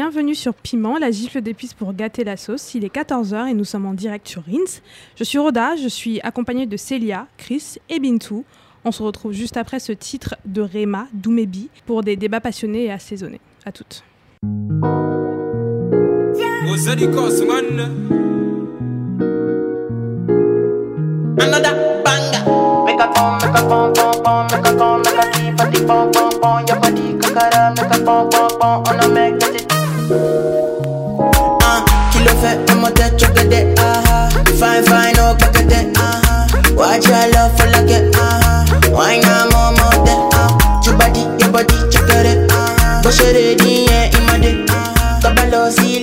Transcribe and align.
Bienvenue 0.00 0.36
sur 0.36 0.54
Piment, 0.54 0.96
la 0.96 1.10
gifle 1.10 1.40
d'épices 1.40 1.74
pour 1.74 1.92
gâter 1.92 2.22
la 2.22 2.36
sauce. 2.36 2.72
Il 2.76 2.84
est 2.84 2.94
14h 2.94 3.48
et 3.48 3.52
nous 3.52 3.64
sommes 3.64 3.84
en 3.84 3.94
direct 3.94 4.28
sur 4.28 4.44
Rins. 4.44 4.78
Je 5.16 5.24
suis 5.24 5.38
Rhoda, 5.38 5.74
je 5.74 5.88
suis 5.88 6.20
accompagnée 6.20 6.66
de 6.66 6.76
Célia, 6.76 7.26
Chris 7.36 7.78
et 7.88 7.98
Bintou. 7.98 8.44
On 8.84 8.92
se 8.92 9.02
retrouve 9.02 9.32
juste 9.32 9.56
après 9.56 9.80
ce 9.80 9.90
titre 9.90 10.36
de 10.44 10.62
Rema, 10.62 11.08
Doumébi, 11.12 11.68
pour 11.84 12.04
des 12.04 12.14
débats 12.14 12.40
passionnés 12.40 12.84
et 12.84 12.92
assaisonnés. 12.92 13.40
À 13.66 13.72
toutes. 13.72 14.04
Ah, 30.10 31.84
kilo 32.10 32.30
fait, 32.40 32.58
I'm 32.70 32.82
chocolate, 33.18 33.78
ah. 33.78 34.30
Fine, 34.58 34.82
fine, 34.84 35.14
back 35.36 35.54
at 35.56 35.72
ah 35.98 36.22
ah. 36.24 36.46
Watch 36.74 37.06
your 37.08 37.28
love 37.32 37.52
for 37.58 37.66
like 37.66 37.90
it, 37.90 38.14
ah. 38.16 38.64
Why 38.90 39.18
not 39.20 39.52
more, 39.52 39.72
more, 39.76 40.30
ah. 40.32 40.80
Your 40.86 40.96
body, 40.96 41.20
your 41.38 41.52
body, 41.52 41.74
chocolate, 41.90 42.50
ah 42.50 42.74
ah. 42.80 43.00
Push 43.02 43.20
it 43.20 43.60
in, 43.60 43.84
yeah, 43.84 44.16
in 44.16 44.24
my 44.26 44.38
dick, 44.38 44.66
ah. 44.70 45.20
Kabalo, 45.22 45.70
see, 45.70 46.02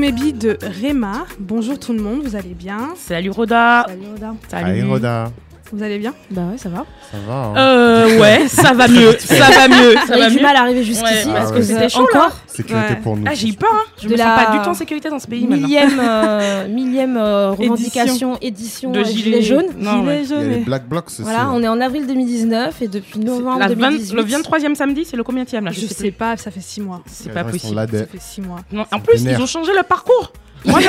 de 0.00 0.56
Rema. 0.82 1.26
Bonjour 1.38 1.78
tout 1.78 1.92
le 1.92 2.00
monde, 2.00 2.22
vous 2.22 2.34
allez 2.34 2.54
bien 2.54 2.94
Salut 2.96 3.28
Roda. 3.28 3.84
Salut 3.86 4.06
Oda. 4.14 4.34
Allez, 4.50 4.82
Roda. 4.82 5.30
Vous 5.72 5.82
allez 5.82 5.98
bien 5.98 6.14
Bah 6.30 6.42
ouais, 6.50 6.58
ça 6.58 6.68
va. 6.68 6.84
Ça 7.12 7.18
va 7.26 7.34
hein 7.34 7.54
Euh, 7.56 8.20
ouais, 8.20 8.40
ça 8.48 8.72
va 8.72 8.88
mieux, 8.88 9.16
ça 9.18 9.34
va 9.50 9.68
mieux, 9.68 9.94
ça 10.06 10.18
va 10.18 10.28
du 10.30 10.40
mal 10.40 10.56
à 10.56 10.62
arriver 10.62 10.82
jusqu'ici 10.82 11.28
Ouais, 11.28 11.32
parce 11.34 11.48
ah 11.48 11.52
que 11.52 11.56
ouais. 11.58 11.62
c'était 11.62 11.88
chaud, 11.88 12.02
encore 12.02 12.32
Sécurité 12.46 12.94
Ouais. 12.94 13.00
pour 13.00 13.16
nous. 13.16 13.24
Ah, 13.28 13.34
j'ai 13.34 13.48
eu 13.48 13.52
peur, 13.52 13.70
hein. 13.72 13.84
Je 14.02 14.08
De 14.08 14.12
me 14.12 14.18
la 14.18 14.24
sens 14.24 14.44
pas 14.44 14.52
du 14.56 14.62
tout 14.62 14.68
en 14.70 14.74
sécurité 14.74 15.10
dans 15.10 15.18
ce 15.20 15.28
pays 15.28 15.46
millième, 15.46 16.00
euh, 16.00 16.68
millième 16.68 17.16
euh, 17.16 17.50
revendication, 17.52 18.36
édition, 18.40 18.90
De 18.90 19.00
euh, 19.00 19.04
gilets 19.04 19.22
gilets 19.22 19.42
jaunes. 19.42 19.66
Non, 19.78 20.04
ouais. 20.04 20.24
Gilets 20.24 20.24
Il 20.24 20.30
y 20.30 20.34
a 20.34 20.40
jaunes. 20.42 20.50
les 20.50 20.58
Black 20.58 20.88
Blocs. 20.88 21.10
Voilà, 21.20 21.50
on 21.52 21.62
est 21.62 21.68
en 21.68 21.80
avril 21.80 22.06
2019 22.06 22.82
et 22.82 22.88
depuis 22.88 23.20
novembre 23.20 23.60
La 23.60 23.68
20 23.68 23.74
2018. 23.76 24.14
le 24.14 24.22
23e 24.24 24.74
samedi, 24.74 25.04
c'est 25.04 25.16
le 25.16 25.22
combien 25.22 25.44
là? 25.52 25.70
Je 25.70 25.86
sais 25.86 26.10
pas, 26.10 26.36
ça 26.36 26.50
fait 26.50 26.60
6 26.60 26.80
mois. 26.80 27.02
C'est 27.06 27.32
pas 27.32 27.44
possible. 27.44 27.76
Ça 27.76 28.06
fait 28.06 28.18
6 28.20 28.40
mois. 28.42 28.58
En 28.90 29.00
plus, 29.00 29.22
ils 29.22 29.40
ont 29.40 29.46
changé 29.46 29.72
le 29.76 29.82
parcours. 29.84 30.32
Moi, 30.64 30.80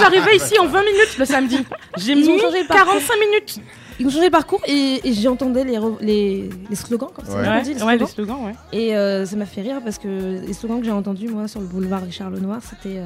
j'arrivais- 0.00 0.36
ici 0.36 0.58
en 0.58 0.66
20 0.66 0.80
minutes 0.80 1.18
le 1.18 1.24
samedi. 1.24 1.58
J'ai 1.96 2.12
Ils 2.12 2.18
mis 2.18 2.28
ont 2.28 2.38
changé 2.38 2.62
le 2.62 2.66
parcours. 2.68 2.92
45 2.94 3.14
minutes. 3.20 3.58
Ils 4.00 4.06
ont 4.06 4.10
changé 4.10 4.24
le 4.24 4.30
parcours 4.30 4.60
et, 4.66 5.00
et 5.04 5.12
j'entendais 5.12 5.64
les, 5.64 5.76
re- 5.76 5.98
les, 6.00 6.48
les 6.70 6.76
slogans 6.76 7.10
comme 7.14 7.24
ça. 7.26 7.32
Ouais. 7.36 7.44
on 7.46 7.50
Ouais, 7.52 7.62
dit, 7.62 7.74
les 7.74 7.82
ouais, 7.82 7.98
les 7.98 8.06
slogans. 8.06 8.36
slogans, 8.38 8.46
ouais. 8.46 8.54
Et 8.72 8.96
euh, 8.96 9.26
ça 9.26 9.36
m'a 9.36 9.46
fait 9.46 9.60
rire 9.60 9.80
parce 9.84 9.98
que 9.98 10.40
les 10.46 10.52
slogans 10.54 10.80
que 10.80 10.86
j'ai 10.86 10.90
entendus 10.92 11.28
moi 11.28 11.46
sur 11.48 11.60
le 11.60 11.66
boulevard 11.66 12.02
Richard 12.02 12.30
Lenoir, 12.30 12.60
c'était 12.62 12.98
euh, 12.98 13.04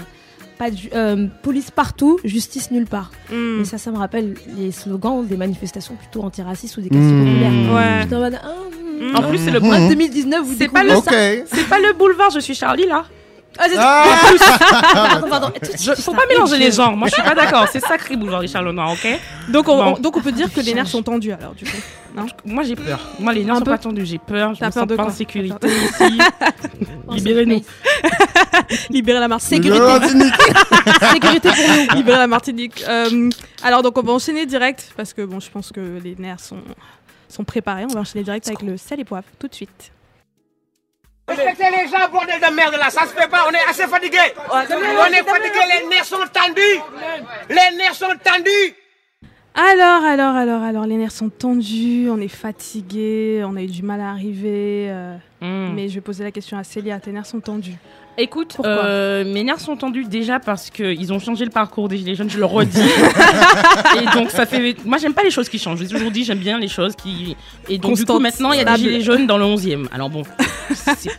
pas 0.58 0.70
de 0.70 0.76
euh, 0.94 1.26
police 1.42 1.70
partout, 1.72 2.18
justice 2.24 2.70
nulle 2.70 2.86
part. 2.86 3.10
Hmm. 3.32 3.60
Et 3.60 3.64
ça, 3.64 3.78
ça 3.78 3.90
me 3.90 3.98
rappelle 3.98 4.34
les 4.56 4.70
slogans 4.70 5.26
des 5.26 5.36
manifestations 5.36 5.96
plutôt 5.96 6.22
antiracistes 6.22 6.76
ou 6.76 6.80
des 6.80 6.88
quartiers 6.88 7.10
Mmh. 7.10 7.24
populaires. 7.24 8.06
En 8.18 8.20
mode, 8.22 8.38
ah, 8.42 8.48
Mm. 8.98 9.14
En 9.14 9.22
plus, 9.24 9.36
c'est 9.36 9.50
le 9.50 9.60
en 9.62 9.78
Mmh. 9.78 9.88
2019, 9.90 10.42
vous 10.42 10.54
C'est 10.56 10.68
pas 10.68 10.80
découvrez 10.82 10.96
le- 11.12 11.38
ça. 11.38 11.42
Ok. 11.42 11.48
C'est 11.52 11.68
pas 11.68 11.78
le 11.78 11.92
boulevard, 11.92 12.30
je 12.30 12.40
suis 12.40 12.54
Charlie 12.54 12.86
là. 12.86 13.04
Ah, 13.58 13.64
c'est- 13.68 13.76
Ah 14.60 14.84
Pardon, 14.92 15.28
pardon. 15.28 15.52
Je, 15.80 15.92
faut 15.94 16.12
pas 16.14 16.26
mélanger 16.26 16.58
les 16.58 16.70
genres. 16.72 16.96
Moi, 16.96 17.08
je 17.08 17.14
suis 17.14 17.22
pas 17.22 17.34
d'accord. 17.34 17.66
C'est 17.72 17.80
sacré 17.80 18.16
boulevard 18.16 18.40
Richard 18.40 18.62
Lenoir, 18.62 18.92
ok 18.92 19.06
Donc, 19.48 19.68
on, 19.68 19.76
Bon. 19.76 19.94
on- 19.96 20.00
donc 20.00 20.16
on 20.16 20.20
peut 20.20 20.32
dire 20.32 20.52
que 20.52 20.60
les 20.60 20.74
nerfs 20.74 20.84
Change. 20.84 20.92
sont 20.92 21.02
tendus 21.02 21.32
alors 21.32 21.54
du 21.54 21.64
coup. 21.64 21.76
Moi, 22.46 22.62
j'ai 22.62 22.76
peur. 22.76 22.98
Moi, 23.18 23.32
les 23.34 23.44
nerfs 23.44 23.56
Un 23.56 23.58
sont 23.58 23.64
peu. 23.64 23.70
pas 23.72 23.78
tendus. 23.78 24.06
J'ai 24.06 24.18
peur. 24.18 24.54
Je 24.54 24.60
T'as 24.60 24.66
me 24.68 24.72
peur 24.72 24.82
sens 24.82 24.88
de 24.88 24.96
pas 24.96 25.02
en 25.02 25.06
quoi 25.06 25.14
sécurité 25.14 25.68
ici. 25.68 26.18
Libérez-nous. 27.10 27.62
Libérer 28.90 29.20
la 29.20 29.28
Martinique. 29.28 29.64
Sécurité. 29.64 29.80
Le 29.84 29.98
Martinique. 29.98 30.34
Sécurité 31.12 31.48
pour 31.50 31.68
nous. 31.68 31.96
Libérer 31.96 32.18
la 32.18 32.26
Martinique. 32.26 32.84
Euh, 32.88 33.30
alors 33.62 33.82
donc 33.82 33.96
on 33.98 34.02
va 34.02 34.12
enchaîner 34.12 34.46
direct 34.46 34.92
parce 34.96 35.12
que 35.12 35.22
bon 35.22 35.40
je 35.40 35.50
pense 35.50 35.70
que 35.72 36.00
les 36.02 36.16
nerfs 36.18 36.40
sont, 36.40 36.58
sont 37.28 37.44
préparés. 37.44 37.84
On 37.84 37.94
va 37.94 38.00
enchaîner 38.00 38.24
direct 38.24 38.46
avec 38.48 38.62
le 38.62 38.76
sel 38.76 39.00
et 39.00 39.04
poivre 39.04 39.26
tout 39.38 39.48
de 39.48 39.54
suite. 39.54 39.92
Respectez 41.28 41.64
les 41.70 41.88
gens, 41.88 42.08
bordel 42.12 42.40
de 42.40 42.54
merde 42.54 42.74
là, 42.78 42.88
ça 42.90 43.02
se 43.02 43.08
fait 43.14 43.28
pas, 43.28 43.46
on 43.48 43.52
est 43.52 43.68
assez 43.68 43.86
fatigué. 43.88 44.18
On 44.50 44.60
est 44.60 45.24
fatigué, 45.24 45.58
les 45.80 45.88
nerfs 45.88 46.04
sont 46.04 46.16
tendus. 46.32 46.80
Les 47.48 47.76
nerfs 47.76 47.94
sont 47.94 48.14
tendus. 48.22 48.74
Alors, 49.54 50.04
alors, 50.04 50.34
alors, 50.36 50.62
alors, 50.62 50.84
les 50.86 50.96
nerfs 50.96 51.10
sont 51.12 51.30
tendus, 51.30 52.08
on 52.10 52.20
est 52.20 52.28
fatigué, 52.28 53.42
on 53.44 53.56
a 53.56 53.62
eu 53.62 53.66
du 53.66 53.82
mal 53.82 54.00
à 54.00 54.10
arriver. 54.10 54.88
euh, 54.90 55.16
Hmm. 55.40 55.55
Mais 55.76 55.88
je 55.88 55.94
vais 55.96 56.00
poser 56.00 56.24
la 56.24 56.30
question 56.30 56.56
à 56.58 56.64
Célia, 56.64 56.98
tes 56.98 57.12
nerfs 57.12 57.26
sont 57.26 57.40
tendus. 57.40 57.74
Écoute, 58.18 58.56
euh, 58.64 59.30
mes 59.30 59.44
nerfs 59.44 59.60
sont 59.60 59.76
tendus 59.76 60.04
déjà 60.04 60.40
parce 60.40 60.70
qu'ils 60.70 61.12
ont 61.12 61.18
changé 61.18 61.44
le 61.44 61.50
parcours 61.50 61.86
des 61.88 61.98
Gilets 61.98 62.14
jaunes, 62.14 62.30
je 62.30 62.38
le 62.38 62.46
redis. 62.46 62.80
et 64.00 64.06
donc 64.18 64.30
ça 64.30 64.46
fait. 64.46 64.74
Moi 64.86 64.96
j'aime 64.96 65.12
pas 65.12 65.22
les 65.22 65.30
choses 65.30 65.50
qui 65.50 65.58
changent. 65.58 65.80
J'ai 65.80 65.88
toujours 65.88 66.10
dit 66.10 66.24
j'aime 66.24 66.38
bien 66.38 66.58
les 66.58 66.68
choses 66.68 66.96
qui. 66.96 67.36
Et 67.68 67.76
donc 67.76 67.92
du 67.92 68.06
Constantes, 68.06 68.16
coup 68.16 68.22
maintenant 68.22 68.52
il 68.52 68.58
y 68.58 68.62
a 68.62 68.74
des. 68.76 68.82
Gilets 68.82 69.00
jaunes 69.02 69.26
dans 69.26 69.36
le 69.36 69.44
11e. 69.44 69.86
Alors 69.92 70.08
bon, 70.08 70.22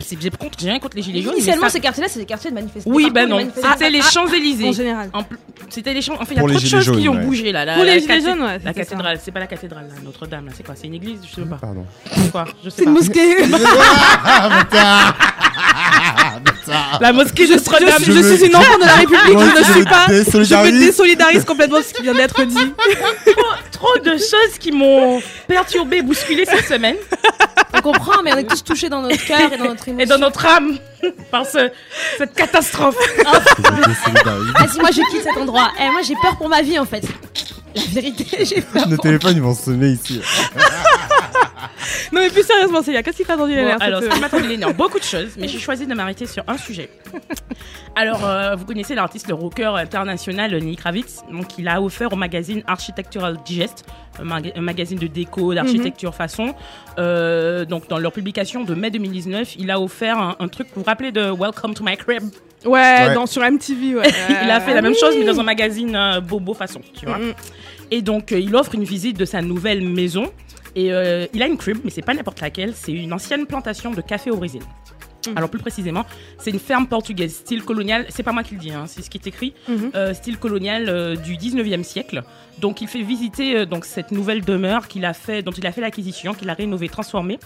j'ai 0.09 0.29
contre- 0.31 0.57
j'ai 0.59 0.69
rien 0.71 0.79
contre 0.79 0.95
les 0.97 1.03
Gilets 1.03 1.21
jaunes. 1.21 1.33
mais 1.33 1.37
Initialement, 1.37 1.65
ça- 1.67 1.73
ces 1.73 1.79
quartiers-là, 1.81 2.09
c'est 2.09 2.19
des 2.19 2.25
quartiers 2.25 2.49
de 2.49 2.55
manifestation. 2.55 2.91
Oui, 2.91 3.11
ben 3.13 3.29
non. 3.29 3.39
C'était 3.55 3.91
les 3.91 3.99
En 4.01 4.03
Champs-Élysées. 4.03 4.73
général. 4.73 5.09
En 5.13 5.21
pl- 5.21 5.39
C'était 5.69 5.93
les 5.93 6.01
champs. 6.01 6.15
En 6.19 6.25
fait, 6.25 6.33
il 6.33 6.37
y 6.37 6.39
a 6.39 6.41
Pour 6.41 6.49
trop 6.49 6.59
de 6.59 6.65
choses 6.65 6.91
qui 6.99 7.07
ont 7.09 7.13
ouais. 7.13 7.25
bougé 7.25 7.51
là. 7.51 7.63
La, 7.65 7.75
Pour 7.75 7.83
la 7.83 7.93
les 7.95 7.99
Gilets 8.01 8.21
jaunes, 8.21 8.41
ouais, 8.41 8.59
La 8.65 8.73
cathédrale, 8.73 9.19
c'est 9.21 9.31
pas 9.31 9.39
la 9.39 9.47
cathédrale, 9.47 9.87
Notre-Dame, 10.03 10.47
là. 10.47 10.51
C'est 10.55 10.65
quoi 10.65 10.73
C'est 10.75 10.87
une 10.87 10.95
église 10.95 11.19
Je 11.29 11.35
sais 11.35 11.47
pas. 11.47 11.57
Pardon. 11.57 11.85
C'est 12.11 12.31
quoi 12.31 12.45
Je 12.63 12.69
sais 12.71 12.77
C'est 12.77 12.83
une 12.85 12.93
pas. 12.95 12.99
mosquée. 12.99 13.35
Ah, 14.51 14.59
putain. 14.63 15.13
Putain. 16.43 16.73
La 17.01 17.13
mosquée 17.13 17.45
de 17.47 17.53
Je, 17.53 17.57
Notre-Dame. 17.57 18.03
suis- 18.03 18.13
je 18.13 18.35
suis 18.35 18.45
une 18.47 18.55
enfant 18.55 18.77
de 18.77 18.85
la 18.85 18.93
République, 18.93 19.33
Moi, 19.33 19.43
je 19.55 19.59
ne 19.59 19.73
suis 19.73 19.83
pas. 19.85 20.05
Je 20.07 20.13
me 20.71 20.79
désolidarise. 20.79 21.45
complètement 21.45 21.77
de 21.79 21.83
ce 21.83 21.93
qui 21.93 22.01
vient 22.03 22.13
d'être 22.13 22.43
dit. 22.45 22.73
Trop 23.71 23.97
de 24.03 24.11
choses 24.11 24.57
qui 24.59 24.71
m'ont 24.71 25.21
perturbé, 25.47 26.01
bousculé 26.01 26.45
cette 26.45 26.67
semaine. 26.67 26.95
On 27.73 27.81
comprend, 27.81 28.21
mais 28.23 28.33
on 28.33 28.37
est 28.37 28.43
tous 28.49 28.63
touchés 28.63 28.89
dans 28.89 29.01
notre 29.01 29.23
cœur 29.25 29.51
et 29.53 29.57
dans 29.57 29.65
notre 29.65 29.87
émotion. 29.87 29.99
et 29.99 30.05
dans 30.05 30.17
notre 30.17 30.45
âme 30.45 30.77
par 31.31 31.45
ce- 31.45 31.69
cette 32.17 32.33
catastrophe. 32.33 32.95
Désolidarise. 33.17 34.53
Ah, 34.55 34.67
si 34.71 34.79
moi 34.79 34.89
je 34.91 35.01
quitte 35.11 35.23
cet 35.23 35.37
endroit, 35.37 35.71
eh, 35.79 35.89
moi 35.91 36.01
j'ai 36.07 36.15
peur 36.15 36.37
pour 36.37 36.49
ma 36.49 36.61
vie 36.61 36.79
en 36.79 36.85
fait. 36.85 37.03
La 37.75 37.81
vérité, 37.93 38.25
j'ai 38.45 38.61
peur. 38.61 38.87
Nos 38.87 38.97
téléphones, 38.97 39.35
ils 39.35 39.41
vont 39.41 39.53
sonner 39.55 39.89
ici. 39.89 40.21
Non 42.11 42.21
mais 42.21 42.29
plus 42.29 42.43
sérieusement 42.43 42.81
Célia, 42.81 43.03
qu'est-ce 43.03 43.17
qui 43.17 43.25
t'a 43.25 43.35
tendu 43.35 43.53
les 43.53 43.61
Bon, 43.61 43.67
nerfs 43.67 43.77
alors, 43.81 44.01
cette- 44.01 44.13
ça 44.13 44.19
m'a 44.19 44.29
tendu 44.29 44.47
les 44.47 44.57
nerfs, 44.57 44.73
beaucoup 44.75 44.99
de 44.99 45.03
choses, 45.03 45.31
mais 45.37 45.47
j'ai 45.47 45.59
choisi 45.59 45.85
de 45.87 45.93
m'arrêter 45.93 46.25
sur 46.25 46.43
un 46.47 46.57
sujet. 46.57 46.89
Alors, 47.95 48.23
euh, 48.25 48.55
vous 48.55 48.65
connaissez 48.65 48.93
l'artiste, 48.95 49.27
le 49.27 49.33
rocker 49.33 49.75
international 49.75 50.51
Lenny 50.51 50.75
Kravitz. 50.75 51.21
Donc, 51.31 51.57
il 51.57 51.67
a 51.67 51.81
offert 51.81 52.13
au 52.13 52.15
magazine 52.15 52.61
Architectural 52.67 53.37
Digest, 53.43 53.85
un, 54.19 54.23
maga- 54.23 54.51
un 54.55 54.61
magazine 54.61 54.99
de 54.99 55.07
déco, 55.07 55.53
d'architecture 55.53 56.13
façon. 56.13 56.53
Euh, 56.99 57.65
donc, 57.65 57.87
dans 57.89 57.97
leur 57.97 58.11
publication 58.11 58.63
de 58.63 58.75
mai 58.75 58.91
2019, 58.91 59.55
il 59.57 59.71
a 59.71 59.79
offert 59.79 60.17
un, 60.19 60.35
un 60.39 60.47
truc, 60.47 60.67
vous 60.75 60.81
vous 60.81 60.85
rappelez 60.85 61.11
de 61.11 61.31
Welcome 61.31 61.73
to 61.73 61.83
my 61.83 61.97
crib 61.97 62.23
Ouais, 62.65 62.71
Ouais. 62.71 63.13
Dans, 63.13 63.25
sur 63.27 63.41
MTV, 63.43 63.95
ouais. 63.95 64.07
Il 64.43 64.49
a 64.49 64.59
fait 64.59 64.73
la 64.73 64.79
Euh, 64.79 64.81
même 64.81 64.95
chose, 64.95 65.15
mais 65.17 65.25
dans 65.25 65.39
un 65.39 65.43
magazine 65.43 65.95
euh, 65.95 66.19
bobo 66.21 66.53
façon, 66.55 66.81
tu 66.99 67.05
vois. 67.05 67.17
Mm, 67.19 67.27
mm. 67.29 67.33
Et 67.91 68.01
donc, 68.01 68.31
euh, 68.31 68.39
il 68.39 68.55
offre 68.55 68.73
une 68.75 68.83
visite 68.83 69.17
de 69.17 69.25
sa 69.25 69.41
nouvelle 69.41 69.81
maison. 69.81 70.31
Et 70.77 70.93
euh, 70.93 71.25
il 71.33 71.41
a 71.41 71.47
une 71.47 71.57
crib, 71.57 71.79
mais 71.83 71.89
c'est 71.89 72.03
pas 72.03 72.13
n'importe 72.13 72.39
laquelle. 72.39 72.73
C'est 72.75 72.91
une 72.91 73.11
ancienne 73.11 73.47
plantation 73.47 73.89
de 73.91 74.01
café 74.01 74.29
au 74.29 74.37
Brésil. 74.37 74.61
Alors 75.35 75.49
plus 75.49 75.59
précisément, 75.59 76.05
c'est 76.39 76.51
une 76.51 76.59
ferme 76.59 76.87
portugaise, 76.87 77.33
style 77.33 77.63
colonial. 77.63 78.05
C'est 78.07 78.23
pas 78.23 78.31
moi 78.31 78.43
qui 78.43 78.53
le 78.53 78.61
dis, 78.61 78.71
hein, 78.71 78.85
c'est 78.87 79.01
ce 79.01 79.09
qui 79.09 79.17
est 79.17 79.27
écrit. 79.27 79.53
Mhm. 79.67 79.91
euh, 79.93 80.13
style 80.13 80.37
colonial 80.37 80.87
euh, 80.87 81.15
du 81.17 81.35
19e 81.35 81.83
siècle. 81.83 82.23
Donc 82.59 82.79
il 82.79 82.87
fait 82.87 83.01
visiter 83.01 83.65
donc 83.65 83.83
cette 83.83 84.11
nouvelle 84.11 84.45
demeure 84.45 84.87
qu'il 84.87 85.03
a 85.03 85.13
fait, 85.13 85.41
dont 85.41 85.51
il 85.51 85.65
a 85.67 85.71
fait 85.73 85.81
l'acquisition, 85.81 86.33
qu'il 86.33 86.49
a 86.49 86.53
rénovée, 86.53 86.87
transformée. 86.87 87.39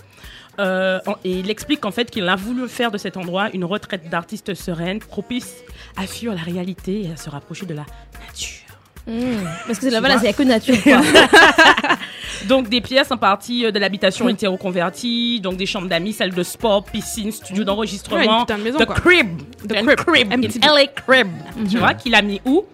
Euh, 0.60 1.00
et 1.24 1.40
il 1.40 1.50
explique 1.50 1.86
en 1.86 1.92
fait 1.92 2.12
qu'il 2.12 2.28
a 2.28 2.36
voulu 2.36 2.68
faire 2.68 2.92
de 2.92 2.98
cet 2.98 3.18
endroit 3.18 3.50
une 3.54 3.66
retraite 3.66 4.10
d'artiste 4.10 4.54
sereine, 4.54 5.00
propice 5.00 5.56
à 5.98 6.06
fuir 6.06 6.36
la 6.36 6.42
réalité 6.42 7.06
et 7.06 7.12
à 7.12 7.18
se 7.18 7.30
rapprocher 7.30 7.66
de 7.66 7.74
la 7.74 7.86
nature. 8.28 8.61
Mmh. 9.08 9.22
Parce 9.68 9.80
que 9.80 9.88
là-bas, 9.88 10.10
là, 10.10 10.16
il 10.18 10.22
n'y 10.22 10.28
a 10.28 10.34
que 10.34 10.44
nature. 10.44 10.76
Quoi. 10.84 11.02
Donc 12.48 12.70
des 12.70 12.82
pièces 12.82 13.12
en 13.12 13.18
partie 13.18 13.66
euh, 13.66 13.72
de 13.72 13.80
l'habitation 13.80 14.26
Mm. 14.26 14.30
hétéro-convertie, 14.30 15.40
donc 15.42 15.58
des 15.58 15.66
chambres 15.66 15.88
d'amis, 15.88 16.14
salles 16.14 16.34
de 16.34 16.44
sport, 16.44 16.84
piscine, 16.84 17.32
studio 17.32 17.62
une 17.62 17.66
d'enregistrement, 17.68 18.46
de 18.46 18.54
maison, 18.56 18.80
The 18.80 18.86
quoi. 18.86 18.96
Crib, 18.96 19.42
The 19.68 19.74
Crib. 19.74 19.96
crib, 19.96 20.34
in 20.34 20.42
LA 20.74 20.88
Crib, 20.88 21.28
tu 21.70 21.78
vois, 21.78 21.94
qu'il 21.94 22.16
a 22.16 22.22
mis 22.22 22.42
où? 22.46 22.66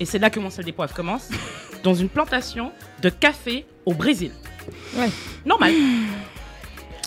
Et 0.00 0.04
c'est 0.04 0.18
là 0.18 0.30
que 0.30 0.38
mon 0.40 0.50
seul 0.50 0.70
poivres 0.72 0.94
commence, 0.94 1.28
dans 1.82 1.94
une 1.94 2.08
plantation 2.08 2.70
de 3.02 3.08
café 3.08 3.66
au 3.86 3.94
Brésil. 3.94 4.30
Ouais. 4.96 5.08
Normal. 5.44 5.72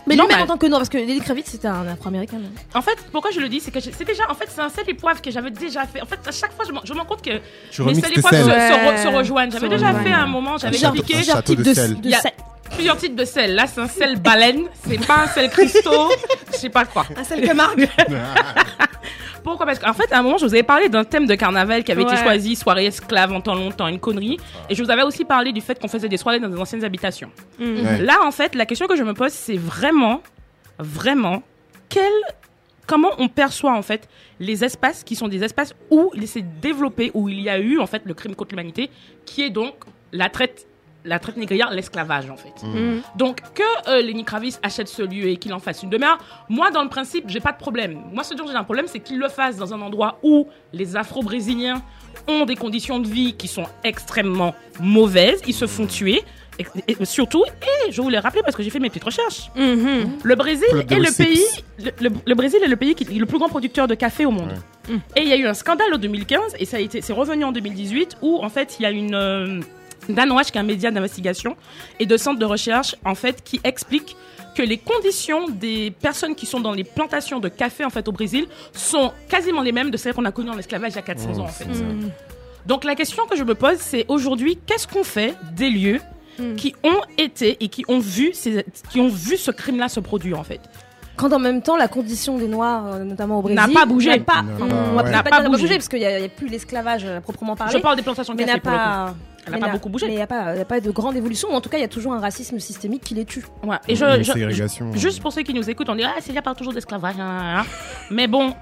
Mais 0.07 0.15
Non, 0.15 0.23
lui, 0.23 0.29
même 0.29 0.37
mais- 0.37 0.43
en 0.43 0.47
tant 0.47 0.57
que 0.57 0.65
non, 0.67 0.77
parce 0.77 0.89
que 0.89 0.97
Lenny 0.97 1.19
Kravitz, 1.21 1.47
c'était 1.49 1.67
un 1.67 1.87
afro-américain. 1.87 2.37
En 2.73 2.81
fait, 2.81 2.97
pourquoi 3.11 3.31
je 3.31 3.39
le 3.39 3.49
dis, 3.49 3.59
c'est 3.59 3.71
que 3.71 3.79
c'est 3.79 4.03
déjà, 4.03 4.23
en 4.29 4.33
fait, 4.33 4.47
c'est 4.49 4.61
un 4.61 4.69
sel 4.69 4.83
et 4.87 4.93
poivre 4.93 5.21
que 5.21 5.29
j'avais 5.31 5.51
déjà 5.51 5.85
fait. 5.85 6.01
En 6.01 6.05
fait, 6.05 6.19
à 6.27 6.31
chaque 6.31 6.53
fois, 6.53 6.65
je 6.67 6.71
m'en- 6.71 6.81
je 6.83 6.93
me 6.93 6.99
rends 6.99 7.05
compte 7.05 7.21
que 7.21 7.39
Tu 7.71 7.81
mes 7.81 7.87
remixes 7.89 8.01
sel 8.07 8.11
et 8.11 8.15
tes 8.15 8.21
poivres 8.21 8.37
se, 8.37 8.43
sels. 8.49 8.71
se 8.73 8.73
re- 8.73 8.87
Ouais. 8.89 8.97
se 9.03 9.07
rejoignent. 9.07 9.51
J'avais 9.51 9.69
déjà 9.69 9.87
rejoignent. 9.89 10.07
fait 10.07 10.13
un 10.13 10.25
moment, 10.27 10.57
j'avais 10.57 10.77
expliqué 10.77 11.17
un 11.17 11.23
château 11.23 11.55
de 11.55 11.61
a 12.13 12.21
plusieurs 12.69 12.97
types 12.97 13.15
de 13.15 13.25
sel. 13.25 13.55
Là, 13.55 13.67
c'est 13.67 13.81
un 13.81 13.87
sel 13.87 14.19
baleine, 14.19 14.63
c'est 14.87 15.05
pas 15.05 15.23
un 15.23 15.27
sel 15.27 15.49
cristaux, 15.49 16.09
je 16.51 16.57
sais 16.57 16.69
pas 16.69 16.85
quoi. 16.85 17.05
Un 17.15 17.23
seul 17.23 17.41
Camargue. 17.41 17.89
Pourquoi? 19.43 19.65
Parce 19.65 19.79
qu'en 19.79 19.93
fait, 19.93 20.11
à 20.13 20.19
un 20.19 20.21
moment, 20.21 20.37
je 20.37 20.45
vous 20.45 20.53
avais 20.53 20.63
parlé 20.63 20.87
d'un 20.87 21.03
thème 21.03 21.25
de 21.25 21.35
carnaval 21.35 21.83
qui 21.83 21.91
avait 21.91 22.03
été 22.03 22.15
choisi, 22.15 22.55
soirée 22.55 22.85
esclave 22.85 23.31
en 23.31 23.41
temps 23.41 23.55
longtemps, 23.55 23.87
une 23.87 23.99
connerie. 23.99 24.37
Et 24.69 24.75
je 24.75 24.83
vous 24.83 24.91
avais 24.91 25.01
aussi 25.01 25.25
parlé 25.25 25.51
du 25.51 25.61
fait 25.61 25.79
qu'on 25.79 25.87
faisait 25.87 26.09
des 26.09 26.17
soirées 26.17 26.39
dans 26.39 26.49
des 26.49 26.59
anciennes 26.59 26.83
habitations. 26.83 27.31
Ouais. 27.59 28.01
Là, 28.01 28.19
en 28.23 28.31
fait, 28.31 28.53
la 28.53 28.65
question 28.65 28.87
que 28.87 28.95
je 28.95 29.03
me 29.03 29.13
pose, 29.13 29.31
c'est 29.31 29.57
vraiment, 29.57 30.21
vraiment, 30.77 31.41
quel, 31.89 32.11
comment 32.85 33.11
on 33.17 33.29
perçoit 33.29 33.73
en 33.73 33.81
fait 33.81 34.07
les 34.39 34.63
espaces 34.63 35.03
qui 35.03 35.15
sont 35.15 35.27
des 35.27 35.43
espaces 35.43 35.73
où 35.89 36.11
il 36.13 36.27
s'est 36.27 36.45
développé, 36.61 37.11
où 37.13 37.29
il 37.29 37.41
y 37.41 37.49
a 37.49 37.57
eu 37.59 37.79
en 37.79 37.87
fait 37.87 38.03
le 38.05 38.13
crime 38.13 38.35
contre 38.35 38.51
l'humanité, 38.51 38.89
qui 39.25 39.43
est 39.43 39.49
donc 39.49 39.73
la 40.11 40.29
traite, 40.29 40.67
la 41.03 41.19
traite 41.19 41.37
négrière, 41.37 41.71
l'esclavage 41.71 42.29
en 42.29 42.37
fait. 42.37 42.63
Mhm. 42.63 43.01
Donc 43.17 43.41
que 43.55 43.89
euh, 43.89 44.01
Lenny 44.01 44.23
Kravitz 44.23 44.59
achète 44.63 44.87
ce 44.87 45.01
lieu 45.01 45.27
et 45.29 45.37
qu'il 45.37 45.53
en 45.53 45.59
fasse 45.59 45.81
une 45.83 45.89
demeure, 45.89 46.17
moi 46.49 46.69
dans 46.71 46.83
le 46.83 46.89
principe 46.89 47.25
j'ai 47.27 47.39
pas 47.39 47.51
de 47.51 47.57
problème. 47.57 47.99
Moi 48.13 48.23
ce 48.23 48.33
dont 48.33 48.45
j'ai 48.47 48.53
un 48.55 48.63
problème 48.63 48.85
c'est 48.87 48.99
qu'il 48.99 49.17
le 49.19 49.29
fasse 49.29 49.57
dans 49.57 49.73
un 49.73 49.81
endroit 49.81 50.19
où 50.23 50.47
les 50.73 50.95
Afro-Brésiliens 50.95 51.81
ont 52.27 52.45
des 52.45 52.55
conditions 52.55 52.99
de 52.99 53.07
vie 53.07 53.33
qui 53.33 53.47
sont 53.47 53.65
extrêmement 53.83 54.53
mauvaises, 54.79 55.41
ils 55.47 55.53
se 55.53 55.65
font 55.67 55.87
tuer. 55.87 56.21
Et, 56.59 56.65
et 56.91 57.05
surtout, 57.05 57.43
et 57.87 57.91
je 57.91 58.01
voulais 58.01 58.19
rappeler 58.19 58.41
parce 58.43 58.55
que 58.55 58.61
j'ai 58.61 58.69
fait 58.69 58.77
mes 58.79 58.89
petites 58.89 59.05
recherches, 59.05 59.49
Mhm. 59.55 60.17
le 60.21 60.35
Brésil 60.35 60.67
est 60.89 60.95
le 60.99 61.17
pays, 61.17 61.43
le, 61.79 61.91
le- 62.09 62.15
le 62.25 62.35
Brésil 62.35 62.59
est 62.63 62.67
le 62.67 62.75
pays 62.75 62.93
qui 62.93 63.03
est 63.05 63.17
le 63.17 63.25
plus 63.25 63.39
grand 63.39 63.47
producteur 63.49 63.87
de 63.87 63.95
café 63.95 64.25
au 64.25 64.31
monde. 64.31 64.51
Ouais. 64.89 64.95
Et 65.15 65.21
il 65.21 65.27
y 65.29 65.33
a 65.33 65.37
eu 65.37 65.47
un 65.47 65.53
scandale 65.55 65.91
en 65.93 65.97
2015 65.97 66.55
et 66.59 66.65
ça 66.65 66.77
a 66.77 66.79
été, 66.81 67.01
c'est 67.01 67.13
revenu 67.13 67.45
en 67.45 67.51
2018 67.53 68.17
où 68.21 68.43
en 68.43 68.49
fait 68.49 68.75
il 68.79 68.83
y 68.83 68.85
a 68.85 68.91
une 68.91 69.15
euh, 69.15 69.59
Dan 70.09 70.31
Watch 70.31 70.51
qui 70.51 70.57
est 70.57 70.61
un 70.61 70.63
média 70.63 70.91
d'investigation 70.91 71.55
et 71.99 72.05
de 72.05 72.17
centre 72.17 72.39
de 72.39 72.45
recherche 72.45 72.95
en 73.05 73.15
fait 73.15 73.43
qui 73.43 73.59
explique 73.63 74.15
que 74.55 74.61
les 74.61 74.77
conditions 74.77 75.47
des 75.49 75.91
personnes 75.91 76.35
qui 76.35 76.45
sont 76.45 76.59
dans 76.59 76.73
les 76.73 76.83
plantations 76.83 77.39
de 77.39 77.47
café 77.47 77.85
en 77.85 77.89
fait 77.89 78.07
au 78.07 78.11
Brésil 78.11 78.47
sont 78.73 79.13
quasiment 79.29 79.61
les 79.61 79.71
mêmes 79.71 79.91
de 79.91 79.97
celles 79.97 80.13
qu'on 80.13 80.25
a 80.25 80.31
connues 80.31 80.49
en 80.49 80.57
esclavage 80.57 80.91
il 80.93 80.95
y 80.95 80.99
a 80.99 81.03
400 81.03 81.37
ans 81.39 81.43
en 81.43 81.47
fait. 81.47 81.65
Mhm. 81.65 82.11
Donc 82.65 82.83
la 82.83 82.95
question 82.95 83.25
que 83.27 83.35
je 83.35 83.43
me 83.43 83.55
pose, 83.55 83.77
c'est 83.79 84.05
aujourd'hui, 84.07 84.59
qu'est-ce 84.65 84.87
qu'on 84.87 85.03
fait 85.03 85.35
des 85.55 85.69
lieux 85.69 85.99
Mm. 86.39 86.55
qui 86.55 86.73
ont 86.83 87.01
été 87.17 87.57
et 87.59 87.67
qui 87.67 87.83
ont 87.87 87.99
vu 87.99 88.31
ces, 88.33 88.65
qui 88.89 88.99
ont 88.99 89.09
vu 89.09 89.37
ce 89.37 89.51
crime-là 89.51 89.89
se 89.89 89.99
produire 89.99 90.39
en 90.39 90.43
fait? 90.43 90.61
Quand 91.21 91.31
en 91.33 91.39
même 91.39 91.61
temps, 91.61 91.77
la 91.77 91.87
condition 91.87 92.37
des 92.39 92.47
Noirs, 92.47 92.83
euh, 92.87 93.03
notamment 93.03 93.37
au 93.37 93.41
Brésil, 93.43 93.55
N'a 93.61 93.67
pas 93.67 93.85
bougé. 93.85 94.09
n'a 94.09 94.23
Pas, 94.23 94.41
N'a 94.41 94.51
ouais. 94.55 95.03
peut-être 95.03 95.11
N'a 95.11 95.23
pas 95.23 95.41
bougé. 95.47 95.67
parce 95.75 95.87
qu'il 95.87 95.99
n'y 95.99 96.05
a, 96.05 96.27
plus 96.29 96.47
l'esclavage 96.47 97.05
euh, 97.05 97.19
à 97.19 97.21
proprement 97.21 97.55
parler. 97.55 97.73
Je 97.73 97.77
parle 97.77 97.95
des 97.95 98.01
plantations 98.01 98.33
de 98.33 98.39
mais 98.39 98.45
café 98.45 98.59
n'a. 98.65 99.13
Elle 99.45 99.53
n'a 99.53 99.59
pas 99.59 99.69
beaucoup 99.69 99.89
bougé. 99.89 100.07
Mais 100.07 100.13
il 100.13 100.15
n'y 100.15 100.21
a, 100.21 100.25
a 100.25 100.65
pas 100.65 100.79
de 100.81 100.89
grande 100.91 101.15
évolution. 101.15 101.49
ou 101.49 101.53
En 101.53 101.61
tout 101.61 101.69
cas, 101.69 101.77
il 101.77 101.81
y 101.81 101.83
a 101.83 101.87
toujours 101.87 102.13
un 102.13 102.19
racisme 102.19 102.57
systémique 102.59 103.03
qui 103.03 103.13
les 103.13 103.25
tue. 103.25 103.45
Ouais. 103.63 103.77
Et 103.87 103.95
je, 103.95 104.03
je- 104.23 104.97
juste 104.97 105.21
pour 105.21 105.31
ceux 105.31 105.43
qui 105.43 105.53
nous 105.53 105.69
écoutent, 105.69 105.89
on 105.89 105.95
dit 105.95 106.03
ah 106.03 106.15
c'est 106.21 106.35
a 106.35 106.41
pas 106.41 106.55
toujours 106.55 106.73
d'esclavage. 106.73 107.15
hein, 107.19 107.23
hein, 107.23 107.59
hein. 107.59 107.65
Mais 108.11 108.27
bon, 108.27 108.53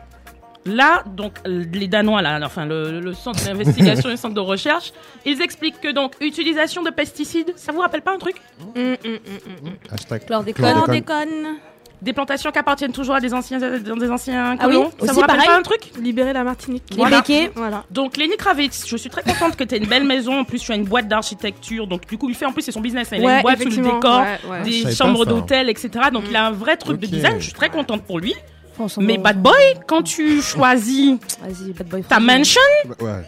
là 0.66 1.04
donc 1.08 1.34
les 1.46 1.88
Danois 1.88 2.22
là, 2.22 2.40
enfin 2.44 2.66
le, 2.66 3.00
le 3.00 3.14
centre 3.14 3.44
d'investigation 3.46 4.10
et 4.10 4.12
le 4.16 4.18
centre 4.18 4.36
de 4.36 4.40
recherche, 4.42 4.92
ils 5.26 5.42
expliquent 5.42 5.80
que 5.82 5.92
donc 5.92 6.16
utilisation 6.22 6.84
de 6.84 6.90
pesticides, 6.90 7.54
ça 7.56 7.72
vous 7.72 7.80
rappelle 7.80 8.02
pas 8.02 8.14
un 8.14 8.18
truc? 8.18 8.36
Mhm, 8.76 8.82
mhm, 8.84 8.96
mhm. 9.64 9.72
Hashtag 9.92 10.26
Chlordécone. 10.26 10.74
chlordécone. 10.74 11.58
Des 12.02 12.14
plantations 12.14 12.50
qui 12.52 12.58
appartiennent 12.60 12.94
toujours 12.94 13.16
à 13.16 13.20
des 13.20 13.34
anciens, 13.34 13.60
dans 13.60 13.98
des 13.98 14.10
anciens 14.10 14.56
Ah 14.60 14.68
oui, 14.68 14.74
colons. 14.76 14.90
ça 14.92 15.04
aussi 15.04 15.14
vous 15.14 15.20
rappelle 15.20 15.36
pareil. 15.36 15.48
pas 15.50 15.58
un 15.58 15.62
truc 15.64 15.92
Libérer 16.00 16.32
la 16.32 16.44
Martinique. 16.46 16.84
Les 16.92 16.96
Voilà. 16.96 17.18
béquets. 17.18 17.52
Voilà. 17.56 17.84
Donc 17.92 18.16
Lenny 18.16 18.38
Kravitz, 18.38 18.86
je 18.88 18.96
suis 18.96 19.10
très 19.10 19.22
contente 19.22 19.58
que 19.58 19.66
tu 19.66 19.76
aies 19.76 19.80
une 19.80 19.88
belle 19.88 20.06
maison. 20.06 20.40
En 20.40 20.44
plus, 20.46 20.60
tu 20.60 20.72
as 20.72 20.76
une 20.76 20.86
boîte 20.86 21.08
d'architecture. 21.10 21.88
Donc 21.88 22.08
du 22.08 22.18
coup, 22.18 22.30
il 22.30 22.36
fait 22.36 22.46
en 22.46 22.54
plus 22.54 22.62
c'est 22.62 22.72
son 22.72 22.80
business. 22.80 23.10
hein. 23.12 23.18
Il 23.18 23.24
a 23.24 23.28
Ouais, 23.28 23.36
une 23.38 23.42
boîte 23.42 23.62
sous 23.64 23.70
le 23.70 23.76
décor, 23.76 24.22
Ouais, 24.22 24.40
ouais. 24.50 24.60
Je 24.66 24.86
des 24.88 24.96
chambres 24.96 25.26
d'hôtel, 25.26 25.70
etc. 25.70 25.90
Donc 26.14 26.24
il 26.30 26.36
a 26.38 26.46
un 26.48 26.52
vrai 26.52 26.78
truc 26.78 27.00
de 27.02 27.06
design. 27.06 27.36
Je 27.40 27.44
suis 27.46 27.54
très 27.54 27.70
contente 27.70 28.04
pour 28.04 28.20
lui. 28.20 28.34
Mais 29.00 29.18
Bad 29.18 29.42
Boy, 29.42 29.54
quand 29.86 30.02
tu 30.04 30.42
choisis 30.42 31.18
Vas-y, 31.42 31.74
bad 31.74 31.88
boy. 31.90 32.02
ta 32.04 32.22
mansion, 32.22 32.62
Ouais. 33.02 33.26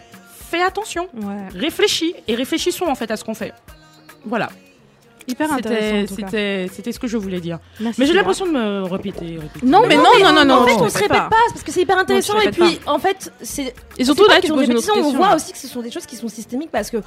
fais 0.50 0.62
attention. 0.62 1.08
Ouais. 1.14 1.48
Réfléchis 1.54 2.14
et 2.26 2.34
réfléchissons 2.34 2.86
en 2.86 2.94
fait 2.94 3.10
à 3.10 3.18
ce 3.18 3.24
qu'on 3.24 3.34
fait. 3.34 3.52
Voilà. 4.24 4.48
Hyper 5.28 5.52
intéressant. 5.52 6.14
C'était 6.16 6.92
ce 6.92 6.98
que 6.98 7.06
je 7.06 7.16
voulais 7.16 7.40
dire. 7.40 7.58
Merci, 7.80 8.00
Mais 8.00 8.06
j'ai 8.06 8.12
l'impression 8.12 8.46
de 8.46 8.52
me 8.52 8.82
répéter. 8.82 9.38
répéter. 9.38 9.64
Non, 9.66 9.82
mais 9.86 9.96
non, 9.96 10.04
non, 10.22 10.32
non, 10.32 10.44
non. 10.44 10.54
En 10.62 10.66
fait, 10.66 10.74
on 10.74 10.88
se 10.88 10.94
répète 10.98 11.08
pas, 11.10 11.30
parce 11.50 11.62
que 11.62 11.70
c'est 11.72 11.82
hyper 11.82 11.98
intéressant. 11.98 12.38
Et 12.40 12.50
puis, 12.50 12.80
en 12.86 12.98
fait, 12.98 13.32
c'est 13.42 13.74
Et 13.98 14.04
surtout 14.04 14.24
là, 14.28 14.40
tu 14.42 14.52
répétitions, 14.52 14.94
on 14.96 15.12
voit 15.12 15.34
aussi 15.34 15.52
que 15.52 15.58
ce 15.58 15.68
sont 15.68 15.82
des 15.82 15.90
choses 15.90 16.06
qui 16.06 16.16
sont 16.16 16.28
systémiques 16.28 16.70
parce 16.70 16.90
que 16.90 16.98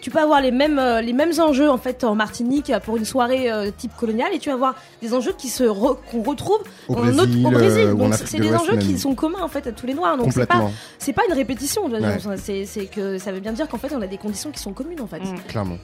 tu 0.00 0.10
peux 0.10 0.18
avoir 0.20 0.40
les 0.40 0.50
mêmes, 0.50 0.78
euh, 0.78 1.00
les 1.00 1.12
mêmes 1.12 1.32
enjeux 1.40 1.70
en 1.70 1.78
fait 1.78 2.04
en 2.04 2.14
Martinique 2.14 2.70
pour 2.84 2.96
une 2.98 3.04
soirée 3.06 3.50
euh, 3.50 3.70
type 3.76 3.92
coloniale 3.96 4.32
et 4.34 4.38
tu 4.38 4.50
vas 4.50 4.54
avoir 4.54 4.74
des 5.00 5.14
enjeux 5.14 5.34
qui 5.36 5.48
se 5.48 5.64
re- 5.64 5.96
qu'on 6.10 6.22
retrouve 6.22 6.58
Au 6.88 6.94
Brésil, 6.94 7.20
autre- 7.20 7.48
au 7.48 7.50
Brésil. 7.50 7.86
euh, 7.86 7.94
Donc 7.94 8.14
c'est 8.14 8.36
de 8.38 8.42
des 8.42 8.54
enjeux 8.54 8.76
qui 8.76 8.98
sont 8.98 9.14
communs 9.14 9.40
en 9.42 9.48
fait 9.48 9.66
à 9.66 9.72
tous 9.72 9.86
les 9.86 9.94
noirs. 9.94 10.16
Donc 10.18 10.32
c'est 10.32 10.46
pas 10.46 10.70
pas 11.14 11.22
une 11.28 11.34
répétition. 11.34 11.90
c'est 12.36 12.86
que 12.86 13.18
ça 13.18 13.32
veut 13.32 13.40
bien 13.40 13.52
dire 13.52 13.66
qu'en 13.68 13.78
fait 13.78 13.92
on 13.94 14.02
a 14.02 14.06
des 14.06 14.18
conditions 14.18 14.50
qui 14.50 14.60
sont 14.60 14.72
communes 14.72 15.00
en 15.00 15.06
fait. 15.06 15.20
Mm. 15.20 15.36
clairement. 15.48 15.78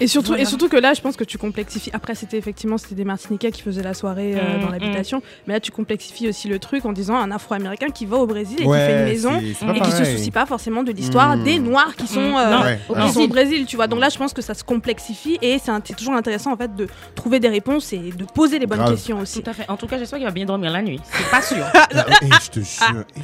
Et 0.00 0.06
surtout, 0.08 0.28
Voilà. 0.28 0.42
et 0.42 0.46
surtout 0.46 0.68
que 0.68 0.76
là, 0.76 0.92
je 0.92 1.00
pense 1.00 1.16
que 1.16 1.22
tu 1.24 1.38
complexifies. 1.38 1.90
Après, 1.92 2.14
c'était 2.16 2.36
effectivement 2.36 2.78
c'était 2.78 2.96
des 2.96 3.04
Martiniquais 3.04 3.52
qui 3.52 3.62
faisaient 3.62 3.82
la 3.82 3.94
soirée 3.94 4.34
euh, 4.34 4.58
Mm, 4.58 4.60
dans 4.62 4.68
l'habitation, 4.70 5.22
mais 5.46 5.54
là, 5.54 5.60
tu 5.60 5.70
complexifies 5.70 6.28
aussi 6.28 6.48
le 6.48 6.58
truc 6.58 6.84
en 6.84 6.92
disant 6.92 7.14
un 7.16 7.30
Afro-Américain 7.30 7.88
qui 7.90 8.04
va 8.04 8.16
au 8.16 8.26
Brésil 8.26 8.60
et 8.62 8.66
Ouais, 8.66 8.78
qui 8.78 8.84
fait 8.86 8.98
une 8.98 9.04
maison 9.04 9.38
et 9.38 9.42
qui 9.44 9.54
se 9.54 9.64
pareil. 9.98 10.16
soucie 10.16 10.30
pas 10.32 10.46
forcément 10.46 10.82
de 10.82 10.90
l'histoire 10.90 11.36
Mm. 11.36 11.44
des 11.44 11.58
Noirs 11.60 11.94
qui 11.96 12.06
sont 12.08 12.20
Mm. 12.20 12.36
euh, 12.36 12.50
Non. 12.50 12.62
Ouais, 12.62 12.78
au 12.88 12.92
qui 12.94 12.98
alors, 12.98 13.12
sont 13.12 13.20
au 13.20 13.28
Brésil, 13.28 13.66
tu 13.66 13.76
vois. 13.76 13.86
Donc 13.86 14.00
là, 14.00 14.08
je 14.08 14.18
pense 14.18 14.32
que 14.32 14.42
ça 14.42 14.54
se 14.54 14.64
complexifie 14.64 15.38
et 15.40 15.58
c'est 15.58 15.96
toujours 15.96 16.14
intéressant 16.14 16.52
en 16.52 16.56
fait 16.56 16.74
de 16.74 16.88
trouver 17.14 17.38
des 17.38 17.48
réponses 17.48 17.92
et 17.92 17.98
de 17.98 18.24
poser 18.24 18.58
les 18.58 18.66
bonnes 18.66 18.78
Grave. 18.78 18.90
questions 18.94 19.20
aussi. 19.20 19.42
Tout 19.42 19.50
à 19.50 19.52
fait. 19.52 19.70
En 19.70 19.76
tout 19.76 19.86
cas, 19.86 19.98
j'espère 19.98 20.18
qu'il 20.18 20.26
va 20.26 20.32
bien 20.32 20.44
dormir 20.46 20.70
la 20.72 20.82
nuit. 20.82 21.00
C'est 21.12 21.30
pas 21.30 21.40
sûr. 21.42 21.64
ah, 21.74 21.86
eh, 22.22 22.26
je 22.42 22.50
te 22.50 22.60
jure. 22.60 23.04
eh. 23.16 23.20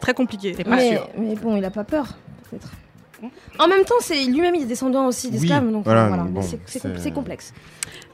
Très 0.00 0.14
compliqué. 0.14 0.54
C'est 0.56 0.64
pas 0.64 0.76
Mais, 0.76 0.90
sûr. 0.92 1.08
mais 1.18 1.34
bon, 1.34 1.56
il 1.56 1.64
a 1.64 1.70
pas 1.70 1.84
peur, 1.84 2.06
peut-être. 2.50 2.70
En 3.58 3.68
même 3.68 3.84
temps, 3.84 3.94
c'est 4.00 4.24
lui-même, 4.24 4.54
il 4.54 4.62
est 4.62 4.66
descendant 4.66 5.06
aussi 5.06 5.30
d'esclaves, 5.30 5.64
Oui, 5.64 5.72
donc 5.72 5.84
voilà, 5.84 6.08
voilà. 6.08 6.22
bon, 6.24 6.40
Mais 6.40 6.42
c'est- 6.46 6.58
c'est 6.66 6.80
com- 6.80 6.92
c'est- 6.96 7.02
c'est 7.04 7.10
complexe. 7.12 7.52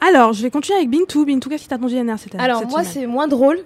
Alors, 0.00 0.32
je 0.32 0.42
vais 0.42 0.50
continuer 0.50 0.78
avec 0.78 0.90
Bintou. 0.90 1.24
Bintou, 1.24 1.48
qu'est-ce 1.48 1.62
qui 1.62 1.68
t'a 1.68 1.78
ton 1.78 1.88
JNR 1.88 2.18
cette 2.18 2.34
année 2.34 2.44
Alors 2.44 2.60
cette 2.60 2.70
moi 2.70 2.84
c'est 2.84 3.06
moins 3.06 3.28
drôle 3.28 3.58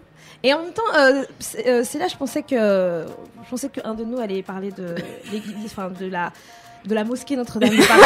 et 0.42 0.52
en 0.54 0.58
même 0.62 0.72
temps 0.72 0.82
euh, 0.96 1.24
c'est 1.38 1.66
euh, 1.68 1.82
c'est 1.84 1.98
là 1.98 2.06
je 2.08 2.16
pensais 2.16 2.42
que 2.42 2.54
je 2.56 3.50
pensais 3.50 3.68
qu'un 3.68 3.94
de 3.94 4.04
nous 4.04 4.18
allait 4.18 4.42
parler 4.42 4.70
de 4.72 4.94
l'église 5.32 5.54
enfin 5.66 5.90
de 5.90 6.06
la 6.06 6.32
de 6.84 6.94
la 6.94 7.04
mosquée 7.04 7.36
Notre-Dame 7.36 7.70
de 7.76 7.86
Paris. 7.86 8.02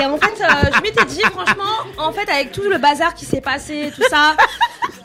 Et 0.00 0.06
en 0.06 0.16
fait, 0.16 0.42
euh, 0.42 0.70
je 0.74 0.80
m'étais 0.82 1.04
dit, 1.04 1.20
franchement, 1.20 1.64
en 1.98 2.10
fait, 2.12 2.26
avec 2.30 2.52
tout 2.52 2.62
le 2.62 2.78
bazar 2.78 3.12
qui 3.14 3.26
s'est 3.26 3.42
passé, 3.42 3.92
tout 3.94 4.02
ça, 4.08 4.34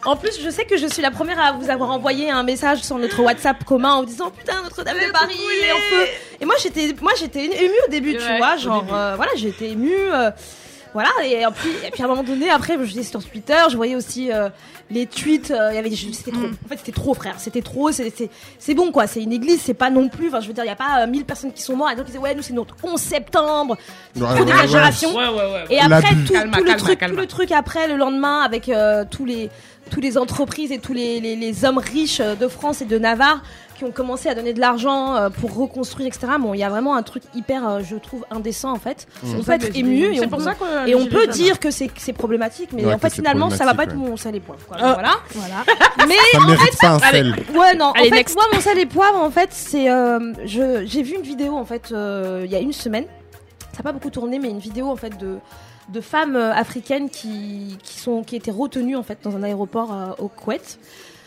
en 0.06 0.16
plus, 0.16 0.40
je 0.42 0.50
sais 0.50 0.66
que 0.66 0.78
je 0.78 0.88
suis 0.88 1.02
la 1.02 1.12
première 1.12 1.40
à 1.40 1.52
vous 1.54 1.70
avoir 1.70 1.92
envoyé 1.92 2.30
un 2.30 2.44
message 2.44 2.82
sur 2.84 2.98
notre 2.98 3.22
WhatsApp 3.22 3.64
commun 3.66 3.94
en 3.96 4.00
vous 4.02 4.06
disant, 4.08 4.30
putain, 4.32 4.62
Notre-Dame 4.64 4.98
de 4.98 5.12
Paris, 5.12 5.36
il 5.40 5.66
est 5.66 5.72
en 5.72 5.76
feu. 5.78 6.08
Et 6.42 6.46
moi, 6.46 6.56
j'étais, 6.62 6.94
moi, 7.02 7.12
j'étais 7.20 7.46
émue 7.46 7.74
au 7.88 7.90
début, 7.92 8.16
tu 8.18 8.38
vois, 8.38 8.58
genre, 8.58 8.86
euh, 8.94 9.14
voilà, 9.16 9.32
j'étais 9.36 9.70
émue. 9.72 9.94
euh, 10.12 10.32
Voilà, 10.96 11.10
et, 11.26 11.44
puis, 11.54 11.70
et 11.86 11.92
puis 11.92 12.02
à 12.02 12.06
un 12.06 12.08
moment 12.08 12.24
donné, 12.24 12.50
après, 12.50 12.78
je 12.82 12.84
disais 12.90 13.04
sur 13.04 13.24
Twitter, 13.24 13.58
je 13.70 13.76
voyais 13.76 13.96
aussi 13.96 14.32
euh, 14.32 14.48
les 14.90 15.06
tweets, 15.06 15.52
euh, 15.52 15.68
il 15.74 15.76
y 15.76 15.78
avait 15.78 15.90
des- 15.90 15.96
c'était 15.98 16.32
trop. 16.32 16.46
En 16.46 16.68
fait, 16.70 16.78
c'était 16.78 16.92
trop, 16.94 17.14
frère, 17.14 17.36
c'était 17.38 17.62
trop, 17.62 17.92
c'est- 17.92 18.14
c'est 18.16 18.30
c'est 18.60 18.74
bon 18.74 18.92
quoi, 18.94 19.06
c'est 19.06 19.22
une 19.22 19.34
église, 19.34 19.60
c'est 19.62 19.74
pas 19.74 19.90
non 19.90 20.08
plus, 20.08 20.30
enfin, 20.30 20.40
je 20.40 20.48
veux 20.48 20.54
dire, 20.54 20.64
il 20.64 20.68
y 20.68 20.72
a 20.72 20.76
pas 20.78 21.02
euh, 21.04 21.08
1000 21.08 21.26
personnes 21.26 21.52
qui 21.52 21.62
sont 21.62 21.76
mortes, 21.76 21.92
et 21.92 21.96
donc 21.98 22.06
ils 22.08 22.12
disaient, 22.14 22.20
ouais, 22.24 22.34
nous 22.34 22.42
c'est 22.42 22.54
notre 22.54 22.76
11 22.82 23.00
septembre, 23.00 23.76
Ouais, 24.16 24.22
trop 24.22 24.34
ouais, 24.34 24.40
ouais. 24.40 24.46
d'exagération. 24.46 25.14
Ouais, 25.16 25.28
ouais, 25.28 25.36
ouais. 25.36 25.66
Et 25.70 25.80
après, 25.80 26.16
tout, 26.26 26.32
Calma, 26.34 26.58
tout 26.58 26.64
le 26.64 26.70
calma, 26.70 26.78
truc, 26.80 27.00
calma. 27.00 27.16
tout 27.16 27.22
le 27.22 27.28
truc 27.28 27.52
après, 27.52 27.88
le 27.90 27.98
lendemain, 27.98 28.40
avec 28.42 28.70
euh, 28.70 29.04
tous 29.12 29.26
les 29.26 29.50
tous 29.92 30.00
les 30.02 30.18
entreprises 30.18 30.72
et 30.72 30.80
tous 30.80 30.94
les, 30.94 31.20
les, 31.20 31.36
les 31.36 31.64
hommes 31.64 31.78
riches 31.78 32.20
euh, 32.20 32.34
de 32.34 32.48
France 32.48 32.82
et 32.82 32.86
de 32.86 32.98
Navarre 32.98 33.44
qui 33.76 33.84
ont 33.84 33.92
commencé 33.92 34.30
à 34.30 34.36
donner 34.36 34.54
de 34.54 34.60
l'argent 34.60 35.16
euh, 35.16 35.30
pour 35.30 35.54
reconstruire, 35.56 36.08
etc. 36.08 36.28
Bon, 36.40 36.54
il 36.54 36.60
y 36.60 36.64
a 36.64 36.70
vraiment 36.70 36.96
un 36.96 37.04
truc 37.04 37.24
hyper, 37.36 37.68
euh, 37.68 37.80
je 37.84 37.96
trouve, 37.98 38.26
indécent 38.32 38.72
en 38.72 38.80
fait. 38.80 39.08
C'est 39.24 39.34
On 39.34 39.36
pour 39.38 39.46
peut 39.46 39.52
être 39.54 39.76
ému 39.76 40.06
et 40.14 40.20
on 40.20 40.24
C'est 40.24 40.28
pour 40.28 40.38
peut- 40.40 40.44
ça 40.46 40.54
que. 40.56 40.88
et 40.90 40.96
on 40.96 41.06
peut 41.08 41.28
dire 41.28 41.60
que 41.60 41.70
c'est 41.72 41.90
problématique, 42.14 42.70
mais 42.74 42.86
Ouais, 42.86 42.94
en 42.94 42.98
fait 42.98 43.14
finalement 43.14 43.50
ça 43.50 43.66
va 43.66 43.74
pas 43.74 43.84
être 43.84 43.96
mon 43.96 44.18
sel 44.18 44.36
et 44.36 44.40
poivre. 44.40 44.66
Quoi. 44.68 44.78
Ah. 44.80 44.94
Voilà. 44.94 45.14
Voilà. 45.34 45.64
Mais 46.08 46.16
Ça 46.32 46.40
mérite 46.46 46.78
pas 46.80 46.90
un 46.90 47.00
sel. 47.00 47.36
Ouais, 47.56 47.76
non. 47.76 47.92
Allez, 47.96 48.08
en 48.08 48.10
fait, 48.12 48.16
next. 48.18 48.36
moi, 48.36 48.46
mon 48.54 48.60
sel 48.60 48.78
et 48.78 48.86
poivre, 48.86 49.20
en 49.20 49.32
fait, 49.32 49.50
c'est. 49.52 49.90
euh, 49.90 50.34
je- 50.46 50.86
J'ai 50.86 51.02
vu 51.04 51.16
une 51.16 51.24
vidéo, 51.24 51.56
en 51.56 51.66
fait, 51.66 51.90
euh, 51.92 52.44
il 52.46 52.52
y 52.52 52.56
a 52.56 52.60
une 52.60 52.74
semaine. 52.74 53.06
Ça 53.72 53.80
n'a 53.80 53.84
pas 53.84 53.92
beaucoup 53.92 54.10
tourné, 54.12 54.38
mais 54.40 54.50
une 54.50 54.60
vidéo, 54.60 54.90
en 54.90 54.96
fait, 54.96 55.18
de 55.18 55.38
de 55.90 56.02
femmes 56.02 56.36
euh, 56.36 56.52
africaines 56.54 57.10
qui, 57.12 57.78
qui 57.84 58.00
sont 58.00 58.24
qui 58.24 58.36
étaient 58.36 58.50
retenues 58.52 58.96
en 58.96 59.04
fait 59.04 59.20
dans 59.24 59.36
un 59.36 59.44
aéroport 59.44 59.94
euh, 59.94 60.24
au 60.24 60.28
Koweït. 60.30 60.80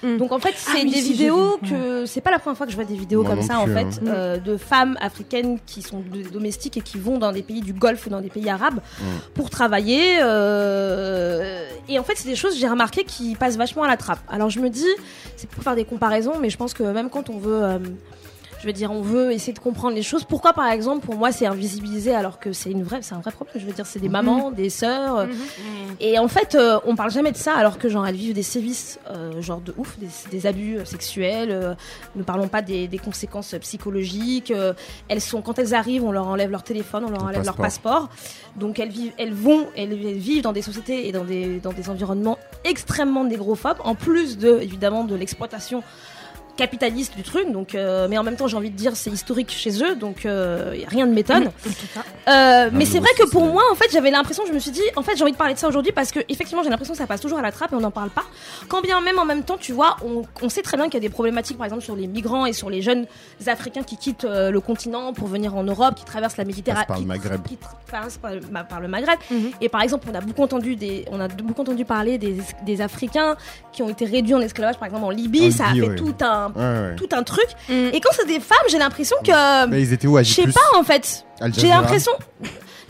Mm. 0.02 0.17
Donc 0.17 0.33
en 0.33 0.38
fait 0.38 0.55
c'est 0.57 0.83
oui, 0.85 0.90
des 0.90 1.00
si, 1.00 1.12
vidéos 1.12 1.59
que 1.69 2.07
c'est 2.07 2.21
pas 2.21 2.31
la 2.31 2.38
première 2.38 2.57
fois 2.57 2.67
que 2.67 2.73
je 2.73 2.76
vois 2.76 2.85
des 2.85 2.97
vidéos 2.97 3.23
Moi 3.23 3.31
comme 3.35 3.43
ça 3.43 3.59
en 3.59 3.67
fait 3.67 4.00
hein. 4.07 4.07
euh, 4.07 4.37
de 4.38 4.57
femmes 4.57 4.97
africaines 5.00 5.59
qui 5.67 5.83
sont 5.83 6.02
domestiques 6.33 6.76
et 6.76 6.81
qui 6.81 6.99
vont 6.99 7.19
dans 7.19 7.33
des 7.33 7.43
pays 7.43 7.62
du 7.62 7.73
Golfe 7.73 8.07
ou 8.07 8.11
dans 8.11 8.21
des 8.21 8.31
pays 8.31 8.49
arabes 8.49 8.81
Mm. 9.00 9.05
pour 9.35 9.50
travailler 9.50 10.19
euh, 10.23 11.69
et 11.88 11.99
en 11.99 12.05
fait 12.05 12.14
c'est 12.17 12.28
des 12.28 12.37
choses 12.37 12.57
j'ai 12.59 12.69
remarqué 12.69 13.05
qui 13.05 13.35
passent 13.35 13.57
vachement 13.57 13.83
à 13.83 13.88
la 13.88 13.97
trappe. 13.97 14.21
Alors 14.28 14.50
je 14.50 14.61
me 14.61 14.71
dis 14.71 14.87
c'est 15.37 15.49
pour 15.49 15.62
faire 15.62 15.75
des 15.75 15.85
comparaisons 15.85 16.35
mais 16.40 16.50
je 16.50 16.57
pense 16.57 16.75
que 16.75 16.83
même 16.83 17.11
quand 17.11 17.31
on 17.31 17.38
veut 17.38 17.62
euh, 17.62 17.78
je 18.60 18.66
veux 18.66 18.72
dire, 18.72 18.90
on 18.90 19.02
veut 19.02 19.32
essayer 19.32 19.52
de 19.52 19.58
comprendre 19.58 19.94
les 19.94 20.02
choses. 20.02 20.24
Pourquoi, 20.24 20.52
par 20.52 20.68
exemple, 20.68 21.06
pour 21.06 21.14
moi, 21.14 21.30
c'est 21.32 21.46
invisibilisé 21.46 22.14
alors 22.14 22.38
que 22.40 22.52
c'est 22.52 22.70
une 22.70 22.82
vraie, 22.82 23.00
c'est 23.02 23.14
un 23.14 23.20
vrai 23.20 23.30
problème? 23.30 23.54
Je 23.58 23.64
veux 23.64 23.72
dire, 23.72 23.86
c'est 23.86 24.00
des 24.00 24.08
mamans, 24.08 24.50
des 24.50 24.68
sœurs. 24.68 25.18
euh, 25.18 25.26
Et 26.00 26.18
en 26.18 26.28
fait, 26.28 26.54
euh, 26.54 26.78
on 26.84 26.96
parle 26.96 27.10
jamais 27.10 27.30
de 27.32 27.36
ça 27.36 27.54
alors 27.54 27.78
que 27.78 27.88
genre 27.88 28.06
elles 28.06 28.16
vivent 28.16 28.34
des 28.34 28.42
sévices, 28.42 28.98
euh, 29.10 29.40
genre 29.40 29.60
de 29.60 29.72
ouf, 29.78 29.96
des, 29.98 30.08
des 30.30 30.46
abus 30.46 30.78
euh, 30.78 30.84
sexuels. 30.84 31.50
euh, 31.52 31.74
ne 32.16 32.22
parlons 32.22 32.48
pas 32.48 32.60
des, 32.62 32.88
des 32.88 32.98
conséquences 32.98 33.54
psychologiques. 33.60 34.50
euh, 34.50 34.72
elles 35.08 35.20
sont, 35.20 35.40
quand 35.40 35.58
elles 35.58 35.74
arrivent, 35.74 36.04
on 36.04 36.12
leur 36.12 36.26
enlève 36.26 36.50
leur 36.50 36.62
téléphone, 36.64 37.04
on 37.06 37.10
leur 37.10 37.20
Le 37.20 37.26
enlève 37.28 37.44
leur 37.44 37.56
passeport. 37.56 38.08
Donc 38.56 38.78
elles 38.80 38.90
vivent, 38.90 39.12
elles 39.18 39.32
vont, 39.32 39.66
elles, 39.76 39.92
elles 39.92 40.18
vivent 40.18 40.42
dans 40.42 40.52
des 40.52 40.62
sociétés 40.62 41.08
et 41.08 41.12
dans 41.12 41.24
des 41.24 41.60
dans 41.60 41.72
des 41.72 41.90
environnements 41.90 42.38
extrêmement 42.64 43.24
négrophobes. 43.24 43.78
En 43.84 43.94
plus 43.94 44.36
de 44.38 44.58
évidemment 44.60 45.04
de 45.04 45.14
l'exploitation 45.14 45.82
capitaliste 46.58 47.16
du 47.16 47.22
truc 47.22 47.50
donc 47.50 47.74
euh, 47.74 48.06
mais 48.10 48.18
en 48.18 48.22
même 48.24 48.36
temps 48.36 48.48
j'ai 48.48 48.56
envie 48.56 48.68
de 48.70 48.76
dire 48.76 48.92
c'est 48.96 49.10
historique 49.10 49.50
chez 49.50 49.82
eux 49.82 49.94
donc 49.94 50.26
euh, 50.26 50.74
y 50.76 50.84
a 50.84 50.88
rien 50.88 51.06
ne 51.06 51.14
m'étonne. 51.14 51.50
Euh, 52.28 52.68
mais 52.72 52.78
mais 52.80 52.84
c'est 52.84 52.98
vrai 52.98 53.08
que 53.18 53.26
pour 53.30 53.46
moi 53.46 53.62
en 53.72 53.74
fait 53.74 53.86
j'avais 53.90 54.10
l'impression 54.10 54.42
je 54.46 54.52
me 54.52 54.58
suis 54.58 54.70
dit 54.70 54.82
en 54.96 55.02
fait 55.02 55.16
j'ai 55.16 55.22
envie 55.22 55.32
de 55.32 55.36
parler 55.38 55.54
de 55.54 55.58
ça 55.58 55.66
aujourd'hui 55.66 55.92
parce 55.92 56.10
que 56.12 56.20
effectivement 56.28 56.62
j'ai 56.62 56.68
l'impression 56.68 56.92
que 56.92 56.98
ça 56.98 57.06
passe 57.06 57.22
toujours 57.22 57.38
à 57.38 57.42
la 57.42 57.52
trappe 57.52 57.72
et 57.72 57.74
on 57.74 57.80
n'en 57.80 57.90
parle 57.90 58.10
pas. 58.10 58.24
Quand 58.68 58.82
bien 58.82 59.00
même 59.00 59.18
en 59.18 59.24
même 59.24 59.44
temps 59.44 59.56
tu 59.58 59.72
vois 59.72 59.96
on, 60.04 60.22
on 60.42 60.48
sait 60.50 60.60
très 60.62 60.76
bien 60.76 60.86
qu'il 60.86 60.94
y 60.94 60.98
a 60.98 61.00
des 61.00 61.08
problématiques 61.08 61.56
par 61.56 61.64
exemple 61.64 61.82
sur 61.82 61.96
les 61.96 62.06
migrants 62.06 62.44
et 62.44 62.52
sur 62.52 62.68
les 62.68 62.82
jeunes 62.82 63.06
africains 63.46 63.82
qui 63.82 63.96
quittent 63.96 64.24
euh, 64.26 64.50
le 64.50 64.60
continent 64.60 65.12
pour 65.14 65.26
venir 65.28 65.56
en 65.56 65.62
Europe 65.64 65.94
qui 65.94 66.04
traversent 66.04 66.36
la 66.36 66.44
Méditerranée 66.44 66.84
par 66.86 66.96
le 66.98 67.02
qui- 67.02 67.08
Maghreb. 67.08 67.42
qui 67.46 67.54
tra- 67.54 67.90
passent 68.02 68.18
par, 68.18 68.34
le- 68.34 68.40
bah, 68.40 68.64
par 68.64 68.80
le 68.80 68.88
Maghreb. 68.88 69.18
Et 69.62 69.68
par 69.70 69.80
exemple 69.82 70.06
on 70.12 70.14
a 70.14 70.20
beaucoup 70.20 70.42
entendu 70.42 70.76
des 70.76 71.06
on 71.10 71.20
a 71.20 71.28
beaucoup 71.28 71.62
entendu 71.62 71.84
parler 71.86 72.18
des, 72.18 72.36
des 72.66 72.80
Africains 72.82 73.36
qui 73.72 73.82
ont 73.82 73.88
été 73.88 74.04
réduits 74.04 74.34
en 74.34 74.40
esclavage 74.40 74.76
par 74.78 74.86
exemple 74.86 75.04
en 75.06 75.10
Libye. 75.10 75.48
En 75.48 75.50
ça 75.50 75.66
a 75.68 75.72
fait 75.74 75.80
ouais. 75.80 75.96
tout 75.96 76.14
un 76.20 76.48
Ouais, 76.57 76.62
ouais. 76.90 76.97
tout 76.97 77.09
un 77.12 77.23
truc 77.23 77.47
Mm. 77.69 77.90
et 77.93 78.00
quand 78.00 78.11
c'est 78.12 78.26
des 78.26 78.40
femmes 78.40 78.59
j'ai 78.71 78.78
l'impression 78.78 79.17
que 79.25 79.67
Mais 79.67 79.83
ils 79.83 79.93
étaient 79.93 80.07
où 80.07 80.17
à 80.17 80.23
je 80.23 80.33
sais 80.33 80.47
pas 80.47 80.78
en 80.78 80.83
fait 80.83 81.25
j'ai 81.57 81.69
l'impression. 81.69 82.12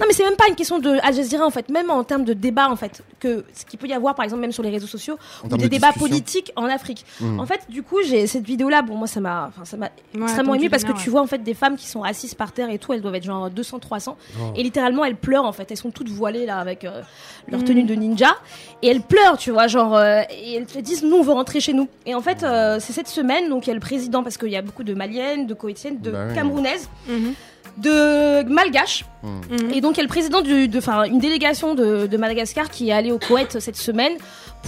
Non, 0.01 0.07
mais 0.07 0.13
c'est 0.15 0.25
même 0.25 0.37
pas 0.37 0.45
une 0.49 0.55
question 0.55 0.79
de 0.79 0.91
Al 1.03 1.15
Jazeera 1.15 1.45
en 1.45 1.51
fait, 1.51 1.69
même 1.71 1.91
en 1.91 2.05
termes 2.05 2.25
de 2.25 2.33
débat 2.33 2.69
en 2.71 2.77
fait, 2.77 3.03
que 3.21 3.45
ce 3.53 3.65
qu'il 3.65 3.79
peut 3.79 3.89
y 3.89 3.93
avoir 3.93 4.15
par 4.15 4.25
exemple 4.25 4.41
même 4.43 4.53
sur 4.53 4.63
les 4.63 4.71
réseaux 4.71 4.87
sociaux 4.87 5.19
ou 5.45 5.49
des 5.49 5.65
de 5.65 5.69
débats 5.69 5.93
politiques 5.93 6.53
en 6.57 6.67
Afrique. 6.67 7.05
Mm. 7.21 7.41
En 7.41 7.47
fait, 7.47 7.61
du 7.69 7.83
coup, 7.83 7.97
j'ai 8.07 8.27
cette 8.27 8.45
vidéo 8.45 8.69
là, 8.69 8.83
bon 8.83 8.95
moi 8.97 9.07
ça 9.09 9.21
m'a 9.21 9.47
enfin 9.49 9.65
ça 9.65 9.77
m'a 9.77 9.87
Ouais, 10.15 10.23
extrêmement 10.23 10.55
ému 10.55 10.71
parce 10.71 10.85
que 10.85 10.93
tu 10.93 11.11
vois 11.11 11.21
en 11.21 11.27
fait 11.27 11.39
des 11.43 11.55
femmes 11.55 11.77
qui 11.77 11.87
sont 11.87 12.03
assises 12.03 12.35
par 12.35 12.53
terre 12.53 12.71
et 12.71 12.79
tout, 12.79 12.93
elles 12.93 13.01
doivent 13.03 13.15
être 13.17 13.25
genre 13.25 13.51
200 13.51 13.79
300 13.81 14.17
Oh. 14.41 14.53
et 14.57 14.63
littéralement 14.63 15.05
elles 15.05 15.17
pleurent 15.17 15.45
en 15.45 15.53
fait, 15.53 15.71
elles 15.71 15.77
sont 15.77 15.91
toutes 15.91 16.09
voilées 16.09 16.47
là 16.47 16.59
avec 16.59 16.85
euh, 16.85 17.03
leur 17.49 17.61
Mm. 17.61 17.65
tenue 17.65 17.85
de 17.85 17.95
ninja 17.95 18.37
et 18.83 18.89
elles 18.89 19.01
pleurent, 19.03 19.37
tu 19.39 19.51
vois, 19.51 19.67
genre 19.67 19.97
euh, 19.97 20.23
et 20.31 20.55
elles 20.55 20.67
te 20.67 20.79
disent 20.79 21.03
nous 21.03 21.17
on 21.17 21.23
veut 21.23 21.33
rentrer 21.33 21.61
chez 21.61 21.73
nous. 21.73 21.89
Et 22.07 22.15
en 22.15 22.21
fait, 22.21 22.43
euh, 22.43 22.79
c'est 22.81 22.93
cette 22.93 23.09
semaine 23.09 23.49
donc 23.49 23.67
il 23.67 23.71
y 23.71 23.73
a 23.73 23.75
le 23.75 23.81
président 23.81 24.23
parce 24.23 24.37
qu'il 24.37 24.51
y 24.51 24.57
a 24.57 24.63
beaucoup 24.63 24.85
de 24.85 24.95
maliennes, 24.95 25.47
de 25.47 25.55
coétiennes, 25.55 26.01
de 26.01 26.11
Bah 26.11 26.33
camerounaises, 26.35 26.89
ouais. 27.09 27.17
Mhm. 27.17 27.35
De 27.79 28.43
malgaches 28.49 29.05
Mhm. 29.23 29.73
et 29.75 29.81
donc, 29.81 29.95
il 29.95 29.97
y 29.97 30.01
a 30.01 30.05
le 30.05 30.09
président 30.09 30.41
du, 30.43 30.69
de, 30.69 30.79
enfin, 30.79 31.03
une 31.05 31.19
délégation 31.19 31.75
de, 31.75 32.07
de 32.07 32.17
Madagascar 32.17 32.71
qui 32.71 32.89
est 32.91 32.93
allée 32.93 33.11
au 33.11 33.19
Koweït 33.19 33.59
cette 33.59 33.77
semaine 33.77 34.13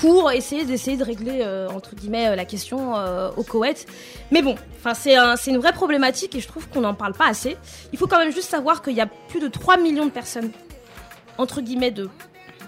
pour 0.00 0.30
essayer 0.32 0.64
d'essayer 0.64 0.96
de 0.96 1.04
régler 1.04 1.40
euh, 1.42 1.68
entre 1.68 1.94
guillemets 1.94 2.28
euh, 2.28 2.36
la 2.36 2.44
question 2.44 2.96
euh, 2.96 3.30
au 3.36 3.44
Koweït. 3.44 3.86
Mais 4.32 4.42
bon, 4.42 4.56
enfin, 4.78 4.94
c'est 4.94 5.14
un, 5.16 5.36
c'est 5.36 5.50
une 5.52 5.58
vraie 5.58 5.72
problématique 5.72 6.34
et 6.34 6.40
je 6.40 6.48
trouve 6.48 6.68
qu'on 6.68 6.80
n'en 6.80 6.94
parle 6.94 7.12
pas 7.12 7.26
assez. 7.28 7.56
Il 7.92 7.98
faut 7.98 8.06
quand 8.08 8.18
même 8.18 8.32
juste 8.32 8.50
savoir 8.50 8.82
qu'il 8.82 8.94
y 8.94 9.00
a 9.00 9.06
plus 9.06 9.40
de 9.40 9.48
3 9.48 9.76
millions 9.76 10.06
de 10.06 10.10
personnes 10.10 10.50
entre 11.38 11.60
guillemets 11.60 11.90
de 11.92 12.08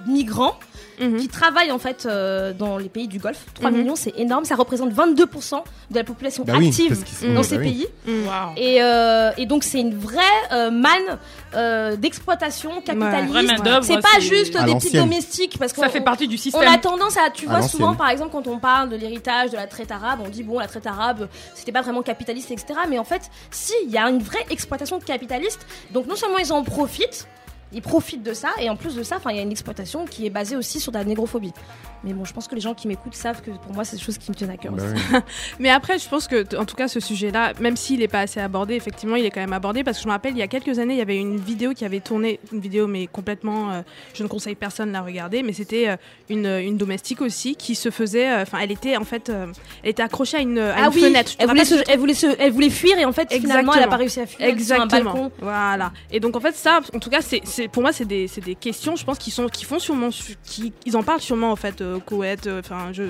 migrants 0.07 0.55
Mhm. 1.03 1.19
qui 1.19 1.29
travaillent 1.29 1.71
en 1.73 1.79
fait 1.79 2.07
euh, 2.07 2.53
dans 2.53 2.79
les 2.79 2.89
pays 2.89 3.09
du 3.09 3.19
Golfe. 3.19 3.45
3 3.55 3.71
Mhm. 3.71 3.79
millions, 3.79 3.97
c'est 3.97 4.15
énorme. 4.19 4.45
Ça 4.45 4.55
représente 4.55 4.93
22% 4.93 5.65
de 5.91 5.97
la 5.97 6.05
population 6.05 6.45
Bah 6.45 6.55
active 6.57 6.95
sont- 6.95 7.29
dans 7.29 7.35
bah 7.41 7.43
ces 7.43 7.59
pays. 7.59 7.87
Mhm. 8.07 8.25
Et, 8.57 8.83
euh, 8.83 9.31
et 9.37 9.47
donc 9.47 9.65
c'est 9.65 9.81
une 9.81 9.95
vraie 9.97 10.19
euh, 10.53 10.71
manne 10.71 11.19
euh, 11.55 11.97
d'exploitation 11.97 12.81
capitaliste. 12.81 13.55
C'est 13.83 14.01
pas 14.01 14.21
juste 14.21 14.57
des 14.65 14.75
petits 14.75 14.93
domestiques 14.97 15.59
parce 15.59 15.73
Ça 15.73 15.89
fait 15.89 16.01
on- 16.01 16.05
partie 16.05 16.29
du 16.29 16.37
on 16.37 16.39
système. 16.39 16.69
a 16.73 16.79
tendance 16.79 17.17
à, 17.17 17.31
tu 17.31 17.47
vois, 17.47 17.63
souvent 17.63 17.95
par 17.95 18.09
exemple 18.11 18.31
quand 18.33 18.47
on 18.47 18.59
parle 18.59 18.89
de 18.91 18.97
l'héritage 18.97 19.51
de 19.51 19.57
la 19.57 19.67
traite 19.67 19.91
arabe, 19.91 20.21
on 20.25 20.29
dit 20.29 20.43
bon 20.43 20.59
la 20.59 20.67
traite 20.69 20.87
arabe 20.87 21.29
c'était 21.55 21.73
pas 21.73 21.83
vraiment 21.83 22.03
capitaliste 22.03 22.51
etc. 22.51 22.81
Mais 22.89 22.99
en 22.99 23.05
fait, 23.05 23.23
si 23.51 23.73
il 23.85 23.91
y 23.91 23.99
a 23.99 24.09
une 24.09 24.21
vraie 24.23 24.45
exploitation 24.51 24.99
capitaliste, 25.01 25.67
donc 25.93 26.07
non 26.07 26.17
seulement 26.17 26.39
ils 26.39 26.53
en 26.53 26.63
profitent, 26.63 27.27
ils 27.73 27.83
profitent 27.83 28.23
de 28.23 28.35
ça 28.35 28.51
et 28.61 28.69
en 28.71 28.77
plus 28.77 28.95
de 28.95 29.03
ça, 29.03 29.19
il 29.31 29.37
y 29.37 29.39
a 29.39 29.43
une 29.43 29.51
exploitation 29.51 30.05
qui 30.05 30.27
est 30.27 30.31
basée 30.31 30.57
aussi 30.57 30.81
sur 30.81 30.93
de 30.93 30.99
la 30.99 31.05
négrophobie. 31.05 31.53
Mais 32.05 32.13
bon, 32.13 32.25
je 32.25 32.33
pense 32.33 32.49
que 32.49 32.55
les 32.55 32.61
gens 32.61 32.75
qui 32.75 32.89
m'écoutent 32.89 33.15
savent 33.15 33.43
que 33.43 33.51
pour 33.51 33.73
moi 33.75 33.85
c'est 33.85 33.97
des 33.97 34.03
choses 34.03 34.19
qui 34.19 34.31
me 34.31 34.35
tiennent 34.37 34.51
à 34.51 34.57
cœur. 34.57 34.73
Bah 34.73 34.83
aussi. 34.85 35.03
oui. 35.13 35.19
Mais 35.61 35.69
après, 35.71 35.99
je 35.99 36.09
pense 36.09 36.27
que, 36.27 36.57
en 36.57 36.65
tout 36.65 36.75
cas, 36.77 36.89
ce 36.89 37.01
sujet-là, 37.01 37.53
même 37.61 37.77
s'il 37.77 38.01
n'est 38.01 38.09
pas 38.09 38.21
assez 38.21 38.41
abordé, 38.41 38.75
effectivement, 38.75 39.17
il 39.17 39.25
est 39.25 39.31
quand 39.31 39.41
même 39.41 39.53
abordé 39.53 39.85
parce 39.85 39.99
que 39.99 40.03
je 40.03 40.09
me 40.09 40.13
rappelle, 40.13 40.33
il 40.33 40.39
y 40.39 40.43
a 40.43 40.49
quelques 40.49 40.79
années, 40.79 40.95
il 40.95 40.99
y 40.99 41.03
avait 41.03 41.19
une 41.19 41.37
vidéo 41.39 41.73
qui 41.75 41.85
avait 41.85 42.01
tourné, 42.01 42.41
une 42.53 42.61
vidéo, 42.61 42.87
mais 42.87 43.07
complètement, 43.07 43.71
euh, 43.71 43.83
je 44.15 44.23
ne 44.23 44.29
conseille 44.29 44.55
personne 44.55 44.89
de 44.89 44.93
la 44.93 45.03
regarder, 45.03 45.43
mais 45.43 45.53
c'était 45.53 45.89
euh, 45.89 45.97
une, 46.29 46.47
une 46.47 46.77
domestique 46.77 47.21
aussi 47.21 47.55
qui 47.57 47.75
se 47.75 47.91
faisait, 47.91 48.31
euh, 48.31 48.43
enfin, 48.43 48.59
elle 48.63 48.73
était 48.73 48.97
en 48.97 49.05
fait, 49.05 49.29
euh, 49.31 49.47
elle 49.83 49.91
était 49.91 50.03
accrochée 50.03 50.39
à 50.39 50.41
une, 50.41 50.59
à 50.59 50.75
Ah 50.77 50.87
une 50.87 50.95
oui, 50.95 51.01
fenêtre. 51.03 51.33
Elle 51.39 51.49
voulait, 51.49 51.65
se, 51.65 51.75
elle, 51.89 51.99
voulait 51.99 52.15
se, 52.15 52.27
elle 52.39 52.53
voulait 52.53 52.71
fuir 52.71 52.99
et 52.99 53.05
en 53.05 53.13
fait 53.13 53.33
finalement 53.33 53.73
elle 53.75 53.83
a 53.83 53.87
Exactement. 53.87 53.91
pas 53.91 53.97
réussi 53.97 54.21
à 54.21 54.27
fuir. 54.27 54.39
sur 54.39 54.47
un 54.47 54.51
Exactement. 54.53 55.13
balcon. 55.13 55.33
Voilà. 55.41 55.93
Et 56.11 56.21
donc 56.21 56.37
en 56.37 56.41
fait 56.41 56.55
ça, 56.57 56.81
en 56.95 56.99
tout 56.99 57.11
cas, 57.11 57.21
c'est, 57.21 57.69
pour 57.69 57.83
moi 57.83 57.93
c'est 57.93 58.05
des, 58.05 58.27
c'est 58.29 58.41
des 58.45 58.55
questions, 58.55 58.97
je 58.97 59.05
pense, 59.05 59.19
qui 59.19 59.31
sont, 59.31 59.47
qui 59.49 59.65
font 59.65 59.79
sûrement, 59.79 60.09
qui, 60.45 60.73
ils 60.87 60.97
en 60.97 61.03
parlent 61.03 61.21
sûrement 61.21 61.53
en 61.53 61.57
fait 61.57 61.81
euh, 61.81 61.92
Koweït. 62.01 62.47
euh, 62.47 62.61
Enfin, 62.65 62.89
je, 62.93 63.05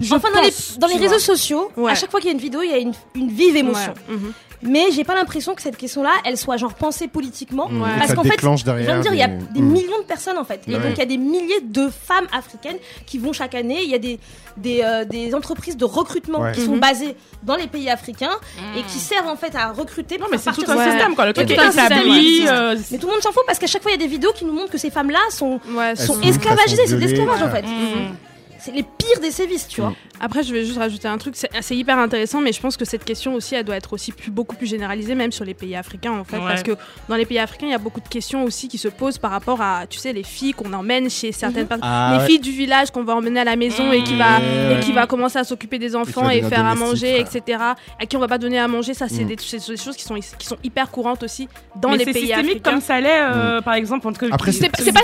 je 0.00 0.14
enfin, 0.14 0.28
dans 0.34 0.40
les, 0.40 0.50
dans 0.78 0.86
réseaux 0.88 1.08
vois. 1.08 1.18
sociaux, 1.18 1.70
Ouais. 1.76 1.92
à 1.92 1.94
chaque 1.94 2.10
fois 2.10 2.20
qu'il 2.20 2.28
y 2.28 2.32
a 2.32 2.34
une 2.34 2.40
vidéo, 2.42 2.62
il 2.62 2.70
y 2.70 2.74
a 2.74 2.78
une, 2.78 2.92
une 3.14 3.30
vive 3.30 3.56
émotion. 3.56 3.92
Ouais. 4.08 4.14
Mhm. 4.16 4.32
Mais 4.64 4.92
j'ai 4.92 5.02
pas 5.02 5.16
l'impression 5.16 5.56
que 5.56 5.62
cette 5.62 5.76
question-là, 5.76 6.12
elle 6.24 6.38
soit 6.38 6.56
genre 6.56 6.74
pensée 6.74 7.08
politiquement. 7.08 7.66
Ouais. 7.66 7.96
Et 7.96 7.98
Parce 7.98 8.14
qu'en 8.14 8.22
fait, 8.22 8.40
Je 8.40 8.46
viens 8.80 8.98
de 8.98 9.02
dire, 9.02 9.12
il 9.12 9.18
y 9.18 9.22
a 9.22 9.26
des- 9.26 9.44
des 9.54 9.60
Mm. 9.60 9.72
millions 9.72 9.98
de 9.98 10.04
personnes 10.06 10.38
en 10.38 10.44
fait. 10.44 10.60
Et 10.68 10.76
Ouais. 10.76 10.80
donc 10.80 10.92
il 10.92 10.98
y 10.98 11.02
a 11.02 11.04
des 11.06 11.16
milliers 11.16 11.60
de 11.64 11.88
femmes 11.88 12.28
africaines 12.32 12.76
qui 13.04 13.18
vont 13.18 13.32
chaque 13.32 13.56
année. 13.56 13.80
Il 13.82 13.90
y 13.90 13.94
a 13.96 13.98
des, 13.98 14.20
des, 14.56 14.82
euh, 14.84 15.04
des 15.04 15.34
entreprises 15.34 15.76
de 15.76 15.84
recrutement 15.84 16.38
Ouais. 16.42 16.52
qui 16.52 16.60
sont 16.60 16.74
Mhm. 16.74 16.78
basées 16.80 17.16
dans 17.42 17.56
les 17.56 17.66
pays 17.66 17.90
africains 17.90 18.36
et 18.78 18.82
qui 18.84 19.00
servent 19.00 19.26
en 19.26 19.34
fait 19.34 19.52
à 19.56 19.72
recruter. 19.72 20.16
Non, 20.18 20.26
mais 20.30 20.38
c'est 20.38 20.52
tout 20.52 20.62
un 20.70 20.90
système, 20.90 21.16
quoi. 21.16 21.26
Le 21.26 21.32
truc 21.32 21.50
est 21.50 21.54
établi. 21.54 22.44
euh, 22.46 22.76
Mais 22.92 22.98
tout 22.98 23.06
le 23.08 23.12
monde 23.14 23.22
s'en 23.22 23.32
fout 23.32 23.42
parce 23.48 23.58
qu'à 23.58 23.66
chaque 23.66 23.82
fois 23.82 23.90
il 23.90 24.00
y 24.00 24.00
a 24.00 24.06
des 24.06 24.10
vidéos 24.12 24.30
qui 24.32 24.44
nous 24.44 24.52
montrent 24.52 24.70
que 24.70 24.78
ces 24.78 24.90
femmes-là 24.90 25.18
sont, 25.30 25.58
Ouais, 25.74 25.96
sont 25.96 26.02
sont- 26.06 26.12
sont 26.14 26.20
C'est 26.22 26.94
de 26.94 27.00
l'esclavage 27.00 27.42
en 27.42 27.50
fait. 27.50 27.64
Mm. 28.62 28.64
c'est 28.64 28.72
les 28.72 28.82
pires 28.82 29.20
des 29.20 29.30
sévices, 29.30 29.68
tu 29.68 29.80
vois. 29.80 29.94
Après, 30.20 30.42
je 30.44 30.52
vais 30.52 30.64
juste 30.64 30.78
rajouter 30.78 31.08
un 31.08 31.18
truc, 31.18 31.34
c'est 31.36 31.76
hyper 31.76 31.98
intéressant, 31.98 32.40
mais 32.40 32.52
je 32.52 32.60
pense 32.60 32.76
que 32.76 32.84
cette 32.84 33.04
question 33.04 33.34
aussi, 33.34 33.54
elle 33.56 33.64
doit 33.64 33.76
être 33.76 33.92
aussi 33.92 34.12
plus, 34.12 34.30
beaucoup 34.30 34.54
plus 34.54 34.68
généralisée, 34.68 35.14
même 35.16 35.32
sur 35.32 35.44
les 35.44 35.54
pays 35.54 35.74
africains, 35.74 36.12
en 36.12 36.22
fait, 36.24 36.36
Ouais. 36.36 36.44
parce 36.48 36.62
que 36.62 36.72
dans 37.08 37.16
les 37.16 37.26
pays 37.26 37.38
africains, 37.40 37.66
il 37.66 37.72
y 37.72 37.74
a 37.74 37.78
beaucoup 37.78 38.00
de 38.00 38.08
questions 38.08 38.44
aussi 38.44 38.68
qui 38.68 38.78
se 38.78 38.88
posent 38.88 39.18
par 39.18 39.32
rapport 39.32 39.60
à, 39.60 39.86
tu 39.88 39.98
sais, 39.98 40.12
les 40.12 40.22
filles 40.22 40.52
qu'on 40.52 40.72
emmène 40.72 41.10
chez 41.10 41.32
certaines 41.32 41.66
personnes, 41.66 41.84
Ah, 41.88 42.12
les 42.14 42.18
ouais. 42.20 42.26
filles 42.26 42.38
du 42.40 42.52
village 42.52 42.90
qu'on 42.92 43.02
va 43.04 43.16
emmener 43.16 43.40
à 43.40 43.44
la 43.44 43.56
maison 43.56 43.90
et 43.92 44.02
qui 44.04 44.16
va 44.16 44.38
Ouais. 44.38 44.76
et 44.76 44.80
qui 44.80 44.92
va 44.92 45.06
commencer 45.06 45.38
à 45.38 45.44
s'occuper 45.44 45.78
des 45.80 45.96
enfants 45.96 46.22
va 46.24 46.34
et, 46.36 46.42
faire 46.42 46.64
à 46.64 46.74
manger, 46.76 47.24
frère. 47.24 47.36
etc. 47.42 47.58
À 48.00 48.06
qui 48.06 48.16
on 48.16 48.20
va 48.20 48.28
pas 48.28 48.38
donner 48.38 48.58
à 48.60 48.68
manger, 48.68 48.94
ça, 48.94 49.08
c'est 49.08 49.24
Mm. 49.24 49.28
des, 49.28 49.36
c'est 49.40 49.68
des 49.68 49.76
choses 49.76 49.96
qui 49.96 50.04
sont 50.04 50.14
qui 50.38 50.46
sont 50.46 50.56
hyper 50.62 50.90
courantes 50.90 51.22
aussi 51.24 51.48
dans 51.76 51.90
Mais 51.90 51.96
les 51.98 52.04
c'est 52.04 52.12
pays 52.12 52.26
systémique 52.26 52.50
africains. 52.50 52.70
comme 52.70 52.80
ça 52.80 53.00
l'est, 53.00 53.22
euh, 53.22 53.60
par 53.60 53.74
exemple, 53.74 54.06
entre 54.06 54.28
Après, 54.30 54.52
C'est 54.52 54.66
ce 54.76 54.90
pas, 54.90 55.02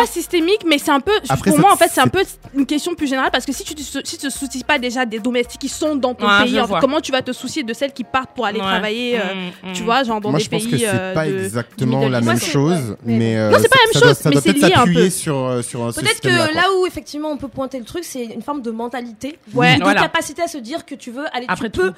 pas, 0.00 0.06
systémique, 0.06 0.60
mais 0.66 0.78
c'est 0.78 0.90
un 0.92 1.00
peu. 1.00 1.12
Après, 1.28 1.50
pour 1.50 1.58
moi, 1.60 1.72
en 1.72 1.76
fait, 1.76 1.88
c'est 1.92 2.00
un 2.00 2.06
peu 2.08 2.22
une 2.54 2.66
question 2.66 2.94
plus 3.00 3.06
générale 3.08 3.30
parce 3.32 3.46
que 3.46 3.52
si 3.52 3.64
tu 3.64 3.74
te, 3.74 3.80
si 3.82 4.02
tu 4.02 4.16
te 4.18 4.28
soucies 4.28 4.62
pas 4.62 4.78
déjà 4.78 5.06
des 5.06 5.20
domestiques 5.20 5.58
qui 5.62 5.70
sont 5.70 5.96
dans 5.96 6.12
ton 6.14 6.26
Ouais, 6.28 6.44
pays, 6.44 6.60
en 6.60 6.66
fait, 6.66 6.74
comment 6.80 7.00
tu 7.00 7.12
vas 7.12 7.22
te 7.22 7.32
soucier 7.32 7.62
de 7.62 7.72
celles 7.72 7.92
qui 7.94 8.04
partent 8.04 8.34
pour 8.34 8.44
aller 8.44 8.58
Ouais. 8.60 8.66
travailler, 8.66 9.18
euh, 9.18 9.22
Mm, 9.62 9.72
tu 9.72 9.80
mm. 9.82 9.84
vois, 9.86 10.02
genre 10.04 10.20
dans 10.20 10.28
Moi, 10.30 10.38
des 10.38 10.44
je 10.44 10.50
pense 10.50 10.62
pays. 10.64 10.70
que 10.72 10.76
c'est 10.78 10.86
euh, 10.88 11.14
pas 11.14 11.26
de- 11.26 11.38
exactement 11.38 12.06
la 12.08 12.20
même 12.20 12.38
chose, 12.38 12.96
mais- 13.06 13.38
euh, 13.38 13.50
Non, 13.50 13.56
c'est 13.58 13.68
pas 13.70 13.76
la 13.78 13.92
même 14.00 14.02
chose, 14.14 14.24
mais 14.26 14.40
c'est 14.42 14.52
lié 14.52 14.74
un 14.74 14.84
peu. 14.84 15.08
sur 15.10 15.64
sur 15.64 15.82
un 15.86 15.92
ce 15.92 16.00
Peut-être 16.00 16.20
que 16.20 16.28
là 16.54 16.64
où 16.78 16.86
effectivement 16.86 17.30
on 17.30 17.38
peut 17.38 17.48
pointer 17.48 17.78
le 17.78 17.86
truc, 17.86 18.04
c'est 18.04 18.24
une 18.26 18.42
forme 18.42 18.60
de 18.60 18.70
mentalité, 18.70 19.38
Ouais. 19.54 19.76
de 19.78 19.82
Voilà. 19.82 20.02
capacité 20.02 20.42
à 20.42 20.48
se 20.48 20.58
dire 20.58 20.84
que 20.84 20.94
tu 20.94 21.10
veux 21.10 21.24
aller, 21.34 21.46
Après 21.48 21.70
tu 21.70 21.80
peux. 21.80 21.92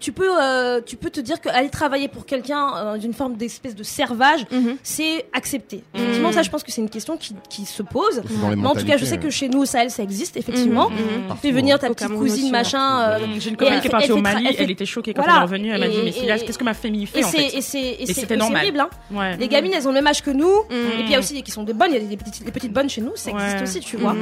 Tu 0.00 0.12
peux, 0.12 0.30
euh, 0.40 0.80
tu 0.84 0.96
peux 0.96 1.10
te 1.10 1.20
dire 1.20 1.40
qu'aller 1.40 1.68
travailler 1.68 2.08
pour 2.08 2.24
quelqu'un 2.26 2.72
euh, 2.76 2.96
d'une 2.98 3.12
forme 3.12 3.36
d'espèce 3.36 3.74
de 3.74 3.82
servage, 3.82 4.40
Mhm. 4.50 4.76
c'est 4.82 5.26
accepté. 5.32 5.84
Effectivement, 5.94 6.28
Mhm. 6.28 6.34
ça, 6.34 6.42
je 6.42 6.50
pense 6.50 6.62
que 6.64 6.72
c'est 6.72 6.80
une 6.80 6.88
question 6.90 7.16
qui, 7.16 7.34
qui 7.48 7.66
se 7.66 7.82
pose. 7.82 8.22
Mais 8.56 8.66
en 8.66 8.74
tout 8.74 8.84
cas, 8.86 8.96
je 8.96 9.04
sais 9.04 9.18
que 9.18 9.30
chez 9.30 9.48
nous 9.48 9.60
au 9.60 9.64
Sahel, 9.66 9.90
ça 9.90 10.02
existe 10.02 10.36
effectivement. 10.36 10.88
Mhm. 10.90 10.96
Mm. 10.96 11.32
Tu 11.32 11.36
fais 11.42 11.52
venir 11.52 11.78
ta 11.78 11.88
petite 11.88 11.98
Cameroun 12.00 12.26
cousine, 12.26 12.44
aussi, 12.44 12.50
machin. 12.52 12.78
hein. 12.80 13.18
euh, 13.20 13.26
J'ai 13.38 13.50
une 13.50 13.56
copine 13.56 13.80
qui 13.80 13.86
est 13.86 13.90
partie 13.90 14.12
au 14.12 14.16
Mali, 14.20 14.46
elle 14.48 14.54
fait- 14.56 14.64
elle 14.64 14.70
était 14.70 14.86
choquée 14.86 15.12
quand 15.14 15.22
Voilà. 15.22 15.34
elle 15.36 15.42
est 15.42 15.46
revenue, 15.46 15.70
elle 15.70 15.80
m'a 15.80 15.88
dit 15.88 15.98
mais 16.04 16.12
qu'est-ce 16.12 16.58
que 16.58 16.64
ma 16.64 16.74
famille 16.74 17.06
fait 17.06 17.20
Et 17.20 17.24
en 17.24 17.28
c'est 17.28 18.40
horrible. 18.40 18.80
Hein. 18.80 18.90
Ouais. 19.12 19.36
Les 19.36 19.48
gamines, 19.48 19.72
elles 19.74 19.86
ont 19.86 19.90
le 19.90 19.94
même 19.96 20.06
âge 20.06 20.22
que 20.22 20.30
nous. 20.30 20.62
Et 20.70 20.94
puis 20.96 21.04
il 21.06 21.10
y 21.10 21.14
a 21.14 21.18
aussi 21.18 21.34
des 21.34 21.42
qui 21.42 21.50
sont 21.50 21.62
des 21.62 21.72
bonnes, 21.74 21.90
il 21.92 22.02
y 22.02 22.04
a 22.04 22.08
des 22.08 22.16
petites, 22.16 22.44
des 22.44 22.52
petites 22.52 22.72
bonnes 22.72 22.88
chez 22.88 23.00
nous, 23.00 23.12
ça 23.16 23.30
existe 23.30 23.62
aussi, 23.62 23.80
tu 23.80 23.96
vois. 23.96 24.16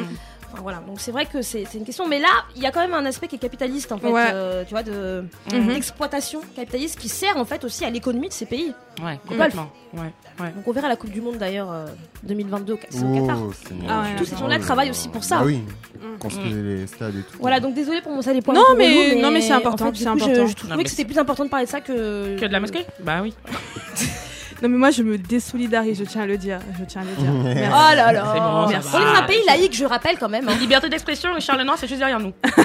Enfin, 0.50 0.62
voilà, 0.62 0.78
donc 0.87 0.99
c'est 1.00 1.11
vrai 1.12 1.26
que 1.26 1.43
c'est 1.43 1.64
c'est 1.71 1.76
une 1.78 1.85
question, 1.85 2.09
mais 2.09 2.19
là, 2.19 2.28
il 2.57 2.62
y 2.62 2.67
a 2.67 2.71
quand 2.71 2.81
même 2.81 2.95
un 2.95 3.05
aspect 3.05 3.28
qui 3.28 3.37
est 3.37 3.38
capitaliste 3.38 3.93
en 3.93 3.99
fait, 3.99 4.11
Ouais. 4.11 4.28
euh, 4.33 4.64
tu 4.64 4.71
vois, 4.71 4.83
de 4.83 5.25
Mhm. 5.52 5.67
d'exploitation 5.69 6.40
capitaliste 6.57 6.99
qui 6.99 7.09
sert 7.11 7.37
en 7.37 7.45
fait 7.45 7.64
aussi 7.64 7.85
à 7.85 7.90
l'économie 7.90 8.28
de 8.28 8.33
ces 8.33 8.47
pays. 8.47 8.73
Ouais, 9.05 9.21
complètement. 9.28 9.71
Ouais, 9.95 10.00
ouais. 10.40 10.50
Donc 10.52 10.67
on 10.67 10.73
verra 10.73 10.88
la 10.88 10.97
Coupe 10.97 11.11
du 11.11 11.21
Monde 11.21 11.37
d'ailleurs 11.37 11.71
euh, 11.71 11.87
2022 12.25 12.73
au 12.73 12.76
Ca- 12.76 12.87
c'est 12.90 13.05
au 13.05 13.14
Qatar. 13.14 13.38
Oh. 13.43 13.52
Ah 13.88 14.02
ouais. 14.02 14.17
Tous 14.17 14.25
ces 14.25 14.37
gens-là 14.37 14.57
Oh 14.57 14.59
là 14.59 14.64
travaillent 14.64 14.90
aussi 14.90 15.09
pour 15.09 15.23
ça. 15.23 15.38
Bah 15.38 15.45
oui, 15.47 15.59
Mm. 16.00 16.19
construire 16.19 16.55
les 16.57 16.87
stades 16.87 17.14
et 17.17 17.23
tout. 17.23 17.37
Voilà, 17.40 17.61
donc 17.61 17.75
désolé 17.75 18.00
pour 18.00 18.12
mon 18.12 18.23
sale 18.23 18.43
point. 18.43 18.55
Non, 18.55 18.62
mais- 18.76 19.17
non, 19.21 19.31
mais 19.31 19.40
c'est 19.43 19.52
important, 19.52 19.85
en 19.88 19.93
fait, 19.93 19.99
coup, 19.99 20.05
je- 20.05 20.09
important. 20.09 20.47
Je, 20.47 20.55
trouvais 20.55 20.76
Non, 20.76 20.83
que 20.83 20.88
c'était 20.88 21.05
plus 21.05 21.19
important 21.19 21.45
de 21.45 21.50
parler 21.50 21.67
de 21.67 21.71
ça 21.71 21.81
que 21.83 22.38
Que 22.38 22.47
de 22.47 22.52
la 22.52 22.61
mosquée? 22.61 22.87
Bah 23.00 23.21
oui. 23.23 23.35
Non, 24.62 24.68
mais 24.68 24.76
moi, 24.78 24.90
je 24.90 25.02
me 25.02 25.16
désolidarise, 25.18 25.98
je 25.98 26.04
tiens 26.04 26.22
à 26.22 26.26
le 26.26 26.36
dire. 26.36 26.58
Je 26.78 26.84
tiens 26.84 27.02
à 27.02 27.04
le 27.04 27.10
dire. 27.22 27.32
Merci. 27.54 27.70
Oh 27.72 27.96
là 27.96 28.12
là. 28.12 28.32
C'est 28.34 28.40
bon, 28.40 28.66
Merci. 28.68 28.88
On 28.94 28.98
est 29.00 29.04
dans 29.04 29.20
un 29.20 29.22
pays 29.22 29.42
laïque, 29.46 29.76
je 29.76 29.84
rappelle 29.84 30.16
quand 30.18 30.28
même. 30.28 30.48
hein. 30.48 30.54
Liberté 30.60 30.88
d'expression 30.88 31.36
et 31.36 31.40
Charles 31.40 31.62
Noir, 31.62 31.76
c'est 31.78 31.86
juste 31.86 32.00
derrière 32.00 32.18
nous. 32.20 32.32
oui, 32.44 32.64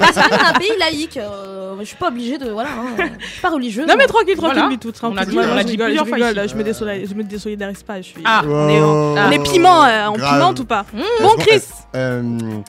mais 0.00 0.06
c'est 0.12 0.20
vrai, 0.20 0.28
dans 0.36 0.44
un 0.48 0.52
pays 0.52 0.72
laïque. 0.78 1.16
euh, 1.16 1.76
je 1.80 1.84
suis 1.86 1.96
pas 1.96 2.08
obligée 2.08 2.36
de. 2.36 2.50
Voilà, 2.50 2.68
hein, 2.70 3.04
je 3.18 3.26
suis 3.26 3.40
pas 3.40 3.48
religieuse. 3.50 3.86
Non 3.88 3.94
mais 3.96 4.04
tranquille, 4.06 4.36
tranquille, 4.36 4.58
Voilà. 4.60 4.76
tout 4.76 4.92
On 5.02 5.16
a 5.16 5.24
dit- 5.24 5.34
Moi, 5.34 5.44
on 5.50 5.56
a 5.56 5.60
je 5.60 5.64
dit 5.64 5.70
rigole, 5.72 5.86
plusieurs 5.86 6.04
je 6.04 6.08
fois 6.10 6.16
rigole, 6.28 6.44
ici. 6.44 6.52
je 6.52 6.58
me 6.58 6.64
désolidarise, 6.64 7.08
je 7.08 7.14
me 7.14 7.22
désolidarise 7.24 7.82
pas. 7.82 7.96
Je 7.98 8.06
suis. 8.08 8.22
Ah, 8.24 8.42
on 8.44 8.68
est, 8.68 8.80
on 8.82 9.30
est 9.30 9.42
piment, 9.42 9.84
euh, 9.84 10.06
en 10.08 10.12
Grave. 10.12 10.34
piment 10.34 10.50
ou 10.60 10.64
pas 10.64 10.84
Mmh. 10.92 11.00
Bon 11.22 11.34
Chris, 11.38 11.62
Euh, 11.96 12.22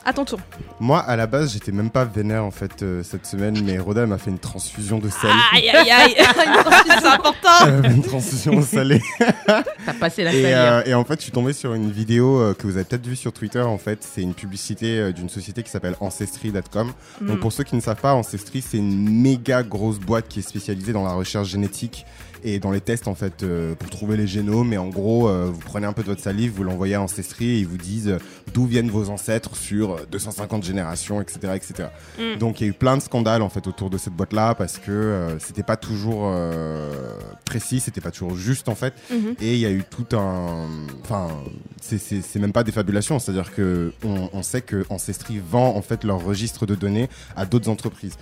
à 0.06 0.12
ton 0.14 0.24
tour. 0.24 0.38
moi, 0.80 1.00
à 1.00 1.14
la 1.16 1.26
base, 1.26 1.52
j'étais 1.52 1.72
même 1.72 1.90
pas 1.90 2.04
vénère 2.04 2.44
en 2.44 2.50
fait 2.50 2.82
euh, 2.82 3.02
cette 3.02 3.26
semaine, 3.26 3.60
mais 3.64 3.78
Roda 3.78 4.06
m'a 4.06 4.16
fait 4.18 4.30
une 4.30 4.38
transfusion 4.38 4.98
de 4.98 5.08
sel. 5.10 5.30
Aïe 5.54 5.68
aïe 5.68 5.90
aïe, 5.90 6.14
c'est 7.00 7.06
important. 7.06 7.82
Fait 7.82 7.88
une 7.88 8.02
transfusion 8.02 8.61
salée. 8.64 9.00
T'as 9.46 9.94
passé 9.98 10.24
la 10.24 10.32
Et, 10.32 10.42
salière. 10.42 10.72
euh, 10.74 10.82
et 10.86 10.94
en 10.94 11.04
fait, 11.04 11.16
je 11.18 11.22
suis 11.22 11.32
tombé 11.32 11.52
sur 11.52 11.74
une 11.74 11.90
vidéo 11.90 12.38
euh, 12.40 12.54
que 12.54 12.66
vous 12.66 12.76
avez 12.76 12.84
peut-être 12.84 13.06
vue 13.06 13.16
sur 13.16 13.32
Twitter. 13.32 13.60
En 13.60 13.78
fait, 13.78 13.98
c'est 14.02 14.22
une 14.22 14.34
publicité 14.34 14.98
euh, 14.98 15.12
d'une 15.12 15.28
société 15.28 15.62
qui 15.62 15.70
s'appelle 15.70 15.96
Ancestry.com. 16.00 16.92
Mm. 17.20 17.26
Donc, 17.26 17.40
pour 17.40 17.52
ceux 17.52 17.64
qui 17.64 17.76
ne 17.76 17.80
savent 17.80 18.00
pas, 18.00 18.14
Ancestry, 18.14 18.62
c'est 18.62 18.78
une 18.78 19.08
méga 19.22 19.62
grosse 19.62 19.98
boîte 19.98 20.28
qui 20.28 20.38
est 20.40 20.48
spécialisée 20.48 20.92
dans 20.92 21.04
la 21.04 21.12
recherche 21.12 21.48
génétique 21.48 22.06
et 22.44 22.58
dans 22.58 22.70
les 22.70 22.80
tests 22.80 23.08
en 23.08 23.14
fait 23.14 23.42
euh, 23.42 23.74
pour 23.74 23.90
trouver 23.90 24.16
les 24.16 24.26
génomes. 24.26 24.72
Et 24.72 24.78
en 24.78 24.88
gros, 24.88 25.28
euh, 25.28 25.50
vous 25.52 25.60
prenez 25.60 25.86
un 25.86 25.92
peu 25.92 26.02
de 26.02 26.08
votre 26.08 26.22
salive, 26.22 26.52
vous 26.52 26.64
l'envoyez 26.64 26.94
à 26.94 27.02
Ancestry 27.02 27.46
et 27.46 27.58
ils 27.58 27.66
vous 27.66 27.78
disent 27.78 28.08
euh, 28.08 28.18
d'où 28.52 28.66
viennent 28.66 28.90
vos 28.90 29.10
ancêtres 29.10 29.56
sur 29.56 29.92
euh, 29.92 30.06
250 30.10 30.64
générations, 30.64 31.20
etc., 31.20 31.54
etc. 31.54 31.88
Mm. 32.18 32.38
Donc, 32.38 32.60
il 32.60 32.64
y 32.64 32.66
a 32.66 32.70
eu 32.70 32.74
plein 32.74 32.96
de 32.96 33.02
scandales 33.02 33.42
en 33.42 33.48
fait 33.48 33.66
autour 33.66 33.90
de 33.90 33.98
cette 33.98 34.14
boîte-là 34.14 34.54
parce 34.54 34.78
que 34.78 34.90
euh, 34.90 35.38
c'était 35.38 35.62
pas 35.62 35.76
toujours 35.76 36.22
euh, 36.26 37.18
précis, 37.44 37.80
c'était 37.80 38.00
pas 38.00 38.10
toujours 38.10 38.36
juste 38.36 38.68
en 38.68 38.74
fait. 38.74 38.94
Mhm. 39.10 39.34
Et 39.40 39.54
il 39.54 39.60
y 39.60 39.66
a 39.66 39.70
eu 39.70 39.84
tout 39.88 40.16
un. 40.16 40.66
Enfin, 41.02 41.28
c'est 41.80 42.36
même 42.36 42.52
pas 42.52 42.64
des 42.64 42.72
fabulations, 42.72 43.18
c'est-à-dire 43.18 43.52
que 43.54 43.92
on, 44.04 44.30
on 44.32 44.42
sait 44.42 44.62
que 44.62 44.84
Ancestry 44.88 45.40
vend 45.44 45.76
en 45.76 45.82
fait 45.82 46.04
leur 46.04 46.22
registre 46.22 46.66
de 46.66 46.74
données 46.74 47.08
à 47.36 47.46
d'autres 47.46 47.68
entreprises. 47.68 48.16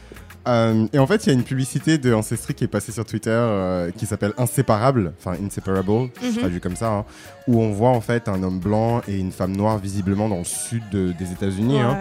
Euh, 0.48 0.86
et 0.92 0.98
en 0.98 1.06
fait, 1.06 1.24
il 1.24 1.28
y 1.28 1.30
a 1.30 1.34
une 1.34 1.42
publicité 1.44 1.98
de 1.98 2.14
Ancestry 2.14 2.54
qui 2.54 2.64
est 2.64 2.68
passée 2.68 2.92
sur 2.92 3.04
Twitter 3.04 3.30
euh, 3.30 3.90
qui 3.96 4.06
s'appelle 4.06 4.32
Inséparable, 4.38 5.12
enfin 5.18 5.36
Inseparable, 5.44 6.08
je 6.22 6.28
Mhm. 6.28 6.36
traduis 6.38 6.60
comme 6.60 6.76
ça, 6.76 6.88
hein, 6.90 7.04
où 7.46 7.60
on 7.60 7.72
voit 7.72 7.90
en 7.90 8.00
fait 8.00 8.26
un 8.28 8.42
homme 8.42 8.58
blanc 8.58 9.02
et 9.06 9.18
une 9.18 9.32
femme 9.32 9.54
noire 9.54 9.78
visiblement 9.78 10.28
dans 10.28 10.38
le 10.38 10.44
sud 10.44 10.82
de- 10.90 11.12
des 11.18 11.32
États-Unis. 11.32 11.80
hein. 11.80 11.98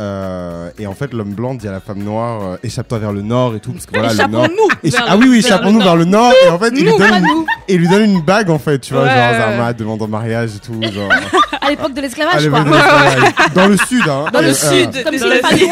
Euh, 0.00 0.70
et 0.78 0.86
en 0.86 0.94
fait, 0.94 1.12
l'homme 1.12 1.34
blanc 1.34 1.54
dit 1.54 1.68
à 1.68 1.70
la 1.70 1.80
femme 1.80 1.98
noire 1.98 2.42
euh, 2.42 2.56
échappe-toi 2.62 2.98
vers 2.98 3.12
le 3.12 3.20
nord 3.20 3.54
et 3.54 3.60
tout, 3.60 3.72
parce 3.72 3.84
que 3.84 3.92
voilà, 3.98 4.14
le 4.14 4.26
nord. 4.30 4.44
Échappons-nous. 4.46 4.88
Écha- 4.90 4.96
vers 4.96 5.06
ah 5.08 5.16
oui, 5.18 5.26
oui, 5.28 5.38
échappons-nous 5.38 5.80
vers 5.80 5.96
le 5.96 6.04
nord. 6.06 6.32
Et 6.46 6.48
en 6.48 6.58
fait, 6.58 6.72
il 6.74 6.84
lui 6.86 6.96
donne 6.96 7.14
une, 7.24 7.44
il 7.68 7.76
lui 7.78 7.88
donne 7.88 8.04
une 8.10 8.22
bague 8.22 8.48
en 8.48 8.58
fait, 8.58 8.78
tu 8.78 8.94
vois, 8.94 9.02
Ouais, 9.02 9.08
genre 9.10 9.32
Zarma 9.34 9.72
demande 9.74 10.00
en 10.00 10.08
mariage 10.08 10.56
et 10.56 10.60
tout, 10.60 10.80
genre. 10.90 11.10
À 11.64 11.70
l'époque 11.70 11.94
de 11.94 12.00
l'esclavage, 12.00 12.48
quoi. 12.48 12.60
de. 12.64 13.54
Dans 13.54 13.68
le 13.68 13.76
sud, 13.76 14.02
hein. 14.08 14.24
Dans 14.32 14.40
le 14.40 14.48
Et, 14.48 14.54
sud. 14.54 15.04
Comme 15.04 15.14
esclaves 15.14 15.40
avaient- 15.44 15.66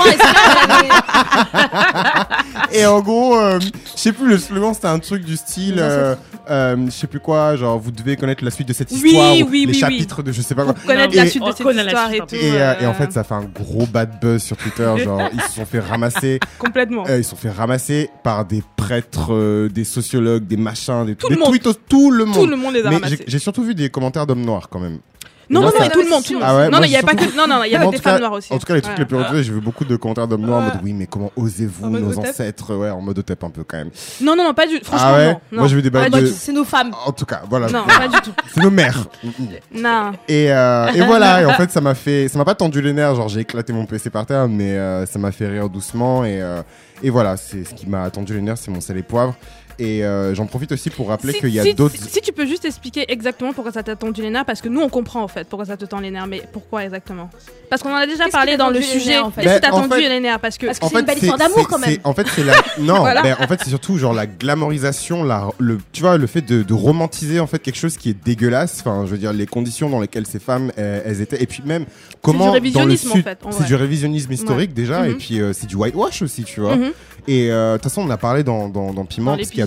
Et 2.72 2.86
en 2.86 3.00
gros, 3.00 3.36
euh, 3.36 3.58
je 3.60 3.68
sais 4.00 4.12
plus, 4.12 4.28
le 4.28 4.38
slogan 4.38 4.72
c'était 4.74 4.86
un 4.88 4.98
truc 4.98 5.24
du 5.24 5.36
style, 5.36 5.76
euh, 5.78 6.14
euh, 6.48 6.76
je 6.86 6.90
sais 6.90 7.06
plus 7.06 7.18
quoi, 7.20 7.56
genre 7.56 7.78
vous 7.78 7.90
devez 7.90 8.16
connaître 8.16 8.44
la 8.44 8.50
suite 8.50 8.68
de 8.68 8.72
cette 8.72 8.90
Oui, 8.92 9.10
histoire, 9.10 9.32
ou 9.32 9.34
oui, 9.34 9.42
les 9.42 9.48
oui, 9.50 9.66
oui. 9.66 9.74
chapitres 9.78 10.22
de 10.22 10.32
je 10.32 10.40
sais 10.42 10.54
pas 10.54 10.64
quoi. 10.64 10.74
Pour 10.74 10.84
connaître 10.84 11.12
Et- 11.14 11.16
la 11.16 11.26
suite 11.26 11.42
de 11.44 11.48
cette 11.52 11.60
histoire 11.66 12.12
et 12.12 12.18
pardon. 12.18 12.26
tout. 12.28 12.34
Et, 12.36 12.52
euh, 12.60 12.74
et 12.80 12.86
en 12.86 12.90
euh, 12.90 12.94
fait, 12.94 13.12
ça 13.12 13.24
fait 13.24 13.34
un 13.34 13.44
gros 13.44 13.86
bad 13.86 14.20
buzz 14.20 14.42
sur 14.42 14.56
Twitter. 14.56 14.88
Genre, 15.04 15.22
ils 15.32 15.40
se 15.42 15.52
sont 15.54 15.66
fait 15.66 15.80
ramasser. 15.80 16.38
complètement. 16.58 17.04
euh, 17.08 17.18
ils 17.18 17.24
se 17.24 17.30
sont 17.30 17.36
fait 17.36 17.50
ramasser 17.50 18.10
par 18.22 18.44
des 18.44 18.62
prêtres, 18.76 19.32
euh, 19.32 19.68
des 19.68 19.84
sociologues, 19.84 20.46
des 20.46 20.56
machins, 20.56 21.04
des, 21.06 21.16
Tout 21.16 21.28
des 21.28 21.34
le 21.34 21.40
monde. 21.40 21.50
tweetos, 21.50 21.74
tout 21.88 22.10
le 22.10 22.24
monde. 22.24 22.34
Tout 22.36 22.46
le 22.46 22.56
monde 22.56 22.74
les 22.74 22.84
a 22.86 22.90
Mais 22.90 22.98
j'ai 23.26 23.38
surtout 23.38 23.62
vu 23.64 23.74
des 23.74 23.90
commentaires 23.90 24.26
d'hommes 24.26 24.44
noirs 24.44 24.68
quand 24.70 24.80
même. 24.80 24.98
Non, 25.50 25.62
non, 25.62 25.66
non, 25.66 25.88
tout 25.92 26.00
le 26.00 26.08
monde, 26.08 26.22
tout 26.24 26.32
le 26.32 26.38
monde. 26.38 26.48
Ah 26.48 26.56
ouais, 26.56 26.68
non, 26.70 26.80
il 26.84 26.90
y 26.90 26.96
avait 26.96 27.04
pas 27.04 27.14
que. 27.14 27.36
Non, 27.36 27.46
non, 27.48 27.64
il 27.64 27.72
y 27.72 27.76
en 27.76 27.90
des 27.90 27.98
femmes 27.98 28.20
noires 28.20 28.32
aussi. 28.32 28.52
En 28.52 28.58
tout 28.58 28.66
cas, 28.66 28.74
les 28.74 28.80
trucs 28.82 28.96
les 28.98 29.04
plus 29.04 29.16
retrouvés, 29.16 29.42
j'ai 29.42 29.52
vu 29.52 29.60
beaucoup 29.60 29.84
de 29.84 29.96
commentaires 29.96 30.28
d'hommes 30.28 30.42
noirs 30.46 30.60
en 30.60 30.64
mode 30.66 30.80
oui, 30.84 30.92
mais 30.92 31.06
comment 31.06 31.32
osez-vous, 31.36 31.88
nos 31.90 32.18
ancêtres? 32.18 32.74
Ouais, 32.76 32.90
en 32.90 33.00
mode 33.00 33.18
Otep 33.18 33.42
un 33.42 33.50
peu 33.50 33.64
quand 33.64 33.78
même. 33.78 33.90
Non, 34.20 34.36
non, 34.36 34.44
non, 34.44 34.54
pas 34.54 34.66
du. 34.66 34.78
Franchement, 34.82 35.08
Ah 35.10 35.16
ouais? 35.16 35.32
non. 35.50 35.58
Moi, 35.58 35.68
j'ai 35.68 35.76
vu 35.76 35.82
des 35.82 35.90
bagues 35.90 36.10
tout. 36.12 36.26
C'est 36.26 36.52
nos 36.52 36.64
femmes. 36.64 36.92
En 37.04 37.12
tout 37.12 37.26
cas, 37.26 37.42
voilà. 37.50 37.66
Non, 37.68 37.84
pas 37.84 38.06
du 38.08 38.20
tout. 38.20 38.30
C'est 38.54 38.62
nos 38.62 38.70
mères. 38.70 39.06
Non. 39.74 40.12
Et, 40.28 40.52
euh, 40.52 40.86
et 40.94 41.00
voilà, 41.02 41.42
et 41.42 41.44
en 41.46 41.54
fait, 41.54 41.70
ça 41.70 41.80
m'a 41.80 41.94
fait, 41.94 42.28
ça 42.28 42.38
m'a 42.38 42.44
pas 42.44 42.54
tendu 42.54 42.80
les 42.80 42.92
nerfs, 42.92 43.16
genre 43.16 43.28
j'ai 43.28 43.40
éclaté 43.40 43.72
mon 43.72 43.86
PC 43.86 44.10
par 44.10 44.26
terre, 44.26 44.48
mais 44.48 44.72
euh, 44.76 45.04
ça 45.06 45.18
m'a 45.18 45.32
fait 45.32 45.48
rire 45.48 45.68
doucement 45.68 46.24
et, 46.24 46.40
euh, 46.40 46.62
et 47.02 47.10
voilà, 47.10 47.36
c'est 47.36 47.64
ce 47.64 47.74
qui 47.74 47.88
m'a 47.88 48.08
tendu 48.10 48.34
les 48.34 48.40
nerfs, 48.40 48.58
c'est 48.58 48.70
mon 48.70 48.80
sel 48.80 48.96
et 48.98 49.02
poivre. 49.02 49.34
Et 49.80 50.04
euh, 50.04 50.34
j'en 50.34 50.44
profite 50.44 50.72
aussi 50.72 50.90
pour 50.90 51.08
rappeler 51.08 51.32
Si- 51.32 51.40
qu'il 51.40 51.48
y 51.48 51.58
a 51.58 51.62
si- 51.62 51.72
d'autres. 51.74 51.96
Si, 51.96 52.08
si 52.10 52.20
tu 52.20 52.32
peux 52.32 52.44
juste 52.46 52.66
expliquer 52.66 53.06
exactement 53.10 53.54
pourquoi 53.54 53.72
ça 53.72 53.82
t'a 53.82 53.96
tendu 53.96 54.20
les 54.20 54.28
nerfs, 54.28 54.44
parce 54.44 54.60
que 54.60 54.68
nous 54.68 54.80
on 54.82 54.90
comprend 54.90 55.22
en 55.22 55.28
fait 55.28 55.48
pourquoi 55.48 55.64
ça 55.64 55.76
te 55.78 55.86
tend 55.86 56.00
les 56.00 56.10
nerfs, 56.10 56.26
mais 56.26 56.42
pourquoi 56.52 56.84
exactement? 56.84 57.30
Parce 57.70 57.82
qu'on 57.82 57.90
en 57.92 57.94
a 57.96 58.06
déjà 58.06 58.24
Qu'est-ce 58.24 58.32
parlé 58.36 58.56
dans 58.58 58.68
le 58.68 58.82
sujet. 58.82 59.12
nerfs, 59.12 59.24
en 59.26 59.30
fait? 59.30 59.40
Qu'est-ce 59.42 59.54
qui 59.54 59.60
Ben, 59.62 59.70
t'a 59.70 59.74
en 59.76 59.88
tendu 59.88 60.02
les 60.02 60.20
nerfs 60.20 60.38
Parce 60.40 60.58
que 60.58 60.66
Parce 60.66 60.78
que 60.78 60.86
c'est 60.86 60.98
une 61.00 61.06
belle 61.06 61.16
histoire 61.18 61.38
d'amour, 61.38 61.66
quand 61.68 61.78
même. 61.78 61.90
c'est- 61.90 62.00
En 62.04 62.12
fait, 62.12 62.26
c'est 62.34 62.44
la. 62.44 62.52
Non, 62.78 62.98
Voilà. 62.98 63.22
ben, 63.22 63.36
en 63.40 63.46
fait, 63.46 63.60
c'est 63.64 63.70
surtout 63.70 63.96
genre 63.96 64.12
la 64.12 64.26
glamorisation, 64.26 65.24
la, 65.24 65.48
le, 65.58 65.78
tu 65.92 66.02
vois, 66.02 66.18
le 66.18 66.26
fait 66.26 66.42
de, 66.42 66.62
de 66.62 66.74
romantiser 66.74 67.40
en 67.40 67.46
fait 67.46 67.60
quelque 67.60 67.78
chose 67.78 67.96
qui 67.96 68.10
est 68.10 68.16
dégueulasse. 68.24 68.78
Enfin, 68.80 69.04
je 69.06 69.10
veux 69.12 69.18
dire, 69.18 69.32
les 69.32 69.46
conditions 69.46 69.88
dans 69.88 70.00
lesquelles 70.00 70.26
ces 70.26 70.40
femmes 70.40 70.72
elles, 70.76 71.02
elles 71.06 71.20
étaient, 71.22 71.42
et 71.42 71.46
puis 71.46 71.62
même 71.64 71.86
comment 72.22 72.40
dans 72.40 72.46
le 72.46 72.50
révisionnisme, 72.52 73.10
en 73.10 73.14
sud, 73.14 73.24
fait, 73.24 73.38
en 73.44 73.52
c'est 73.52 73.64
du 73.64 73.74
révisionnisme 73.74 74.30
historique 74.32 74.74
déjà, 74.74 75.06
et 75.06 75.10
Mhm. 75.12 75.16
puis 75.18 75.40
euh, 75.40 75.52
c'est 75.54 75.66
du 75.66 75.76
whitewash 75.76 76.22
aussi, 76.22 76.44
tu 76.44 76.60
vois. 76.60 76.76
Mhm. 76.76 76.90
Et 77.26 77.50
euh, 77.50 77.72
de 77.72 77.76
toute 77.78 77.84
façon, 77.84 78.02
on 78.02 78.10
a 78.10 78.16
parlé 78.16 78.42
dans, 78.42 78.68
dans, 78.68 78.92
dans 78.92 79.04
Piment, 79.04 79.32
Dans 79.32 79.36
parce 79.36 79.50
qu'il 79.50 79.58
y 79.58 79.62
a 79.62 79.66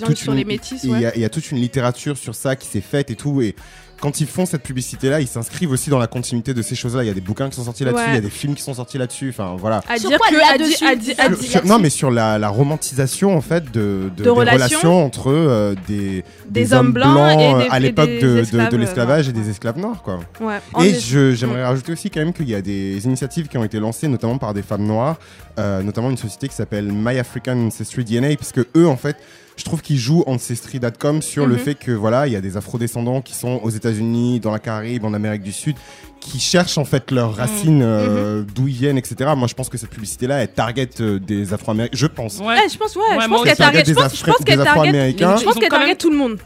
y 1.21 1.25
a 1.25 1.29
toute 1.29 1.51
une 1.51 1.57
littérature 1.57 2.17
sur 2.17 2.35
ça 2.35 2.55
qui 2.55 2.67
s'est 2.67 2.81
faite 2.81 3.11
et 3.11 3.15
tout. 3.15 3.41
Et 3.41 3.55
quand 4.03 4.19
ils 4.19 4.27
font 4.27 4.45
cette 4.45 4.63
publicité-là, 4.63 5.21
ils 5.21 5.29
s'inscrivent 5.29 5.71
aussi 5.71 5.89
dans 5.89 5.97
la 5.97 6.07
continuité 6.07 6.53
de 6.53 6.61
ces 6.61 6.75
choses-là. 6.75 7.03
Il 7.03 7.07
y 7.07 7.09
a 7.09 7.13
des 7.13 7.21
bouquins 7.21 7.47
qui 7.49 7.55
sont 7.55 7.63
sortis 7.63 7.85
là-dessus, 7.85 8.03
Ouais. 8.03 8.11
il 8.11 8.15
y 8.15 8.17
a 8.17 8.21
des 8.21 8.29
films 8.29 8.53
qui 8.53 8.61
sont 8.61 8.73
sortis 8.73 8.97
là-dessus. 8.97 9.29
Enfin, 9.29 9.55
voilà. 9.57 9.81
À 9.87 9.95
Sur 9.97 10.09
dire 10.09 10.17
quoi, 10.19 10.27
que. 10.27 10.35
à 10.35 10.57
di- 10.57 10.63
là-dessus 10.63 10.85
à 10.85 10.95
di- 10.97 11.11
à 11.17 11.27
Sur- 11.29 11.37
di- 11.37 11.47
sur- 11.47 11.65
non, 11.65 11.79
mais 11.79 11.89
sur 11.89 12.11
la, 12.11 12.37
la 12.37 12.49
romantisation 12.49 13.33
en 13.33 13.39
fait 13.39 13.71
de, 13.71 14.11
de- 14.17 14.23
des 14.23 14.29
relations. 14.29 14.55
relations, 14.57 15.05
entre 15.05 15.31
euh, 15.31 15.73
des, 15.87 16.25
Des 16.49 16.73
hommes 16.73 16.91
blancs 16.91 17.31
et 17.31 17.37
des- 17.37 17.43
euh, 17.43 17.67
à 17.71 17.79
l'époque 17.79 18.09
de, 18.09 18.19
de- 18.19 18.37
esclaves, 18.39 18.69
de 18.71 18.77
l'esclavage 18.77 19.29
et 19.29 19.31
des 19.31 19.49
esclaves 19.49 19.79
noirs, 19.79 20.03
quoi. 20.03 20.19
Ouais. 20.41 20.59
Et 20.85 20.93
je- 20.99 21.33
j'aimerais 21.33 21.63
rajouter 21.63 21.93
aussi 21.93 22.09
quand 22.09 22.19
même 22.19 22.33
qu'il 22.33 22.49
y 22.49 22.55
a 22.55 22.61
des 22.61 23.05
initiatives 23.05 23.47
qui 23.47 23.57
ont 23.57 23.63
été 23.63 23.79
lancées 23.79 24.09
notamment 24.09 24.37
par 24.37 24.53
des 24.53 24.63
femmes 24.63 24.85
noires, 24.85 25.15
euh, 25.59 25.81
notamment 25.81 26.09
une 26.09 26.17
société 26.17 26.49
qui 26.49 26.55
s'appelle 26.55 26.91
My 26.91 27.17
African 27.19 27.57
Ancestry 27.67 28.03
DNA, 28.03 28.35
puisque 28.35 28.59
eux 28.75 28.87
en 28.87 28.97
fait, 28.97 29.15
je 29.57 29.63
trouve 29.65 29.81
qu'ils 29.81 29.97
jouent 29.97 30.23
ancestry.com 30.25 31.21
sur 31.21 31.45
le 31.45 31.53
Mhm. 31.55 31.59
fait 31.59 31.75
que 31.75 31.91
voilà, 31.91 32.27
il 32.27 32.33
y 32.33 32.35
a 32.35 32.41
des 32.41 32.57
afrodescendants 32.57 33.21
qui 33.21 33.33
sont 33.33 33.59
aux 33.63 33.69
États-Unis, 33.69 34.39
dans 34.39 34.51
la 34.51 34.59
Caraïbe, 34.59 35.05
en 35.05 35.13
Amérique 35.13 35.43
du 35.43 35.51
Sud, 35.51 35.75
qui 36.23 36.39
cherchent 36.39 36.77
en 36.77 36.85
fait 36.85 37.11
leurs 37.11 37.35
racines, 37.35 37.81
euh, 37.83 38.43
d'où 38.55 38.67
ils 38.67 38.73
viennent, 38.73 38.97
etc. 38.97 39.31
Moi, 39.35 39.47
je 39.47 39.53
pense 39.53 39.69
que 39.69 39.77
cette 39.77 39.89
publicité-là, 39.89 40.37
elle 40.37 40.47
target 40.51 40.89
euh, 41.01 41.19
des 41.19 41.53
Afro-Américains. 41.53 41.95
Je 41.97 42.07
pense. 42.07 42.39
Ouais. 42.39 42.55
Eh, 42.65 42.69
je 42.69 42.77
pense, 42.77 42.95
ouais, 42.95 43.01
Ouais, 43.17 43.23
je 43.23 43.27
pense 43.29 43.43
qu'elle 43.43 43.57
target 43.57 43.77
target. 43.77 43.79
Je 43.79 43.85
des, 43.85 43.93
pense, 44.01 44.17
je 44.17 44.23
pense 44.25 44.37
qu'elle 44.45 44.63
target. 44.63 45.15
Je 45.19 45.43
pense 45.43 45.59
target 45.69 45.95
tout 45.95 46.09
le 46.09 46.15
monde. 46.17 46.37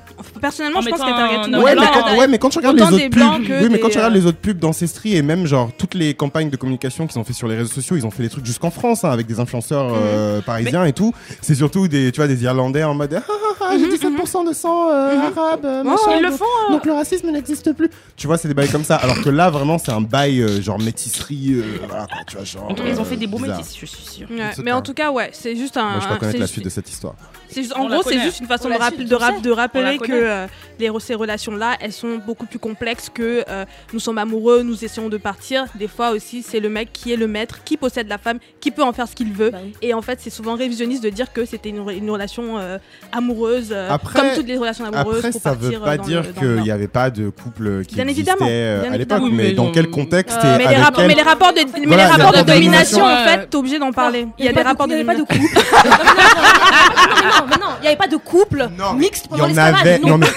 Personnellement, 0.41 0.79
En 0.79 0.81
je 0.81 0.89
pense 0.89 0.99
qu'elle 0.99 1.09
target 1.15 1.35
tout 1.43 1.51
le 1.51 1.55
monde. 1.57 1.63
Ouais, 1.65 1.75
mais 1.75 1.85
quand, 1.93 2.17
ouais. 2.17 2.27
mais 2.27 2.37
quand 2.39 2.49
tu 2.49 2.57
regardes 2.57 2.75
Autant 2.81 2.89
les 2.89 3.05
autres 3.05 3.09
pubs, 3.09 3.21
oui, 3.61 3.67
mais 3.71 3.79
quand 3.79 3.87
des, 3.87 3.93
tu 3.93 3.97
regardes 3.99 4.13
euh, 4.15 4.19
les 4.19 4.25
autres 4.25 4.37
pubs 4.39 4.57
d'Ancestry 4.59 5.15
et 5.15 5.21
même 5.21 5.45
genre 5.45 5.69
toutes 5.77 5.93
les 5.93 6.13
campagnes 6.15 6.49
de 6.49 6.57
communication 6.57 7.05
qu'ils 7.07 7.19
ont 7.19 7.23
fait 7.23 7.33
sur 7.33 7.47
les 7.47 7.55
réseaux 7.55 7.71
sociaux, 7.71 7.95
ils 7.95 8.05
ont 8.05 8.11
fait 8.11 8.23
des 8.23 8.29
trucs 8.29 8.45
jusqu'en 8.45 8.71
France 8.71 9.03
hein, 9.03 9.09
avec 9.11 9.27
des 9.27 9.39
influenceurs 9.39 9.91
euh, 9.95 10.41
parisiens 10.41 10.85
et 10.85 10.93
tout. 10.93 11.13
C'est 11.41 11.55
surtout 11.55 11.87
des, 11.87 12.11
tu 12.11 12.17
vois, 12.19 12.27
des 12.27 12.43
Irlandais 12.43 12.83
en 12.83 12.95
mode 12.95 13.13
ah, 13.15 13.21
ah, 13.29 13.65
ah, 13.69 13.75
j'ai 13.77 13.85
17% 13.87 14.47
de 14.47 14.53
sang 14.53 14.89
euh, 14.91 15.17
arabe, 15.19 15.65
euh, 15.65 15.83
machin, 15.83 15.97
Ils 16.17 16.23
le 16.23 16.29
donc- 16.29 16.39
font. 16.39 16.45
euh, 16.69 16.73
Donc 16.73 16.85
le 16.85 16.93
racisme 16.93 17.29
n'existe 17.31 17.73
plus. 17.73 17.89
Tu 18.15 18.25
vois, 18.27 18.37
c'est 18.37 18.47
des 18.47 18.53
bails 18.53 18.69
comme 18.69 18.83
ça. 18.85 18.95
Alors 18.95 19.21
que 19.21 19.29
là, 19.29 19.49
vraiment, 19.49 19.66
c'est 19.77 19.91
un 19.91 20.01
bail 20.01 20.41
euh, 20.41 20.61
genre 20.61 20.79
métisserie. 20.79 21.53
euh, 21.55 21.63
voilà, 21.87 22.05
quoi, 22.07 22.19
tu 22.27 22.35
vois, 22.37 22.45
genre. 22.45 22.71
En 22.71 22.73
tout 22.73 22.83
cas, 22.83 22.89
ils 22.89 22.97
ont 22.99 23.01
euh, 23.01 23.05
fait 23.05 23.17
des 23.17 23.27
beaux 23.27 23.37
bizarre. 23.39 23.57
métis, 23.57 23.73
je 23.79 23.85
suis 23.85 24.03
sûre. 24.05 24.27
Ouais, 24.31 24.51
C'est 24.55 24.63
mais 24.63 24.71
ça. 24.71 24.77
en 24.77 24.81
tout 24.81 24.93
cas, 24.93 25.11
ouais, 25.11 25.29
c'est 25.33 25.55
juste 25.55 25.75
un. 25.77 25.89
Moi, 25.91 25.99
je 26.01 26.07
peux 26.07 26.13
un- 26.13 26.17
connaître 26.17 26.35
c'est 26.37 26.41
la 26.41 26.47
suite 26.47 26.63
de 26.65 26.69
cette 26.69 26.89
histoire. 26.89 27.15
c'est 27.49 27.61
juste- 27.63 27.73
On 27.75 27.81
en 27.81 27.87
la 27.89 27.95
gros, 27.97 28.03
c'est 28.03 28.11
connaît. 28.15 28.23
juste 28.25 28.39
une 28.39 28.47
façon 28.47 28.65
On 28.65 28.69
de, 28.69 28.73
la 28.73 28.79
rapp- 28.85 28.93
suit, 28.95 29.03
de, 29.05 29.09
tu 29.09 29.15
rap- 29.15 29.35
sais. 29.35 29.41
de 29.41 29.51
On 29.51 29.55
rappeler 29.55 29.81
la 29.83 29.93
que 29.97 30.05
connaît. 30.05 30.19
euh, 30.23 30.47
les, 30.79 30.89
ces 30.99 31.15
relations-là, 31.15 31.75
elles 31.81 31.91
sont 31.93 32.17
beaucoup 32.25 32.45
plus 32.45 32.59
complexes 32.59 33.09
que 33.13 33.43
euh, 33.49 33.65
nous 33.93 33.99
sommes 33.99 34.17
amoureux, 34.17 34.61
nous 34.63 34.85
essayons 34.85 35.09
de 35.09 35.17
partir. 35.17 35.65
Des 35.75 35.87
fois 35.87 36.11
aussi, 36.11 36.43
c'est 36.43 36.59
le 36.59 36.69
mec 36.69 36.93
qui 36.93 37.11
est 37.11 37.17
le 37.17 37.27
maître, 37.27 37.63
qui 37.63 37.75
possède 37.77 38.07
la 38.07 38.17
femme, 38.17 38.39
qui 38.59 38.71
peut 38.71 38.83
en 38.83 38.93
faire 38.93 39.07
ce 39.07 39.15
qu'il 39.15 39.33
veut. 39.33 39.49
Bah 39.51 39.57
oui. 39.63 39.73
Et 39.81 39.93
en 39.93 40.01
fait, 40.01 40.19
c'est 40.21 40.29
souvent 40.29 40.55
révisionniste 40.55 41.03
de 41.03 41.09
dire 41.09 41.33
que 41.33 41.45
c'était 41.45 41.69
une, 41.69 41.89
une 41.89 42.09
relation 42.11 42.57
euh, 42.59 42.77
amoureuse, 43.11 43.69
euh, 43.71 43.89
Après- 43.89 44.19
comme 44.19 44.29
toutes 44.35 44.47
les 44.47 44.57
relations 44.57 44.85
amoureuses. 44.85 45.17
Après, 45.17 45.31
pour 45.31 45.41
ça 45.41 45.51
partir, 45.55 45.79
veut 45.79 45.85
pas 45.85 45.97
dire 45.97 46.21
le- 46.23 46.33
dans 46.33 46.41
le 46.41 46.47
qu'il 46.47 46.55
Nord. 46.55 46.63
n'y 46.65 46.71
avait 46.71 46.87
pas 46.87 47.09
de 47.09 47.29
couple 47.29 47.85
qui 47.85 47.95
Bien 47.95 48.07
existait 48.07 48.31
évidemment, 48.31 48.49
euh, 48.51 48.81
bien 48.81 48.91
à 48.93 48.97
l'époque, 48.97 49.17
évidemment. 49.19 49.35
mais 49.37 49.43
Oui, 49.43 49.49
mais 49.49 49.55
dans 49.57 49.67
ils 49.67 49.71
quel 49.73 49.87
ont- 49.87 49.91
contexte 49.91 50.37
Euh, 50.37 50.41
et 50.41 50.51
Mais 50.51 50.57
les, 50.59 50.65
avec 50.65 50.77
rapports, 50.79 50.97
quel- 50.99 51.07
mais 51.07 51.15
les 51.15 51.21
rapports 51.21 51.53
de, 51.53 51.59
mais 51.59 51.65
Voilà, 51.87 52.03
les 52.05 52.09
rapports 52.09 52.17
les 52.17 52.17
de 52.17 52.23
rapports 52.37 52.45
de 52.45 52.51
domination, 52.53 52.97
domination, 52.99 53.23
en 53.23 53.27
fait, 53.29 53.39
euh, 53.39 53.45
t'es 53.49 53.57
obligé 53.57 53.79
d'en 53.79 53.91
parler. 53.91 54.27
Il 54.39 54.45
y 54.45 54.47
a 54.47 54.51
des 54.51 54.55
pas 54.55 54.63
de- 54.63 54.67
rapports 54.67 54.87
il 54.87 54.91
de 54.91 54.95
y 54.95 54.99
avait 54.99 55.05
pas 55.05 55.15
de 55.15 55.25
domination. 55.25 55.57
couple. 55.57 55.67
non, 57.61 57.67
il 57.79 57.81
n'y 57.81 57.87
avait 57.87 57.95
pas 57.97 58.07
de 58.07 58.17
couple 58.17 58.69
mixte 58.95 59.27
pendant 59.27 59.43
en 59.43 59.47
l'esclavage. 59.47 60.01
Non, 60.01 60.17
mais 60.17 60.27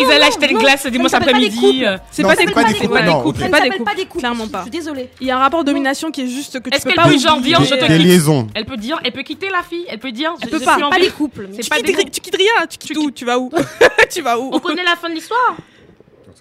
Ils 0.00 0.10
allaient 0.10 0.24
acheter 0.24 0.50
une 0.50 0.58
glace 0.58 0.82
ça 0.82 0.90
dimanche 0.90 1.12
après-midi. 1.14 1.56
couples. 1.56 1.84
euh, 1.84 1.96
C'est 2.10 2.22
pas 2.22 2.34
c'est 2.36 2.46
des 2.46 2.52
couples. 2.52 2.66
c'est 2.80 2.88
pas 2.88 3.02
des 3.02 3.10
couples. 3.10 3.40
C'est 3.42 3.48
pas 3.84 3.94
des 3.94 4.04
couples. 4.06 4.18
Clairement 4.20 4.44
Je 4.46 4.50
pas. 4.50 4.62
suis 4.62 4.70
désolée. 4.70 5.10
Il 5.20 5.26
y 5.26 5.30
a 5.30 5.36
un 5.36 5.40
rapport 5.40 5.64
de 5.64 5.70
domination 5.70 6.10
qui 6.10 6.22
est 6.22 6.28
juste 6.28 6.60
que 6.60 6.70
tu 6.70 6.76
Est-ce 6.76 6.84
peux 6.84 6.90
qu'elle 6.90 6.96
pas 6.96 7.06
oublier. 7.06 7.20
genre 7.20 7.40
dire 7.40 7.58
je 7.62 7.74
te 7.74 7.84
quitte. 7.86 8.50
Elle 8.54 8.64
peut 8.64 8.76
dire, 8.76 8.98
elle 9.04 9.12
peut 9.12 9.22
quitter 9.22 9.48
la 9.50 9.62
fille, 9.68 9.84
elle 9.88 9.98
peut 9.98 10.12
dire. 10.12 10.32
Elle 10.40 10.48
je- 10.48 10.52
peut 10.52 10.60
je 10.60 10.64
pas. 10.64 10.74
suis 10.74 10.82
en 10.84 10.90
Pas 10.90 10.98
des 10.98 11.08
couples. 11.10 11.46
Couples. 11.46 12.10
tu 12.12 12.20
quittes 12.20 12.36
rien, 12.36 12.66
tu 12.68 12.78
quittes 12.78 12.96
où 12.96 13.10
Tu 13.10 13.24
vas 13.24 13.38
où 13.38 13.50
Tu 14.10 14.22
vas 14.22 14.38
où 14.38 14.50
On 14.52 14.58
connaît 14.60 14.84
la 14.84 14.96
fin 14.96 15.08
de 15.08 15.14
l'histoire. 15.14 15.56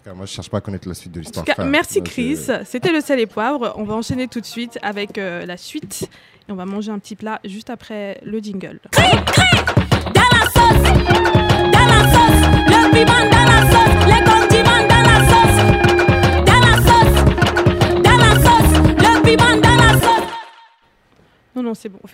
Cas, 0.09 0.15
moi, 0.15 0.25
je 0.25 0.31
cherche 0.31 0.49
pas 0.49 0.57
à 0.57 0.61
connaître 0.61 0.87
la 0.87 0.95
suite 0.95 1.11
de 1.11 1.19
l'histoire. 1.19 1.45
merci 1.65 2.01
Chris. 2.01 2.47
C'était 2.65 2.91
le 2.91 2.99
sel 2.99 3.19
et 3.19 3.27
poivre. 3.27 3.73
On 3.75 3.83
va 3.83 3.93
enchaîner 3.93 4.27
tout 4.27 4.41
de 4.41 4.45
suite 4.45 4.79
avec 4.81 5.19
euh, 5.19 5.45
la 5.45 5.55
suite. 5.55 6.09
Et 6.47 6.51
on 6.51 6.55
va 6.55 6.65
manger 6.65 6.91
un 6.91 6.97
petit 6.97 7.15
plat 7.15 7.39
juste 7.45 7.69
après 7.69 8.19
le 8.23 8.39
jingle. 8.39 8.79
Dans 8.95 9.01
la 9.03 10.45
sauce, 10.49 10.83
dans 11.71 11.85
la 11.85 12.01
sauce, 12.11 12.41
le 12.65 12.91
piment 12.91 13.29
dans 13.29 13.45
la 13.45 13.71
sauce, 13.71 13.88
Non, 21.59 21.63
non, 21.69 21.73
c'est 21.73 21.89
bon. 21.89 21.99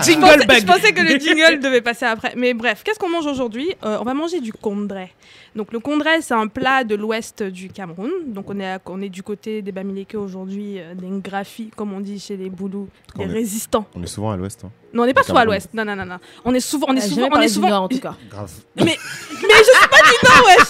je, 0.00 0.04
jingle 0.04 0.20
pensais, 0.26 0.46
bug. 0.46 0.60
je 0.60 0.66
pensais 0.66 0.92
que 0.92 1.00
le 1.02 1.18
jingle 1.20 1.60
devait 1.60 1.80
passer 1.80 2.04
après. 2.04 2.32
Mais 2.36 2.54
bref, 2.54 2.82
qu'est-ce 2.84 2.98
qu'on 2.98 3.08
mange 3.08 3.26
aujourd'hui? 3.26 3.72
Euh, 3.84 3.98
On 4.00 4.04
va 4.04 4.14
manger 4.14 4.40
du 4.40 4.52
kondré. 4.52 5.12
Donc 5.54 5.72
le 5.72 5.78
kondré, 5.80 6.20
c'est 6.22 6.34
un 6.34 6.46
plat 6.48 6.84
de 6.84 6.94
l'ouest 6.94 7.42
du 7.42 7.68
Cameroun. 7.68 8.10
Donc 8.26 8.50
on 8.50 8.58
est, 8.60 8.72
à- 8.72 8.80
on 8.86 9.00
est 9.02 9.08
du 9.08 9.22
côté 9.22 9.62
des 9.62 9.72
Bamileke 9.72 10.14
aujourd'hui, 10.16 10.78
euh, 10.80 10.94
des 10.94 11.06
Ngrafi, 11.08 11.70
comme 11.76 11.92
on 11.92 12.00
dit 12.00 12.18
chez 12.20 12.36
les 12.36 12.50
Boulous, 12.50 12.88
des 13.16 13.24
On 13.24 13.28
est- 13.28 13.32
résistants. 13.32 13.86
On 13.94 14.02
est 14.02 14.06
souvent 14.06 14.30
à 14.32 14.36
l'ouest. 14.36 14.62
hein. 14.64 14.70
Non, 14.92 15.04
on 15.04 15.06
n'est 15.06 15.14
pas 15.14 15.22
souvent 15.22 15.38
à 15.40 15.44
l'ouest. 15.44 15.68
Non, 15.72 15.84
non, 15.84 15.94
non, 15.94 16.04
non. 16.06 16.16
On 16.44 16.52
est 16.54 16.60
souvent, 16.60 16.86
on 16.90 16.96
est 16.96 17.00
J'ai 17.00 17.08
souvent, 17.08 17.28
on 17.32 17.40
est 17.40 17.46
du 17.46 17.52
souvent. 17.52 17.68
Nord, 17.68 17.82
en 17.84 17.88
tout 17.88 18.00
cas. 18.00 18.14
Grave. 18.28 18.50
Mais, 18.76 18.84
mais 18.84 18.96
je 19.30 19.64
suis 19.78 19.88
pas 19.88 20.02
du 20.02 20.16
Nord, 20.24 20.46
wesh 20.46 20.68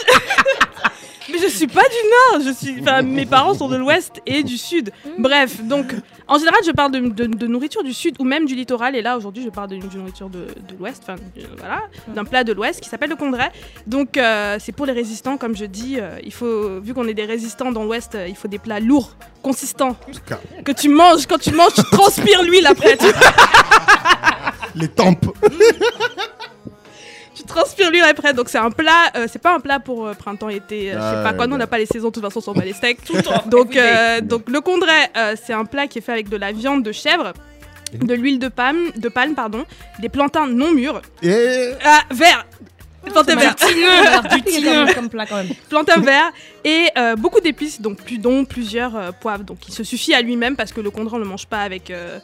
Mais 1.32 1.38
je 1.38 1.48
suis 1.48 1.66
pas 1.66 1.82
du 1.82 2.38
Nord, 2.38 2.46
je 2.46 2.52
suis... 2.52 2.80
Enfin, 2.80 3.02
mes 3.18 3.26
parents 3.26 3.54
sont 3.54 3.68
de 3.68 3.76
l'Ouest 3.76 4.20
et 4.26 4.42
du 4.42 4.56
Sud. 4.58 4.90
Bref, 5.18 5.62
donc, 5.64 5.94
en 6.28 6.38
général, 6.38 6.60
je 6.66 6.70
parle 6.72 6.92
de, 6.92 7.00
de- 7.00 7.26
de 7.26 7.46
nourriture 7.46 7.82
du 7.82 7.92
Sud 7.92 8.16
ou 8.18 8.24
même 8.24 8.46
du 8.46 8.54
littoral. 8.54 8.96
Et 8.96 9.02
là, 9.02 9.16
aujourd'hui, 9.16 9.42
je 9.44 9.50
parle 9.50 9.68
de, 9.70 9.76
de 9.76 9.96
nourriture 9.98 10.28
de, 10.28 10.40
de 10.40 10.76
l'Ouest, 10.78 11.02
enfin, 11.04 11.16
euh, 11.38 11.42
voilà, 11.58 11.82
d'un 12.08 12.24
plat 12.24 12.44
de 12.44 12.52
l'Ouest 12.52 12.80
qui 12.80 12.88
s'appelle 12.88 13.10
le 13.10 13.16
condré. 13.16 13.44
Donc, 13.86 14.16
euh, 14.16 14.56
c'est 14.60 14.72
pour 14.72 14.86
les 14.86 14.92
résistants, 14.92 15.36
comme 15.36 15.56
je 15.56 15.64
dis. 15.64 15.96
euh, 15.98 16.18
il 16.24 16.32
faut, 16.32 16.80
vu 16.80 16.94
qu'on 16.94 17.06
est 17.08 17.14
des 17.14 17.24
résistants 17.26 17.72
dans 17.72 17.84
l'Ouest, 17.84 18.14
euh, 18.14 18.26
il 18.28 18.36
faut 18.36 18.48
des 18.48 18.58
plats 18.58 18.80
lourds, 18.80 19.16
consistants, 19.42 19.96
que 20.64 20.72
tu 20.72 20.88
manges. 20.88 21.26
Quand 21.26 21.38
tu 21.38 21.52
manges, 21.52 21.74
tu 21.74 21.82
transpires 21.92 22.42
l'huile 22.42 22.66
après. 22.66 22.96
Tu, 22.96 23.06
les 24.74 24.88
tempes. 24.88 25.26
Tu 27.40 27.46
transpires 27.46 27.90
l'huile 27.90 28.05
après. 28.09 28.33
Donc, 28.35 28.48
c'est 28.48 28.59
un 28.59 28.70
plat, 28.70 29.11
euh, 29.16 29.26
c'est 29.31 29.40
pas 29.40 29.55
un 29.55 29.61
plat 29.61 29.81
pour 29.81 30.07
euh, 30.07 30.14
printemps-été, 30.14 30.92
euh, 30.92 30.94
je 30.94 31.16
sais 31.16 31.22
pas 31.22 31.33
quoi. 31.33 31.46
Nous, 31.46 31.55
on 31.55 31.59
n'a 31.59 31.66
pas 31.66 31.79
les 31.79 31.87
saisons, 31.87 32.09
de 32.09 32.12
toute 32.14 32.22
façon, 32.22 32.38
on 32.38 32.42
s'en 32.42 32.53
bat 32.53 32.64
les 32.64 32.72
steaks. 32.72 33.05
Tout 33.05 33.14
le 33.16 33.22
temps. 33.22 33.42
Donc, 33.46 33.74
Everyday. 33.76 33.96
euh, 33.96 34.20
donc 34.20 34.48
le 34.48 34.61
condré, 34.61 34.92
euh, 35.16 35.35
c'est 35.42 35.53
un 35.53 35.64
plat 35.64 35.87
qui 35.87 35.98
est 35.98 36.03
fait 36.03 36.12
avec 36.12 36.29
de 36.29 36.37
la 36.37 36.53
viande 36.53 36.83
de 36.83 36.92
chèvre, 36.92 37.33
de 37.94 38.14
l'huile 38.14 38.38
de 38.38 38.48
palme, 38.48 38.90
de 38.96 39.09
palme 39.09 39.35
pardon, 39.35 39.64
des 39.98 40.09
plantains 40.09 40.46
non 40.46 40.72
mûrs, 40.72 41.00
Et 41.22 41.70
ah, 41.85 42.03
verts, 42.12 42.46
plantain 43.05 43.35
vert, 43.35 43.55
du 44.31 44.42
tineux. 44.42 44.87
comme 44.94 45.09
plat 45.09 45.26
quand 45.26 45.37
même. 45.37 45.48
plantain 45.68 46.00
vert 46.00 46.31
et 46.64 46.88
euh, 46.96 47.16
beaucoup 47.16 47.40
d'épices, 47.40 47.81
donc 47.81 47.96
plus 47.98 48.18
dont 48.18 48.44
plusieurs 48.44 48.94
euh, 48.96 49.11
poivres. 49.12 49.44
Donc 49.44 49.66
il 49.68 49.74
se 49.74 49.83
suffit 49.83 50.14
à 50.14 50.22
lui-même 50.22 50.55
parce 50.57 50.72
que 50.72 50.81
le 50.81 50.90
condré 50.90 51.16
on 51.16 51.18
le 51.18 51.24
mange 51.24 51.46
pas 51.46 51.62
avec 51.62 51.90
euh, 51.90 52.18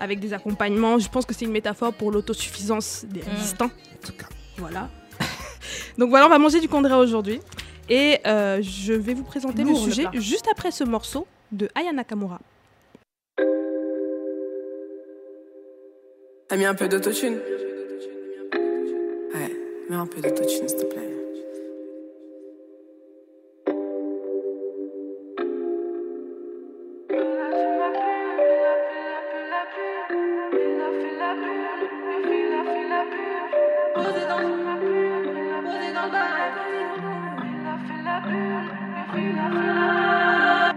avec 0.00 0.18
des 0.18 0.32
accompagnements. 0.32 0.98
Je 0.98 1.08
pense 1.08 1.24
que 1.26 1.34
c'est 1.34 1.44
une 1.44 1.52
métaphore 1.52 1.92
pour 1.92 2.10
l'autosuffisance 2.10 3.04
des 3.08 3.20
résistants. 3.20 3.66
en 3.66 4.06
tout 4.06 4.12
cas, 4.12 4.26
Voilà. 4.58 4.88
donc 5.98 6.10
voilà, 6.10 6.26
on 6.26 6.30
va 6.30 6.38
manger 6.38 6.60
du 6.60 6.68
condré 6.68 6.94
aujourd'hui 6.94 7.40
et 7.88 8.18
euh, 8.26 8.60
je 8.62 8.92
vais 8.92 9.14
vous 9.14 9.24
présenter 9.24 9.64
Lourd, 9.64 9.84
le 9.84 9.92
sujet 9.92 10.06
juste 10.14 10.46
après 10.50 10.70
ce 10.70 10.84
morceau 10.84 11.26
de 11.50 11.68
Aya 11.74 11.92
Nakamura. 11.92 12.40
T'as 16.48 16.56
mis 16.56 16.64
un 16.64 16.74
peu 16.74 16.88
d'autotune? 16.88 17.38
Ouais, 19.34 19.56
mets 19.88 19.96
un 19.96 20.06
peu 20.06 20.20
d'autotune, 20.20 20.68
s'il 20.68 20.78
te 20.78 20.84
plaît. 20.84 21.11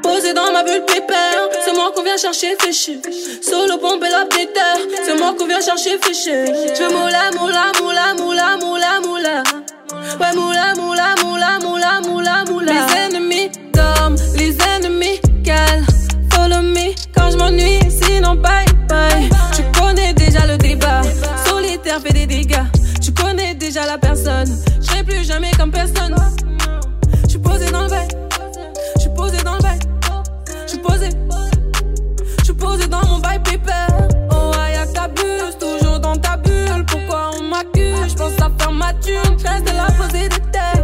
Posé 0.05 0.33
dans 0.33 0.51
ma 0.53 0.63
bulle 0.63 0.85
pépère, 0.85 1.49
c'est 1.65 1.73
moi 1.73 1.91
qu'on 1.95 2.03
vient 2.03 2.15
chercher 2.15 2.55
fichu. 2.61 3.01
Solo 3.41 3.77
pompe 3.79 4.03
et 4.03 4.11
la 4.11 4.25
péter, 4.25 4.59
c'est 5.03 5.17
moi 5.17 5.33
qu'on 5.35 5.47
vient 5.47 5.59
chercher 5.59 5.97
fichu. 5.99 6.45
Je 6.77 6.83
moula, 6.93 7.31
moula, 7.39 7.71
moula, 7.81 8.13
moula, 8.13 8.57
moula, 8.57 8.99
moula. 9.03 9.43
Ouais, 10.19 10.35
moula, 10.35 10.75
moula, 10.75 11.15
moula, 11.23 11.59
moula, 11.59 12.01
moula, 12.01 12.43
moula. 12.47 12.71
Les 12.71 13.15
ennemis 13.15 13.49
dorment, 13.73 14.15
les 14.37 14.55
ennemis 14.75 15.19
calent. 15.43 15.83
Follow 16.31 16.61
me 16.61 16.93
quand 17.15 17.31
je 17.31 17.37
m'ennuie, 17.37 17.79
sinon 17.89 18.35
bye 18.35 18.65
bye. 18.87 19.27
Tu 19.55 19.63
connais 19.79 20.13
déjà 20.13 20.45
le 20.45 20.57
débat, 20.57 21.01
solitaire 21.47 21.99
fait 21.99 22.13
des 22.13 22.27
dégâts. 22.27 22.67
Tu 23.01 23.11
connais 23.11 23.55
déjà 23.55 23.87
la 23.87 23.97
personne, 23.97 24.55
je 24.81 24.85
serai 24.85 25.03
plus 25.03 25.25
jamais 25.25 25.49
comme 25.57 25.71
personne. 25.71 26.15
Je 27.23 27.29
suis 27.29 27.39
posé 27.39 27.71
dans 27.71 27.81
le 27.81 27.89
bail. 27.89 28.07
Bail 33.39 33.57
paper. 33.57 33.87
Oh, 34.31 34.51
aïe. 34.59 34.75
Toujours 35.59 35.99
dans 35.99 36.15
ta 36.15 36.37
bulle. 36.37 36.85
Pourquoi 36.87 37.31
on 37.37 37.43
m'accuse? 37.43 38.09
Je 38.09 38.15
pense 38.15 38.33
à 38.41 38.49
faire 38.57 38.71
ma 38.71 38.93
thune. 38.93 39.37
Reste 39.43 39.73
là 39.73 39.87
posé 39.97 40.29
des 40.29 40.39
têtes. 40.51 40.74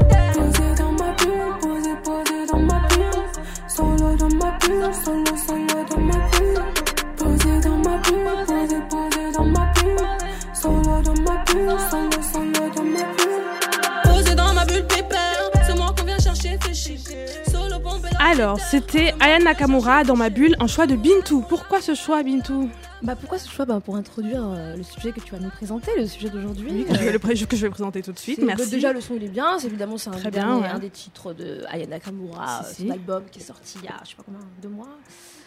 Alors, 18.23 18.60
c'était 18.60 19.13
Aya 19.19 19.39
Nakamura 19.39 20.03
dans 20.03 20.15
ma 20.15 20.29
bulle, 20.29 20.55
un 20.60 20.67
choix 20.67 20.86
de 20.86 20.95
Bintou. 20.95 21.43
Pourquoi 21.47 21.81
ce 21.81 21.95
choix, 21.95 22.21
Bintou? 22.21 22.69
Bah 23.01 23.15
pourquoi 23.19 23.39
ce 23.39 23.49
choix? 23.49 23.65
Bah, 23.65 23.79
Pour 23.84 23.95
introduire 23.95 24.43
euh, 24.45 24.75
le 24.77 24.84
sujet 24.84 25.12
que 25.12 25.19
tu 25.19 25.31
vas 25.31 25.39
nous 25.39 25.49
présenter, 25.49 25.89
le 25.97 26.05
sujet 26.05 26.29
d'aujourd'hui. 26.29 26.86
que, 26.86 26.93
je 26.93 26.99
vais 27.03 27.12
le 27.12 27.17
pré- 27.19 27.34
que 27.34 27.55
je 27.55 27.62
vais 27.65 27.69
présenter 27.71 28.03
tout 28.03 28.12
de 28.12 28.19
suite. 28.19 28.39
Merci. 28.45 28.69
Déjà, 28.69 28.93
le 28.93 29.01
son 29.01 29.15
il 29.15 29.23
est 29.23 29.27
bien. 29.29 29.57
C'est 29.57 29.67
évidemment 29.67 29.97
c'est 29.97 30.10
un, 30.10 30.13
Très 30.13 30.29
des 30.29 30.38
bien, 30.39 30.55
ouais. 30.60 30.67
un 30.67 30.77
des 30.77 30.91
titres 30.91 31.34
de 31.34 31.63
Aya 31.67 31.88
Nakamura, 31.88 32.62
Si, 32.63 32.63
euh, 32.63 32.73
si. 32.75 32.88
son 32.88 32.93
album 32.93 33.23
qui 33.31 33.39
est 33.39 33.43
sorti 33.43 33.79
il 33.81 33.86
y 33.86 33.88
a 33.88 33.95
je 34.03 34.10
sais 34.12 34.15
pas 34.15 34.23
combien, 34.23 34.39
deux 34.62 34.69
mois. 34.69 34.88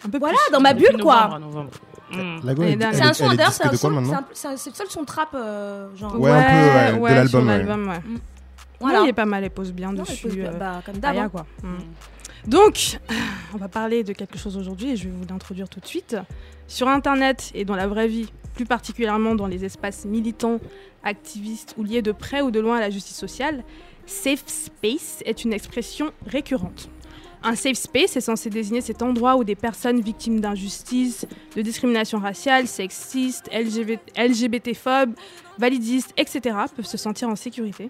un 0.05 0.09
peu 0.09 0.19
Voilà, 0.19 0.35
plus. 0.45 0.51
dans 0.53 0.59
ma 0.59 0.73
bulle 0.73 0.97
quoi. 1.01 1.27
novembre 1.39 1.39
novembre. 1.39 1.71
Mm. 2.11 2.15
Elle 2.17 2.49
elle, 2.49 2.93
C'est 2.93 2.99
est- 2.99 3.03
un 3.03 3.13
son 3.13 3.27
d'ailleurs, 3.29 3.51
c'est 3.53 3.65
un 3.65 3.71
son- 3.73 4.03
c'est 4.03 4.13
un- 4.13 4.25
c'est 4.33 4.47
un- 4.49 4.57
c'est 4.57 4.69
le 4.71 4.75
seul 4.75 4.87
son 4.89 5.05
trap 5.05 5.29
euh, 5.33 5.95
genre. 5.95 6.19
Ouais, 6.19 6.29
un 6.29 6.91
peu, 6.93 6.99
ouais, 6.99 7.09
de 7.11 7.15
l'album, 7.15 7.47
ouais. 7.47 7.57
l'album, 7.57 7.87
ouais. 7.87 8.01
Voilà. 8.81 8.99
Non, 8.99 9.05
il 9.05 9.09
est 9.09 9.13
pas 9.13 9.25
mal, 9.25 9.43
elle 9.45 9.49
pose 9.51 9.71
bien 9.71 9.93
Non, 9.93 10.03
dessus. 10.03 10.27
écoute, 10.27 10.39
euh, 10.39 10.51
bah, 10.59 10.81
comme 10.85 10.97
d'hab. 10.97 11.13
Aya, 11.13 11.23
hein. 11.23 11.29
quoi. 11.29 11.45
Mm. 11.63 11.67
Donc, 12.47 12.99
on 13.53 13.57
va 13.57 13.67
parler 13.67 14.03
de 14.03 14.13
quelque 14.13 14.37
chose 14.37 14.55
aujourd'hui 14.55 14.91
et 14.91 14.95
je 14.95 15.05
vais 15.05 15.15
vous 15.15 15.25
l'introduire 15.27 15.67
tout 15.67 15.79
de 15.79 15.85
suite. 15.85 16.15
Sur 16.67 16.87
Internet 16.87 17.51
et 17.55 17.65
dans 17.65 17.75
la 17.75 17.87
vraie 17.87 18.07
vie, 18.07 18.31
plus 18.53 18.65
particulièrement 18.65 19.35
dans 19.35 19.47
les 19.47 19.65
espaces 19.65 20.05
militants, 20.05 20.59
activistes 21.03 21.73
ou 21.77 21.83
liés 21.83 22.01
de 22.01 22.11
près 22.11 22.41
ou 22.41 22.51
de 22.51 22.59
loin 22.59 22.77
à 22.77 22.79
la 22.79 22.89
justice 22.89 23.17
sociale, 23.17 23.63
safe 24.05 24.43
space 24.45 25.23
est 25.25 25.43
une 25.43 25.53
expression 25.53 26.11
récurrente. 26.27 26.89
Un 27.43 27.55
safe 27.55 27.77
space 27.77 28.15
est 28.15 28.21
censé 28.21 28.49
désigner 28.49 28.81
cet 28.81 29.01
endroit 29.01 29.35
où 29.35 29.43
des 29.43 29.55
personnes 29.55 30.01
victimes 30.01 30.39
d'injustice, 30.39 31.27
de 31.55 31.61
discrimination 31.61 32.19
raciale, 32.19 32.67
sexiste, 32.67 33.49
LGBT, 33.53 34.01
LGBT-phobes, 34.17 35.13
validistes, 35.59 36.13
etc. 36.17 36.57
peuvent 36.75 36.85
se 36.85 36.97
sentir 36.97 37.29
en 37.29 37.35
sécurité. 37.35 37.89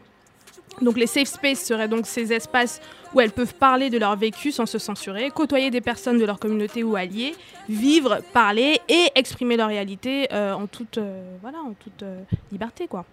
Donc 0.82 0.98
les 0.98 1.08
safe 1.08 1.28
spaces 1.28 1.64
seraient 1.64 1.88
donc 1.88 2.06
ces 2.06 2.34
espaces 2.34 2.82
où 3.14 3.22
elles 3.22 3.32
peuvent 3.32 3.54
parler 3.54 3.90
de 3.90 3.98
leur 3.98 4.16
vécu 4.18 4.52
sans 4.52 4.66
se 4.66 4.78
censurer, 4.78 5.30
côtoyer 5.30 5.72
des 5.72 5.82
personnes 5.82 6.18
de 6.20 6.26
leur 6.26 6.38
communauté 6.38 6.84
ou 6.84 6.96
alliés, 6.96 7.34
vivre, 7.70 8.20
parler 8.34 8.80
et 8.90 9.08
exprimer 9.16 9.56
leur 9.56 9.70
réalité 9.70 10.28
euh, 10.34 10.54
en 10.54 10.68
toute, 10.68 10.98
euh, 10.98 11.38
voilà, 11.42 11.60
en 11.60 11.74
toute 11.74 12.04
euh, 12.04 12.22
liberté. 12.52 12.88
Quoi. 12.88 13.06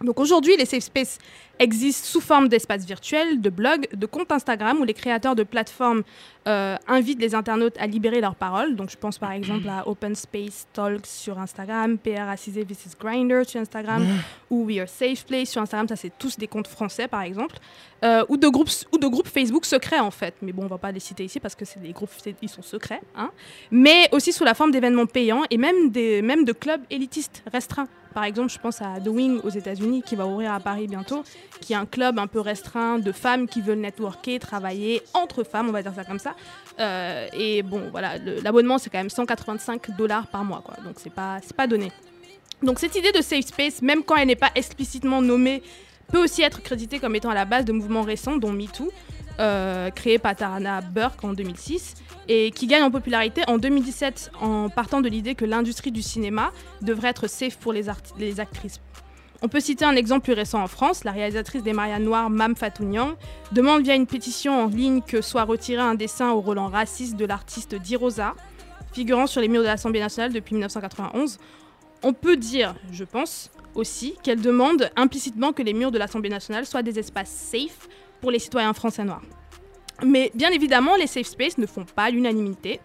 Donc 0.00 0.18
aujourd'hui, 0.20 0.56
les 0.56 0.64
safe 0.64 0.84
spaces 0.84 1.18
existent 1.58 2.06
sous 2.06 2.20
forme 2.20 2.48
d'espaces 2.48 2.84
virtuels, 2.84 3.40
de 3.40 3.50
blogs, 3.50 3.88
de 3.94 4.06
comptes 4.06 4.32
Instagram 4.32 4.80
où 4.80 4.84
les 4.84 4.94
créateurs 4.94 5.34
de 5.34 5.42
plateformes 5.42 6.02
euh, 6.46 6.76
invitent 6.86 7.20
les 7.20 7.34
internautes 7.34 7.76
à 7.78 7.86
libérer 7.86 8.20
leurs 8.20 8.34
paroles. 8.34 8.76
Donc 8.76 8.90
je 8.90 8.96
pense 8.96 9.18
par 9.18 9.32
exemple 9.32 9.68
à 9.68 9.86
Open 9.86 10.14
Space 10.14 10.66
Talks 10.72 11.06
sur 11.06 11.38
Instagram, 11.38 11.98
PR 11.98 12.28
Assisé 12.28 12.64
vs 12.64 12.96
Grinder 12.98 13.42
sur 13.46 13.60
Instagram, 13.60 14.04
ou 14.50 14.64
We 14.64 14.78
Are 14.78 14.88
Safe 14.88 15.26
Place 15.26 15.50
sur 15.50 15.60
Instagram. 15.60 15.88
Ça, 15.88 15.96
c'est 15.96 16.12
tous 16.18 16.38
des 16.38 16.46
comptes 16.46 16.68
français 16.68 17.08
par 17.08 17.22
exemple. 17.22 17.56
Euh, 18.04 18.24
ou, 18.28 18.36
de 18.36 18.46
groupes, 18.46 18.70
ou 18.92 18.98
de 18.98 19.08
groupes 19.08 19.26
Facebook 19.26 19.64
secrets 19.64 19.98
en 19.98 20.12
fait. 20.12 20.34
Mais 20.40 20.52
bon, 20.52 20.62
on 20.64 20.68
va 20.68 20.78
pas 20.78 20.92
les 20.92 21.00
citer 21.00 21.24
ici 21.24 21.40
parce 21.40 21.56
que 21.56 21.64
c'est 21.64 21.80
des 21.80 21.92
groupes, 21.92 22.10
ils 22.40 22.48
sont 22.48 22.62
secrets. 22.62 23.00
Hein. 23.16 23.30
Mais 23.70 24.08
aussi 24.12 24.32
sous 24.32 24.44
la 24.44 24.54
forme 24.54 24.70
d'événements 24.70 25.06
payants 25.06 25.42
et 25.50 25.58
même, 25.58 25.90
des, 25.90 26.22
même 26.22 26.44
de 26.44 26.52
clubs 26.52 26.82
élitistes 26.90 27.42
restreints. 27.52 27.88
Par 28.14 28.24
exemple, 28.24 28.50
je 28.50 28.58
pense 28.58 28.80
à 28.80 29.00
The 29.00 29.08
Wing 29.08 29.40
aux 29.44 29.50
États-Unis 29.50 30.02
qui 30.02 30.16
va 30.16 30.26
ouvrir 30.26 30.52
à 30.52 30.60
Paris 30.60 30.86
bientôt, 30.86 31.22
qui 31.60 31.72
est 31.72 31.76
un 31.76 31.86
club 31.86 32.18
un 32.18 32.26
peu 32.26 32.40
restreint 32.40 32.98
de 32.98 33.12
femmes 33.12 33.48
qui 33.48 33.60
veulent 33.60 33.78
networker, 33.78 34.38
travailler 34.38 35.02
entre 35.14 35.44
femmes, 35.44 35.68
on 35.68 35.72
va 35.72 35.82
dire 35.82 35.94
ça 35.94 36.04
comme 36.04 36.18
ça. 36.18 36.34
Euh, 36.78 37.26
et 37.32 37.62
bon, 37.62 37.88
voilà, 37.90 38.18
l'abonnement 38.42 38.78
c'est 38.78 38.90
quand 38.90 38.98
même 38.98 39.10
185 39.10 39.96
dollars 39.96 40.26
par 40.28 40.44
mois, 40.44 40.62
quoi. 40.64 40.76
Donc 40.84 40.94
c'est 40.98 41.12
pas, 41.12 41.38
pas 41.56 41.66
donné. 41.66 41.92
Donc 42.62 42.78
cette 42.78 42.96
idée 42.96 43.12
de 43.12 43.22
safe 43.22 43.46
space, 43.46 43.82
même 43.82 44.02
quand 44.02 44.16
elle 44.16 44.28
n'est 44.28 44.36
pas 44.36 44.50
explicitement 44.54 45.22
nommée, 45.22 45.62
peut 46.12 46.22
aussi 46.22 46.42
être 46.42 46.62
créditée 46.62 46.98
comme 46.98 47.14
étant 47.14 47.30
à 47.30 47.34
la 47.34 47.44
base 47.44 47.64
de 47.64 47.72
mouvements 47.72 48.02
récents, 48.02 48.36
dont 48.36 48.52
MeToo, 48.52 48.90
euh, 49.40 49.90
créé 49.90 50.18
par 50.18 50.34
Tarana 50.34 50.80
Burke 50.80 51.22
en 51.22 51.32
2006, 51.32 51.94
et 52.28 52.50
qui 52.50 52.66
gagne 52.66 52.82
en 52.82 52.90
popularité 52.90 53.42
en 53.46 53.58
2017 53.58 54.32
en 54.40 54.68
partant 54.68 55.00
de 55.00 55.08
l'idée 55.08 55.34
que 55.34 55.44
l'industrie 55.44 55.92
du 55.92 56.02
cinéma 56.02 56.52
devrait 56.82 57.08
être 57.08 57.26
safe 57.26 57.56
pour 57.56 57.72
les 57.72 57.88
actrices. 58.40 58.80
On 59.40 59.48
peut 59.48 59.60
citer 59.60 59.84
un 59.84 59.94
exemple 59.94 60.24
plus 60.24 60.32
récent 60.32 60.60
en 60.60 60.66
France. 60.66 61.04
La 61.04 61.12
réalisatrice 61.12 61.62
des 61.62 61.72
Marianne 61.72 62.02
Noires, 62.02 62.28
Mam 62.28 62.56
Fatou 62.56 62.84
Niang, 62.84 63.14
demande 63.52 63.82
via 63.82 63.94
une 63.94 64.06
pétition 64.06 64.64
en 64.64 64.66
ligne 64.66 65.00
que 65.00 65.20
soit 65.20 65.44
retiré 65.44 65.80
un 65.80 65.94
dessin 65.94 66.32
au 66.32 66.40
relent 66.40 66.68
raciste 66.68 67.14
de 67.16 67.24
l'artiste 67.24 67.76
Dirosa, 67.76 68.34
figurant 68.92 69.28
sur 69.28 69.40
les 69.40 69.46
murs 69.46 69.62
de 69.62 69.66
l'Assemblée 69.66 70.00
nationale 70.00 70.32
depuis 70.32 70.54
1991. 70.54 71.38
On 72.02 72.12
peut 72.12 72.36
dire, 72.36 72.74
je 72.90 73.04
pense, 73.04 73.50
aussi 73.76 74.14
qu'elle 74.24 74.40
demande 74.40 74.90
implicitement 74.96 75.52
que 75.52 75.62
les 75.62 75.72
murs 75.72 75.92
de 75.92 75.98
l'Assemblée 75.98 76.30
nationale 76.30 76.66
soient 76.66 76.82
des 76.82 76.98
espaces 76.98 77.30
safe 77.30 77.88
pour 78.20 78.32
les 78.32 78.40
citoyens 78.40 78.72
français 78.72 79.04
noirs. 79.04 79.22
Mais 80.04 80.32
bien 80.34 80.50
évidemment, 80.50 80.96
les 80.96 81.06
safe 81.06 81.26
spaces 81.26 81.58
ne 81.58 81.66
font 81.66 81.84
pas 81.84 82.10
l'unanimité, 82.10 82.80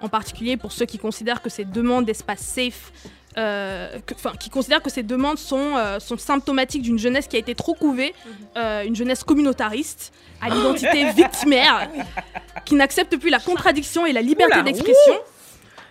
en 0.00 0.08
particulier 0.08 0.56
pour 0.56 0.72
ceux 0.72 0.86
qui 0.86 0.98
considèrent 0.98 1.42
que 1.42 1.50
ces 1.50 1.64
demandes 1.66 2.06
d'espace 2.06 2.40
safe, 2.40 2.90
euh, 3.36 3.98
que- 4.06 4.36
qui 4.38 4.48
considèrent 4.50 4.82
que 4.82 4.90
ces 4.90 5.02
demandes 5.02 5.38
sont, 5.38 5.76
euh, 5.76 5.98
sont 6.00 6.16
symptomatiques 6.18 6.82
d'une 6.82 6.98
jeunesse 6.98 7.26
qui 7.26 7.36
a 7.36 7.38
été 7.38 7.54
trop 7.54 7.74
couvée, 7.74 8.14
euh, 8.56 8.84
une 8.84 8.94
jeunesse 8.96 9.24
communautariste, 9.24 10.12
à 10.40 10.50
l'identité 10.50 11.10
victimaire, 11.16 11.88
qui 12.64 12.74
n'accepte 12.74 13.16
plus 13.16 13.30
la 13.30 13.40
contradiction 13.40 14.06
et 14.06 14.12
la 14.12 14.22
liberté 14.22 14.62
d'expression, 14.62 15.14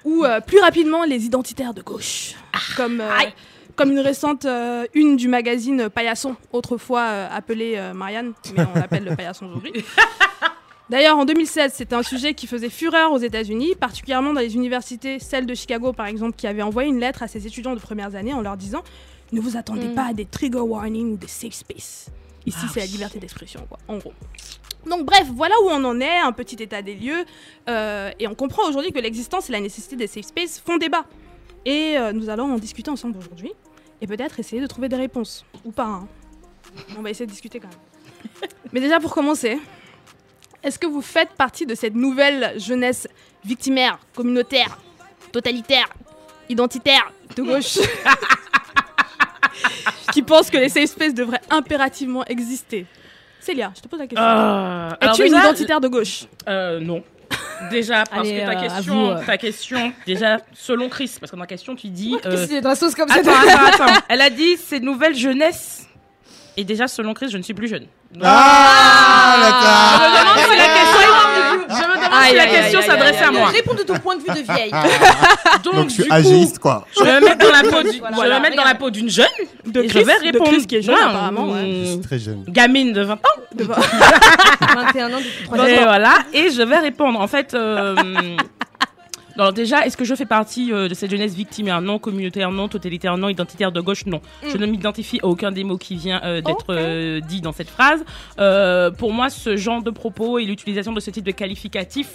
ou 0.06 0.26
plus 0.48 0.60
rapidement 0.60 1.04
les 1.04 1.26
identitaires 1.26 1.74
de 1.74 1.82
gauche, 1.82 2.36
comme, 2.76 3.02
euh, 3.02 3.10
comme 3.76 3.92
une 3.92 4.00
récente 4.00 4.46
une 4.94 5.16
du 5.18 5.28
magazine 5.28 5.90
Paillasson, 5.90 6.36
autrefois 6.52 7.04
appelé 7.32 7.74
euh, 7.78 7.94
Marianne, 7.94 8.34
mais 8.56 8.64
on 8.76 8.78
l'appelle 8.80 9.04
le 9.06 9.16
Paillasson 9.16 9.46
aujourd'hui. 9.48 9.74
D'ailleurs, 10.94 11.18
en 11.18 11.26
2016, 11.26 11.74
c'était 11.74 11.96
un 11.96 12.04
sujet 12.04 12.36
qui 12.36 12.46
faisait 12.46 12.70
fureur 12.70 13.12
aux 13.14 13.18
États-Unis, 13.18 13.74
particulièrement 13.80 14.32
dans 14.32 14.40
les 14.42 14.54
universités, 14.54 15.18
celle 15.18 15.48
de 15.48 15.56
Chicago 15.56 15.92
par 15.92 16.06
exemple, 16.06 16.36
qui 16.38 16.46
avait 16.46 16.62
envoyé 16.62 16.88
une 16.88 17.00
lettre 17.00 17.24
à 17.24 17.28
ses 17.28 17.48
étudiants 17.48 17.74
de 17.74 17.80
premières 17.80 18.14
années 18.14 18.36
en 18.36 18.42
leur 18.42 18.58
disant 18.58 18.84
Ne 19.32 19.42
vous 19.42 19.58
attendez 19.58 19.88
Mm. 19.88 19.96
pas 19.96 20.06
à 20.10 20.14
des 20.14 20.26
trigger 20.26 20.60
warnings 20.60 21.14
ou 21.14 21.18
des 21.18 21.26
safe 21.28 21.54
space. 21.54 22.10
Ici, 22.46 22.60
Ah 22.62 22.68
c'est 22.72 22.80
la 22.82 22.86
liberté 22.86 23.18
d'expression, 23.18 23.66
quoi, 23.68 23.80
en 23.88 23.98
gros. 23.98 24.14
Donc, 24.88 25.04
bref, 25.04 25.26
voilà 25.34 25.56
où 25.64 25.70
on 25.70 25.84
en 25.84 26.00
est, 26.00 26.20
un 26.20 26.32
petit 26.32 26.62
état 26.62 26.84
des 26.84 26.94
lieux. 26.94 27.26
euh, 27.70 28.12
et 28.20 28.28
on 28.28 28.36
comprend 28.36 28.70
aujourd'hui 28.70 28.92
que 28.92 29.00
l'existence 29.00 29.50
et 29.50 29.52
la 29.52 29.62
nécessité 29.62 29.96
des 29.96 30.06
safe 30.06 30.26
space 30.26 30.60
font 30.64 30.78
débat. 30.78 31.06
Et 31.66 31.98
euh, 31.98 32.12
nous 32.14 32.30
allons 32.30 32.54
en 32.54 32.60
discuter 32.60 32.92
ensemble 32.92 33.18
aujourd'hui. 33.18 33.52
Et 34.00 34.06
peut-être 34.06 34.40
essayer 34.40 34.62
de 34.62 34.68
trouver 34.68 34.90
des 34.90 34.98
réponses. 34.98 35.44
Ou 35.66 35.72
pas. 35.72 35.86
hein. 35.86 36.08
On 37.00 37.02
va 37.02 37.10
essayer 37.10 37.26
de 37.26 37.32
discuter 37.32 37.60
quand 37.60 37.70
même. 37.70 38.50
Mais 38.74 38.80
déjà, 38.80 39.00
pour 39.00 39.16
commencer, 39.16 39.58
est-ce 40.64 40.80
que 40.80 40.88
vous 40.88 41.02
faites 41.02 41.32
partie 41.34 41.66
de 41.66 41.76
cette 41.76 41.96
nouvelle 41.96 42.54
jeunesse 42.58 43.08
victimaire, 43.46 44.00
communautaire, 44.16 44.78
totalitaire, 45.32 45.86
identitaire, 46.50 47.12
de 47.36 47.42
gauche 47.44 47.78
qui 50.14 50.22
pense 50.22 50.50
que 50.50 50.58
les 50.58 50.70
safe 50.70 50.90
spaces 50.90 51.14
devraient 51.14 51.42
impérativement 51.50 52.24
exister? 52.26 52.86
Célia, 53.40 53.72
je 53.76 53.82
te 53.82 53.88
pose 53.88 54.00
la 54.00 54.08
question. 54.08 54.26
Euh, 54.26 54.90
Es-tu 55.02 55.28
une 55.28 55.36
identitaire 55.36 55.82
de 55.82 55.88
gauche? 55.90 56.26
Euh, 56.48 56.80
non. 56.80 57.04
Déjà, 57.72 58.04
parce 58.06 58.22
Allez, 58.28 58.42
que 58.42 58.46
ta 58.46 58.52
euh, 58.52 58.62
question, 58.62 58.94
vous, 58.94 59.10
euh. 59.12 59.26
ta 59.26 59.38
question, 59.38 59.94
déjà, 60.06 60.38
selon 60.54 60.88
Chris, 60.90 61.12
parce 61.20 61.32
que 61.32 61.36
dans 61.36 61.42
la 61.42 61.48
question, 61.48 61.76
tu 61.76 61.88
dis. 61.90 62.16
euh, 62.26 62.58
a 62.58 62.62
dans 62.62 62.70
la 62.70 62.76
sauce 62.76 62.94
comme 62.96 63.10
ça 63.10 63.16
Attends, 63.20 63.32
attends, 63.32 63.66
attends. 63.86 63.94
Elle 64.10 64.22
a 64.22 64.30
dit 64.30 64.58
c'est 64.58 64.80
nouvelle 64.80 65.16
jeunesse. 65.16 65.88
Et 66.56 66.64
déjà, 66.64 66.88
selon 66.88 67.16
Chris, 67.16 67.30
je 67.30 67.38
ne 67.38 67.42
suis 67.42 67.56
plus 67.56 67.68
jeune. 67.68 67.88
Ah, 68.22 69.36
la 69.40 69.50
Ah. 69.52 70.36
question, 70.76 71.10
je 71.70 71.76
me 71.76 71.80
demande 71.96 72.03
si 72.03 72.03
Aïe, 72.14 72.36
la 72.36 72.44
aïe, 72.44 72.50
question 72.52 72.80
aïe, 72.80 72.90
à 72.90 72.94
aïe, 73.28 73.34
moi. 73.34 73.48
Réponds 73.48 73.74
de 73.74 73.84
ton 73.84 74.00
point 74.00 74.16
de 74.16 74.22
vue 74.22 74.28
de 74.42 74.54
vieille. 74.54 74.72
Donc, 75.64 75.76
Donc 75.76 75.90
je 75.90 75.94
suis 75.94 76.04
du 76.04 76.10
coup, 76.10 76.16
agiste 76.16 76.60
quoi. 76.60 76.86
Je 76.98 77.04
vais 77.04 77.20
me 77.20 77.26
mettre 77.26 77.38
dans 77.46 77.52
la 77.52 77.62
peau, 77.64 77.84
du- 77.84 78.00
Voilà, 78.14 78.16
je 78.16 78.30
vais 78.30 78.36
me 78.38 78.42
mettre 78.42 78.56
dans 78.56 78.62
la 78.64 78.70
regarde. 78.70 78.78
peau 78.80 78.90
d'une 78.90 79.10
jeune. 79.10 79.26
De 79.66 79.82
et 79.84 79.88
Chris, 79.88 80.00
je 80.02 80.06
vais 80.06 80.18
de 80.20 80.24
répondre. 80.38 80.52
Chris 80.52 80.68
qui 80.68 80.76
est 80.76 80.82
jeune 80.82 80.96
apparemment. 80.96 81.50
ouais. 81.52 81.82
Je 81.86 81.92
suis 81.92 82.02
très 82.02 82.20
jeune. 82.20 82.44
Gamine 82.48 82.94
de 82.94 83.02
20 83.04 83.14
ans. 83.14 83.18
De- 83.56 83.64
21 83.64 85.08
ans 85.14 85.18
depuis 85.18 85.46
3 85.46 85.70
Et 85.70 85.78
ans. 85.80 85.84
voilà, 85.84 86.14
et 86.34 86.50
je 86.52 86.62
vais 86.62 86.78
répondre. 86.80 87.20
En 87.20 87.28
fait, 87.28 87.54
euh, 87.54 87.96
alors 89.38 89.52
déjà, 89.54 89.86
est-ce 89.86 89.98
que 89.98 90.06
je 90.06 90.14
fais 90.16 90.26
partie 90.26 90.72
euh, 90.72 90.88
de 90.88 90.94
cette 90.94 91.10
jeunesse 91.10 91.34
victimaire 91.34 91.82
Non, 91.82 91.98
communautaire, 92.00 92.52
non, 92.52 92.68
totalitaire, 92.68 93.18
non, 93.18 93.30
identitaire 93.30 93.72
de 93.72 93.82
gauche, 93.82 94.06
non. 94.06 94.22
Je 94.48 94.58
ne 94.58 94.66
m'identifie 94.68 95.20
à 95.24 95.26
aucun 95.28 95.52
des 95.52 95.64
mots 95.64 95.78
qui 95.78 95.96
vient 95.96 96.22
euh, 96.24 96.42
d'être 96.42 96.66
euh, 96.70 97.20
dit 97.20 97.42
dans 97.42 97.52
cette 97.52 97.70
phrase. 97.70 98.04
Pour 98.98 99.12
moi, 99.14 99.30
ce 99.30 99.56
genre 99.58 99.82
de 99.82 99.90
propos 99.90 100.38
et 100.40 100.46
l'utilisation 100.46 100.94
de 100.94 101.00
ce 101.00 101.10
type 101.12 101.24
de 101.26 101.32
qualificatif 101.32 102.10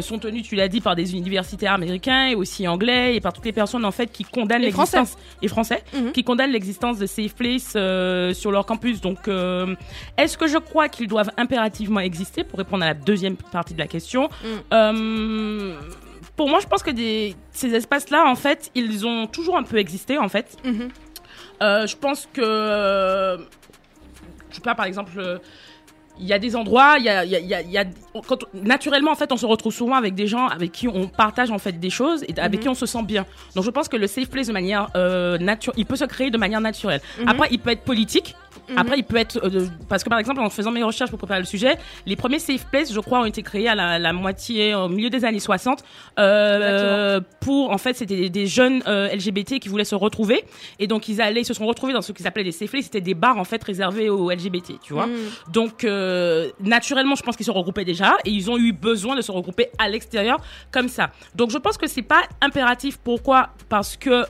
sont 0.00 0.18
tenus, 0.18 0.42
tu 0.42 0.56
l'as 0.56 0.66
dit, 0.66 0.80
par 0.80 0.96
des 0.96 1.14
universitaires 1.14 1.72
américains 1.72 2.26
et 2.26 2.34
aussi 2.34 2.66
anglais 2.66 3.14
et 3.14 3.20
par 3.20 3.32
toutes 3.32 3.44
les 3.44 3.52
personnes 3.52 3.84
en 3.84 3.92
fait 3.92 4.10
qui 4.10 4.24
condamnent 4.24 4.62
Les 4.62 4.72
Français. 4.72 4.96
l'existence 4.96 5.22
et 5.40 5.46
français 5.46 5.84
Mhm. 5.94 6.10
qui 6.10 6.24
condamnent 6.24 6.50
l'existence 6.50 6.98
de 6.98 7.06
safe 7.06 7.34
place 7.36 7.76
sur 8.36 8.50
leur 8.50 8.66
campus. 8.66 9.00
Donc, 9.00 9.28
est-ce 10.16 10.36
que 10.36 10.48
je 10.48 10.58
crois 10.58 10.88
qu'ils 10.88 11.06
doivent 11.06 11.30
impérativement 11.36 12.00
exister? 12.00 12.42
Pour 12.42 12.58
répondre 12.58 12.82
à 12.82 12.88
la 12.88 12.94
deuxième 12.94 13.36
partie 13.36 13.74
de 13.74 13.78
la 13.78 13.86
question 13.86 14.28
Mm. 14.72 15.74
Pour 16.38 16.48
moi, 16.48 16.60
je 16.60 16.66
pense 16.66 16.82
que 16.82 16.90
des, 16.92 17.34
ces 17.52 17.74
espaces-là, 17.74 18.24
en 18.26 18.34
fait, 18.36 18.70
ils 18.74 19.06
ont 19.06 19.26
toujours 19.26 19.58
un 19.58 19.64
peu 19.64 19.76
existé, 19.76 20.16
en 20.16 20.28
fait. 20.30 20.56
Mhm. 20.64 20.88
Euh, 21.60 21.86
je 21.86 21.96
pense 21.96 22.28
que, 22.32 22.40
je 24.50 24.54
sais 24.54 24.60
pas, 24.62 24.74
par 24.76 24.86
exemple, 24.86 25.12
euh, 25.18 25.38
il 26.20 26.26
y 26.26 26.32
a 26.32 26.38
des 26.38 26.56
endroits, 26.56 26.94
il 26.98 27.04
y 27.04 27.08
a, 27.08 27.24
il 27.24 27.30
y 27.30 27.54
a- 27.54 27.60
il 27.60 27.70
y 27.70 27.78
a- 27.78 27.84
quand, 28.26 28.44
naturellement 28.54 29.12
en 29.12 29.14
fait, 29.14 29.30
on 29.30 29.36
se 29.36 29.46
retrouve 29.46 29.72
souvent 29.72 29.94
avec 29.94 30.14
des 30.16 30.26
gens 30.26 30.46
avec 30.48 30.72
qui 30.72 30.88
on 30.88 31.06
partage 31.06 31.50
en 31.52 31.58
fait 31.58 31.78
des 31.78 31.90
choses 31.90 32.24
et 32.24 32.34
avec 32.40 32.58
Mhm. 32.58 32.62
qui 32.62 32.68
on 32.68 32.74
se 32.74 32.86
sent 32.86 33.04
bien. 33.04 33.24
Donc 33.54 33.64
je 33.64 33.70
pense 33.70 33.88
que 33.88 33.96
le 33.96 34.08
safe 34.08 34.28
place 34.28 34.48
de 34.48 34.52
manière 34.52 34.88
euh, 34.96 35.38
naturelle, 35.38 35.78
il 35.78 35.86
peut 35.86 35.94
se 35.94 36.04
créer 36.06 36.30
de 36.30 36.38
manière 36.38 36.60
naturelle. 36.60 37.00
Mhm. 37.20 37.28
Après, 37.28 37.48
il 37.52 37.60
peut 37.60 37.70
être 37.70 37.82
politique. 37.84 38.34
Mhm. 38.68 38.78
Après, 38.78 38.98
il 38.98 39.04
peut 39.04 39.16
être 39.16 39.38
euh, 39.42 39.66
parce 39.88 40.04
que 40.04 40.08
par 40.08 40.18
exemple, 40.18 40.40
en 40.40 40.50
faisant 40.50 40.70
mes 40.70 40.82
recherches 40.82 41.10
pour 41.10 41.18
préparer 41.18 41.40
le 41.40 41.46
sujet, 41.46 41.78
les 42.06 42.16
premiers 42.16 42.38
safe 42.38 42.66
places, 42.66 42.92
je 42.92 43.00
crois, 43.00 43.20
ont 43.20 43.24
été 43.24 43.42
créés 43.42 43.68
à 43.68 43.74
la, 43.74 43.98
la 43.98 44.12
moitié, 44.12 44.74
au 44.74 44.88
milieu 44.88 45.10
des 45.10 45.24
années 45.24 45.40
60, 45.40 45.82
euh, 46.18 47.20
pour 47.40 47.70
en 47.70 47.78
fait, 47.78 47.94
c'était 47.94 48.16
des, 48.16 48.30
des 48.30 48.46
jeunes 48.46 48.82
euh, 48.86 49.14
LGBT 49.14 49.58
qui 49.58 49.68
voulaient 49.68 49.84
se 49.84 49.94
retrouver 49.94 50.44
et 50.78 50.86
donc 50.86 51.08
ils 51.08 51.20
allaient, 51.20 51.40
ils 51.40 51.46
se 51.46 51.54
sont 51.54 51.66
retrouvés 51.66 51.92
dans 51.92 52.02
ce 52.02 52.12
qu'ils 52.12 52.26
appelaient 52.26 52.44
les 52.44 52.52
safe 52.52 52.70
places. 52.70 52.84
C'était 52.84 53.00
des 53.00 53.14
bars 53.14 53.38
en 53.38 53.44
fait 53.44 53.62
réservés 53.62 54.10
aux 54.10 54.30
LGBT, 54.30 54.80
tu 54.82 54.92
vois. 54.92 55.06
Mhm. 55.06 55.16
Donc 55.52 55.86
naturellement, 56.60 57.14
je 57.14 57.22
pense 57.22 57.36
qu'ils 57.36 57.46
se 57.46 57.50
regroupaient 57.50 57.84
déjà 57.84 58.16
et 58.24 58.30
ils 58.30 58.50
ont 58.50 58.58
eu 58.58 58.72
besoin 58.72 59.16
de 59.16 59.22
se 59.22 59.32
regrouper 59.32 59.68
à 59.78 59.88
l'extérieur 59.88 60.38
comme 60.70 60.88
ça. 60.88 61.10
Donc 61.34 61.50
je 61.50 61.58
pense 61.58 61.78
que 61.78 61.86
c'est 61.86 62.02
pas 62.02 62.22
impératif. 62.40 62.98
Pourquoi? 62.98 63.50
Parce 63.68 63.96
que 63.96 64.24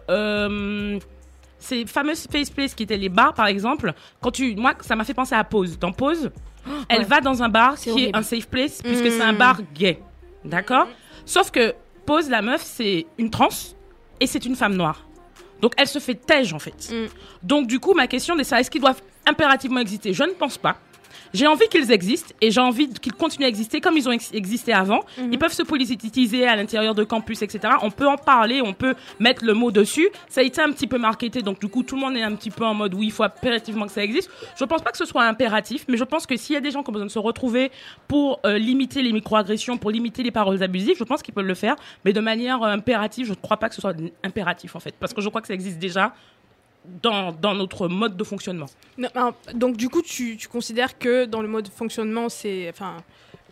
ces 1.59 1.87
fameux 1.87 2.15
space 2.15 2.51
places 2.51 2.75
qui 2.75 2.85
étaient 2.85 2.97
les 2.97 3.09
bars, 3.09 3.35
par 3.35 3.47
exemple, 3.47 3.93
quand 4.21 4.31
tu, 4.31 4.55
moi, 4.57 4.75
ça 4.81 4.95
m'a 4.97 5.05
fait 5.05 5.15
penser 5.15 5.35
à 5.35 5.45
Pause. 5.45 5.79
Dans 5.79 5.93
Pause, 5.93 6.31
elle 6.89 6.99
ouais. 7.01 7.05
va 7.05 7.21
dans 7.21 7.43
un 7.43 7.49
bar 7.49 7.77
qui 7.77 8.05
est 8.05 8.17
un 8.17 8.23
safe 8.23 8.47
place 8.49 8.81
puisque 8.83 9.11
c'est 9.11 9.23
un 9.23 9.33
Mm. 9.33 9.39
bar 9.39 9.61
gay, 9.75 10.01
d'accord? 10.45 10.87
Sauf 11.25 11.51
que 11.51 11.75
Pause, 12.07 12.31
la 12.31 12.43
meuf, 12.43 12.63
c'est 12.63 13.07
une 13.19 13.31
trans 13.31 13.49
et 14.21 14.27
c'est 14.27 14.45
une 14.47 14.57
femme 14.57 14.75
noire. 14.77 15.05
Donc 15.61 15.73
elle 15.77 15.89
se 15.89 15.99
fait 15.99 16.15
tège 16.15 16.53
en 16.55 16.59
fait. 16.59 16.91
Mm. 16.93 17.07
Donc 17.43 17.67
du 17.67 17.81
coup, 17.81 17.93
ma 17.95 18.07
question 18.07 18.39
est 18.39 18.45
ça, 18.45 18.61
est-ce 18.61 18.71
qu'ils 18.71 18.81
doivent 18.81 19.03
impérativement 19.27 19.81
exister? 19.81 20.13
Je 20.13 20.23
ne 20.25 20.31
pense 20.33 20.57
pas. 20.57 20.77
J'ai 21.35 21.47
envie 21.47 21.69
qu'ils 21.69 21.91
existent 21.93 22.35
et 22.41 22.51
j'ai 22.51 22.61
envie 22.61 22.89
qu'ils 22.89 23.13
continuent 23.15 23.45
à 23.45 23.49
exister 23.49 23.81
comme 23.81 23.97
ils 23.97 24.09
ont 24.09 24.13
ex- 24.13 24.31
existé 24.33 24.73
avant. 24.73 25.01
Mhm. 25.19 25.33
Ils 25.33 25.39
peuvent 25.39 25.53
se 25.53 25.63
politiser 25.63 26.47
à 26.47 26.57
l'intérieur 26.57 26.95
de 26.95 27.05
campus, 27.05 27.43
etc. 27.43 27.75
On 27.83 27.91
peut 27.91 28.07
en 28.07 28.17
parler, 28.17 28.61
on 28.63 28.73
peut 28.73 28.95
mettre 29.19 29.45
le 29.45 29.55
mot 29.55 29.71
dessus. 29.71 30.09
Ça 30.29 30.41
a 30.41 30.45
été 30.45 30.61
un 30.61 30.71
petit 30.73 30.87
peu 30.87 30.99
marketé, 30.99 31.43
donc 31.43 31.61
du 31.61 31.69
coup 31.69 31.83
tout 31.83 31.95
le 31.95 32.01
monde 32.01 32.17
est 32.17 32.23
un 32.23 32.35
petit 32.35 32.51
peu 32.51 32.65
en 32.65 32.75
mode 32.75 32.95
oui, 32.95 33.07
il 33.07 33.13
faut 33.13 33.23
impérativement 33.25 33.87
que 33.87 33.93
ça 33.93 34.03
existe. 34.03 34.31
Je 34.59 34.65
pense 34.65 34.83
pas 34.83 34.91
que 34.91 34.99
ce 34.99 35.05
soit 35.05 35.25
impératif, 35.25 35.85
mais 35.89 35.97
je 35.97 36.05
pense 36.05 36.27
que 36.27 36.37
s'il 36.37 36.55
y 36.55 36.57
a 36.57 36.61
des 36.61 36.71
gens 36.71 36.83
qui 36.83 36.91
ont 36.91 36.93
besoin 36.93 37.07
de 37.07 37.11
se 37.11 37.19
retrouver 37.19 37.71
pour 38.07 38.41
euh, 38.47 38.59
limiter 38.59 39.03
les 39.03 39.13
microagressions, 39.13 39.77
pour 39.79 39.91
limiter 39.91 40.23
les 40.23 40.31
paroles 40.31 40.63
abusives, 40.63 40.97
je 40.99 41.05
pense 41.05 41.23
qu'ils 41.23 41.35
peuvent 41.35 41.45
le 41.47 41.55
faire, 41.55 41.77
mais 42.05 42.13
de 42.13 42.21
manière 42.21 42.63
euh, 42.63 42.69
impérative, 42.73 43.27
je 43.27 43.31
ne 43.31 43.37
crois 43.37 43.57
pas 43.57 43.69
que 43.69 43.75
ce 43.75 43.81
soit 43.81 43.95
impératif 44.25 44.77
en 44.77 44.81
fait, 44.81 44.95
parce 44.99 45.13
que 45.15 45.21
je 45.21 45.29
crois 45.29 45.41
que 45.41 45.47
ça 45.49 45.55
existe 45.55 45.79
déjà 45.79 46.13
dans, 47.03 47.33
dans 47.33 47.55
notre 47.55 47.89
mode 47.89 48.17
de 48.17 48.25
fonctionnement. 48.25 48.67
Non, 48.97 49.09
donc 49.55 49.77
du 49.77 49.89
coup, 49.89 50.03
tu, 50.03 50.37
tu 50.37 50.49
considères 50.49 50.99
que 50.99 51.25
dans 51.25 51.43
le 51.43 51.49
mode 51.49 51.67
de 51.67 51.71
fonctionnement, 51.71 52.29
c'est, 52.29 52.69
enfin, 52.71 52.97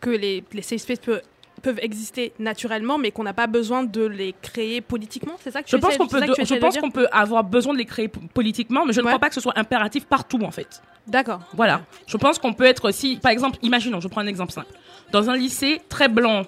que 0.01 0.11
les, 0.11 0.45
les 0.53 0.63
safe 0.63 0.81
spaces 0.81 0.99
peuvent, 0.99 1.23
peuvent 1.63 1.79
exister 1.81 2.33
naturellement, 2.39 2.99
mais 2.99 3.11
qu'on 3.11 3.25
n'a 3.25 3.33
pas 3.33 3.47
besoin 3.47 3.85
de 3.85 4.05
les 4.05 4.35
créer 4.43 4.81
politiquement, 4.81 5.35
c'est 5.41 5.51
ça 5.51 5.63
que 5.63 5.69
tu 5.69 5.77
Je 5.77 5.81
pense 5.81 5.97
qu'on 5.97 6.07
peut, 6.07 6.21
je 6.21 6.55
pense 6.55 6.79
qu'on 6.79 6.91
peut 6.91 7.09
avoir 7.13 7.45
besoin 7.45 7.73
de 7.73 7.79
les 7.79 7.85
créer 7.85 8.09
politiquement, 8.09 8.85
mais 8.87 8.93
je 8.93 9.01
ne 9.01 9.07
crois 9.07 9.19
pas 9.19 9.29
que 9.29 9.35
ce 9.35 9.41
soit 9.41 9.59
impératif 9.59 10.07
partout 10.07 10.43
en 10.43 10.51
fait. 10.51 10.83
D'accord. 11.07 11.41
Voilà. 11.55 11.83
Je 12.07 12.17
pense 12.17 12.39
qu'on 12.39 12.53
peut 12.53 12.65
être 12.65 12.91
si, 12.91 13.17
par 13.17 13.31
exemple, 13.31 13.59
imaginons, 13.63 14.01
je 14.01 14.09
prends 14.09 14.21
un 14.21 14.27
exemple 14.27 14.53
simple. 14.53 14.73
Dans 15.13 15.31
un 15.31 15.37
lycée 15.37 15.81
très 15.89 16.09
blanc, 16.09 16.43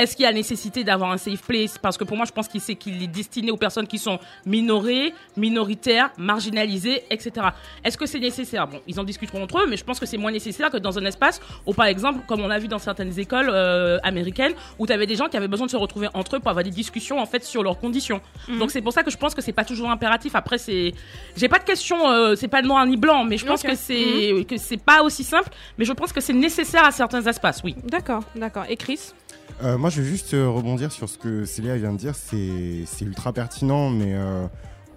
est-ce 0.00 0.16
qu'il 0.16 0.24
y 0.24 0.28
a 0.28 0.32
nécessité 0.32 0.82
d'avoir 0.84 1.10
un 1.10 1.18
safe 1.18 1.42
place? 1.42 1.76
Parce 1.78 1.96
que 1.98 2.04
pour 2.04 2.16
moi, 2.16 2.26
je 2.26 2.32
pense 2.32 2.48
qu'il 2.48 2.60
qu'il 2.76 3.02
est 3.02 3.06
destiné 3.06 3.50
aux 3.50 3.56
personnes 3.56 3.86
qui 3.86 3.98
sont 3.98 4.18
minorées, 4.46 5.12
minoritaires, 5.36 6.10
marginalisées, 6.16 7.02
etc. 7.10 7.48
Est-ce 7.84 7.98
que 7.98 8.06
c'est 8.06 8.18
nécessaire? 8.18 8.66
Bon, 8.66 8.80
ils 8.86 8.98
en 8.98 9.04
discuteront 9.04 9.42
entre 9.42 9.58
eux, 9.58 9.66
mais 9.68 9.76
je 9.76 9.84
pense 9.84 10.00
que 10.00 10.06
c'est 10.06 10.16
moins 10.16 10.32
nécessaire 10.32 10.70
que 10.70 10.78
dans 10.78 10.98
un 10.98 11.04
espace 11.04 11.40
où, 11.66 11.74
par 11.74 11.86
exemple, 11.86 12.20
comme 12.26 12.40
on 12.40 12.48
l'a 12.48 12.58
vu 12.58 12.68
dans 12.68 12.78
certaines 12.78 13.18
écoles 13.18 13.50
euh, 13.50 13.98
américaines, 14.02 14.52
où 14.78 14.86
tu 14.86 14.92
avais 14.92 15.06
des 15.06 15.16
gens 15.16 15.28
qui 15.28 15.36
avaient 15.36 15.48
besoin 15.48 15.66
de 15.66 15.70
se 15.70 15.76
retrouver 15.76 16.08
entre 16.14 16.36
eux 16.36 16.40
pour 16.40 16.50
avoir 16.50 16.64
des 16.64 16.70
discussions 16.70 17.18
en 17.18 17.26
fait 17.26 17.44
sur 17.44 17.62
leurs 17.62 17.78
conditions. 17.78 18.20
Mhm. 18.48 18.58
Donc 18.58 18.70
c'est 18.70 18.82
pour 18.82 18.92
ça 18.92 19.02
que 19.02 19.10
je 19.10 19.16
pense 19.16 19.34
que 19.34 19.42
c'est 19.42 19.52
pas 19.52 19.64
toujours 19.64 19.90
impératif. 19.90 20.34
Après, 20.34 20.58
c'est, 20.58 20.94
j'ai 21.36 21.48
pas 21.48 21.58
de 21.58 21.64
question, 21.64 22.10
euh, 22.10 22.34
c'est 22.36 22.48
pas 22.48 22.62
noir 22.62 22.86
ni 22.86 22.96
blanc, 22.96 23.24
mais 23.24 23.36
je 23.36 23.46
pense 23.46 23.62
que 23.62 23.74
c'est 23.74 24.44
que 24.48 24.56
c'est 24.56 24.82
pas 24.82 25.02
aussi 25.02 25.24
simple. 25.24 25.50
Mais 25.78 25.84
je 25.84 25.92
pense 25.92 26.12
que 26.12 26.20
c'est 26.20 26.32
nécessaire 26.32 26.84
à 26.84 26.90
certains 26.90 27.22
espaces, 27.22 27.60
oui. 27.64 27.74
D'accord, 27.84 28.22
d'accord. 28.34 28.64
Et 28.68 28.76
Chris? 28.76 29.12
Euh, 29.62 29.76
moi, 29.76 29.90
je 29.90 30.00
vais 30.00 30.08
juste 30.08 30.32
euh, 30.32 30.48
rebondir 30.48 30.90
sur 30.90 31.08
ce 31.08 31.18
que 31.18 31.44
Célia 31.44 31.76
vient 31.76 31.92
de 31.92 31.98
dire. 31.98 32.14
C'est 32.14 33.04
ultra 33.04 33.32
pertinent, 33.32 33.90
mais 33.90 34.14
euh, 34.14 34.46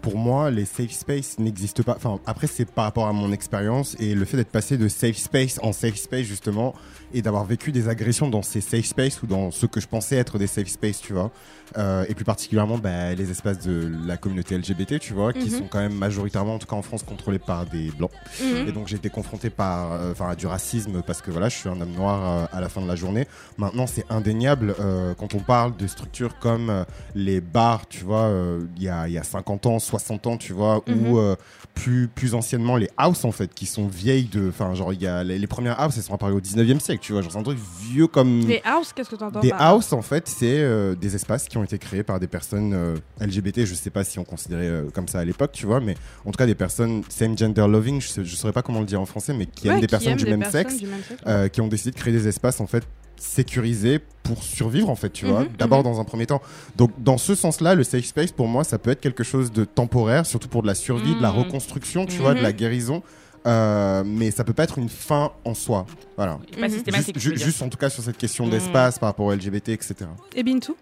pour 0.02 0.18
moi, 0.18 0.52
les 0.52 0.64
safe 0.64 0.92
space 0.92 1.38
n'existent 1.38 1.84
pas. 1.84 1.96
Enfin, 1.98 2.20
après, 2.26 2.48
c'est 2.48 2.66
par 2.66 2.86
rapport 2.86 3.08
à 3.08 3.14
mon 3.14 3.34
expérience 3.34 3.98
et 4.00 4.16
le 4.16 4.24
fait 4.24 4.38
d'être 4.38 4.52
passé 4.52 4.78
de 4.78 4.88
safe 4.88 5.18
space 5.18 5.60
en 5.64 5.74
safe 5.74 5.96
space, 5.96 6.26
justement, 6.26 6.74
et 7.14 7.22
d'avoir 7.22 7.44
vécu 7.44 7.74
des 7.74 7.90
agressions 7.90 8.30
dans 8.30 8.42
ces 8.42 8.62
safe 8.62 8.86
space 8.86 9.22
ou 9.22 9.28
dans 9.28 9.52
ce 9.52 9.66
que 9.66 9.82
je 9.82 9.88
pensais 9.88 10.16
être 10.16 10.38
des 10.38 10.48
safe 10.48 10.68
space, 10.68 11.02
tu 11.02 11.12
vois. 11.12 11.32
Euh, 11.78 12.06
et 12.08 12.14
plus 12.14 12.26
particulièrement, 12.26 12.78
bah, 12.78 13.14
les 13.16 13.32
espaces 13.32 13.60
de 13.60 13.92
la 14.06 14.18
communauté 14.18 14.56
LGBT, 14.58 15.00
tu 15.00 15.14
vois, 15.14 15.34
qui 15.34 15.50
Mhm. 15.50 15.58
sont 15.60 15.68
quand 15.70 15.80
même 15.80 15.94
majoritairement, 15.96 16.56
en 16.56 16.60
tout 16.60 16.68
cas 16.68 16.76
en 16.76 16.82
France, 16.82 17.04
contrôlés 17.04 17.40
par 17.40 17.66
des 17.66 17.90
blancs. 17.92 18.12
Mhm. 18.42 18.68
Et 18.68 18.72
donc 18.72 18.88
j'ai 18.88 18.98
été 18.98 19.10
confronté 19.10 19.50
par, 19.50 19.94
euh, 19.94 20.12
enfin, 20.12 20.30
à 20.30 20.36
du 20.36 20.46
racisme 20.48 21.02
parce 21.06 21.22
que 21.22 21.32
voilà, 21.32 21.50
je 21.50 21.56
suis 21.58 21.70
un 21.70 21.80
homme 21.82 21.94
noir 21.94 22.22
euh, 22.24 22.46
à 22.58 22.62
la 22.62 22.70
fin 22.70 22.82
de 22.82 22.88
la 22.88 22.96
journée. 22.96 23.28
Maintenant, 23.58 23.88
c'est 23.88 24.06
indéniable 24.12 24.76
quand 25.18 25.34
on 25.36 25.40
parle 25.40 25.76
de 25.78 25.88
structures 25.88 26.38
comme 26.40 26.86
les 27.16 27.42
bars, 27.42 27.88
tu 27.88 28.04
vois, 28.04 28.30
il 28.78 28.84
y, 28.84 28.90
a, 28.90 29.08
y 29.08 29.18
a 29.18 29.24
50 29.24 29.66
ans, 29.66 29.80
60 29.80 30.28
ans, 30.28 30.38
tu 30.38 30.54
vois, 30.54 30.82
Mhm. 30.88 31.08
ou 31.08 31.18
euh, 31.20 31.36
plus, 31.74 32.08
plus 32.08 32.36
anciennement 32.36 32.78
les 32.78 32.90
houses 33.04 33.26
en 33.26 33.32
fait, 33.32 33.52
qui 33.54 33.66
sont 33.66 33.88
vieilles 33.88 34.26
de, 34.26 34.50
enfin, 34.50 34.74
genre 34.76 34.94
il 34.94 35.02
y 35.02 35.08
a 35.08 35.24
les, 35.24 35.40
les 35.40 35.48
premières 35.48 35.80
houses, 35.80 35.98
elles 35.98 36.04
sont 36.04 36.14
apparues 36.14 36.34
au 36.34 36.42
19e 36.42 36.80
siècle, 36.80 37.02
tu 37.02 37.14
vois, 37.14 37.22
genre 37.22 37.32
c'est 37.32 37.38
un 37.40 37.44
truc 37.44 37.58
vieux 37.82 38.08
comme. 38.08 38.42
Les 38.42 38.62
house, 38.64 38.94
qu'est-ce 38.94 39.10
que 39.10 39.16
tu 39.16 39.24
entends 39.24 39.40
Des 39.40 39.50
par- 39.50 39.62
house, 39.62 39.92
en 39.94 40.02
fait, 40.02 40.28
c'est 40.28 40.96
des 40.96 41.16
espaces 41.16 41.48
qui 41.48 41.58
ont 41.58 41.63
été 41.64 41.78
créés 41.78 42.04
par 42.04 42.20
des 42.20 42.28
personnes 42.28 42.74
euh, 42.74 42.96
LGBT. 43.20 43.66
Je 43.66 43.74
sais 43.74 43.90
pas 43.90 44.04
si 44.04 44.20
on 44.20 44.24
considérait 44.24 44.68
euh, 44.68 44.90
comme 44.94 45.08
ça 45.08 45.20
à 45.20 45.26
l'époque, 45.26 45.52
tu 45.54 45.66
vois, 45.66 45.80
mais 45.80 45.96
en 46.26 46.32
tout 46.32 46.38
cas 46.38 46.46
des 46.46 46.56
personnes 46.56 47.04
same 47.10 47.38
gender 47.38 47.66
loving. 47.68 48.00
Je, 48.02 48.08
sais- 48.08 48.26
je 48.26 48.36
saurais 48.36 48.54
pas 48.54 48.62
comment 48.62 48.80
le 48.82 48.86
dire 48.86 49.02
en 49.02 49.06
français, 49.06 49.34
mais 49.34 49.46
qui 49.46 49.68
Ouais, 49.68 49.74
aiment 49.76 49.80
des 49.82 49.88
qui 49.88 49.92
personnes 49.92 50.12
aiment 50.14 50.18
du 50.18 50.26
des 50.26 50.32
même 50.32 50.40
personnes 50.42 50.62
sexe, 50.70 50.78
du 50.78 50.88
même 50.88 51.02
sexe. 51.08 51.22
euh, 51.28 51.48
qui 51.48 51.62
ont 51.62 51.68
décidé 51.68 51.92
de 51.92 51.96
créer 51.96 52.14
des 52.14 52.28
espaces 52.28 52.60
en 52.62 52.68
fait 52.68 52.84
sécurisés 53.18 54.00
pour 54.24 54.44
survivre 54.44 54.90
en 54.90 54.96
fait, 54.96 55.10
tu 55.12 55.26
vois. 55.26 55.42
Mhm, 55.42 55.50
D'abord 55.58 55.80
mhm. 55.80 55.84
dans 55.86 56.00
un 56.02 56.04
premier 56.04 56.26
temps. 56.26 56.42
Donc 56.76 56.92
dans 56.98 57.18
ce 57.18 57.36
sens-là, 57.36 57.74
le 57.76 57.84
safe 57.84 58.06
space 58.06 58.32
pour 58.32 58.48
moi, 58.48 58.64
ça 58.64 58.78
peut 58.80 58.92
être 58.92 59.02
quelque 59.02 59.24
chose 59.24 59.52
de 59.52 59.64
temporaire, 59.66 60.26
surtout 60.26 60.48
pour 60.50 60.62
de 60.62 60.68
la 60.68 60.76
survie, 60.76 61.16
de 61.16 61.22
la 61.22 61.32
Mhm. 61.32 61.40
reconstruction, 61.40 62.06
tu 62.06 62.18
vois, 62.20 62.34
de 62.34 62.42
la 62.42 62.52
guérison. 62.52 63.02
Euh, 63.46 64.04
mais 64.06 64.32
ça 64.32 64.46
peut 64.46 64.54
pas 64.54 64.64
être 64.64 64.78
une 64.78 64.88
fin 64.88 65.32
en 65.44 65.54
soi. 65.54 65.86
Voilà. 66.16 66.40
Pas 66.60 66.70
systématique. 66.70 67.20
Juste, 67.20 67.38
ju- 67.58 67.64
en 67.64 67.68
tout 67.68 67.78
cas 67.78 67.90
sur 67.90 68.02
cette 68.02 68.18
question 68.18 68.48
d'espace 68.48 69.00
par 69.00 69.10
rapport 69.10 69.26
au 69.26 69.34
LGBT, 69.34 69.70
etc. 69.70 69.96
Et 70.34 70.44
Bintou? 70.44 70.78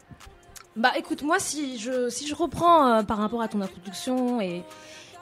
Bah 0.77 0.93
écoute, 0.97 1.21
moi 1.21 1.37
si 1.37 1.77
je, 1.77 2.07
si 2.07 2.25
je 2.27 2.33
reprends 2.33 2.87
euh, 2.87 3.03
par 3.03 3.17
rapport 3.17 3.41
à 3.41 3.49
ton 3.49 3.59
introduction 3.59 4.39
et, 4.39 4.63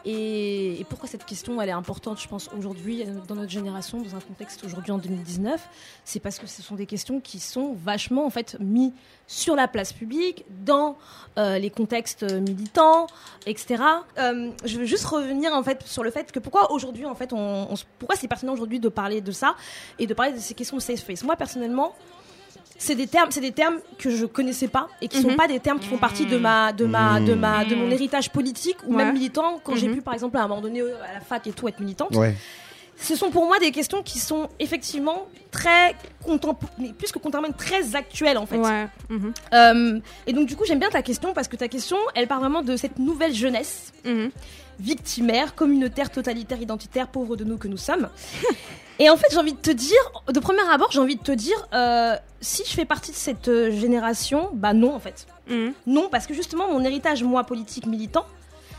et, 0.06 0.86
pourquoi 0.90 1.10
cette 1.10 1.26
question 1.26 1.60
elle 1.60 1.70
est 1.70 1.72
importante, 1.72 2.22
je 2.22 2.28
pense, 2.28 2.52
aujourd'hui, 2.56 3.02
euh, 3.02 3.16
dans 3.28 3.34
notre 3.34 3.50
génération, 3.50 4.00
dans 4.00 4.16
un 4.16 4.20
contexte 4.20 4.64
aujourd'hui 4.64 4.92
en 4.92 5.00
2019, 5.00 5.60
c'est 6.06 6.20
parce 6.20 6.38
que 6.38 6.46
ce 6.46 6.62
sont 6.62 6.76
des 6.76 6.86
questions 6.86 7.20
qui 7.20 7.40
sont 7.40 7.74
vachement 7.74 8.28
en 8.28 8.30
fait 8.30 8.58
mis 8.60 8.94
sur 9.26 9.56
la 9.56 9.68
place 9.68 9.92
publique, 9.92 10.46
dans 10.64 10.98
euh, 11.40 11.58
les 11.58 11.72
contextes 11.72 12.32
militants, 12.32 13.08
etc. 13.48 13.84
Je 14.18 14.78
veux 14.78 14.86
juste 14.86 15.06
revenir 15.06 15.52
en 15.56 15.64
fait 15.64 15.82
sur 15.88 16.04
le 16.04 16.12
fait 16.12 16.32
que 16.32 16.38
pourquoi 16.38 16.72
aujourd'hui 16.72 17.08
en 17.08 17.16
fait 17.16 17.34
on, 17.34 17.74
pourquoi 17.98 18.16
c'est 18.16 18.28
pertinent 18.28 18.54
aujourd'hui 18.54 18.80
de 18.80 18.90
parler 18.90 19.20
de 19.20 19.32
ça 19.32 19.56
et 19.98 20.06
de 20.06 20.14
parler 20.14 20.34
de 20.34 20.40
ces 20.40 20.54
questions 20.54 20.80
safe 20.80 21.00
space. 21.00 21.24
Moi 21.24 21.36
personnellement, 21.36 21.96
c'est 22.82 22.96
des 22.96 23.06
termes, 23.08 23.30
c'est 23.30 23.42
des 23.42 23.52
termes 23.52 23.76
que 24.00 24.10
je 24.10 24.26
connaissais 24.26 24.68
pas 24.70 24.88
et 25.02 25.08
qui 25.08 25.18
Mhm. 25.22 25.30
sont 25.32 25.36
pas 25.36 25.48
des 25.48 25.60
termes 25.60 25.80
qui 25.80 25.88
font 25.88 25.98
partie 25.98 26.26
de 26.26 26.38
ma, 26.38 26.74
de 26.74 26.86
ma, 26.86 27.20
de 27.20 27.36
ma, 27.36 27.64
de 27.66 27.76
mon 27.76 27.86
Mhm. 27.86 27.92
héritage 27.92 28.32
politique 28.32 28.78
ou 28.88 28.92
Ouais. 28.96 29.04
même 29.04 29.14
militant 29.14 29.60
quand 29.64 29.76
j'ai 29.76 29.88
Mhm. 29.90 29.96
pu 29.96 30.02
par 30.02 30.14
exemple 30.16 30.38
à 30.38 30.44
un 30.44 30.48
moment 30.48 30.62
donné 30.62 30.82
euh, 30.82 30.96
à 31.08 31.14
la 31.14 31.20
fac 31.20 31.46
et 31.46 31.52
tout 31.52 31.68
être 31.68 31.80
militante. 31.80 32.16
Ouais. 32.16 32.36
Ce 33.02 33.16
sont 33.16 33.32
pour 33.32 33.46
moi 33.46 33.60
des 33.60 33.72
questions 33.72 34.02
qui 34.04 34.20
sont 34.20 34.50
effectivement 34.60 35.28
très 35.52 35.96
contemporaines, 36.26 36.94
plus 36.96 37.12
que 37.14 37.20
contemporaines, 37.20 37.54
très 37.56 37.96
actuelles 37.96 38.38
en 38.38 38.46
fait. 38.46 38.58
Ouais. 38.58 38.88
mhm, 39.10 39.34
Euh, 39.54 40.00
et 40.28 40.34
donc 40.34 40.48
du 40.48 40.56
coup 40.56 40.64
j'aime 40.66 40.80
bien 40.80 40.90
ta 40.90 41.02
question 41.02 41.34
parce 41.34 41.48
que 41.48 41.56
ta 41.58 41.68
question 41.68 41.98
elle 42.16 42.28
part 42.28 42.40
vraiment 42.40 42.62
de 42.62 42.76
cette 42.78 42.98
nouvelle 43.00 43.34
jeunesse 43.34 43.92
mhm. 44.06 44.32
victimaire, 44.80 45.56
communautaire, 45.56 46.10
totalitaire, 46.10 46.62
identitaire, 46.62 47.08
pauvre 47.08 47.36
de 47.36 47.44
nous 47.44 47.58
que 47.58 47.68
nous 47.68 47.78
sommes. 47.78 48.08
Et 49.00 49.10
en 49.10 49.16
fait, 49.18 49.28
j'ai 49.32 49.38
envie 49.38 49.54
de 49.54 49.58
te 49.60 49.72
dire, 49.72 49.98
de 50.28 50.40
premier 50.40 50.60
abord, 50.70 50.92
j'ai 50.92 51.00
envie 51.00 51.16
de 51.16 51.24
te 51.24 51.32
dire, 51.32 51.56
euh, 51.74 52.16
si 52.42 52.64
je 52.66 52.72
fais 52.74 52.86
partie 52.86 53.12
de 53.12 53.16
cette 53.16 53.48
euh, 53.48 53.72
génération, 53.72 54.50
bah 54.54 54.74
non 54.74 54.94
en 54.94 55.00
fait. 55.00 55.26
Mhm. 55.50 55.74
Non, 55.88 56.10
parce 56.12 56.28
que 56.28 56.34
justement, 56.34 56.68
mon 56.72 56.84
héritage, 56.84 57.24
moi, 57.24 57.44
politique, 57.46 57.86
militant, 57.86 58.26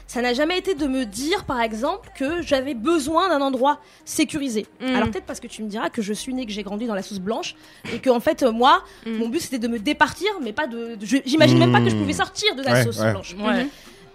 ça 0.07 0.21
n'a 0.21 0.35
jamais 0.35 0.59
été 0.59 0.75
de 0.75 0.87
me 0.87 1.05
dire, 1.07 1.45
par 1.45 1.61
exemple, 1.61 2.11
que 2.17 2.43
j'avais 2.43 2.75
besoin 2.75 3.29
d'un 3.29 3.41
endroit 3.41 3.79
sécurisé. 4.05 4.67
Mhm. 4.81 4.95
Alors 4.97 5.09
peut-être 5.11 5.25
parce 5.25 5.41
que 5.41 5.47
tu 5.47 5.63
me 5.63 5.69
diras 5.69 5.89
que 5.89 6.03
je 6.03 6.13
suis 6.13 6.35
née, 6.35 6.45
que 6.45 6.53
j'ai 6.53 6.65
grandi 6.65 6.87
dans 6.87 6.95
la 6.97 7.03
sauce 7.03 7.21
blanche, 7.21 7.55
et 7.93 7.99
que 8.01 8.11
en 8.11 8.21
fait, 8.21 8.43
euh, 8.43 8.51
moi, 8.53 8.83
Mhm. 9.07 9.17
mon 9.19 9.29
but 9.29 9.41
c'était 9.41 9.59
de 9.59 9.69
me 9.69 9.79
départir, 9.79 10.29
mais 10.43 10.53
pas 10.53 10.67
de. 10.67 10.97
de- 10.97 11.07
J'imagine 11.25 11.59
même 11.59 11.73
pas 11.73 11.81
que 11.81 11.89
je 11.91 11.97
pouvais 11.97 12.13
sortir 12.13 12.55
de 12.57 12.63
la 12.63 12.73
Ouais, 12.73 12.85
sauce 12.85 12.99
ouais. 12.99 13.11
blanche. 13.13 13.35
Ouais. 13.39 13.67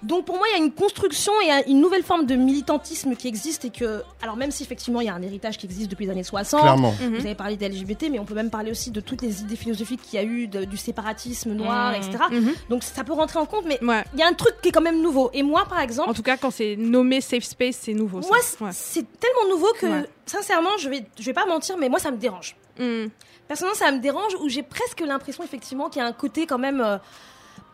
Donc 0.06 0.26
pour 0.26 0.38
moi, 0.38 0.46
il 0.50 0.58
y 0.60 0.62
a 0.62 0.64
une 0.64 0.72
construction 0.72 1.34
et 1.44 1.52
un- 1.52 1.64
une 1.68 1.82
nouvelle 1.82 2.04
forme 2.04 2.26
de 2.26 2.36
militantisme 2.36 3.16
qui 3.16 3.28
existe 3.28 3.66
et 3.66 3.70
que, 3.72 4.04
alors 4.22 4.36
même 4.38 4.52
si 4.52 4.64
effectivement 4.64 5.02
il 5.02 5.08
y 5.08 5.10
a 5.10 5.14
un 5.16 5.22
héritage 5.22 5.58
qui 5.58 5.66
existe 5.66 5.90
depuis 5.90 6.06
les 6.06 6.12
années 6.12 6.24
60, 6.24 6.62
Clairement. 6.62 6.94
Mhm. 7.02 7.16
vous 7.16 7.26
avez 7.26 7.36
parlé 7.36 7.58
des 7.58 7.66
LGBT, 7.68 8.10
mais 8.12 8.20
on 8.20 8.26
peut 8.26 8.36
même 8.36 8.50
parler 8.52 8.70
aussi 8.72 8.92
de 8.92 9.02
toutes 9.02 9.22
les 9.24 9.42
idées 9.42 9.56
philosophiques 9.56 10.02
qu'il 10.04 10.20
y 10.20 10.22
a 10.22 10.26
eu, 10.26 10.48
de- 10.48 10.64
du 10.66 10.78
séparatisme 10.78 11.54
noir, 11.54 11.92
Mhm. 11.92 11.96
etc. 11.98 12.24
Mhm. 12.32 12.54
Donc 12.70 12.84
ça 12.84 13.04
peut 13.04 13.14
rentrer 13.14 13.40
en 13.40 13.46
compte, 13.46 13.66
mais 13.66 13.84
Ouais. 13.84 14.04
il 14.14 14.20
y 14.20 14.24
a 14.24 14.28
un 14.28 14.34
truc 14.34 14.54
qui 14.62 14.70
est 14.70 14.72
quand 14.72 14.82
même 14.82 15.02
nouveau. 15.02 15.30
Et 15.34 15.42
moi, 15.44 15.66
par 15.68 15.80
exemple, 15.82 16.10
En 16.10 16.14
tout 16.14 16.22
cas, 16.24 16.38
quand 16.38 16.52
c'est 16.52 16.76
nommé 16.78 17.20
safe 17.22 17.44
space, 17.44 17.78
c'est 17.82 17.94
nouveau. 17.94 18.20
moi, 18.22 18.38
c'est 18.42 18.62
Ouais. 18.62 18.70
c'est 18.74 19.06
tellement 19.20 19.50
nouveau 19.50 19.72
que, 19.80 19.86
Ouais. 19.88 20.06
sincèrement, 20.26 20.78
je 20.80 20.88
vais, 20.90 21.06
je 21.20 21.24
vais 21.26 21.34
pas 21.34 21.46
mentir, 21.48 21.78
mais 21.78 21.90
moi, 21.90 22.00
ça 22.00 22.12
me 22.12 22.18
dérange. 22.18 22.56
Mm. 22.80 23.06
Personnellement, 23.48 23.78
ça 23.80 23.92
me 23.92 24.00
dérange 24.00 24.34
où 24.42 24.50
j'ai 24.50 24.64
presque 24.64 25.02
l'impression, 25.02 25.44
effectivement, 25.44 25.90
qu'il 25.90 26.02
y 26.02 26.06
a 26.06 26.08
un 26.08 26.14
côté 26.14 26.46
quand 26.46 26.58
même. 26.58 26.82
euh, 26.82 26.98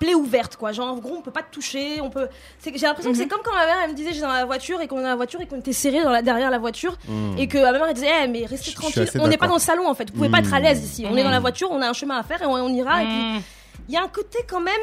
plaie 0.01 0.15
ouverte 0.15 0.55
quoi 0.57 0.71
genre 0.73 0.91
en 0.93 0.97
gros 0.97 1.15
on 1.17 1.21
peut 1.21 1.31
pas 1.31 1.43
te 1.43 1.51
toucher 1.53 2.01
on 2.01 2.09
peut 2.09 2.27
c'est 2.59 2.71
que 2.71 2.77
j'ai 2.79 2.87
l'impression 2.87 3.11
que 3.11 3.15
Mhm. 3.17 3.21
c'est 3.23 3.27
comme 3.29 3.41
quand 3.43 3.53
ma 3.53 3.65
mère 3.67 3.77
elle 3.83 3.91
me 3.91 3.95
disait 3.95 4.09
j'étais 4.13 4.25
dans 4.25 4.33
la 4.33 4.45
voiture 4.45 4.81
et 4.81 4.87
qu'on 4.87 4.97
est 4.99 5.03
dans 5.03 5.09
la 5.09 5.15
voiture 5.15 5.39
et 5.41 5.45
qu'on 5.45 5.59
était 5.59 5.73
serré 5.73 6.01
dans 6.03 6.09
la, 6.09 6.21
derrière 6.23 6.49
la 6.49 6.57
voiture 6.57 6.97
Mm. 7.07 7.37
et 7.37 7.47
que 7.47 7.59
ma 7.59 7.71
mère 7.71 7.85
elle 7.87 7.93
disait 7.93 8.09
Eh, 8.23 8.27
mais 8.27 8.45
restez 8.45 8.73
tranquille 8.73 9.07
on 9.19 9.27
n'est 9.27 9.37
pas 9.37 9.47
dans 9.47 9.53
le 9.55 9.59
salon 9.61 9.87
en 9.87 9.93
fait 9.93 10.09
vous 10.09 10.15
pouvez 10.17 10.29
pas 10.29 10.39
être 10.39 10.53
à 10.53 10.57
Mhm. 10.59 10.63
l'aise 10.65 10.83
ici 10.83 11.05
on 11.09 11.15
est 11.15 11.23
dans 11.23 11.29
la 11.29 11.35
Mhm. 11.37 11.41
voiture 11.41 11.69
on 11.71 11.81
a 11.81 11.87
un 11.89 11.93
chemin 11.93 12.17
à 12.17 12.23
faire 12.23 12.41
et 12.41 12.45
on, 12.45 12.53
on 12.53 12.73
ira 12.73 13.03
et 13.03 13.07
puis 13.07 13.43
il 13.89 13.93
y 13.93 13.97
a 13.97 14.03
un 14.03 14.07
côté 14.07 14.39
quand 14.49 14.59
même 14.59 14.81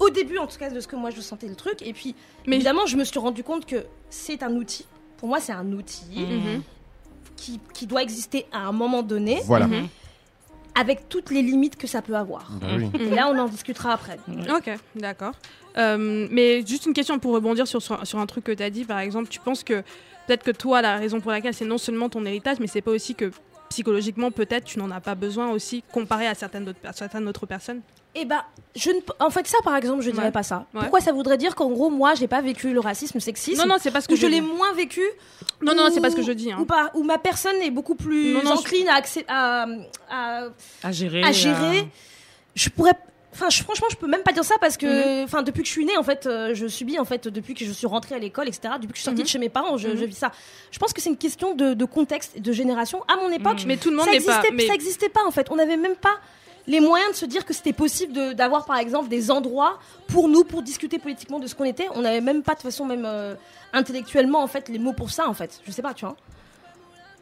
au 0.00 0.10
début 0.10 0.36
en 0.38 0.46
tout 0.46 0.58
cas 0.58 0.68
de 0.70 0.80
ce 0.80 0.86
que 0.86 0.96
moi 0.96 1.10
je 1.10 1.20
sentais 1.20 1.48
le 1.48 1.54
truc 1.56 1.80
et 1.82 1.92
puis 1.94 2.14
Mais- 2.46 2.56
évidemment 2.56 2.86
je 2.86 2.96
me 2.96 3.04
suis 3.04 3.18
rendu 3.18 3.42
compte 3.42 3.64
que 3.66 3.86
c'est 4.10 4.42
un 4.42 4.52
outil 4.56 4.86
pour 5.16 5.28
moi 5.28 5.40
c'est 5.40 5.52
un 5.52 5.72
outil 5.72 6.04
Mhm. 6.14 6.62
qui, 7.36 7.58
qui 7.72 7.86
doit 7.86 8.02
exister 8.02 8.46
à 8.52 8.58
un 8.66 8.72
moment 8.72 9.02
donné 9.02 9.40
Voilà. 9.46 9.66
Mhm. 9.66 9.88
Avec 10.74 11.08
toutes 11.08 11.30
les 11.30 11.42
limites 11.42 11.76
que 11.76 11.86
ça 11.86 12.02
peut 12.02 12.16
avoir. 12.16 12.50
Bah 12.60 12.68
oui. 12.76 12.90
Et 13.00 13.10
là 13.10 13.30
on 13.32 13.38
en 13.38 13.48
discutera 13.48 13.92
après. 13.92 14.18
Ok, 14.28 14.70
d'accord. 14.94 15.34
Euh, 15.78 16.28
mais 16.30 16.64
juste 16.66 16.86
une 16.86 16.92
question 16.92 17.18
pour 17.18 17.32
rebondir 17.32 17.66
sur, 17.66 17.80
sur, 17.82 18.06
sur 18.06 18.18
un 18.18 18.26
truc 18.26 18.44
que 18.44 18.52
tu 18.52 18.62
as 18.62 18.70
dit, 18.70 18.84
par 18.84 18.98
exemple, 18.98 19.28
tu 19.28 19.40
penses 19.40 19.64
que 19.64 19.82
peut-être 20.26 20.44
que 20.44 20.50
toi, 20.50 20.82
la 20.82 20.96
raison 20.96 21.20
pour 21.20 21.30
laquelle 21.30 21.54
c'est 21.54 21.64
non 21.64 21.78
seulement 21.78 22.08
ton 22.08 22.24
héritage, 22.24 22.58
mais 22.60 22.66
c'est 22.66 22.82
pas 22.82 22.90
aussi 22.90 23.14
que 23.14 23.30
psychologiquement, 23.70 24.30
peut-être, 24.30 24.64
tu 24.64 24.78
n'en 24.78 24.90
as 24.90 25.00
pas 25.00 25.14
besoin 25.14 25.50
aussi, 25.50 25.82
comparé 25.92 26.26
à 26.26 26.34
certaines 26.34 26.68
autres, 26.68 26.78
certaines 26.92 27.26
autres 27.26 27.46
personnes? 27.46 27.80
Eh 28.14 28.26
bah, 28.26 28.44
je 28.76 28.90
ne... 28.90 28.98
en 29.20 29.30
fait, 29.30 29.46
ça 29.46 29.56
par 29.64 29.74
exemple, 29.76 30.02
je 30.02 30.10
dirais 30.10 30.26
Ouais. 30.26 30.30
pas 30.32 30.42
ça. 30.42 30.66
Ouais. 30.74 30.80
Pourquoi 30.80 31.00
ça 31.00 31.12
voudrait 31.12 31.38
dire 31.38 31.54
qu'en 31.54 31.70
gros, 31.70 31.88
moi, 31.88 32.14
j'ai 32.14 32.28
pas 32.28 32.42
vécu 32.42 32.72
le 32.74 32.80
racisme, 32.80 33.12
le 33.16 33.20
sexisme 33.20 33.58
Non, 33.60 33.66
non, 33.66 33.76
c'est 33.80 33.90
pas 33.90 34.00
ce 34.02 34.08
que 34.08 34.12
Ou 34.12 34.16
je 34.16 34.22
je 34.22 34.26
l'ai 34.26 34.40
moins 34.42 34.72
vécu 34.74 35.00
Non, 35.62 35.74
non, 35.74 35.88
c'est 35.92 36.00
pas 36.02 36.10
ce 36.10 36.16
que 36.16 36.22
je 36.22 36.32
dis. 36.32 36.52
hein. 36.52 36.58
Ou, 36.60 36.66
pas, 36.66 36.90
ou 36.94 37.04
ma 37.04 37.16
personne 37.18 37.56
est 37.62 37.70
beaucoup 37.70 37.94
plus 37.94 38.34
Non, 38.34 38.42
non, 38.42 38.50
je- 38.56 38.60
encline 38.60 38.88
à, 38.88 39.00
accé- 39.00 39.24
à, 39.28 39.66
à, 40.10 40.48
À 40.82 40.92
gérer. 40.92 41.22
à 41.22 41.32
gérer. 41.32 41.78
euh, 41.78 41.82
Je 42.54 42.68
pourrais. 42.68 42.92
Enfin, 43.34 43.48
je- 43.48 43.62
franchement, 43.62 43.86
je 43.90 43.96
peux 43.96 44.06
même 44.08 44.22
pas 44.22 44.32
dire 44.32 44.44
ça 44.44 44.56
parce 44.60 44.74
Mhm. 44.74 44.80
que, 44.80 45.24
enfin, 45.24 45.42
depuis 45.42 45.62
que 45.62 45.66
je 45.68 45.72
suis 45.72 45.86
née, 45.86 45.96
en 45.96 46.02
fait, 46.02 46.26
euh, 46.26 46.52
je 46.54 46.66
subis, 46.66 46.98
en 46.98 47.06
fait, 47.06 47.28
depuis 47.28 47.54
que 47.54 47.64
je 47.64 47.72
suis 47.72 47.86
rentrée 47.86 48.14
à 48.14 48.18
l'école, 48.18 48.46
etc., 48.46 48.74
depuis 48.74 48.88
que 48.88 48.96
je 48.96 49.00
suis 49.00 49.04
sortie 49.04 49.20
Mhm. 49.20 49.24
de 49.24 49.28
chez 49.28 49.38
mes 49.38 49.48
parents, 49.48 49.78
je, 49.78 49.88
Mhm. 49.88 49.96
je 49.96 50.04
vis 50.04 50.14
ça. 50.18 50.32
Je 50.70 50.78
pense 50.78 50.92
que 50.92 51.00
c'est 51.00 51.08
une 51.08 51.16
question 51.16 51.54
de, 51.54 51.72
de 51.72 51.84
contexte 51.86 52.32
et 52.36 52.40
de 52.40 52.52
génération. 52.52 53.02
À 53.08 53.16
mon 53.16 53.30
époque, 53.30 53.64
Mais 53.66 53.78
tout 53.78 53.88
le 53.88 53.96
monde 53.96 54.04
ça 54.04 54.12
n'est 54.12 54.20
pas. 54.20 54.32
existait, 54.36 54.54
mais- 54.54 54.66
ça 54.66 54.74
existait 54.74 55.08
pas 55.08 55.24
en 55.26 55.30
fait. 55.30 55.46
On 55.50 55.56
n'avait 55.56 55.78
même 55.78 55.96
pas 55.96 56.20
les 56.66 56.80
moyens 56.80 57.10
de 57.12 57.16
se 57.16 57.26
dire 57.26 57.44
que 57.44 57.52
c'était 57.52 57.72
possible 57.72 58.12
de- 58.12 58.32
d'avoir 58.32 58.64
par 58.64 58.76
exemple 58.78 59.08
des 59.08 59.30
endroits 59.30 59.78
pour 60.08 60.28
nous 60.28 60.44
pour 60.44 60.62
discuter 60.62 60.98
politiquement 60.98 61.38
de 61.40 61.46
ce 61.46 61.54
qu'on 61.54 61.64
était. 61.64 61.86
On 61.94 62.02
n'avait 62.02 62.20
même 62.20 62.42
pas 62.42 62.54
de 62.54 62.60
façon 62.60 62.84
même 62.86 63.04
euh, 63.06 63.34
intellectuellement 63.72 64.42
en 64.42 64.46
fait 64.46 64.68
les 64.68 64.78
mots 64.78 64.92
pour 64.92 65.10
ça 65.10 65.28
en 65.28 65.34
fait. 65.34 65.60
Je 65.66 65.72
sais 65.72 65.82
pas, 65.82 65.94
tu 65.94 66.04
vois. 66.04 66.16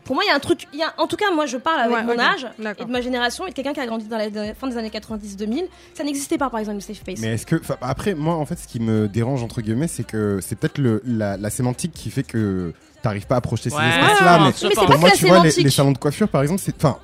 Pour 0.05 0.15
moi, 0.15 0.25
il 0.25 0.29
y 0.29 0.31
a 0.31 0.35
un 0.35 0.41
truc. 0.41 0.67
il 0.73 0.79
Y 0.79 0.83
a, 0.83 0.93
en 0.97 1.07
tout 1.07 1.17
cas, 1.17 1.31
moi, 1.31 1.45
je 1.47 1.59
parle 1.59 1.79
avec 1.81 1.95
Ouais, 1.95 2.03
mon 2.03 2.19
âge 2.19 2.47
et 2.79 2.85
de 2.85 2.91
ma 2.91 3.01
génération 3.03 3.47
et 3.47 3.51
de 3.51 3.55
quelqu'un 3.55 3.75
qui 3.75 3.81
a 3.81 3.87
grandi 3.87 4.07
dans 4.07 4.17
la, 4.17 4.31
dans 4.31 4.43
la 4.43 4.55
fin 4.55 4.67
des 4.67 4.77
années 4.79 4.89
90-2000. 4.89 5.67
Ça 5.95 6.03
n'existait 6.05 6.39
pas, 6.39 6.49
par 6.49 6.59
exemple, 6.59 6.77
le 6.77 6.81
safe 6.81 6.97
space. 6.97 7.19
Mais 7.21 7.35
est-ce 7.35 7.45
que, 7.47 7.57
après, 7.83 8.15
moi, 8.15 8.35
en 8.35 8.47
fait, 8.47 8.57
ce 8.59 8.67
qui 8.67 8.81
me 8.81 9.09
dérange 9.09 9.43
entre 9.43 9.61
guillemets, 9.61 9.89
c'est 9.89 10.03
que 10.05 10.41
c'est 10.43 10.57
peut-être 10.57 10.79
le- 10.79 11.03
la, 11.05 11.37
la 11.37 11.51
sémantique 11.51 11.93
qui 11.93 12.11
fait 12.11 12.23
que 12.23 12.73
t'arrives 13.03 13.27
pas 13.27 13.37
à 13.37 13.41
projeter 13.43 13.69
ces 13.71 13.77
Ouais, 13.77 13.89
espaces-là. 13.89 14.39
mais 14.39 14.45
Mais 14.47 14.53
c'est 14.57 14.67
pense. 14.69 14.75
pas 14.75 14.87
pour 14.87 14.99
moi, 15.01 15.11
que 15.11 15.15
la 15.15 15.19
tu 15.19 15.27
vois, 15.27 15.43
les 15.45 15.71
salons 15.71 15.93
de 15.93 15.99
coiffure, 15.99 16.29
par 16.29 16.43
exemple, 16.43 16.63
c'est, 16.65 16.75
enfin, 16.77 16.97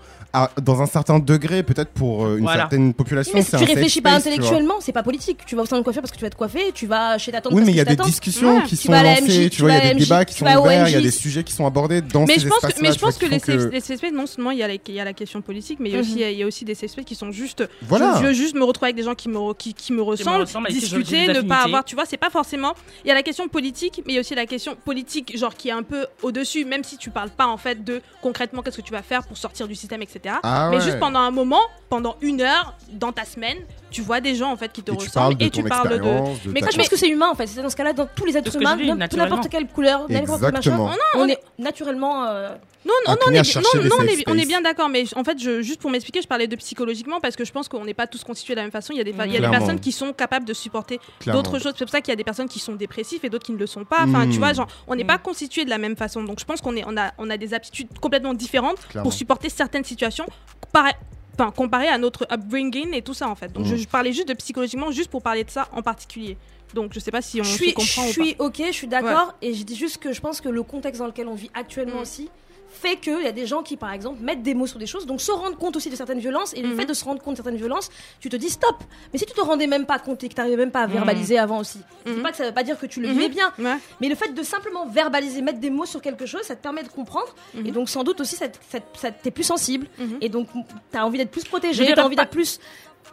à- 0.45 0.51
dans 0.61 0.80
un 0.82 0.87
certain 0.87 1.18
degré, 1.18 1.62
peut-être 1.62 1.91
pour 1.91 2.26
euh, 2.26 2.37
une 2.37 2.43
Voilà. 2.45 2.62
certaine 2.62 2.93
population, 2.95 3.32
mais 3.34 3.43
si 3.43 3.51
c'est 3.51 3.57
tu 3.59 3.64
réfléchis 3.64 4.01
pas 4.01 4.20
space, 4.20 4.26
intellectuellement, 4.26 4.74
c'est 4.80 4.93
pas 4.93 5.03
politique. 5.03 5.41
Tu 5.47 5.57
vas 5.57 5.62
au 5.62 5.66
salon 5.66 5.80
de 5.80 5.84
coiffure 5.84 6.03
parce 6.03 6.12
que 6.12 6.16
tu 6.18 6.24
vas 6.24 6.30
te 6.30 6.37
coiffer, 6.37 6.72
tu 6.74 6.87
vas 6.87 7.18
chez 7.18 7.32
ta 7.32 7.41
tante 7.41 7.53
Oui, 7.53 7.59
parce 7.61 7.66
mais 7.66 7.72
il 7.72 7.76
y 7.76 7.80
a 7.80 7.84
des 7.84 7.97
discussions 7.97 8.57
Ouais. 8.59 8.62
qui 8.64 8.76
Tu 8.76 8.87
sont 8.87 8.93
lancées, 8.93 9.22
MJ, 9.47 9.51
tu 9.51 9.62
vois, 9.62 9.70
il 9.72 9.74
y 9.74 9.76
a 9.91 9.95
des 9.95 10.01
débats 10.01 10.24
qui 10.24 10.34
sont 10.34 10.45
ouverts, 10.47 10.89
il 10.89 10.93
y 10.93 10.97
a 10.97 11.01
des 11.01 11.11
sujets 11.11 11.43
qui 11.45 11.53
sont 11.53 11.66
abordés 11.66 12.01
dans 12.03 12.24
Mais 12.26 12.39
ces 12.39 12.47
espaces-là. 12.47 12.80
mais 12.82 12.93
je 12.93 12.99
pense 12.99 13.18
que 13.18 13.26
les, 13.26 13.39
safe- 13.39 13.97
spaces, 13.99 14.12
non 14.12 14.26
seulement 14.26 14.51
il 14.51 14.59
y, 14.59 14.62
a 14.62 14.68
la, 15.05 15.12
question 15.12 15.41
politique, 15.43 15.78
mais 15.80 15.89
il 15.91 15.95
y 15.95 15.99
a, 15.99 16.01
aussi, 16.01 16.12
il 16.20 16.39
y 16.39 16.43
a 16.43 16.47
aussi 16.47 16.64
des 16.64 16.74
safe 16.74 16.91
spaces 16.91 17.05
qui 17.05 17.14
sont 17.14 17.30
juste. 17.32 17.64
Voilà. 17.82 18.16
Je 18.20 18.26
veux 18.26 18.32
juste 18.32 18.55
me 18.55 18.64
retrouver 18.64 18.89
avec 18.89 18.97
des 18.97 19.03
gens 19.03 19.14
qui 19.14 19.28
me, 19.28 19.39
re- 19.39 19.57
qui, 19.57 19.74
qui 19.74 19.93
me 19.93 20.03
ressemblent, 20.03 20.45
discuter, 20.68 21.28
ne 21.28 21.41
pas 21.41 21.64
avoir. 21.64 21.84
Tu 21.84 21.95
vois, 21.95 22.05
c'est 22.07 22.16
pas 22.16 22.30
forcément. 22.30 22.74
Il 23.05 23.09
y 23.09 23.11
a 23.11 23.14
la 23.14 23.22
question 23.22 23.49
politique, 23.49 24.03
mais 24.07 24.12
il 24.12 24.14
y 24.16 24.18
a 24.18 24.20
aussi 24.20 24.34
la 24.34 24.47
question 24.47 24.76
politique, 24.84 25.37
genre 25.37 25.55
qui 25.55 25.68
est 25.68 25.72
un 25.72 25.82
peu 25.82 26.07
au-dessus, 26.22 26.64
même 26.64 26.84
si 26.84 26.97
tu 26.99 27.11
parles 27.11 27.30
pas 27.30 27.47
en 27.47 27.57
fait 27.57 27.84
de 27.84 28.01
concrètement 28.22 28.62
qu'est-ce 28.62 28.76
que 28.78 28.82
tu 28.82 28.93
vas 28.93 29.03
faire 29.03 29.24
pour 29.26 29.37
sortir 29.37 29.68
du 29.68 29.74
système, 29.74 30.03
etc. 30.03 30.25
Ah 30.42 30.68
mais 30.70 30.76
ouais. 30.76 30.82
juste 30.82 30.98
pendant 30.98 31.20
un 31.20 31.30
moment, 31.30 31.60
pendant 31.88 32.16
une 32.20 32.40
heure 32.40 32.74
dans 32.92 33.12
ta 33.12 33.24
semaine, 33.24 33.58
tu 33.97 34.03
vois 34.03 34.20
des 34.20 34.34
gens 34.34 34.53
en 34.53 34.57
fait 34.57 34.70
qui 34.72 34.82
te 34.82 34.92
Et 34.92 34.97
tu 34.97 35.07
ressemblent 35.07 35.36
parles 35.36 35.36
de 35.38 35.44
et 35.47 35.51
tu 35.51 35.62
parles 35.64 35.88
de. 36.01 36.51
Mais 36.51 36.61
ta 36.61 36.70
je 36.70 36.76
pense 36.76 36.88
que 36.88 36.97
c'est 36.97 37.09
humain 37.09 37.28
en 37.30 37.34
fait. 37.34 37.47
C'est 37.47 37.62
dans 37.62 37.70
ce 37.70 37.76
cas-là, 37.76 37.92
dans 37.94 38.07
tous 38.14 38.24
les 38.26 38.36
êtres 38.36 38.55
humains, 38.57 38.76
n'importe 38.76 39.49
quelle 39.49 39.66
couleur, 39.66 40.07
n'importe 40.09 40.40
quel 40.42 40.53
machin, 40.53 40.90
on 41.16 41.26
est 41.28 41.38
naturellement. 41.59 42.24
euh, 42.26 42.51
Non, 42.84 42.92
non, 43.07 43.12
non, 43.14 43.18
on 43.28 43.30
est, 43.32 43.55
non, 43.57 43.62
on 43.74 44.03
est, 44.05 44.24
on 44.28 44.34
est 44.34 44.36
space. 44.36 44.47
bien 44.47 44.61
d'accord, 44.61 44.88
mais 44.88 45.05
en 45.16 45.24
fait, 45.24 45.38
je, 45.42 45.61
juste 45.62 45.80
pour 45.80 45.90
m'expliquer, 45.90 46.22
je 46.22 46.28
parlais 46.28 46.47
de 46.47 46.55
psychologiquement 46.57 47.18
parce 47.20 47.34
que 47.34 47.44
je 47.44 47.51
pense 47.53 47.68
qu'on 47.68 47.84
n'est 47.84 47.94
pas 47.94 48.07
tous 48.07 48.22
constitués 48.22 48.55
de 48.55 48.59
la 48.61 48.62
même 48.62 48.70
façon. 48.70 48.92
Il 48.92 48.99
y 48.99 49.01
a 49.01 49.05
des, 49.05 49.11
il 49.26 49.32
y 49.32 49.36
a 49.36 49.40
des 49.40 49.49
personnes 49.59 49.80
qui 49.80 49.90
sont 49.92 50.12
capables 50.12 50.44
de 50.44 50.55
supporter 50.55 51.01
d'autres 51.26 51.59
choses. 51.59 51.72
C'est 51.76 51.84
pour 51.84 51.90
ça 51.92 52.01
qu'il 52.01 52.12
y 52.12 52.16
a 52.16 52.16
des 52.16 52.24
personnes 52.24 52.49
qui 52.49 52.59
sont 52.61 52.74
dépressives 52.74 53.24
et 53.24 53.30
d'autres 53.30 53.47
qui 53.47 53.53
ne 53.53 53.59
le 53.59 53.66
sont 53.66 53.84
pas. 53.84 54.01
Enfin, 54.07 54.28
tu 54.30 54.38
vois, 54.38 54.53
genre, 54.53 54.68
on 54.86 54.94
n'est 54.94 55.05
Mm. 55.05 55.14
pas 55.14 55.18
constitués 55.18 55.64
de 55.64 55.70
la 55.70 55.78
même 55.78 55.97
façon. 55.97 56.22
Donc, 56.22 56.38
je 56.40 56.44
pense 56.44 56.61
qu'on 56.61 56.76
est, 56.76 56.84
on 56.86 56.97
a, 56.97 57.12
on 57.18 57.28
a 57.30 57.36
des 57.36 57.55
aptitudes 57.55 57.88
complètement 58.01 58.34
différentes 58.34 58.78
Clairement. 58.88 59.03
pour 59.09 59.12
supporter 59.12 59.49
certaines 59.49 59.84
situations. 59.84 60.26
Comparé, 60.61 60.92
enfin, 61.39 61.51
comparé 61.51 61.89
à 61.89 61.99
notre 61.99 62.26
upbringing 62.32 62.95
et 62.95 63.03
tout 63.03 63.14
ça, 63.14 63.28
en 63.28 63.34
fait. 63.34 63.53
Donc, 63.53 63.64
Mm. 63.66 63.70
je, 63.70 63.76
je 63.76 63.89
parlais 63.89 64.12
juste 64.12 64.28
de 64.28 64.34
psychologiquement, 64.34 64.91
juste 64.91 65.11
pour 65.11 65.22
parler 65.22 65.45
de 65.45 65.51
ça 65.51 65.68
en 65.72 65.82
particulier. 65.82 66.37
Donc, 66.74 66.93
je 66.93 66.99
sais 67.01 67.11
pas 67.12 67.22
si 67.22 67.41
on 67.41 67.45
je 67.45 67.51
se 67.51 67.57
suis, 67.57 67.72
comprend 67.74 68.03
je 68.03 68.11
ou 68.11 68.14
pas. 68.14 68.22
suis 68.24 68.37
ok, 68.39 68.62
je 68.66 68.72
suis 68.72 68.87
d'accord, 68.89 69.34
et 69.43 69.55
je 69.55 69.62
dis 69.62 69.76
juste 69.76 69.99
que 69.99 70.12
je 70.12 70.20
pense 70.20 70.41
que 70.41 70.49
le 70.49 70.62
contexte 70.62 70.99
dans 71.01 71.07
lequel 71.07 71.28
on 71.28 71.34
vit 71.34 71.51
actuellement 71.55 71.99
Mm. 71.99 72.03
aussi 72.03 72.30
fait 72.80 72.96
qu'il 72.96 73.22
y 73.22 73.26
a 73.26 73.32
des 73.32 73.46
gens 73.46 73.62
qui, 73.62 73.76
par 73.76 73.92
exemple, 73.92 74.22
mettent 74.22 74.42
des 74.42 74.54
mots 74.54 74.66
sur 74.66 74.78
des 74.78 74.86
choses, 74.86 75.06
donc 75.06 75.20
se 75.20 75.32
rendent 75.32 75.56
compte 75.58 75.76
aussi 75.76 75.90
de 75.90 75.96
certaines 75.96 76.18
violences, 76.18 76.52
et 76.54 76.62
le 76.62 76.68
Mhm. 76.68 76.76
fait 76.76 76.84
de 76.86 76.94
se 76.94 77.04
rendre 77.04 77.20
compte 77.22 77.32
de 77.34 77.36
certaines 77.36 77.56
violences, 77.56 77.88
tu 78.20 78.28
te 78.28 78.36
dis 78.36 78.50
stop. 78.50 78.76
Mais 79.12 79.18
si 79.18 79.26
tu 79.26 79.32
te 79.32 79.40
rendais 79.40 79.66
même 79.66 79.86
pas 79.86 79.98
compte 79.98 80.22
et 80.24 80.28
que 80.28 80.34
tu 80.34 80.40
n'arrivais 80.40 80.56
même 80.56 80.70
pas 80.70 80.82
à 80.82 80.86
Mhm. 80.86 80.92
verbaliser 80.94 81.38
avant 81.38 81.58
aussi, 81.60 81.78
dis 82.04 82.12
Mhm. 82.12 82.22
pas 82.22 82.30
que 82.30 82.36
ça 82.36 82.44
veut 82.46 82.54
pas 82.54 82.62
dire 82.62 82.78
que 82.78 82.86
tu 82.86 83.00
le 83.00 83.08
vivais 83.08 83.28
bien, 83.28 83.52
Ouais. 83.58 83.76
mais 84.00 84.08
le 84.08 84.14
fait 84.14 84.32
de 84.32 84.42
simplement 84.42 84.86
verbaliser, 84.86 85.42
mettre 85.42 85.58
des 85.60 85.70
mots 85.70 85.86
sur 85.86 86.00
quelque 86.02 86.26
chose, 86.26 86.42
ça 86.42 86.54
te 86.56 86.62
permet 86.62 86.82
de 86.82 86.88
comprendre, 86.88 87.34
et 87.64 87.70
donc 87.72 87.88
sans 87.88 88.04
doute 88.04 88.20
aussi 88.20 88.36
ça, 88.36 88.46
ça, 88.68 88.80
te- 88.80 88.98
ça 88.98 89.10
t'es 89.10 89.30
plus 89.30 89.44
sensible, 89.44 89.86
et 90.20 90.28
donc 90.28 90.48
tu 90.52 90.98
as 90.98 91.04
envie 91.06 91.18
d'être 91.18 91.30
plus 91.30 91.44
protégé, 91.44 91.86
tu 91.86 91.92
as 91.98 92.04
envie 92.04 92.16
d'être 92.16 92.30
plus. 92.30 92.58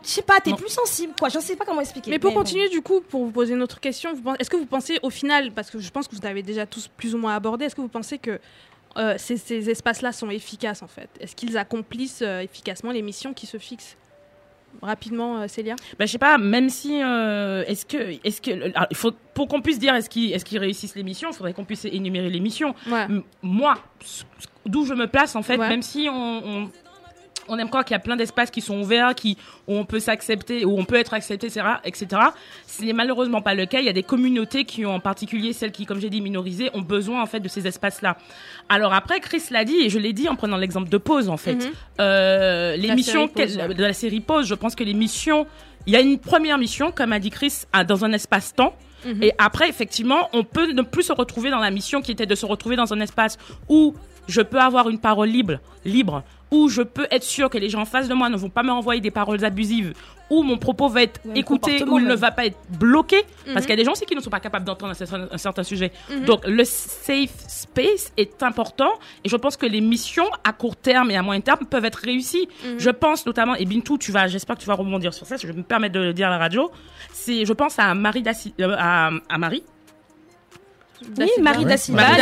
Je 0.01 0.09
sais 0.09 0.21
pas, 0.21 0.39
t'es 0.41 0.53
plus 0.53 0.67
sensible, 0.69 1.13
quoi. 1.17 1.29
Je 1.29 1.39
sais 1.39 1.55
pas 1.55 1.63
comment 1.63 1.79
expliquer. 1.79 2.11
Mais 2.11 2.19
pour 2.19 2.33
continuer, 2.33 2.67
du 2.67 2.81
coup, 2.81 2.99
pour 2.99 3.23
vous 3.23 3.31
poser 3.31 3.53
une 3.53 3.61
autre 3.61 3.79
question, 3.79 4.11
est-ce 4.37 4.49
que 4.49 4.57
vous 4.57 4.65
pensez 4.65 4.99
au 5.01 5.09
final, 5.09 5.53
parce 5.53 5.69
que 5.69 5.79
je 5.79 5.89
pense 5.91 6.09
que 6.09 6.15
vous 6.15 6.25
avez 6.25 6.43
déjà 6.43 6.65
tous 6.65 6.89
plus 6.89 7.15
ou 7.15 7.17
moins 7.19 7.35
abordé, 7.35 7.65
est-ce 7.65 7.75
que 7.75 7.79
vous 7.81 7.87
pensez 7.87 8.17
que 8.17 8.39
euh, 8.97 9.15
ces, 9.17 9.37
ces 9.37 9.69
espaces-là 9.69 10.11
sont 10.11 10.29
efficaces 10.29 10.81
en 10.83 10.87
fait 10.87 11.09
Est-ce 11.19 11.35
qu'ils 11.35 11.57
accomplissent 11.57 12.21
euh, 12.21 12.41
efficacement 12.41 12.91
les 12.91 13.01
missions 13.01 13.33
qui 13.33 13.45
se 13.47 13.57
fixent 13.57 13.97
Rapidement, 14.81 15.41
euh, 15.41 15.47
Célia? 15.47 15.75
Bah, 15.99 16.05
je 16.07 16.11
sais 16.11 16.17
pas, 16.17 16.37
même 16.39 16.67
si 16.69 16.99
euh, 17.03 17.63
est-ce 17.67 17.85
que 17.85 18.17
est-ce 18.23 18.41
que 18.41 18.51
alors, 18.75 18.87
faut 18.93 19.11
pour 19.35 19.47
qu'on 19.47 19.61
puisse 19.61 19.77
dire 19.77 19.93
est-ce 19.93 20.09
qu'ils 20.09 20.57
réussissent 20.59 20.95
les 20.95 21.03
missions, 21.03 21.29
il 21.29 21.35
faudrait 21.35 21.53
qu'on 21.53 21.63
puisse 21.65 21.85
énumérer 21.85 22.29
les 22.31 22.39
missions. 22.39 22.73
Ouais. 22.89 23.05
Moi, 23.43 23.75
d'où 24.65 24.85
je 24.85 24.95
me 24.95 25.05
place 25.05 25.35
en 25.35 25.43
fait, 25.43 25.57
Ouais. 25.57 25.69
même 25.69 25.83
si 25.83 26.07
on, 26.09 26.41
on 26.45 26.69
on 27.47 27.57
aime 27.57 27.69
croire 27.69 27.85
qu'il 27.85 27.93
y 27.93 27.97
a 27.97 27.99
plein 27.99 28.15
d'espaces 28.15 28.51
qui 28.51 28.61
sont 28.61 28.79
ouverts, 28.79 29.15
qui, 29.15 29.37
où 29.67 29.75
on 29.75 29.85
peut 29.85 29.99
s'accepter, 29.99 30.65
où 30.65 30.77
on 30.79 30.85
peut 30.85 30.95
être 30.95 31.13
accepté, 31.13 31.47
etc., 31.47 31.65
etc. 31.83 32.21
Ce 32.67 32.83
n'est 32.83 32.93
malheureusement 32.93 33.41
pas 33.41 33.53
le 33.55 33.65
cas. 33.65 33.79
Il 33.79 33.85
y 33.85 33.89
a 33.89 33.93
des 33.93 34.03
communautés 34.03 34.65
qui 34.65 34.85
ont, 34.85 34.95
en 34.95 34.99
particulier 34.99 35.53
celles 35.53 35.71
qui, 35.71 35.85
comme 35.85 35.99
j'ai 35.99 36.09
dit, 36.09 36.21
minorisées, 36.21 36.69
ont 36.73 36.81
besoin, 36.81 37.21
en 37.21 37.25
fait, 37.25 37.39
de 37.39 37.47
ces 37.47 37.67
espaces-là. 37.67 38.17
Alors 38.69 38.93
après, 38.93 39.19
Chris 39.19 39.43
l'a 39.51 39.65
dit, 39.65 39.75
et 39.81 39.89
je 39.89 39.99
l'ai 39.99 40.13
dit 40.13 40.27
en 40.29 40.35
prenant 40.35 40.57
l'exemple 40.57 40.89
de 40.89 40.97
Pause, 40.97 41.29
en 41.29 41.37
fait. 41.37 41.57
Euh, 41.99 42.75
Pause, 43.27 43.33
qu'elle- 43.35 43.57
ouais. 43.69 43.73
de 43.73 43.83
la 43.83 43.93
série 43.93 44.19
Pause, 44.19 44.47
je 44.47 44.55
pense 44.55 44.75
que 44.75 44.83
les 44.83 44.93
missions, 44.93 45.45
il 45.85 45.93
y 45.93 45.95
a 45.95 46.01
une 46.01 46.19
première 46.19 46.57
mission, 46.57 46.91
comme 46.91 47.13
a 47.13 47.19
dit 47.19 47.29
Chris, 47.29 47.63
dans 47.87 48.05
un 48.05 48.11
espace-temps. 48.13 48.75
Mhm. 49.05 49.21
Et 49.23 49.33
après, 49.37 49.67
effectivement, 49.67 50.29
on 50.31 50.43
peut 50.45 50.71
ne 50.71 50.81
plus 50.81 51.03
se 51.03 51.11
retrouver 51.13 51.49
dans 51.49 51.59
la 51.59 51.71
mission 51.71 52.01
qui 52.01 52.11
était 52.11 52.25
de 52.25 52.35
se 52.35 52.45
retrouver 52.45 52.75
dans 52.77 52.93
un 52.93 53.01
espace 53.01 53.37
où 53.67 53.93
je 54.27 54.41
peux 54.41 54.59
avoir 54.59 54.89
une 54.89 54.99
parole 54.99 55.29
libre, 55.29 55.59
libre, 55.85 56.23
où 56.51 56.69
je 56.69 56.81
peux 56.83 57.07
être 57.09 57.23
sûr 57.23 57.49
que 57.49 57.57
les 57.57 57.69
gens 57.69 57.81
en 57.81 57.85
face 57.85 58.07
de 58.07 58.13
moi 58.13 58.29
ne 58.29 58.37
vont 58.37 58.49
pas 58.49 58.61
me 58.63 58.71
renvoyer 58.71 59.01
des 59.01 59.09
paroles 59.11 59.43
abusives, 59.43 59.93
où 60.29 60.43
mon 60.43 60.57
propos 60.57 60.87
va 60.87 61.01
être 61.03 61.19
écouté, 61.35 61.83
où 61.83 61.97
il 61.99 62.05
ne 62.05 62.13
va 62.15 62.29
pas 62.31 62.45
être 62.45 62.57
bloqué, 62.69 63.17
Mhm. 63.47 63.53
parce 63.53 63.65
qu'il 63.65 63.71
y 63.71 63.73
a 63.73 63.77
des 63.77 63.83
gens 63.83 63.91
aussi 63.93 64.05
qui 64.05 64.15
ne 64.15 64.21
sont 64.21 64.29
pas 64.29 64.39
capables 64.39 64.63
d'entendre 64.65 64.91
un 64.91 64.93
certain, 64.95 65.27
un 65.31 65.37
certain 65.37 65.63
sujet. 65.63 65.91
Mhm. 66.11 66.25
Donc 66.25 66.45
le 66.47 66.63
safe 66.63 67.33
space 67.47 68.13
est 68.17 68.41
important, 68.43 68.91
et 69.23 69.29
je 69.29 69.35
pense 69.35 69.57
que 69.57 69.65
les 69.65 69.81
missions 69.81 70.27
à 70.43 70.53
court 70.53 70.75
terme 70.75 71.09
et 71.11 71.17
à 71.17 71.23
moyen 71.23 71.41
terme 71.41 71.65
peuvent 71.65 71.85
être 71.85 71.99
réussies. 72.03 72.47
Mhm. 72.65 72.75
Je 72.79 72.89
pense 72.91 73.25
notamment, 73.25 73.55
et 73.55 73.65
Bintou, 73.65 73.97
tu 73.97 74.11
vas, 74.11 74.27
j'espère 74.27 74.55
que 74.55 74.61
tu 74.61 74.67
vas 74.67 74.75
rebondir 74.75 75.13
sur 75.13 75.25
ça, 75.25 75.37
je 75.37 75.47
vais 75.47 75.53
me 75.53 75.63
permettre 75.63 75.95
de 75.95 75.99
le 76.01 76.13
dire 76.13 76.27
à 76.27 76.31
la 76.31 76.37
radio, 76.37 76.71
c'est, 77.11 77.45
je 77.45 77.53
pense 77.53 77.79
à 77.79 77.93
Marie 77.95 78.23
euh, 78.59 78.75
à, 78.77 79.09
à 79.29 79.37
Marie, 79.39 79.63
Oui, 81.17 81.29
Marie 81.41 81.65
da 81.65 81.77
Silva, 81.77 82.01
Marie 82.01 82.21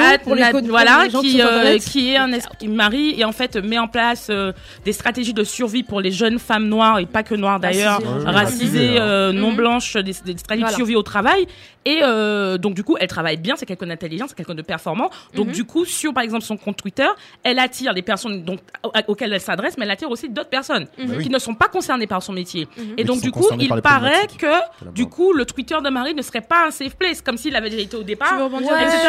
At- 0.00 0.18
pour 0.18 0.34
les, 0.34 0.50
pour 0.50 0.60
voilà, 0.68 1.04
les 1.04 1.10
qui, 1.10 1.20
qui, 1.32 1.42
euh, 1.42 1.78
qui 1.78 2.10
est 2.12 2.16
un 2.16 2.32
esprit 2.32 2.68
mari 2.68 3.14
et 3.18 3.24
en 3.24 3.32
fait 3.32 3.56
met 3.56 3.78
en 3.78 3.88
place 3.88 4.28
euh, 4.30 4.52
des 4.84 4.92
stratégies 4.92 5.34
de 5.34 5.44
survie 5.44 5.82
pour 5.82 6.00
les 6.00 6.10
jeunes 6.10 6.38
femmes 6.38 6.66
noires 6.68 6.98
et 6.98 7.06
pas 7.06 7.22
que 7.22 7.34
noires 7.34 7.60
d'ailleurs, 7.60 8.00
Racisées, 8.24 8.96
euh, 8.98 9.32
non 9.32 9.50
Mhm. 9.50 9.56
blanches, 9.56 9.94
des, 9.94 10.02
des 10.02 10.12
stratégies 10.12 10.60
Voilà. 10.60 10.70
de 10.70 10.74
survie 10.76 10.96
au 10.96 11.02
travail. 11.02 11.46
Et 11.84 12.00
euh, 12.02 12.58
donc 12.58 12.74
du 12.74 12.84
coup, 12.84 12.96
elle 13.00 13.08
travaille 13.08 13.38
bien, 13.38 13.54
c'est 13.56 13.64
quelqu'un 13.64 13.86
d'intelligent, 13.86 14.26
c'est 14.28 14.34
quelqu'un 14.36 14.54
de 14.54 14.62
performant. 14.62 15.10
Donc 15.34 15.46
Mhm. 15.48 15.52
du 15.52 15.64
coup, 15.64 15.84
sur 15.86 16.12
par 16.12 16.22
exemple 16.22 16.44
son 16.44 16.56
compte 16.58 16.76
Twitter, 16.76 17.06
elle 17.44 17.58
attire 17.58 17.92
les 17.94 18.02
personnes 18.02 18.42
donc, 18.44 18.58
au- 18.84 18.90
auxquelles 19.12 19.32
elle 19.32 19.40
s'adresse, 19.40 19.76
mais 19.78 19.84
elle 19.84 19.90
attire 19.92 20.10
aussi 20.10 20.28
d'autres 20.28 20.50
personnes 20.50 20.86
Mhm. 20.98 21.06
Bah 21.06 21.22
qui 21.22 21.30
ne 21.30 21.38
sont 21.38 21.54
pas 21.54 21.68
concernées 21.68 22.06
par 22.06 22.22
son 22.22 22.32
métier. 22.32 22.62
Et 22.76 22.82
Mais 22.98 23.04
donc 23.04 23.16
qui 23.18 23.22
du 23.22 23.30
coup, 23.30 23.46
il 23.58 23.68
paraît 23.80 24.26
que 24.38 24.90
du 24.92 25.06
coup, 25.06 25.32
le 25.32 25.46
Twitter 25.46 25.76
de 25.82 25.88
Marie 25.88 26.14
ne 26.14 26.22
serait 26.22 26.40
pas 26.42 26.66
un 26.66 26.70
safe 26.70 26.94
place, 26.96 27.22
comme 27.22 27.38
s'il 27.48 27.56
avait 27.56 27.70
déjà 27.70 27.82
été 27.82 27.96
au 27.96 28.00
Tu 28.00 28.06
départ 28.06 28.38
Ouais. 28.52 28.62
etc. 28.62 29.08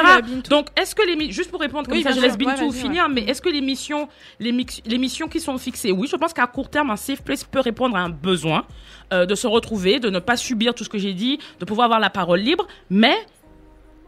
Donc, 0.50 0.68
est-ce 0.80 0.96
que 0.96 1.02
les 1.06 1.32
juste 1.32 1.52
pour 1.52 1.60
répondre 1.60 1.88
comme 1.88 1.98
Oui, 1.98 2.04
ça, 2.04 2.12
je 2.12 2.20
laisse. 2.22 2.32
Ouais, 2.34 2.38
Bintou 2.38 2.72
finir, 2.72 3.08
mais 3.10 3.22
est-ce 3.22 3.42
que 3.42 3.50
les 3.50 3.62
missions, 3.62 4.08
les, 4.40 4.52
mix- 4.52 4.82
les 4.86 4.98
missions 4.98 5.28
qui 5.28 5.40
sont 5.40 5.58
fixées, 5.58 5.92
oui, 5.92 6.08
je 6.10 6.16
pense 6.16 6.34
qu'à 6.34 6.48
court 6.48 6.70
terme, 6.70 6.90
un 6.90 6.96
safe 6.96 7.22
place 7.22 7.44
peut 7.44 7.60
répondre 7.60 7.96
à 7.96 8.00
un 8.00 8.10
besoin 8.10 8.66
euh, 9.14 9.26
de 9.26 9.36
se 9.36 9.48
retrouver, 9.48 10.00
de 10.00 10.10
ne 10.10 10.20
pas 10.20 10.38
subir 10.38 10.74
tout 10.74 10.84
ce 10.84 10.90
que 10.90 10.98
j'ai 10.98 11.14
dit, 11.14 11.40
de 11.60 11.66
pouvoir 11.66 11.86
avoir 11.86 12.00
la 12.00 12.10
parole 12.10 12.40
libre, 12.40 12.68
mais 12.90 13.16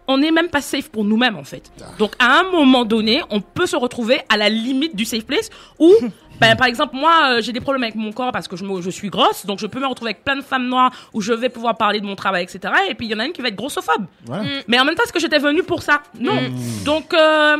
on 0.07 0.17
n'est 0.17 0.31
même 0.31 0.49
pas 0.49 0.61
safe 0.61 0.89
pour 0.89 1.03
nous-mêmes 1.05 1.37
en 1.37 1.43
fait. 1.43 1.71
Donc 1.99 2.13
à 2.19 2.39
un 2.39 2.43
moment 2.51 2.85
donné, 2.85 3.21
on 3.29 3.39
peut 3.41 3.65
se 3.65 3.75
retrouver 3.75 4.21
à 4.29 4.37
la 4.37 4.49
limite 4.49 4.95
du 4.95 5.05
safe 5.05 5.25
place 5.25 5.49
où, 5.79 5.93
ben, 6.41 6.55
par 6.57 6.67
exemple, 6.67 6.95
moi 6.95 7.13
euh, 7.37 7.41
j'ai 7.41 7.53
des 7.53 7.61
problèmes 7.61 7.83
avec 7.83 7.95
mon 7.95 8.11
corps 8.11 8.31
parce 8.33 8.47
que 8.49 8.57
je, 8.57 8.65
me- 8.65 8.81
je 8.81 8.89
suis 8.89 9.09
grosse, 9.09 9.45
donc 9.45 9.59
je 9.59 9.67
peux 9.67 9.79
me 9.79 9.87
retrouver 9.87 10.11
avec 10.11 10.23
plein 10.25 10.35
de 10.35 10.41
femmes 10.41 10.67
noires 10.67 10.91
où 11.13 11.21
je 11.21 11.31
vais 11.31 11.49
pouvoir 11.49 11.77
parler 11.77 12.01
de 12.01 12.05
mon 12.05 12.15
travail, 12.15 12.43
etc. 12.43 12.73
Et 12.89 12.95
puis 12.95 13.05
il 13.07 13.11
y 13.11 13.15
en 13.15 13.19
a 13.19 13.25
une 13.25 13.31
qui 13.31 13.41
va 13.41 13.47
être 13.47 13.55
grossophobe. 13.55 14.05
Voilà. 14.25 14.43
Mais 14.67 14.79
en 14.79 14.85
même 14.85 14.95
temps, 14.95 15.03
est-ce 15.03 15.13
que 15.13 15.19
j'étais 15.19 15.39
venue 15.39 15.63
pour 15.63 15.81
ça? 15.81 16.01
Non. 16.19 16.33
Mm. 16.41 16.83
Donc, 16.83 17.13
euh, 17.13 17.57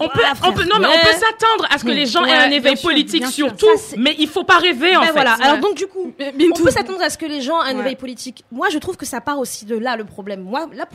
on 0.00 0.08
peut, 0.08 0.12
Voilà, 0.14 0.32
on 0.44 0.52
peut, 0.52 0.64
non, 0.64 0.78
mais 0.80 0.86
on 0.88 1.06
peut 1.06 1.12
s'attendre 1.12 1.66
à 1.70 1.78
ce 1.78 1.84
que 1.84 1.90
les 1.90 2.06
gens 2.06 2.24
aient 2.24 2.32
un 2.34 2.50
éveil 2.50 2.76
sûr, 2.76 2.88
politique 2.88 3.26
sûr. 3.26 3.48
surtout, 3.48 3.66
mais 3.96 4.14
il 4.18 4.28
faut 4.28 4.44
pas 4.44 4.58
rêver 4.58 4.96
en 4.96 5.02
fait. 5.02 5.12
voilà. 5.12 5.34
Alors 5.40 5.58
donc 5.58 5.76
du 5.76 5.86
coup, 5.86 6.12
on 6.18 6.52
peut 6.62 6.70
s'attendre 6.70 7.02
à 7.02 7.10
ce 7.10 7.18
que 7.18 7.26
les 7.26 7.40
gens 7.40 7.62
aient 7.62 7.70
un 7.70 7.74
Ouais. 7.74 7.80
éveil 7.80 7.96
politique. 7.96 8.44
Moi, 8.50 8.68
je 8.70 8.78
trouve 8.78 8.96
que 8.96 9.06
ça 9.06 9.20
part 9.20 9.38
aussi 9.38 9.64
de 9.64 9.76
là 9.76 9.96
le 9.96 10.04
problème. 10.04 10.40
Moi, 10.42 10.68
là, 10.74 10.86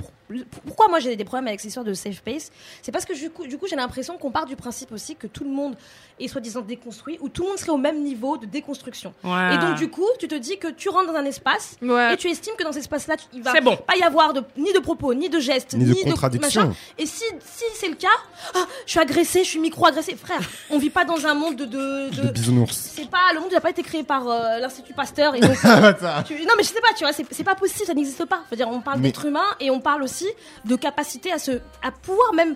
pourquoi 0.65 0.87
moi 0.87 0.99
j'ai 0.99 1.15
des 1.15 1.23
problèmes 1.23 1.47
avec 1.47 1.59
ces 1.59 1.67
histoires 1.67 1.85
de 1.85 1.93
safe 1.93 2.15
space? 2.17 2.51
C'est 2.81 2.91
parce 2.91 3.05
que 3.05 3.13
du 3.13 3.29
coup, 3.29 3.45
du 3.47 3.57
coup 3.57 3.67
j'ai 3.67 3.75
l'impression 3.75 4.17
qu'on 4.17 4.31
part 4.31 4.45
du 4.47 4.55
principe 4.55 4.91
aussi 4.91 5.15
que 5.15 5.27
tout 5.27 5.43
le 5.43 5.51
monde 5.51 5.75
est 6.19 6.27
soi-disant 6.27 6.61
déconstruit 6.61 7.17
ou 7.21 7.29
tout 7.29 7.43
le 7.43 7.49
monde 7.49 7.57
serait 7.59 7.71
au 7.71 7.77
même 7.77 8.01
niveau 8.01 8.37
de 8.37 8.45
déconstruction. 8.45 9.13
Ouais. 9.23 9.55
Et 9.55 9.57
donc 9.59 9.75
du 9.75 9.89
coup, 9.89 10.07
tu 10.19 10.27
te 10.27 10.35
dis 10.35 10.57
que 10.57 10.67
tu 10.69 10.89
rentres 10.89 11.11
dans 11.11 11.17
un 11.19 11.25
espace 11.25 11.75
Ouais. 11.81 12.13
et 12.13 12.17
tu 12.17 12.27
estimes 12.29 12.55
que 12.57 12.63
dans 12.63 12.71
cet 12.71 12.81
espace-là, 12.81 13.15
il 13.33 13.43
va 13.43 13.53
pas 13.53 13.95
y 13.97 14.01
avoir 14.03 14.33
de, 14.33 14.41
ni 14.57 14.73
de 14.73 14.79
propos, 14.79 15.13
ni 15.13 15.29
de 15.29 15.39
gestes, 15.39 15.73
Ni 15.73 15.85
de 15.85 15.89
machin. 15.91 16.09
contradiction. 16.11 16.75
Et 16.97 17.05
si, 17.05 17.23
si 17.43 17.63
c'est 17.75 17.89
le 17.89 17.95
cas, 17.95 18.07
ah, 18.55 18.65
je 18.85 18.91
suis 18.95 19.11
agressée, 19.11 19.43
je 19.43 19.49
suis 19.49 19.59
micro-agressée. 19.59 20.15
Frère, 20.15 20.39
on 20.69 20.77
vit 20.77 20.89
pas 20.89 21.05
dans 21.05 21.25
un 21.25 21.33
monde 21.33 21.55
de... 21.55 21.65
de, 21.65 22.09
De 22.09 22.21
de- 22.27 22.31
bisounours. 22.31 22.91
c'est 22.95 23.09
pas 23.09 23.33
le 23.33 23.39
monde 23.39 23.51
n'a 23.51 23.61
pas 23.61 23.69
été 23.69 23.83
créé 23.83 24.03
par 24.03 24.27
euh, 24.27 24.59
l'institut 24.59 24.93
Pasteur 24.93 25.35
et 25.35 25.39
donc 25.39 25.61
Bâtard. 25.63 26.23
tu- 26.23 26.33
non 26.33 26.53
mais 26.57 26.63
je 26.63 26.69
sais 26.69 26.81
pas 26.81 26.93
tu 26.97 27.03
vois 27.03 27.13
c'est 27.13 27.25
c'est 27.31 27.43
pas 27.43 27.55
possible 27.55 27.85
ça 27.85 27.93
n'existe 27.93 28.25
pas 28.25 28.41
faut 28.49 28.55
dire 28.55 28.67
on 28.69 28.81
parle 28.81 28.99
Mais- 28.99 29.09
d'être 29.09 29.25
humain 29.25 29.45
et 29.59 29.69
on 29.71 29.79
parle 29.79 30.03
aussi 30.03 30.27
de 30.65 30.75
capacité 30.75 31.31
à 31.31 31.39
se 31.39 31.51
à 31.83 31.91
pouvoir 31.91 32.33
même 32.33 32.55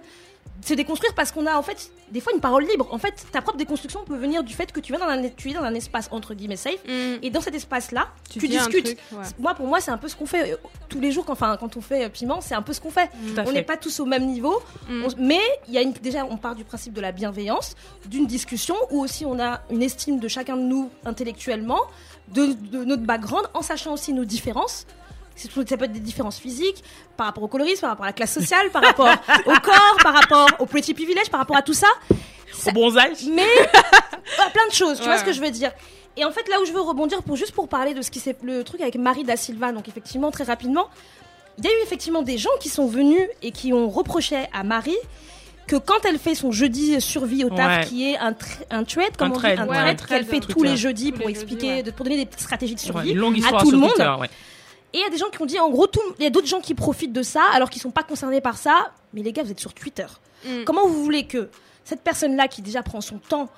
se 0.66 0.74
déconstruire 0.74 1.14
parce 1.16 1.32
qu'on 1.32 1.45
a 1.45 1.55
en 1.55 1.62
fait 1.62 1.91
des 2.12 2.20
fois 2.22 2.34
une 2.34 2.41
parole 2.41 2.66
libre 2.66 2.88
en 2.91 2.97
fait 2.97 3.26
ta 3.32 3.41
propre 3.41 3.57
déconstruction 3.57 4.03
peut 4.03 4.18
venir 4.18 4.43
du 4.43 4.53
fait 4.53 4.72
que 4.72 4.80
tu 4.80 4.91
viens 4.91 4.99
dans 4.99 5.12
un 5.12 5.30
tu 5.30 5.49
es 5.49 5.53
dans 5.53 5.62
un 5.64 5.74
espace 5.74 6.07
entre 6.12 6.34
guillemets 6.34 6.55
safe 6.57 6.84
Mm. 6.86 7.20
et 7.24 7.30
dans 7.30 7.41
cet 7.41 7.55
espace 7.55 7.91
là 7.91 8.07
tu, 8.30 8.39
discutes 8.39 8.86
truc, 8.86 8.97
ouais. 9.14 9.24
moi 9.39 9.53
pour 9.53 9.68
moi 9.68 9.80
c'est 9.80 9.91
un 9.91 9.97
peu 9.97 10.07
ce 10.07 10.16
qu'on 10.16 10.26
fait 10.26 10.53
euh, 10.53 10.57
tous 10.89 10.99
les 10.99 11.12
jours 11.12 11.26
quand 11.26 11.34
enfin 11.34 11.55
quand 11.60 11.78
on 11.78 11.82
fait 11.82 12.05
euh, 12.05 12.10
piment 12.10 12.41
c'est 12.41 12.55
un 12.55 12.62
peu 12.62 12.74
ce 12.74 12.82
qu'on 12.82 12.89
fait 12.91 13.10
on 13.47 13.51
n'est 13.51 13.64
pas 13.64 13.78
tous 13.78 13.99
au 13.99 14.05
même 14.05 14.26
niveau 14.26 14.62
Mm. 14.89 15.05
on- 15.05 15.10
mais 15.18 15.39
il 15.68 15.74
y 15.74 15.78
a 15.78 15.82
une, 15.82 15.91
déjà, 15.93 16.26
on 16.26 16.38
part 16.38 16.55
du 16.55 16.64
principe 16.64 16.93
de 16.93 17.01
la 17.01 17.12
bienveillance, 17.12 17.76
d'une 18.05 18.26
discussion 18.28 18.76
où 18.89 19.01
aussi 19.01 19.26
on 19.26 19.39
a 19.39 19.62
une 19.70 19.84
estime 19.84 20.20
de 20.20 20.28
chacun 20.28 20.55
de 20.57 20.64
nous 20.64 20.89
intellectuellement, 21.05 21.80
de, 22.30 22.53
de 22.53 22.84
notre 22.86 23.03
background, 23.03 23.47
en 23.53 23.62
sachant 23.62 23.93
aussi 23.93 24.14
nos 24.14 24.26
différences. 24.26 24.86
C'est 25.41 25.49
Ça 25.69 25.77
peut 25.77 25.85
être 25.85 25.91
des 25.93 25.99
différences 25.99 26.37
physiques, 26.39 26.83
par 27.15 27.27
rapport 27.27 27.43
au 27.43 27.47
colorisme, 27.47 27.81
par 27.81 27.91
rapport 27.91 28.05
à 28.05 28.09
la 28.09 28.13
classe 28.13 28.33
sociale, 28.33 28.69
par 28.71 28.83
rapport 28.83 29.07
au 29.45 29.53
corps, 29.61 29.97
par 30.03 30.13
rapport 30.13 30.47
au 30.59 30.65
pretty 30.65 30.93
privilege, 30.93 31.29
par 31.29 31.39
rapport 31.39 31.55
à 31.57 31.61
tout 31.61 31.73
ça. 31.73 31.87
Au 32.67 32.71
bronzage. 32.71 33.23
Mais 33.33 33.43
ouais, 33.43 33.69
plein 34.53 34.67
de 34.69 34.73
choses, 34.73 34.97
tu 34.99 35.05
vois 35.05 35.17
ce 35.17 35.23
que 35.23 35.31
je 35.33 35.39
veux 35.39 35.51
dire. 35.51 35.71
Et 36.17 36.25
en 36.25 36.31
fait, 36.31 36.47
là 36.49 36.59
où 36.61 36.65
je 36.65 36.73
veux 36.73 36.81
rebondir 36.81 37.23
pour 37.23 37.37
juste 37.37 37.53
pour 37.53 37.69
parler 37.69 37.93
de 37.93 38.01
ce 38.01 38.11
qui 38.11 38.19
s'est 38.19 38.35
le 38.43 38.63
truc 38.65 38.81
avec 38.81 38.95
Marie 38.95 39.23
da 39.23 39.37
Silva, 39.37 39.71
donc 39.71 39.87
effectivement 39.87 40.31
très 40.31 40.43
rapidement, 40.43 40.89
il 41.57 41.63
y 41.63 41.67
a 41.67 41.71
eu 41.71 41.83
effectivement 41.83 42.21
des 42.21 42.37
gens 42.37 42.49
qui 42.59 42.67
sont 42.67 42.87
venus 42.87 43.21
et 43.41 43.51
qui 43.51 43.71
ont 43.71 43.89
reproché 43.89 44.35
à 44.53 44.63
Marie 44.63 44.97
que 45.67 45.75
quand 45.77 46.03
elle 46.05 46.17
fait 46.17 46.35
son 46.35 46.51
jeudi 46.51 46.99
survie 46.99 47.45
au 47.45 47.49
taf, 47.49 47.81
Ouais. 47.81 47.85
qui 47.87 48.11
est 48.11 48.17
un, 48.17 48.33
un 48.71 48.83
thread, 48.83 49.15
comme 49.15 49.27
Un 49.27 49.31
on 49.31 49.33
dit, 49.35 49.39
thread, 49.39 49.59
un 49.59 49.67
ouais, 49.67 49.75
thread 49.77 49.87
un 49.87 49.95
thread 49.95 50.09
qu'elle 50.09 50.25
fait 50.25 50.39
tous 50.41 50.63
les 50.63 50.75
jeudis 50.77 51.11
Tous 51.11 51.19
pour 51.19 51.27
les 51.29 51.35
jeudis, 51.35 51.43
expliquer, 51.45 51.73
ouais. 51.75 51.83
de- 51.83 51.91
pour 51.91 52.03
donner 52.05 52.25
des 52.25 52.31
stratégies 52.37 52.75
de 52.75 52.79
survie 52.79 53.11
à 53.11 53.59
tout 53.61 53.71
le 53.71 53.77
monde. 53.77 53.91
Et 54.93 54.97
il 54.97 55.01
y 55.01 55.05
a 55.05 55.09
des 55.09 55.17
gens 55.17 55.29
qui 55.29 55.41
ont 55.41 55.45
dit, 55.45 55.59
en 55.59 55.69
gros, 55.69 55.87
il 56.17 56.23
y 56.23 56.27
a 56.27 56.29
d'autres 56.31 56.47
gens 56.47 56.61
qui 56.61 56.73
profitent 56.73 57.13
de 57.13 57.21
ça, 57.23 57.43
alors 57.53 57.69
qu'ils 57.69 57.81
sont 57.81 57.91
pas 57.91 58.03
concernés 58.03 58.41
par 58.41 58.57
ça. 58.57 58.91
Mais 59.13 59.21
les 59.21 59.31
gars, 59.31 59.43
vous 59.43 59.51
êtes 59.51 59.59
sur 59.59 59.73
Twitter. 59.73 60.07
Mm. 60.45 60.63
Comment 60.65 60.87
vous 60.87 61.03
voulez 61.03 61.25
que 61.27 61.49
cette 61.83 62.01
personne-là, 62.01 62.47
qui 62.47 62.61
déjà 62.61 62.81
prend 62.83 63.01
son 63.01 63.17
temps, 63.19 63.49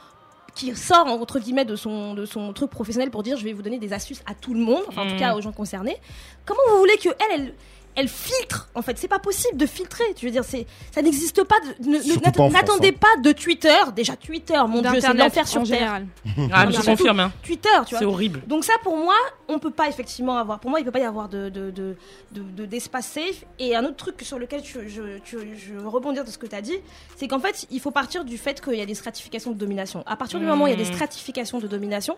qui 0.56 0.76
sort 0.76 1.08
entre 1.08 1.40
guillemets 1.40 1.64
de 1.64 1.78
son, 1.78 2.14
de 2.14 2.26
son 2.26 2.52
truc 2.52 2.70
professionnel 2.70 3.10
pour 3.10 3.24
dire 3.24 3.38
je 3.38 3.44
vais 3.46 3.54
vous 3.54 3.62
donner 3.62 3.80
des 3.80 3.94
astuces 3.94 4.22
à 4.26 4.34
tout 4.36 4.54
le 4.54 4.60
monde, 4.60 4.84
enfin 4.90 5.04
en 5.04 5.08
tout 5.08 5.16
Mm. 5.16 5.20
cas 5.20 5.36
aux 5.36 5.42
gens 5.42 5.54
concernés, 5.54 5.98
comment 6.46 6.60
vous 6.72 6.78
voulez 6.78 6.98
que 6.98 7.08
elle, 7.08 7.40
elle, 7.42 7.56
elle 7.96 8.08
filtre 8.08 8.70
En 8.76 8.82
fait, 8.82 8.98
c'est 8.98 9.08
pas 9.08 9.20
possible 9.20 9.58
de 9.58 9.66
filtrer. 9.66 10.04
Tu 10.16 10.26
veux 10.26 10.32
dire, 10.32 10.44
c'est 10.44 10.66
ça 10.92 11.02
n'existe 11.02 11.44
pas. 11.44 11.56
N'attendez 11.80 12.90
hein. 12.90 12.98
pas 13.00 13.22
de 13.22 13.32
Twitter. 13.32 13.76
Déjà 13.96 14.16
Twitter, 14.16 14.60
mon 14.68 14.82
dieu, 14.82 15.00
c'est 15.02 15.14
l'enfer 15.14 15.48
sur 15.48 15.64
terre. 15.64 15.78
général. 15.78 16.08
Ah, 16.52 16.66
mais 16.66 16.72
je 16.74 16.82
confirme. 16.82 17.20
hein. 17.20 17.32
Twitter, 17.44 17.70
tu 17.86 17.92
vois. 17.92 18.00
C'est 18.00 18.06
horrible. 18.06 18.42
Donc 18.48 18.64
ça, 18.64 18.74
pour 18.84 18.96
moi, 18.98 19.16
on 19.48 19.60
peut 19.60 19.72
pas 19.72 19.88
effectivement 19.90 20.38
avoir. 20.38 20.60
Pour 20.60 20.70
moi, 20.70 20.80
il 20.80 20.84
peut 20.86 20.92
pas 20.92 21.00
y 21.00 21.04
avoir 21.04 21.28
de 21.30 21.50
de- 21.50 21.72
de- 21.72 21.98
de- 22.32 22.42
de- 22.42 22.66
d'espace 22.66 23.08
safe. 23.08 23.44
Et 23.60 23.76
un 23.76 23.84
autre 23.84 23.98
truc 23.98 24.22
sur 24.22 24.40
lequel 24.40 24.64
je, 24.64 24.88
je, 24.88 25.02
je, 25.26 25.38
je 25.56 25.74
veux 25.74 25.88
rebondir 25.88 26.24
de 26.24 26.30
ce 26.30 26.38
que 26.38 26.46
tu 26.48 26.56
as 26.56 26.62
dit, 26.62 26.78
c'est 27.18 27.28
qu'en 27.28 27.40
fait, 27.40 27.66
il 27.72 27.80
faut 27.80 27.92
partir 27.92 28.24
du 28.26 28.38
fait 28.38 28.62
qu'il 28.62 28.76
y 28.76 28.82
a 28.82 28.86
des 28.86 28.96
stratifications 28.96 29.52
de 29.52 29.58
domination. 29.58 30.04
À 30.08 30.16
partir 30.16 30.40
du 30.40 30.46
moment 30.46 30.66
où 30.66 30.68
il 30.68 30.72
y 30.72 30.74
a 30.74 30.78
des 30.78 30.90
Mmh. 30.90 30.94
stratifications 30.94 31.60
de 31.60 31.68
domination, 31.68 32.18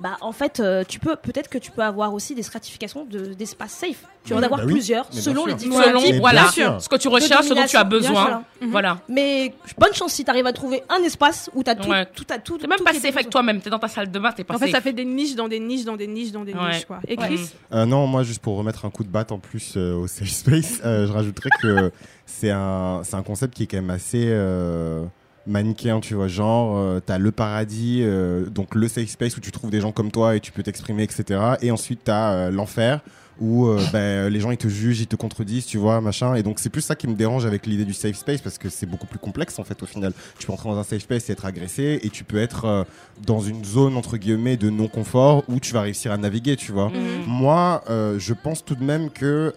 bah 0.00 0.16
en 0.20 0.32
fait, 0.32 0.60
euh, 0.60 0.84
tu 0.86 0.98
peux 1.00 1.16
peut-être 1.16 1.48
que 1.48 1.58
tu 1.58 1.70
peux 1.70 1.82
avoir 1.82 2.14
aussi 2.14 2.34
des 2.34 2.42
stratifications 2.42 3.04
de- 3.04 3.34
d'espace 3.34 3.72
safe. 3.72 4.04
Tu 4.24 4.30
vas 4.32 4.36
en 4.36 4.40
Bah 4.40 4.46
avoir 4.46 4.64
oui, 4.66 4.72
plusieurs 4.72 5.06
selon 5.12 5.46
les 5.46 5.54
différents 5.54 5.82
Selon, 5.84 6.00
types. 6.00 6.16
Voilà, 6.20 6.42
bien 6.42 6.50
sûr. 6.52 6.80
ce 6.82 6.88
que 6.88 6.96
tu 6.96 7.08
recherches, 7.08 7.46
ce 7.46 7.54
dont 7.54 7.64
tu 7.66 7.76
as 7.76 7.84
besoin. 7.84 8.26
sûr. 8.60 8.68
Voilà. 8.68 8.98
Mais 9.08 9.54
bonne 9.78 9.94
chance 9.94 10.12
si 10.12 10.24
tu 10.24 10.30
arrives 10.30 10.46
à 10.46 10.52
trouver 10.52 10.82
un 10.88 11.02
espace 11.02 11.50
où 11.54 11.64
tu 11.64 11.70
as 11.70 11.74
tout, 11.74 11.88
Ouais. 11.88 12.06
tout, 12.14 12.26
à 12.30 12.38
tout. 12.38 12.58
T'es 12.58 12.66
même 12.66 12.78
tout 12.78 12.84
pas 12.84 12.92
safe 12.92 13.16
avec 13.16 13.30
toi-même. 13.30 13.60
T'es 13.60 13.70
dans 13.70 13.78
ta 13.78 13.88
salle 13.88 14.10
de 14.10 14.18
bain, 14.18 14.30
t'es 14.32 14.44
pas 14.44 14.54
En 14.54 14.58
fait, 14.58 14.66
safe. 14.66 14.74
ça 14.74 14.80
fait 14.80 14.92
des 14.92 15.04
niches 15.04 15.34
dans 15.34 15.48
des 15.48 15.58
niches 15.60 15.84
dans 15.84 15.96
des 15.96 16.06
niches 16.06 16.30
dans 16.32 16.44
des 16.44 16.52
Ouais. 16.54 16.72
niches, 16.74 16.84
quoi. 16.84 17.00
Et 17.08 17.16
Ouais. 17.18 17.24
Chris 17.26 17.50
Euh, 17.72 17.84
non, 17.86 18.06
moi, 18.06 18.22
juste 18.22 18.40
pour 18.42 18.56
remettre 18.56 18.84
un 18.84 18.90
coup 18.90 19.04
de 19.04 19.08
batte 19.08 19.32
en 19.32 19.38
plus 19.38 19.74
euh, 19.76 19.94
au 19.94 20.06
safe 20.06 20.28
space, 20.28 20.80
euh, 20.84 21.06
je 21.06 21.12
rajouterais 21.12 21.50
que 21.62 21.90
c'est 22.26 22.50
un, 22.50 23.00
c'est 23.04 23.16
un 23.16 23.22
concept 23.22 23.54
qui 23.54 23.62
est 23.64 23.66
quand 23.66 23.78
même 23.78 23.90
assez 23.90 24.26
manichéen, 25.46 26.00
tu 26.00 26.14
vois. 26.14 26.28
Genre, 26.28 26.76
euh, 26.76 27.00
t'as 27.04 27.18
le 27.18 27.30
paradis, 27.32 28.00
euh, 28.02 28.46
donc 28.46 28.74
le 28.74 28.88
safe 28.88 29.08
space 29.08 29.36
où 29.36 29.40
tu 29.40 29.50
trouves 29.50 29.70
des 29.70 29.80
gens 29.80 29.92
comme 29.92 30.10
toi 30.10 30.36
et 30.36 30.40
tu 30.40 30.52
peux 30.52 30.62
t'exprimer, 30.62 31.02
etc. 31.02 31.40
Et 31.62 31.70
ensuite, 31.70 32.00
t'as 32.04 32.32
euh, 32.32 32.50
l'enfer 32.50 33.00
où 33.40 33.66
euh, 33.66 33.80
ben, 33.92 34.28
les 34.28 34.40
gens 34.40 34.50
ils 34.50 34.56
te 34.56 34.68
jugent, 34.68 35.00
ils 35.00 35.06
te 35.06 35.16
contredisent, 35.16 35.66
tu 35.66 35.78
vois, 35.78 36.00
machin. 36.00 36.34
Et 36.34 36.42
donc 36.42 36.58
c'est 36.58 36.70
plus 36.70 36.82
ça 36.82 36.94
qui 36.96 37.06
me 37.06 37.14
dérange 37.14 37.46
avec 37.46 37.66
l'idée 37.66 37.84
du 37.84 37.94
safe 37.94 38.16
space 38.16 38.40
parce 38.40 38.58
que 38.58 38.68
c'est 38.68 38.86
beaucoup 38.86 39.06
plus 39.06 39.18
complexe 39.18 39.58
en 39.58 39.64
fait 39.64 39.82
au 39.82 39.86
final. 39.86 40.12
Tu 40.38 40.46
peux 40.46 40.52
entrer 40.52 40.68
dans 40.68 40.78
un 40.78 40.84
safe 40.84 41.02
space 41.02 41.28
et 41.28 41.32
être 41.32 41.44
agressé 41.44 42.00
et 42.02 42.10
tu 42.10 42.24
peux 42.24 42.38
être 42.38 42.64
euh, 42.64 42.84
dans 43.26 43.40
une 43.40 43.64
zone 43.64 43.96
entre 43.96 44.16
guillemets 44.16 44.56
de 44.56 44.70
non 44.70 44.88
confort 44.88 45.44
où 45.48 45.60
tu 45.60 45.72
vas 45.72 45.82
réussir 45.82 46.12
à 46.12 46.16
naviguer, 46.16 46.56
tu 46.56 46.72
vois. 46.72 46.88
Mhm. 46.88 46.94
Moi, 47.26 47.82
euh, 47.90 48.16
je 48.18 48.34
pense 48.34 48.64
tout 48.64 48.74
de 48.74 48.82
même 48.84 49.10
que 49.10 49.52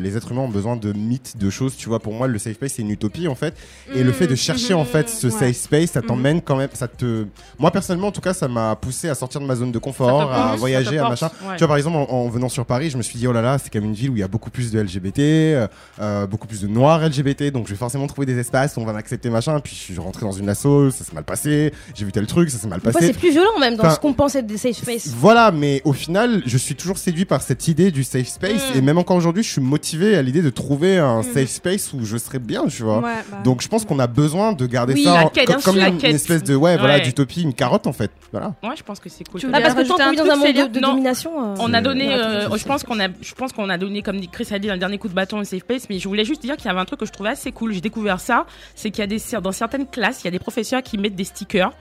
les 0.00 0.16
êtres 0.16 0.32
humains 0.32 0.42
ont 0.42 0.48
besoin 0.48 0.76
de 0.76 0.92
mythes, 0.92 1.36
de 1.38 1.50
choses. 1.50 1.76
Tu 1.76 1.88
vois, 1.88 2.00
pour 2.00 2.12
moi, 2.12 2.26
le 2.26 2.38
safe 2.38 2.54
space 2.54 2.72
c'est 2.74 2.82
une 2.82 2.90
utopie 2.90 3.28
en 3.28 3.34
fait. 3.34 3.54
Et 3.94 4.02
le 4.02 4.12
fait 4.12 4.26
de 4.26 4.34
chercher 4.34 4.74
en 4.74 4.84
fait 4.84 5.08
ce 5.08 5.26
Ouais. 5.28 5.32
safe 5.32 5.56
space, 5.56 5.90
ça 5.92 6.00
Mhm. 6.00 6.06
t'emmène 6.06 6.42
quand 6.42 6.56
même, 6.56 6.68
ça 6.74 6.88
te. 6.88 7.26
Moi 7.58 7.70
personnellement, 7.70 8.08
en 8.08 8.12
tout 8.12 8.20
cas, 8.20 8.34
ça 8.34 8.48
m'a 8.48 8.76
poussé 8.76 9.08
à 9.08 9.14
sortir 9.14 9.40
de 9.40 9.46
ma 9.46 9.54
zone 9.56 9.72
de 9.72 9.78
confort, 9.78 10.32
à 10.32 10.56
voyager, 10.56 10.98
à 10.98 11.08
machin. 11.08 11.30
ouais. 11.42 11.54
Tu 11.56 11.58
vois, 11.58 11.68
par 11.68 11.76
exemple, 11.76 11.96
en, 11.96 12.08
en 12.14 12.28
venant 12.28 12.48
sur 12.48 12.64
Paris, 12.66 12.90
je 12.90 12.96
me 12.96 13.02
suis 13.02 13.13
suis 13.14 13.20
dit, 13.20 13.26
oh 13.28 13.32
là 13.32 13.42
là, 13.42 13.58
c'est 13.58 13.70
quand 13.70 13.80
même 13.80 13.88
une 13.90 13.94
ville 13.94 14.10
où 14.10 14.16
il 14.16 14.20
y 14.20 14.22
a 14.22 14.28
beaucoup 14.28 14.50
plus 14.50 14.70
de 14.70 14.80
LGBT, 14.80 15.18
euh, 15.18 15.66
euh, 16.00 16.26
beaucoup 16.26 16.46
plus 16.46 16.60
de 16.62 16.66
noirs 16.68 17.00
LGBT, 17.06 17.50
donc 17.52 17.66
je 17.66 17.72
vais 17.72 17.78
forcément 17.78 18.06
trouver 18.06 18.26
des 18.26 18.38
espaces 18.38 18.76
où 18.76 18.80
on 18.80 18.84
va 18.84 18.92
m'accepter, 18.92 19.30
machin. 19.30 19.58
Puis 19.60 19.74
je 19.76 19.80
suis 19.92 19.98
rentré 19.98 20.22
dans 20.26 20.32
une 20.32 20.48
asso, 20.48 20.90
ça 20.90 21.04
s'est 21.04 21.14
mal 21.14 21.24
passé, 21.24 21.72
j'ai 21.94 22.04
vu 22.04 22.12
tel 22.12 22.26
truc, 22.26 22.50
ça 22.50 22.58
s'est 22.58 22.68
mal 22.68 22.80
passé. 22.80 22.98
c'est 23.06 23.12
plus 23.18 23.30
violent 23.30 23.58
même 23.60 23.76
dans 23.76 23.84
Enfin, 23.84 23.94
ce 23.94 24.00
qu'on 24.00 24.12
pense 24.14 24.34
être 24.34 24.46
des 24.46 24.56
safe 24.58 24.76
space. 24.76 25.08
Voilà, 25.16 25.50
mais 25.52 25.80
au 25.84 25.92
final, 25.92 26.42
je 26.46 26.56
suis 26.58 26.74
toujours 26.74 26.98
séduit 26.98 27.24
par 27.24 27.42
cette 27.42 27.68
idée 27.68 27.90
du 27.90 28.04
safe 28.04 28.28
space, 28.28 28.70
Mm. 28.74 28.78
et 28.78 28.80
même 28.80 28.98
encore 28.98 29.16
aujourd'hui, 29.16 29.42
je 29.42 29.50
suis 29.50 29.60
motivé 29.60 30.16
à 30.16 30.22
l'idée 30.22 30.42
de 30.42 30.50
trouver 30.50 30.98
un 30.98 31.20
Mm. 31.20 31.34
safe 31.34 31.48
space 31.50 31.92
où 31.92 32.04
je 32.04 32.16
serais 32.16 32.38
bien, 32.38 32.66
tu 32.66 32.82
vois. 32.82 32.98
Ouais, 32.98 33.12
bah. 33.30 33.38
Donc 33.44 33.62
je 33.62 33.68
pense 33.68 33.84
qu'on 33.84 33.98
a 33.98 34.06
besoin 34.06 34.52
de 34.52 34.66
garder 34.66 34.94
Oui, 34.94 35.04
ça 35.04 35.24
en- 35.24 35.28
quête, 35.28 35.50
comme, 35.64 35.76
une, 35.78 36.04
espèce 36.04 36.42
de 36.42 36.54
ouais, 36.54 36.76
voilà 36.76 36.94
Ouais. 36.94 37.00
d'utopie, 37.02 37.42
une 37.42 37.54
carotte 37.54 37.86
en 37.86 37.92
fait. 37.92 38.10
Voilà. 38.32 38.54
Ouais, 38.62 38.70
je 38.76 38.82
pense 38.82 38.98
que 39.00 39.08
c'est 39.08 39.24
cool. 39.28 39.40
Tu 39.40 39.46
voulais 39.46 39.60
parce 39.60 39.74
que 39.74 39.82
tant 39.86 39.96
qu'on 39.96 40.10
vit 40.10 40.16
dans 40.16 40.24
un 40.24 40.36
monde 40.36 40.52
de, 40.54 40.66
de 40.74 40.80
Non. 40.80 40.90
domination. 40.92 41.30
euh, 41.52 41.54
On 41.58 41.72
a 41.74 41.80
donné, 41.80 42.06
voilà, 42.06 42.50
euh, 42.52 42.56
je 42.56 42.64
pense 42.64 42.82
qu'on 42.84 42.98
a, 43.00 43.03
je 43.20 43.34
pense 43.34 43.52
qu'on 43.52 43.68
a 43.70 43.78
donné, 43.78 44.02
comme 44.02 44.20
Chris 44.28 44.48
a 44.50 44.58
dit, 44.58 44.70
un 44.70 44.76
dernier 44.76 44.98
coup 44.98 45.08
de 45.08 45.14
bâton 45.14 45.38
au 45.38 45.44
safe 45.44 45.60
space, 45.60 45.88
mais 45.88 45.98
je 45.98 46.08
voulais 46.08 46.24
juste 46.24 46.42
dire 46.42 46.56
qu'il 46.56 46.66
y 46.66 46.68
avait 46.68 46.80
un 46.80 46.84
truc 46.84 47.00
que 47.00 47.06
je 47.06 47.12
trouvais 47.12 47.30
assez 47.30 47.52
cool. 47.52 47.72
J'ai 47.72 47.80
découvert 47.80 48.20
ça, 48.20 48.46
c'est 48.74 48.90
qu'il 48.90 49.00
y 49.00 49.04
a 49.04 49.06
des, 49.06 49.20
dans 49.42 49.52
certaines 49.52 49.86
classes, 49.86 50.22
il 50.22 50.26
y 50.26 50.28
a 50.28 50.30
des 50.30 50.38
professeurs 50.38 50.82
qui 50.82 50.98
mettent 50.98 51.16
des 51.16 51.24
stickers 51.24 51.72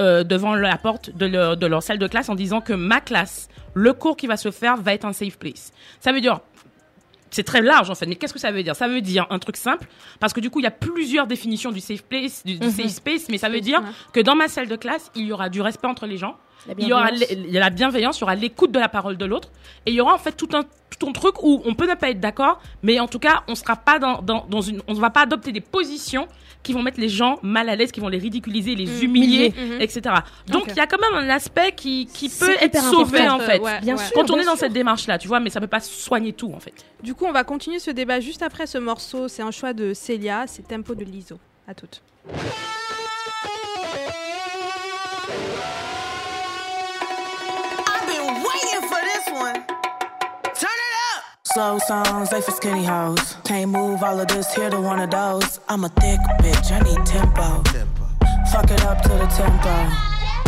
euh, 0.00 0.24
devant 0.24 0.54
la 0.54 0.76
porte 0.78 1.10
de 1.16 1.26
leur, 1.26 1.56
de 1.56 1.66
leur 1.66 1.82
salle 1.82 1.98
de 1.98 2.06
classe 2.06 2.28
en 2.28 2.34
disant 2.34 2.60
que 2.60 2.72
ma 2.72 3.00
classe, 3.00 3.48
le 3.74 3.92
cours 3.92 4.16
qui 4.16 4.26
va 4.26 4.36
se 4.36 4.50
faire 4.50 4.76
va 4.76 4.94
être 4.94 5.04
un 5.04 5.12
safe 5.12 5.38
place. 5.38 5.72
Ça 6.00 6.12
veut 6.12 6.20
dire 6.20 6.40
c'est 7.30 7.44
très 7.44 7.62
large 7.62 7.88
en 7.88 7.94
fait, 7.94 8.04
mais 8.06 8.16
qu'est-ce 8.16 8.34
que 8.34 8.38
ça 8.38 8.50
veut 8.52 8.62
dire? 8.62 8.76
Ça 8.76 8.88
veut 8.88 9.00
dire 9.00 9.26
un 9.30 9.38
truc 9.38 9.56
simple, 9.56 9.86
parce 10.20 10.34
que 10.34 10.40
du 10.40 10.50
coup 10.50 10.60
il 10.60 10.64
y 10.64 10.66
a 10.66 10.70
plusieurs 10.70 11.26
définitions 11.26 11.72
du 11.72 11.80
safe 11.80 12.02
place, 12.02 12.44
du, 12.44 12.58
du 12.58 12.66
Mhm. 12.66 12.72
safe 12.72 12.88
space, 12.90 13.28
mais 13.30 13.38
ça 13.38 13.48
veut 13.48 13.60
dire 13.62 13.82
que 14.12 14.20
dans 14.20 14.34
ma 14.34 14.48
salle 14.48 14.68
de 14.68 14.76
classe, 14.76 15.10
il 15.14 15.24
y 15.26 15.32
aura 15.32 15.48
du 15.48 15.62
respect 15.62 15.86
entre 15.86 16.06
les 16.06 16.18
gens, 16.18 16.36
il 16.78 16.86
y 16.88 16.92
aura 16.92 17.10
bienveillance. 17.10 17.30
l- 17.30 17.44
il 17.48 17.52
y 17.52 17.56
a 17.56 17.60
la 17.60 17.70
bienveillance, 17.70 18.18
il 18.18 18.20
y 18.20 18.24
aura 18.24 18.34
l'écoute 18.34 18.72
de 18.72 18.78
la 18.78 18.88
parole 18.88 19.16
de 19.16 19.24
l'autre, 19.24 19.50
et 19.86 19.90
il 19.90 19.94
y 19.94 20.00
aura 20.00 20.14
en 20.14 20.18
fait 20.18 20.32
tout 20.32 20.48
un 20.54 20.64
tout 20.98 21.08
un 21.08 21.12
truc 21.12 21.42
où 21.42 21.62
on 21.64 21.74
peut 21.74 21.88
ne 21.88 21.94
pas 21.94 22.10
être 22.10 22.20
d'accord, 22.20 22.60
mais 22.82 23.00
en 23.00 23.08
tout 23.08 23.18
cas 23.18 23.42
on 23.48 23.54
sera 23.54 23.76
pas 23.76 23.98
dans, 23.98 24.20
dans, 24.22 24.46
dans 24.48 24.60
une, 24.60 24.82
on 24.88 24.94
ne 24.94 25.00
va 25.00 25.10
pas 25.10 25.22
adopter 25.22 25.50
des 25.50 25.60
positions 25.62 26.28
qui 26.62 26.72
vont 26.74 26.82
mettre 26.82 27.00
les 27.00 27.08
gens 27.08 27.40
mal 27.42 27.68
à 27.68 27.74
l'aise, 27.74 27.90
qui 27.90 27.98
vont 27.98 28.06
les 28.08 28.18
ridiculiser, 28.18 28.76
les 28.76 28.86
Mm. 28.86 29.02
humilier, 29.02 29.54
Mhm. 29.56 29.80
etc. 29.80 30.14
Donc 30.46 30.64
il 30.68 30.76
y 30.76 30.80
a 30.80 30.86
quand 30.86 31.00
même 31.00 31.14
un 31.24 31.28
aspect 31.30 31.72
qui, 31.74 32.06
qui 32.06 32.28
peut 32.28 32.54
être 32.60 32.80
sauvé 32.80 33.28
en 33.28 33.40
fait. 33.40 33.58
Ouais, 33.58 33.80
Bien 33.80 33.96
ouais. 33.96 34.04
sûr. 34.04 34.12
Quand 34.14 34.30
on 34.30 34.34
bien 34.34 34.42
est 34.42 34.46
dans 34.46 34.52
sûr. 34.52 34.60
cette 34.60 34.72
démarche-là, 34.74 35.18
tu 35.18 35.26
vois, 35.26 35.40
mais 35.40 35.50
ça 35.50 35.60
peut 35.60 35.66
pas 35.66 35.80
soigner 35.80 36.32
tout 36.34 36.52
en 36.54 36.60
fait. 36.60 36.74
Du 37.02 37.14
coup, 37.14 37.24
on 37.24 37.32
va 37.32 37.42
continuer 37.42 37.80
ce 37.80 37.90
débat 37.90 38.20
juste 38.20 38.42
après 38.42 38.66
ce 38.68 38.78
morceau. 38.78 39.26
C'est 39.26 39.42
un 39.42 39.50
choix 39.50 39.72
de 39.72 39.92
Célia, 39.94 40.44
c'est 40.46 40.68
Tempo 40.68 40.94
de 40.94 41.04
l'ISO. 41.04 41.38
À 41.66 41.74
toutes. 41.74 42.00
Slow 51.54 51.78
songs, 51.80 52.30
they 52.30 52.40
for 52.40 52.50
skinny 52.52 52.82
hoes. 52.82 53.36
Can't 53.44 53.70
move 53.70 54.02
all 54.02 54.18
of 54.18 54.26
this 54.28 54.54
here 54.54 54.70
to 54.70 54.80
one 54.80 54.98
of 55.00 55.10
those. 55.10 55.60
I'm 55.68 55.84
a 55.84 55.90
thick 55.90 56.18
bitch, 56.40 56.72
I 56.72 56.80
need 56.80 57.04
tempo. 57.04 57.62
Fuck 58.50 58.70
it 58.70 58.82
up 58.84 59.02
to 59.02 59.10
the 59.10 59.26
tempo. 59.26 59.74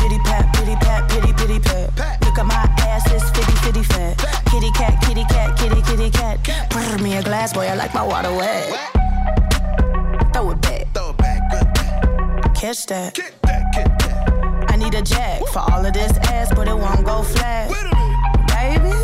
Pity 0.01 0.19
pat, 0.25 0.55
pity 0.55 0.75
pat, 0.77 1.11
pity 1.11 1.35
pity 1.35 1.59
pat. 1.61 1.91
Look 2.25 2.39
at 2.39 2.47
my 2.47 2.55
ass, 2.89 3.05
it's 3.13 3.29
fitty 3.37 3.53
fitty 3.57 3.83
fat. 3.83 4.17
Kitty 4.51 4.71
cat, 4.71 4.99
kitty 5.03 5.25
cat, 5.25 5.59
kitty 5.59 5.83
kitty 5.83 6.09
cat. 6.09 6.43
Pour 6.71 6.97
me 6.97 7.17
a 7.17 7.23
glass, 7.23 7.53
boy, 7.53 7.67
I 7.67 7.75
like 7.75 7.93
my 7.93 8.03
water 8.03 8.33
wet. 8.33 8.71
Throw 10.33 10.53
it 10.53 10.61
back, 10.63 10.87
Throw 10.95 11.11
it 11.11 11.19
back, 11.19 11.51
good 11.51 11.75
back. 11.75 12.55
catch 12.55 12.87
that. 12.87 13.13
Get 13.13 13.35
that, 13.43 13.75
get 13.75 13.99
that. 13.99 14.71
I 14.71 14.77
need 14.77 14.95
a 14.95 15.03
jack 15.03 15.43
for 15.53 15.59
all 15.59 15.85
of 15.85 15.93
this 15.93 16.17
ass, 16.31 16.51
but 16.55 16.67
it 16.67 16.75
won't 16.75 17.05
go 17.05 17.23
flat. 17.23 17.71
Wait 17.71 19.04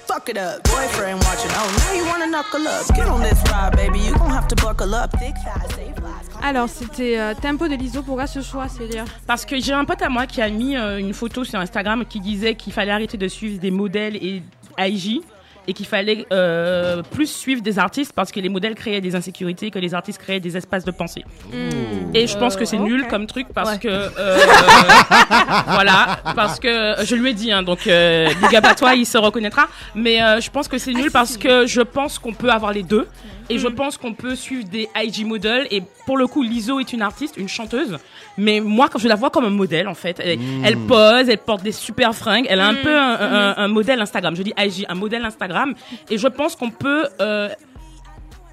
Fuck 0.13 0.27
it 0.27 0.37
up. 0.37 0.61
Boyfriend 0.63 1.23
watching. 1.23 1.49
Oh, 1.53 1.71
now 1.79 1.93
you 1.93 2.05
wanna 2.05 2.27
knuckle 2.27 2.67
up. 2.67 2.85
Get 2.93 3.07
on 3.07 3.21
this 3.21 3.41
ride, 3.49 3.77
baby. 3.77 3.99
You 3.99 4.13
gon' 4.15 4.29
have 4.29 4.45
to 4.49 4.55
buckle 4.57 4.93
up. 4.93 5.09
Thick 5.17 5.35
thighs, 5.35 5.73
save 5.73 6.03
lives. 6.03 6.27
Alors, 6.43 6.67
c'était 6.67 7.17
euh, 7.17 7.33
Tempo 7.33 7.69
de 7.69 7.75
l'ISO. 7.75 8.03
Pourquoi 8.03 8.27
ce 8.27 8.41
choix, 8.41 8.67
Célia 8.67 9.05
Parce 9.25 9.45
que 9.45 9.57
j'ai 9.61 9.71
un 9.71 9.85
pote 9.85 10.01
à 10.01 10.09
moi 10.09 10.25
qui 10.27 10.41
a 10.41 10.49
mis 10.49 10.75
euh, 10.75 10.97
une 10.97 11.13
photo 11.13 11.45
sur 11.45 11.59
Instagram 11.59 12.03
qui 12.03 12.19
disait 12.19 12.55
qu'il 12.55 12.73
fallait 12.73 12.91
arrêter 12.91 13.17
de 13.17 13.29
suivre 13.29 13.61
des 13.61 13.71
modèles 13.71 14.17
et 14.17 14.43
IG 14.77 15.21
et 15.67 15.73
qu'il 15.73 15.85
fallait 15.85 16.25
euh, 16.33 17.03
plus 17.03 17.27
suivre 17.27 17.61
des 17.61 17.77
artistes 17.77 18.13
parce 18.13 18.31
que 18.31 18.39
les 18.39 18.49
modèles 18.49 18.75
créaient 18.75 19.01
des 19.01 19.15
insécurités, 19.15 19.69
que 19.71 19.79
les 19.79 19.93
artistes 19.93 20.19
créaient 20.19 20.39
des 20.39 20.57
espaces 20.57 20.83
de 20.85 20.91
pensée. 20.91 21.23
Et 22.13 22.27
je 22.27 22.37
pense 22.37 22.55
que 22.55 22.65
c'est 22.65 22.77
Euh, 22.77 22.79
nul 22.79 23.07
comme 23.07 23.27
truc 23.27 23.47
parce 23.53 23.71
Ouais. 23.71 23.77
que 23.79 23.87
euh, 23.87 24.37
voilà 25.67 26.19
parce 26.35 26.59
que 26.59 26.95
je 27.03 27.15
lui 27.15 27.29
ai 27.29 27.33
dit 27.33 27.51
hein, 27.51 27.63
donc 27.63 27.87
euh, 27.87 28.27
big 28.41 28.55
up 28.55 28.65
à 28.65 28.75
toi 28.75 28.95
il 28.95 29.05
se 29.05 29.17
reconnaîtra. 29.17 29.67
Mais 29.95 30.21
euh, 30.21 30.39
je 30.41 30.49
pense 30.49 30.67
que 30.67 30.77
c'est 30.77 30.93
nul 30.93 31.11
parce 31.11 31.37
que 31.37 31.65
je 31.67 31.81
pense 31.81 32.17
qu'on 32.19 32.33
peut 32.33 32.49
avoir 32.49 32.73
les 32.73 32.83
deux 32.83 33.07
et 33.51 33.57
je 33.59 33.67
pense 33.67 33.97
qu'on 33.97 34.13
peut 34.13 34.35
suivre 34.35 34.67
des 34.69 34.87
IG 34.95 35.25
models. 35.25 35.67
Et 35.71 35.81
pour 36.05 36.17
le 36.17 36.27
coup 36.27 36.41
Lizo 36.41 36.79
est 36.79 36.93
une 36.93 37.01
artiste 37.01 37.35
une 37.37 37.49
chanteuse. 37.49 37.97
Mais 38.37 38.59
moi 38.59 38.87
quand 38.89 38.99
je 38.99 39.07
la 39.07 39.15
vois 39.15 39.29
comme 39.29 39.45
un 39.45 39.49
modèle 39.49 39.87
en 39.87 39.93
fait 39.93 40.19
elle, 40.23 40.39
elle 40.63 40.77
pose 40.77 41.29
elle 41.29 41.37
porte 41.37 41.63
des 41.63 41.71
super 41.71 42.15
fringues. 42.15 42.45
Elle 42.49 42.59
a 42.59 42.67
un 42.67 42.75
peu 42.75 42.95
un, 42.97 43.13
un- 43.19 43.53
un 43.57 43.67
modèle 43.67 43.99
Instagram. 44.01 44.35
Je 44.35 44.43
dis 44.43 44.53
IG 44.57 44.85
un 44.89 44.95
modèle 44.95 45.23
Instagram. 45.25 45.73
Et 46.09 46.17
je 46.17 46.27
pense 46.27 46.55
qu'on 46.55 46.69
peut 46.71 47.05
euh, 47.19 47.49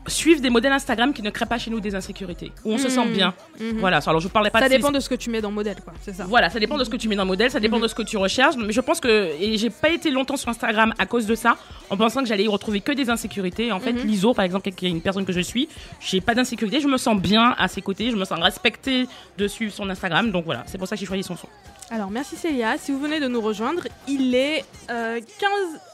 suivre 0.09 0.41
des 0.41 0.51
modèles 0.51 0.73
Instagram 0.73 1.13
qui 1.13 1.23
ne 1.23 1.31
créent 1.31 1.47
pas 1.47 1.59
chez 1.59 1.71
nous 1.71 1.81
des 1.81 1.95
insécurités 1.95 2.53
où 2.65 2.73
on 2.73 2.79
se 2.79 2.89
sent 2.89 3.07
bien 3.09 3.35
voilà 3.79 4.01
alors 4.07 4.21
je 4.21 4.29
parlais 4.29 4.51
pas 4.51 4.61
Ça 4.61 4.69
de 4.69 4.75
dépend 4.75 4.91
de 4.91 5.01
ce 5.01 5.09
que 5.09 5.15
tu 5.15 5.31
mets 5.31 5.41
dans 5.41 5.51
modèle, 5.51 5.77
quoi. 5.85 5.93
C'est 6.03 6.15
ça. 6.15 6.25
voilà, 6.25 6.51
ça 6.51 6.59
dépend 6.61 6.79
de 6.79 6.85
ce 6.85 6.91
que 6.91 6.97
tu 6.97 7.09
mets 7.09 7.17
dans 7.17 7.25
le 7.25 7.29
modèle, 7.29 7.51
ça 7.51 7.61
dépend 7.61 7.81
de 7.81 7.89
ce 7.89 7.95
que 7.95 8.03
tu 8.03 8.17
recherches. 8.17 8.57
Mais 8.57 8.73
je 8.73 8.81
pense 8.81 9.01
que 9.01 9.31
et 9.41 9.57
j'ai 9.59 9.71
pas 9.71 9.91
été 9.91 10.11
longtemps 10.11 10.37
sur 10.37 10.49
Instagram 10.49 10.95
à 10.99 11.07
cause 11.07 11.27
de 11.27 11.35
ça, 11.35 11.57
en 11.91 11.97
pensant 11.97 12.23
que 12.23 12.29
j'allais 12.29 12.45
y 12.45 12.49
retrouver 12.49 12.81
que 12.81 12.93
des 12.93 13.11
insécurités. 13.11 13.73
En 13.73 13.81
fait, 13.81 13.93
l'ISO, 13.93 14.35
par 14.35 14.45
exemple, 14.45 14.71
qui 14.71 14.87
est 14.87 14.91
une 14.91 15.01
personne 15.01 15.25
que 15.25 15.33
je 15.33 15.41
suis, 15.41 15.69
j'ai 16.01 16.21
pas 16.21 16.35
d'insécurité, 16.35 16.81
je 16.81 16.89
me 16.89 16.97
sens 16.97 17.21
bien 17.21 17.55
à 17.59 17.69
ses 17.69 17.83
côtés, 17.83 18.11
je 18.11 18.17
me 18.17 18.25
sens 18.25 18.39
respectée 18.41 19.07
de 19.37 19.49
suivre 19.49 19.73
son 19.73 19.89
Instagram. 19.91 20.31
Donc 20.31 20.45
voilà, 20.45 20.63
c'est 20.67 20.79
pour 20.79 20.87
ça 20.89 20.97
que 20.97 21.01
j'ai 21.01 21.07
choisi 21.07 21.23
son 21.23 21.37
son. 21.37 21.49
Alors, 21.91 22.11
merci 22.11 22.36
Célia. 22.36 22.76
Si 22.76 22.93
vous 22.93 22.99
venez 22.99 23.18
de 23.18 23.28
nous 23.28 23.41
rejoindre, 23.41 23.82
il 24.07 24.34
est 24.34 24.62
euh, 24.91 25.20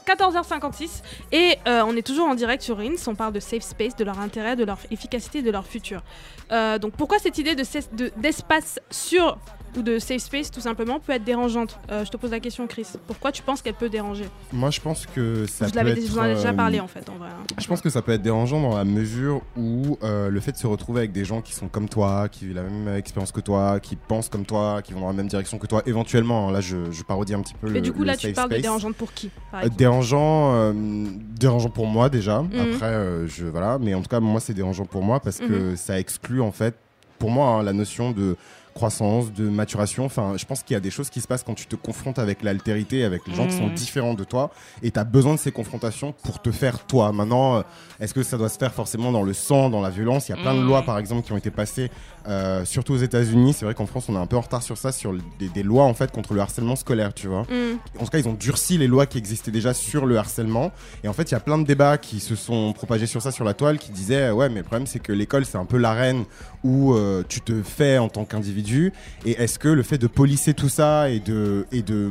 15, 0.05 0.17
14h56 0.17 1.01
et 1.31 1.55
euh, 1.67 1.83
on 1.87 1.95
est 1.95 2.05
toujours 2.05 2.27
en 2.27 2.35
direct 2.35 2.61
sur 2.63 2.77
Rins. 2.77 2.95
On 3.07 3.15
parle 3.15 3.31
de 3.31 3.39
safe 3.39 3.63
space, 3.63 3.95
de 3.95 4.03
leur 4.03 4.19
intérêt, 4.19 4.57
de 4.57 4.65
leur 4.65 4.77
efficacité, 4.91 5.41
de 5.41 5.51
leur 5.51 5.65
futur. 5.65 6.01
Euh, 6.51 6.77
donc, 6.79 6.93
pourquoi 6.97 7.17
cette 7.19 7.37
idée 7.37 7.55
de 7.55 7.63
cess- 7.63 7.93
de- 7.95 8.11
d'espace 8.17 8.77
sûr 8.91 9.37
ou 9.77 9.81
de 9.81 9.99
safe 9.99 10.21
space, 10.21 10.51
tout 10.51 10.59
simplement, 10.61 10.99
peut 10.99 11.13
être 11.13 11.23
dérangeante 11.23 11.79
Euh, 11.91 12.05
Je 12.05 12.09
te 12.11 12.17
pose 12.17 12.31
la 12.31 12.39
question, 12.39 12.67
Chris. 12.67 12.87
Pourquoi 13.07 13.31
tu 13.31 13.41
penses 13.43 13.61
qu'elle 13.61 13.73
peut 13.73 13.89
déranger 13.89 14.25
Moi, 14.53 14.69
je 14.71 14.79
pense 14.81 15.05
que 15.05 15.45
ça 15.45 15.65
Vous 15.65 15.71
peut 15.71 15.79
être, 15.87 15.95
déjà, 15.95 16.07
vous 16.11 16.17
en 16.19 16.21
avez 16.23 16.35
déjà 16.35 16.49
euh, 16.49 16.53
parlé, 16.53 16.79
en 16.79 16.87
fait, 16.87 17.09
en 17.09 17.15
vrai. 17.17 17.29
hein. 17.29 17.43
Je 17.59 17.67
pense 17.67 17.81
que 17.81 17.89
ça 17.89 18.01
peut 18.01 18.11
être 18.13 18.21
dérangeant 18.21 18.61
dans 18.61 18.75
la 18.77 18.83
mesure 18.85 19.41
où 19.57 19.97
euh, 20.03 20.29
le 20.29 20.39
fait 20.39 20.51
de 20.53 20.57
se 20.57 20.67
retrouver 20.67 20.99
avec 21.01 21.11
des 21.11 21.25
gens 21.25 21.41
qui 21.41 21.53
sont 21.53 21.67
comme 21.67 21.89
toi, 21.89 22.27
qui 22.29 22.45
vivent 22.45 22.55
la 22.55 22.63
même 22.63 22.95
expérience 22.95 23.31
que 23.31 23.41
toi, 23.41 23.79
qui 23.79 23.95
pensent 23.95 24.29
comme 24.29 24.45
toi, 24.45 24.81
qui 24.81 24.93
vont 24.93 25.01
dans 25.01 25.07
la 25.07 25.13
même 25.13 25.27
direction 25.27 25.57
que 25.57 25.67
toi, 25.67 25.81
éventuellement, 25.85 26.47
hein, 26.49 26.51
là 26.51 26.61
je, 26.61 26.91
je 26.91 27.03
parodie 27.03 27.33
un 27.33 27.41
petit 27.41 27.53
peu 27.55 27.67
Mais 27.67 27.75
le 27.75 27.81
du 27.81 27.91
coup, 27.91 28.01
le 28.01 28.07
là, 28.07 28.17
tu 28.17 28.31
parles 28.33 28.49
de 28.51 28.57
dérangeante 28.57 28.95
pour 28.95 29.13
qui 29.13 29.29
par 29.51 29.63
Euh, 29.63 29.69
dérangeant, 29.69 30.53
euh, 30.55 30.73
dérangeant 31.37 31.69
pour 31.69 31.87
moi 31.87 32.09
déjà. 32.09 32.41
Mhm. 32.41 32.51
Après, 32.59 32.85
euh, 32.87 33.27
je 33.27 33.45
voilà, 33.45 33.77
mais 33.79 33.93
en 33.93 34.01
tout 34.01 34.09
cas 34.09 34.19
moi 34.19 34.39
c'est 34.39 34.53
dérangeant 34.53 34.85
pour 34.85 35.03
moi 35.03 35.19
parce 35.19 35.39
Mhm. 35.41 35.47
que 35.47 35.75
ça 35.75 35.99
exclut 35.99 36.41
en 36.41 36.51
fait, 36.51 36.75
pour 37.19 37.29
moi, 37.31 37.47
hein, 37.47 37.63
la 37.63 37.73
notion 37.73 38.11
de 38.11 38.35
croissance, 38.75 39.31
de 39.31 39.47
maturation. 39.49 40.03
Enfin, 40.05 40.33
je 40.37 40.45
pense 40.45 40.61
qu'il 40.61 40.73
y 40.73 40.77
a 40.77 40.81
des 40.81 40.91
choses 40.91 41.09
qui 41.09 41.21
se 41.21 41.27
passent 41.27 41.43
quand 41.43 41.55
tu 41.55 41.65
te 41.65 41.77
confrontes 41.77 42.19
avec 42.19 42.43
l'altérité, 42.43 43.05
avec 43.05 43.25
les 43.25 43.33
gens 43.33 43.47
qui 43.47 43.55
sont 43.55 43.67
Mhm. 43.67 43.73
différents 43.73 44.13
de 44.13 44.25
toi, 44.25 44.51
et 44.83 44.91
tu 44.91 44.99
as 44.99 45.05
besoin 45.05 45.33
de 45.33 45.39
ces 45.39 45.51
confrontations 45.53 46.13
pour 46.23 46.41
te 46.41 46.51
faire 46.51 46.85
toi. 46.85 47.13
Maintenant, 47.13 47.55
euh, 47.55 47.61
est-ce 48.01 48.13
que 48.13 48.21
ça 48.21 48.37
doit 48.37 48.49
se 48.49 48.57
faire 48.57 48.73
forcément 48.73 49.13
dans 49.13 49.23
le 49.23 49.31
sang, 49.33 49.69
dans 49.69 49.79
la 49.81 49.89
violence? 49.89 50.27
Il 50.27 50.33
y 50.33 50.35
a 50.35 50.37
plein 50.37 50.53
de 50.53 50.59
Mhm. 50.59 50.67
lois, 50.67 50.81
par 50.83 50.99
exemple, 50.99 51.25
qui 51.25 51.31
ont 51.31 51.37
été 51.37 51.51
passées, 51.51 51.89
euh, 52.27 52.65
surtout 52.65 52.93
aux 52.93 52.97
États-Unis. 52.97 53.53
C'est 53.53 53.65
vrai 53.65 53.73
qu'en 53.73 53.85
France, 53.85 54.05
on 54.09 54.15
est 54.15 54.19
un 54.19 54.25
peu 54.25 54.35
en 54.37 54.41
retard 54.41 54.63
sur 54.63 54.77
ça, 54.77 54.91
sur 54.91 55.13
des, 55.39 55.49
des 55.49 55.63
lois 55.63 55.83
en 55.83 55.93
fait 55.93 56.11
contre 56.11 56.33
le 56.33 56.41
harcèlement 56.41 56.75
scolaire, 56.75 57.13
tu 57.13 57.27
vois 57.27 57.43
Hmm. 57.43 57.77
en 57.99 58.03
tout 58.05 58.09
cas, 58.11 58.17
ils 58.17 58.27
ont 58.27 58.33
durci 58.33 58.77
les 58.77 58.87
lois 58.87 59.05
qui 59.05 59.17
existaient 59.17 59.51
déjà 59.51 59.73
sur 59.73 60.05
le 60.05 60.17
harcèlement. 60.17 60.71
Et 61.03 61.07
en 61.07 61.13
fait, 61.13 61.23
il 61.29 61.33
y 61.33 61.35
a 61.37 61.39
plein 61.39 61.57
de 61.57 61.63
débats 61.65 61.97
qui 61.97 62.19
se 62.19 62.35
sont 62.35 62.73
propagés 62.73 63.05
sur 63.05 63.21
ça 63.21 63.31
sur 63.31 63.45
la 63.45 63.53
toile 63.53 63.77
qui 63.77 63.91
disaient 63.91 64.31
ouais, 64.31 64.49
mais 64.49 64.57
le 64.57 64.63
problème 64.63 64.87
c'est 64.87 64.99
que 64.99 65.11
l'école 65.13 65.45
c'est 65.45 65.57
un 65.57 65.65
peu 65.65 65.77
l'arène 65.77 66.25
où 66.63 66.93
euh, 66.93 67.23
tu 67.27 67.41
te 67.41 67.61
fais 67.63 67.97
en 67.97 68.09
tant 68.09 68.25
qu'individu. 68.25 68.91
Et 69.25 69.31
est-ce 69.41 69.59
que 69.59 69.67
le 69.67 69.83
fait 69.83 69.97
de 69.97 70.07
polisser 70.07 70.53
tout 70.53 70.69
ça 70.69 71.09
et 71.09 71.19
de 71.19 71.65
et 71.71 71.81
de 71.81 72.09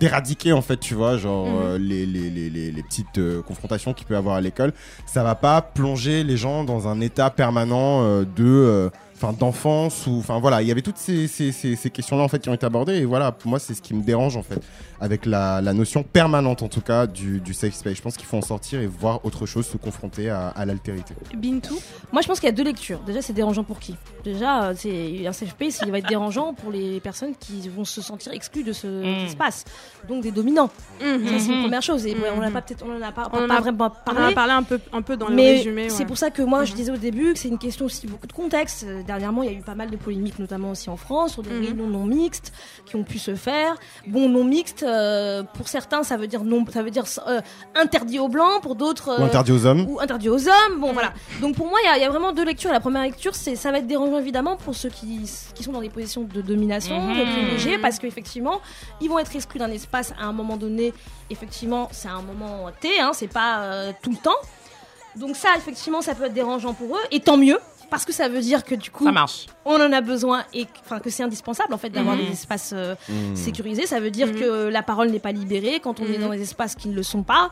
d'éradiquer 0.00 0.52
en 0.54 0.62
fait, 0.62 0.78
tu 0.78 0.94
vois, 0.94 1.18
genre 1.18 1.46
Mhm. 1.46 1.52
euh, 1.62 1.78
les, 1.78 2.06
les, 2.06 2.30
les, 2.30 2.48
les, 2.72 2.82
petites 2.82 3.18
euh, 3.18 3.42
confrontations 3.42 3.92
qu'il 3.92 4.06
peut 4.06 4.14
y 4.14 4.16
avoir 4.16 4.36
à 4.36 4.40
l'école. 4.40 4.72
Ça 5.06 5.22
va 5.22 5.34
pas 5.34 5.60
plonger 5.60 6.24
les 6.24 6.36
gens 6.38 6.64
dans 6.64 6.88
un 6.88 7.00
état 7.00 7.28
permanent 7.30 8.02
euh, 8.02 8.24
de. 8.24 8.90
Euh, 9.22 9.26
Enfin, 9.28 9.36
d'enfance 9.38 10.06
ou 10.08 10.18
enfin 10.18 10.40
voilà 10.40 10.62
il 10.62 10.68
y 10.68 10.72
avait 10.72 10.82
toutes 10.82 10.98
ces, 10.98 11.28
ces, 11.28 11.52
ces, 11.52 11.76
ces 11.76 11.90
questions 11.90 12.16
là 12.16 12.24
en 12.24 12.28
fait 12.28 12.40
qui 12.40 12.48
ont 12.48 12.54
été 12.54 12.66
abordées 12.66 12.94
et 12.96 13.04
voilà 13.04 13.30
pour 13.30 13.48
moi 13.50 13.60
c'est 13.60 13.72
ce 13.74 13.80
qui 13.80 13.94
me 13.94 14.02
dérange 14.02 14.36
en 14.36 14.42
fait 14.42 14.58
avec 15.00 15.26
la, 15.26 15.60
la 15.60 15.72
notion 15.72 16.02
permanente 16.02 16.62
en 16.62 16.68
tout 16.68 16.80
cas 16.80 17.06
du, 17.06 17.38
du 17.40 17.54
safe 17.54 17.74
space 17.74 17.96
je 17.98 18.02
pense 18.02 18.16
qu'il 18.16 18.26
faut 18.26 18.36
en 18.36 18.42
sortir 18.42 18.80
et 18.80 18.86
voir 18.86 19.24
autre 19.24 19.46
chose 19.46 19.64
se 19.66 19.76
confronter 19.76 20.28
à, 20.28 20.48
à 20.48 20.64
l'altérité 20.64 21.14
Bintou 21.36 21.78
Moi, 22.12 22.20
je 22.22 22.26
pense 22.26 22.40
qu'il 22.40 22.48
y 22.48 22.52
a 22.52 22.54
deux 22.54 22.64
lectures. 22.64 23.00
Déjà, 23.06 23.22
c'est 23.22 23.32
dérangeant 23.32 23.64
pour 23.64 23.78
qui? 23.80 23.94
Déjà, 24.24 24.64
euh, 24.64 24.74
c'est 24.76 25.26
un 25.26 25.32
safe 25.32 25.50
space, 25.50 25.80
il 25.84 25.90
va 25.90 25.98
être 25.98 26.08
dérangeant 26.08 26.52
pour 26.54 26.70
les 26.70 27.00
personnes 27.00 27.34
qui 27.38 27.68
vont 27.68 27.84
se 27.84 28.00
sentir 28.02 28.32
exclues 28.32 28.64
de 28.64 28.72
ce 28.72 28.86
Mm. 28.86 29.26
espace. 29.26 29.64
Donc 30.08 30.22
des 30.22 30.30
dominants. 30.30 30.70
Ça, 31.00 31.06
c'est 31.38 31.52
une 31.52 31.62
première 31.62 31.82
chose. 31.82 32.06
Et 32.06 32.14
on 32.32 32.36
Mhm. 32.36 32.42
n'a 32.42 32.50
pas 32.50 32.60
peut-être, 32.62 32.84
on 32.86 32.96
en 32.96 33.02
a 33.02 33.12
pas, 33.12 33.28
On 33.32 33.44
en 33.44 33.48
pas 33.48 33.56
a- 33.56 33.60
vraiment 33.60 33.92
On 34.06 34.10
en 34.10 34.14
a 34.14 34.14
parlé. 34.20 34.34
parlé 34.34 34.52
un 34.52 34.62
peu, 34.62 34.78
un 34.92 35.02
peu 35.02 35.16
dans 35.16 35.28
le 35.28 35.36
résumé. 35.36 35.88
c'est 35.88 36.00
ouais. 36.00 36.06
pour 36.06 36.18
ça 36.18 36.30
que 36.30 36.42
moi, 36.42 36.64
je 36.64 36.72
Mhm. 36.72 36.76
disais 36.76 36.92
au 36.92 36.96
début 36.96 37.32
que 37.32 37.38
c'est 37.38 37.48
une 37.48 37.58
question 37.58 37.86
aussi 37.86 38.06
beaucoup 38.06 38.26
de 38.26 38.32
contexte. 38.32 38.84
Dernièrement, 39.12 39.42
il 39.42 39.52
y 39.52 39.54
a 39.54 39.58
eu 39.58 39.62
pas 39.62 39.74
mal 39.74 39.90
de 39.90 39.96
polémiques, 39.98 40.38
notamment 40.38 40.70
aussi 40.70 40.88
en 40.88 40.96
France, 40.96 41.32
sur 41.34 41.42
des 41.42 41.50
Mhm. 41.50 41.60
réunions 41.66 41.86
non 41.86 42.06
mixtes 42.06 42.50
qui 42.86 42.96
ont 42.96 43.02
pu 43.04 43.18
se 43.18 43.34
faire. 43.34 43.74
Bon, 44.06 44.26
non 44.26 44.42
mixte, 44.42 44.82
euh, 44.84 45.42
pour 45.42 45.68
certains, 45.68 46.02
ça 46.02 46.16
veut 46.16 46.26
dire 46.26 46.44
non, 46.44 46.64
ça 46.72 46.82
veut 46.82 46.90
dire 46.90 47.04
euh, 47.28 47.42
interdit 47.74 48.18
aux 48.18 48.28
blancs, 48.28 48.62
pour 48.62 48.74
d'autres. 48.74 49.10
ou 49.18 49.22
euh, 49.22 49.26
interdit 49.26 49.52
aux 49.52 49.66
hommes 49.66 49.86
ou 49.86 50.00
interdit 50.00 50.30
aux 50.30 50.48
hommes. 50.48 50.80
Bon, 50.80 50.94
voilà. 50.94 51.12
Donc 51.42 51.56
pour 51.56 51.66
moi, 51.68 51.78
il 51.82 51.86
y 51.88 51.90
a- 51.90 51.98
il 51.98 52.02
y, 52.02 52.06
a 52.06 52.08
vraiment 52.08 52.32
deux 52.32 52.44
lectures. 52.46 52.72
La 52.72 52.80
première 52.80 53.02
lecture, 53.02 53.34
c'est 53.34 53.54
ça 53.54 53.70
va 53.70 53.78
être 53.80 53.86
dérangeant 53.86 54.18
évidemment 54.18 54.56
pour 54.56 54.74
ceux 54.74 54.88
qui, 54.88 55.20
qui 55.54 55.62
sont 55.62 55.72
dans 55.72 55.82
des 55.82 55.90
positions 55.90 56.22
de 56.22 56.40
domination, 56.40 56.98
Mhm. 56.98 57.18
de 57.18 57.24
privilégiés, 57.24 57.76
parce 57.78 57.98
qu'effectivement, 57.98 58.60
ils 59.02 59.10
vont 59.10 59.18
être 59.18 59.36
exclus 59.36 59.58
d'un 59.58 59.70
espace 59.70 60.14
à 60.18 60.24
un 60.24 60.32
moment 60.32 60.56
donné. 60.56 60.94
Effectivement, 61.28 61.88
c'est 61.92 62.08
un 62.08 62.22
moment 62.22 62.70
T, 62.80 62.88
hein, 62.98 63.10
c'est 63.12 63.26
pas 63.28 63.58
euh, 63.64 63.92
tout 64.02 64.10
le 64.10 64.16
temps. 64.16 64.30
Donc 65.16 65.36
ça, 65.36 65.50
effectivement, 65.58 66.00
ça 66.00 66.14
peut 66.14 66.24
être 66.24 66.32
dérangeant 66.32 66.72
pour 66.72 66.96
eux, 66.96 67.00
et 67.10 67.20
tant 67.20 67.36
mieux. 67.36 67.58
Parce 67.92 68.06
que 68.06 68.12
ça 68.12 68.26
veut 68.28 68.40
dire 68.40 68.64
que 68.64 68.74
du 68.74 68.90
coup, 68.90 69.04
Ça 69.04 69.12
marche. 69.12 69.46
on 69.66 69.74
en 69.74 69.92
a 69.92 70.00
besoin 70.00 70.44
et 70.54 70.66
enfin 70.84 70.98
que 70.98 71.10
c'est 71.10 71.22
indispensable 71.22 71.74
en 71.74 71.78
fait 71.78 71.90
d'avoir 71.90 72.16
Mhm. 72.16 72.24
des 72.24 72.32
espaces 72.32 72.70
euh, 72.72 72.94
Mmh. 73.08 73.36
sécurisés. 73.36 73.86
Ça 73.86 74.00
veut 74.00 74.10
dire 74.10 74.28
Mhm. 74.28 74.40
que 74.40 74.68
la 74.68 74.82
parole 74.82 75.10
n'est 75.10 75.18
pas 75.20 75.30
libérée 75.32 75.78
quand 75.78 76.00
on 76.00 76.06
est 76.06 76.16
Mhm. 76.16 76.22
dans 76.24 76.30
des 76.30 76.40
espaces 76.40 76.74
qui 76.74 76.88
ne 76.88 76.94
le 76.94 77.02
sont 77.02 77.22
pas, 77.22 77.50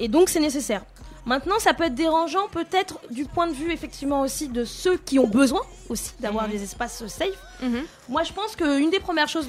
et 0.00 0.08
donc 0.08 0.30
c'est 0.30 0.40
nécessaire. 0.40 0.82
Maintenant, 1.26 1.58
ça 1.58 1.74
peut 1.74 1.84
être 1.84 1.94
dérangeant 1.94 2.48
peut-être 2.50 2.98
du 3.10 3.26
point 3.26 3.46
de 3.46 3.52
vue 3.52 3.70
effectivement 3.70 4.22
aussi 4.22 4.48
de 4.48 4.64
ceux 4.64 4.96
qui 4.96 5.18
ont 5.18 5.28
besoin 5.28 5.60
aussi 5.90 6.12
d'avoir 6.20 6.46
Mhm. 6.46 6.52
des 6.52 6.62
espaces 6.64 7.06
safe. 7.06 7.28
Mhm. 7.60 7.82
Moi, 8.08 8.22
je 8.24 8.32
pense 8.32 8.56
qu'une 8.56 8.88
des 8.90 8.98
premières 8.98 9.28
choses, 9.28 9.46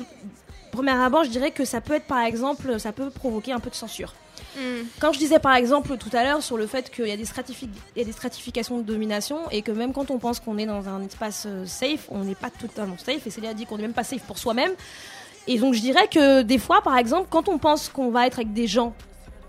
premier 0.74 0.92
abord, 0.92 1.24
je 1.24 1.30
dirais 1.30 1.52
que 1.52 1.64
ça 1.64 1.80
peut 1.80 1.94
être 1.94 2.06
par 2.08 2.20
exemple, 2.20 2.80
ça 2.80 2.92
peut 2.92 3.10
provoquer 3.10 3.54
un 3.54 3.60
peu 3.62 3.70
de 3.70 3.76
censure. 3.76 4.14
Mhm. 4.56 4.86
Quand 5.00 5.12
je 5.14 5.20
disais 5.20 5.40
par 5.40 5.56
exemple 5.56 5.98
tout 5.98 6.10
à 6.14 6.24
l'heure 6.24 6.42
sur 6.44 6.58
le 6.58 6.68
fait 6.68 6.90
qu'il 6.92 7.08
y, 7.08 7.12
a 7.12 7.18
des 7.18 7.26
stratifi- 7.26 7.68
il 7.96 8.00
y 8.00 8.02
a 8.02 8.06
des 8.06 8.12
stratifications 8.12 8.78
de 8.78 8.84
domination 8.84 9.50
et 9.52 9.62
que 9.62 9.72
même 9.72 9.94
quand 9.94 10.12
on 10.12 10.20
pense 10.20 10.40
qu'on 10.40 10.58
est 10.58 10.66
dans 10.66 10.88
un 10.88 11.02
espace 11.04 11.46
euh, 11.48 11.66
safe, 11.66 12.08
on 12.10 12.20
n'est 12.24 12.36
pas 12.36 12.50
totalement 12.50 12.98
safe 12.98 13.26
et 13.26 13.30
Célia 13.30 13.50
a 13.52 13.54
dit 13.54 13.66
qu'on 13.66 13.78
n'est 13.78 13.84
même 13.84 13.94
pas 13.94 14.04
safe 14.04 14.22
pour 14.24 14.38
soi-même. 14.38 14.72
Et 15.48 15.58
donc 15.60 15.74
je 15.74 15.82
dirais 15.82 16.08
que 16.08 16.42
des 16.42 16.58
fois 16.60 16.82
par 16.82 16.98
exemple 16.98 17.28
quand 17.30 17.50
on 17.50 17.58
pense 17.58 17.90
qu'on 17.90 18.12
va 18.12 18.28
être 18.28 18.40
avec 18.40 18.54
des 18.54 18.68
gens 18.68 18.94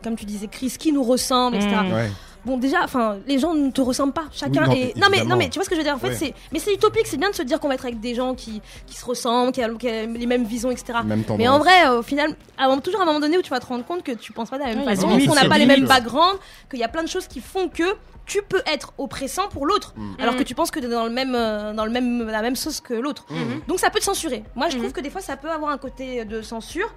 comme 0.02 0.16
tu 0.16 0.24
disais 0.24 0.48
Chris 0.48 0.74
qui 0.78 0.92
nous 0.92 1.02
ressemblent 1.04 1.56
etc. 1.56 1.70
Ouais 1.92 2.10
Bon 2.44 2.58
déjà 2.58 2.82
enfin 2.84 3.16
les 3.26 3.38
gens 3.38 3.54
ne 3.54 3.70
te 3.70 3.80
ressemblent 3.80 4.12
pas 4.12 4.24
chacun 4.32 4.68
Oui, 4.68 4.68
non, 4.68 4.72
est 4.74 4.76
mais 4.76 4.84
non 4.84 4.92
mais 4.94 5.00
non 5.00 5.06
évidemment. 5.22 5.36
mais 5.38 5.48
tu 5.48 5.58
vois 5.58 5.64
ce 5.64 5.70
que 5.70 5.74
je 5.74 5.80
veux 5.80 5.84
dire 5.84 5.94
en 5.94 5.98
fait 5.98 6.08
Ouais. 6.08 6.14
c'est 6.14 6.34
mais 6.52 6.58
c'est 6.58 6.74
utopique 6.74 7.06
c'est 7.06 7.16
bien 7.16 7.30
de 7.30 7.34
se 7.34 7.42
dire 7.42 7.58
qu'on 7.58 7.68
va 7.68 7.74
être 7.74 7.84
avec 7.86 8.00
des 8.00 8.14
gens 8.14 8.34
qui, 8.34 8.60
qui 8.86 8.94
se 8.96 9.04
ressemblent 9.04 9.52
qui 9.52 9.62
ont, 9.64 9.78
les 9.80 10.26
mêmes 10.26 10.44
visions 10.44 10.70
etc. 10.70 10.98
même 11.04 11.24
Mais 11.38 11.48
en 11.48 11.58
vrai, 11.58 11.88
au 11.88 12.02
final, 12.02 12.36
un- 12.58 12.78
toujours 12.78 13.00
à 13.00 13.04
un 13.04 13.06
moment 13.06 13.20
donné 13.20 13.38
où 13.38 13.42
tu 13.42 13.50
vas 13.50 13.60
te 13.60 13.66
rendre 13.66 13.84
compte 13.84 14.02
que 14.02 14.12
tu 14.12 14.32
penses 14.32 14.50
pas 14.50 14.58
de 14.58 14.64
la 14.64 14.74
même 14.74 14.84
façon, 14.84 15.08
qu'on 15.08 15.34
n'a 15.34 15.48
pas 15.48 15.58
les 15.58 15.66
mêmes 15.66 15.86
backgrounds, 15.86 16.38
qu'il 16.70 16.78
y 16.80 16.84
a 16.84 16.88
plein 16.88 17.02
de 17.02 17.08
choses 17.08 17.26
qui 17.26 17.40
font 17.40 17.68
que 17.68 17.84
tu 18.26 18.40
peux 18.42 18.62
être 18.66 18.92
oppressant 18.98 19.48
pour 19.48 19.66
l'autre, 19.66 19.92
Mm. 19.96 20.14
alors 20.18 20.34
Mm. 20.34 20.38
que 20.38 20.42
tu 20.42 20.54
penses 20.54 20.70
que 20.70 20.80
tu 20.80 20.86
es 20.86 20.88
dans 20.88 21.04
le 21.04 21.10
même, 21.10 21.34
euh, 21.34 21.72
dans 21.74 21.84
le 21.84 21.90
même, 21.90 22.26
la 22.28 22.40
même 22.42 22.56
sauce 22.56 22.80
que 22.80 22.94
l'autre. 22.94 23.26
Mhm. 23.30 23.60
Donc 23.68 23.78
ça 23.78 23.90
peut 23.90 23.98
te 23.98 24.04
censurer. 24.04 24.44
Moi, 24.54 24.68
je 24.70 24.78
trouve 24.78 24.92
que 24.92 25.00
des 25.02 25.10
fois, 25.10 25.20
ça 25.20 25.36
peut 25.36 25.50
avoir 25.50 25.70
un 25.70 25.78
côté 25.78 26.24
de 26.24 26.40
censure. 26.42 26.88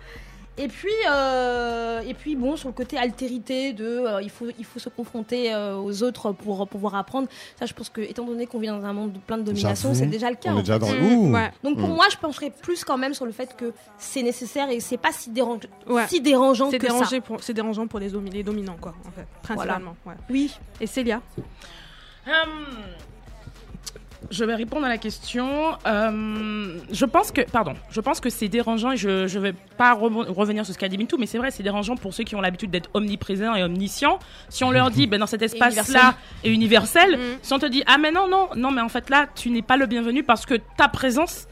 Et 0.59 0.67
puis, 0.67 0.89
euh, 1.09 2.01
et 2.01 2.13
puis 2.15 2.35
bon, 2.35 2.55
sur 2.55 2.67
le 2.69 2.73
côté 2.73 2.97
altérité 2.97 3.73
de, 3.73 3.85
euh, 3.85 4.21
il 4.23 4.29
faut, 4.31 4.47
il 4.57 4.65
faut 4.65 4.79
se 4.79 4.89
confronter 4.89 5.53
euh, 5.53 5.75
aux 5.77 6.01
autres 6.01 6.31
pour 6.31 6.67
pouvoir 6.67 6.95
apprendre. 6.95 7.27
Ça, 7.59 7.67
je 7.67 7.73
pense 7.75 7.89
que, 7.89 8.01
étant 8.01 8.25
donné 8.25 8.47
qu'on 8.47 8.57
vit 8.57 8.67
dans 8.67 8.83
un 8.83 8.91
monde 8.93 9.13
de 9.13 9.19
plein 9.19 9.37
de 9.37 9.43
domination, 9.43 9.93
c'est 9.93 10.07
déjà 10.07 10.29
le 10.31 10.35
cas. 10.35 10.51
on 10.53 10.57
est 10.57 10.61
déjà 10.63 10.79
dans. 10.79 10.87
Ouh. 10.89 11.31
Ouais. 11.33 11.51
Donc 11.63 11.77
pour 11.77 11.89
Mm. 11.89 11.93
moi, 11.93 12.05
je 12.11 12.17
pencherais 12.17 12.49
plus 12.49 12.83
quand 12.83 12.97
même 12.97 13.13
sur 13.13 13.25
le 13.25 13.31
fait 13.31 13.55
que 13.55 13.71
c'est 13.99 14.23
nécessaire 14.23 14.69
et 14.71 14.79
c'est 14.79 14.97
pas 14.97 15.11
si, 15.11 15.29
dérange... 15.29 15.61
Ouais. 15.87 16.07
si 16.07 16.21
dérangeant 16.21 16.71
C'est 16.71 16.79
que 16.79 16.87
ça. 16.91 17.21
pour, 17.21 17.43
c'est 17.43 17.53
dérangeant 17.53 17.85
pour 17.85 17.99
les, 17.99 18.09
domi- 18.09 18.31
les 18.31 18.43
dominants, 18.43 18.77
quoi, 18.81 18.95
en 19.07 19.11
fait, 19.11 19.27
principalement. 19.43 19.95
ouais. 20.07 20.15
Oui. 20.29 20.57
Et 20.81 20.87
Célia? 20.87 21.21
Hum, 22.25 22.33
je 24.31 24.43
vais 24.45 24.55
répondre 24.55 24.85
à 24.85 24.89
la 24.89 24.97
question. 24.97 25.47
Hum, 25.85 26.79
je 26.91 27.05
pense 27.05 27.31
que, 27.31 27.41
pardon, 27.41 27.73
je 27.89 28.01
pense 28.01 28.19
que 28.19 28.29
c'est 28.29 28.47
dérangeant 28.47 28.91
et 28.91 28.97
je 28.97 29.23
ne 29.23 29.39
vais 29.39 29.53
pas 29.77 29.93
re- 29.95 30.31
revenir 30.31 30.65
sur 30.65 30.73
ce 30.73 30.79
qu'a 30.79 30.87
dit 30.89 30.97
Bintou, 30.97 31.17
mais 31.17 31.25
c'est 31.25 31.37
vrai, 31.37 31.51
c'est 31.51 31.63
dérangeant 31.63 31.95
pour 31.95 32.13
ceux 32.13 32.23
qui 32.23 32.35
ont 32.35 32.41
l'habitude 32.41 32.71
d'être 32.71 32.89
omniprésents 32.93 33.55
et 33.55 33.63
omniscients. 33.63 34.19
Si 34.49 34.63
on 34.63 34.71
leur 34.71 34.89
dit, 34.91 35.07
ben, 35.07 35.19
dans 35.19 35.27
cet 35.27 35.41
espace-là 35.41 36.15
est 36.43 36.51
universel, 36.51 37.11
Mhm. 37.17 37.37
si 37.41 37.53
on 37.53 37.59
te 37.59 37.65
dit, 37.65 37.83
ah 37.87 37.97
mais 37.97 38.11
non, 38.11 38.27
non, 38.27 38.49
non, 38.55 38.71
mais 38.71 38.81
en 38.81 38.89
fait 38.89 39.09
là, 39.09 39.27
tu 39.35 39.49
n'es 39.49 39.61
pas 39.61 39.77
le 39.77 39.85
bienvenu 39.85 40.23
parce 40.23 40.45
que 40.45 40.55
ta 40.77 40.87
présence 40.87 41.47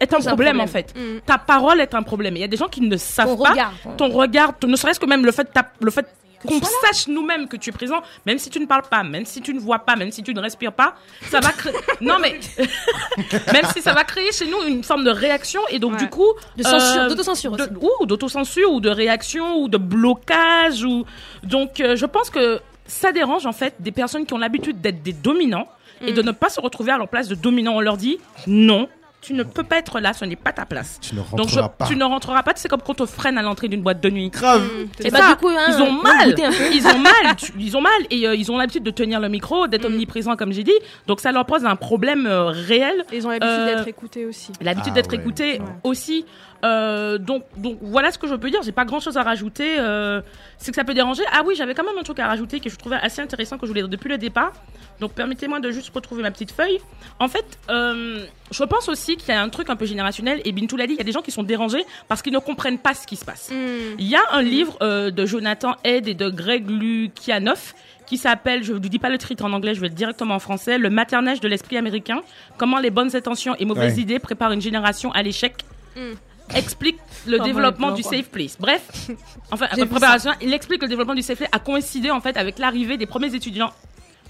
est 0.00 0.14
un 0.14 0.20
problème, 0.20 0.60
en 0.60 0.66
fait. 0.66 0.94
Mhm. 0.96 1.20
Ta 1.26 1.36
parole 1.38 1.80
est 1.80 1.94
un 1.94 2.02
problème. 2.02 2.36
Il 2.36 2.40
y 2.40 2.44
a 2.44 2.48
des 2.48 2.56
gens 2.56 2.68
qui 2.68 2.80
ne 2.80 2.96
savent 2.96 3.26
Ton 3.36 3.42
pas 3.42 3.50
regard. 3.50 3.72
ton 3.98 4.08
regard, 4.08 4.54
ne 4.66 4.76
serait-ce 4.76 4.98
que 5.00 5.06
même 5.06 5.24
le 5.26 5.32
fait, 5.32 5.44
ta- 5.52 5.70
le 5.80 5.90
fait 5.90 6.06
qu'on 6.46 6.60
sache 6.62 7.08
nous-mêmes 7.08 7.48
que 7.48 7.56
tu 7.56 7.70
es 7.70 7.72
présent, 7.72 8.00
même 8.26 8.38
si 8.38 8.50
tu 8.50 8.60
ne 8.60 8.66
parles 8.66 8.82
pas, 8.88 9.02
même 9.02 9.24
si 9.24 9.40
tu 9.40 9.52
ne 9.54 9.58
vois 9.60 9.80
pas, 9.80 9.96
même 9.96 10.10
si 10.12 10.22
tu 10.22 10.32
ne 10.34 10.40
respires 10.40 10.72
pas, 10.72 10.94
ça 11.30 11.40
va 11.40 11.50
créer. 11.50 11.72
non 12.00 12.18
mais 12.20 12.38
même 13.52 13.64
si 13.74 13.82
ça 13.82 13.92
va 13.92 14.04
créer 14.04 14.30
chez 14.32 14.46
nous 14.46 14.62
une 14.66 14.84
forme 14.84 15.04
de 15.04 15.10
réaction 15.10 15.60
et 15.70 15.78
donc 15.78 15.92
Ouais. 15.92 15.98
du 15.98 16.08
coup 16.08 16.32
De 16.56 16.62
censure, 16.62 17.02
euh, 17.02 17.08
d'autocensure 17.08 17.56
de- 17.56 17.68
ou 18.00 18.06
d'autocensure 18.06 18.72
ou 18.72 18.80
de 18.80 18.90
réaction 18.90 19.56
ou 19.60 19.68
de 19.68 19.78
blocage 19.78 20.84
ou 20.84 21.04
donc 21.42 21.80
euh, 21.80 21.96
je 21.96 22.06
pense 22.06 22.30
que 22.30 22.60
ça 22.86 23.12
dérange 23.12 23.46
en 23.46 23.52
fait 23.52 23.74
des 23.80 23.92
personnes 23.92 24.26
qui 24.26 24.34
ont 24.34 24.38
l'habitude 24.38 24.80
d'être 24.80 25.02
des 25.02 25.12
dominants 25.12 25.68
et 26.00 26.12
Mm. 26.12 26.14
de 26.14 26.22
ne 26.22 26.30
pas 26.30 26.48
se 26.48 26.60
retrouver 26.60 26.92
à 26.92 26.98
leur 26.98 27.08
place 27.08 27.26
de 27.26 27.34
dominant. 27.34 27.72
On 27.74 27.80
leur 27.80 27.96
dit 27.96 28.18
non. 28.46 28.88
Tu 29.20 29.32
ne 29.34 29.42
peux 29.42 29.64
pas 29.64 29.78
être 29.78 29.98
là, 29.98 30.12
ce 30.12 30.24
n'est 30.24 30.36
pas 30.36 30.52
ta 30.52 30.64
place. 30.64 30.98
tu 31.02 31.14
ne 31.16 31.20
Donc 31.20 31.48
je- 31.48 31.58
rentreras 31.58 31.68
pas 31.70 31.86
tu 31.86 31.96
ne 31.96 32.04
rentreras 32.04 32.42
pas, 32.44 32.52
c'est 32.54 32.68
comme 32.68 32.80
quand 32.80 33.00
on 33.00 33.04
te 33.04 33.10
freine 33.10 33.36
à 33.36 33.42
l'entrée 33.42 33.66
d'une 33.68 33.82
boîte 33.82 34.00
de 34.00 34.10
nuit. 34.10 34.30
grave 34.30 34.62
Et 35.00 35.08
Et 35.08 35.10
bah, 35.10 35.18
ça, 35.18 35.28
du 35.30 35.36
coup, 35.36 35.48
hein, 35.48 35.66
ils 35.68 35.82
ont 35.82 35.90
mal, 35.92 36.34
ils 36.72 36.86
ont 36.86 36.98
mal, 36.98 37.36
tu- 37.36 37.52
ils 37.58 37.76
ont 37.76 37.80
mal 37.80 37.92
et 38.10 38.28
euh, 38.28 38.34
ils 38.36 38.50
ont 38.52 38.56
l'habitude 38.56 38.84
de 38.84 38.90
tenir 38.92 39.18
le 39.18 39.28
micro, 39.28 39.66
d'être 39.66 39.88
Mm. 39.88 39.92
omniprésents 39.94 40.36
comme 40.36 40.52
j'ai 40.52 40.62
dit. 40.62 40.72
Donc 41.08 41.20
ça 41.20 41.32
leur 41.32 41.46
pose 41.46 41.64
un 41.64 41.74
problème 41.76 42.26
euh, 42.26 42.44
réel, 42.46 43.04
Ils 43.12 43.26
ont 43.26 43.30
l'habitude 43.30 43.50
Euh, 43.50 43.74
d'être 43.74 43.88
écoutés 43.88 44.24
aussi. 44.24 44.52
l'habitude 44.60 44.92
Ah 44.92 44.94
d'être 44.94 45.10
ouais. 45.10 45.18
écoutés 45.18 45.52
Ouais. 45.60 45.66
aussi. 45.82 46.24
Euh, 46.64 47.18
donc, 47.18 47.44
donc 47.56 47.78
voilà 47.80 48.10
ce 48.10 48.18
que 48.18 48.26
je 48.26 48.34
peux 48.34 48.50
dire. 48.50 48.60
J'ai 48.62 48.72
pas 48.72 48.84
grand 48.84 49.00
chose 49.00 49.16
à 49.16 49.22
rajouter. 49.22 49.76
euh, 49.78 50.20
c'est 50.58 50.70
que 50.72 50.74
ça 50.76 50.84
peut 50.84 50.94
déranger. 50.94 51.22
Ah 51.32 51.42
oui, 51.46 51.54
j'avais 51.56 51.74
quand 51.74 51.84
même 51.84 51.96
un 51.98 52.02
truc 52.02 52.18
à 52.18 52.26
rajouter 52.26 52.58
que 52.60 52.68
je 52.68 52.76
trouvais 52.76 52.96
assez 52.96 53.22
intéressant 53.22 53.58
que 53.58 53.66
je 53.66 53.70
voulais 53.70 53.82
dire 53.82 53.88
depuis 53.88 54.08
le 54.08 54.18
départ. 54.18 54.52
Donc 55.00 55.12
permettez-moi 55.12 55.60
de 55.60 55.70
juste 55.70 55.90
retrouver 55.94 56.22
ma 56.22 56.32
petite 56.32 56.50
feuille. 56.50 56.80
En 57.20 57.28
fait, 57.28 57.44
euh, 57.70 58.24
je 58.50 58.64
pense 58.64 58.88
aussi 58.88 59.16
qu'il 59.16 59.28
y 59.28 59.32
a 59.32 59.40
un 59.40 59.48
truc 59.48 59.70
un 59.70 59.76
peu 59.76 59.86
générationnel. 59.86 60.40
Et 60.44 60.50
Bintou 60.50 60.76
l'a 60.76 60.88
dit, 60.88 60.94
il 60.94 60.98
y 60.98 61.00
a 61.00 61.04
des 61.04 61.12
gens 61.12 61.22
qui 61.22 61.30
sont 61.30 61.44
dérangés 61.44 61.84
parce 62.08 62.22
qu'ils 62.22 62.32
ne 62.32 62.40
comprennent 62.40 62.78
pas 62.78 62.94
ce 62.94 63.06
qui 63.06 63.14
se 63.14 63.24
passe. 63.24 63.50
Mhm. 63.52 63.94
Il 64.00 64.08
y 64.08 64.16
a 64.16 64.22
un 64.32 64.42
livre 64.42 64.76
euh, 64.82 65.12
de 65.12 65.24
Jonathan 65.26 65.76
Head 65.84 66.08
et 66.08 66.14
de 66.14 66.28
Greg 66.28 66.68
Lukianoff 66.68 67.74
qui 68.06 68.16
s'appelle, 68.16 68.64
je 68.64 68.72
ne 68.72 68.78
vous 68.78 68.88
dis 68.88 68.98
pas 68.98 69.10
le 69.10 69.18
titre 69.18 69.44
en 69.44 69.52
anglais, 69.52 69.74
je 69.74 69.80
vais 69.80 69.88
le 69.88 69.94
directement 69.94 70.34
en 70.34 70.38
français, 70.38 70.78
Le 70.78 70.88
maternage 70.90 71.40
de 71.40 71.46
l'esprit 71.46 71.76
américain, 71.76 72.22
comment 72.56 72.78
les 72.78 72.90
bonnes 72.90 73.14
intentions 73.14 73.54
et 73.58 73.66
mauvaises 73.66 73.96
Ouais. 73.96 74.00
idées 74.02 74.18
préparent 74.18 74.52
une 74.52 74.62
génération 74.62 75.12
à 75.12 75.22
l'échec. 75.22 75.54
Mm. 75.94 76.14
Explique 76.54 76.98
le 77.26 77.38
Oh, 77.40 77.44
développement 77.44 77.92
du 77.92 78.02
safe 78.02 78.28
place. 78.28 78.56
Bref, 78.58 79.10
enfin, 79.50 79.66
vu 79.76 79.86
préparation, 79.86 80.32
il 80.40 80.52
explique 80.52 80.80
que 80.80 80.86
le 80.86 80.90
développement 80.90 81.14
du 81.14 81.22
safe 81.22 81.38
place 81.38 81.50
a 81.52 81.58
coïncidé 81.58 82.10
en 82.10 82.20
fait 82.20 82.36
avec 82.36 82.58
l'arrivée 82.58 82.96
des 82.96 83.06
premiers 83.06 83.34
étudiants 83.34 83.72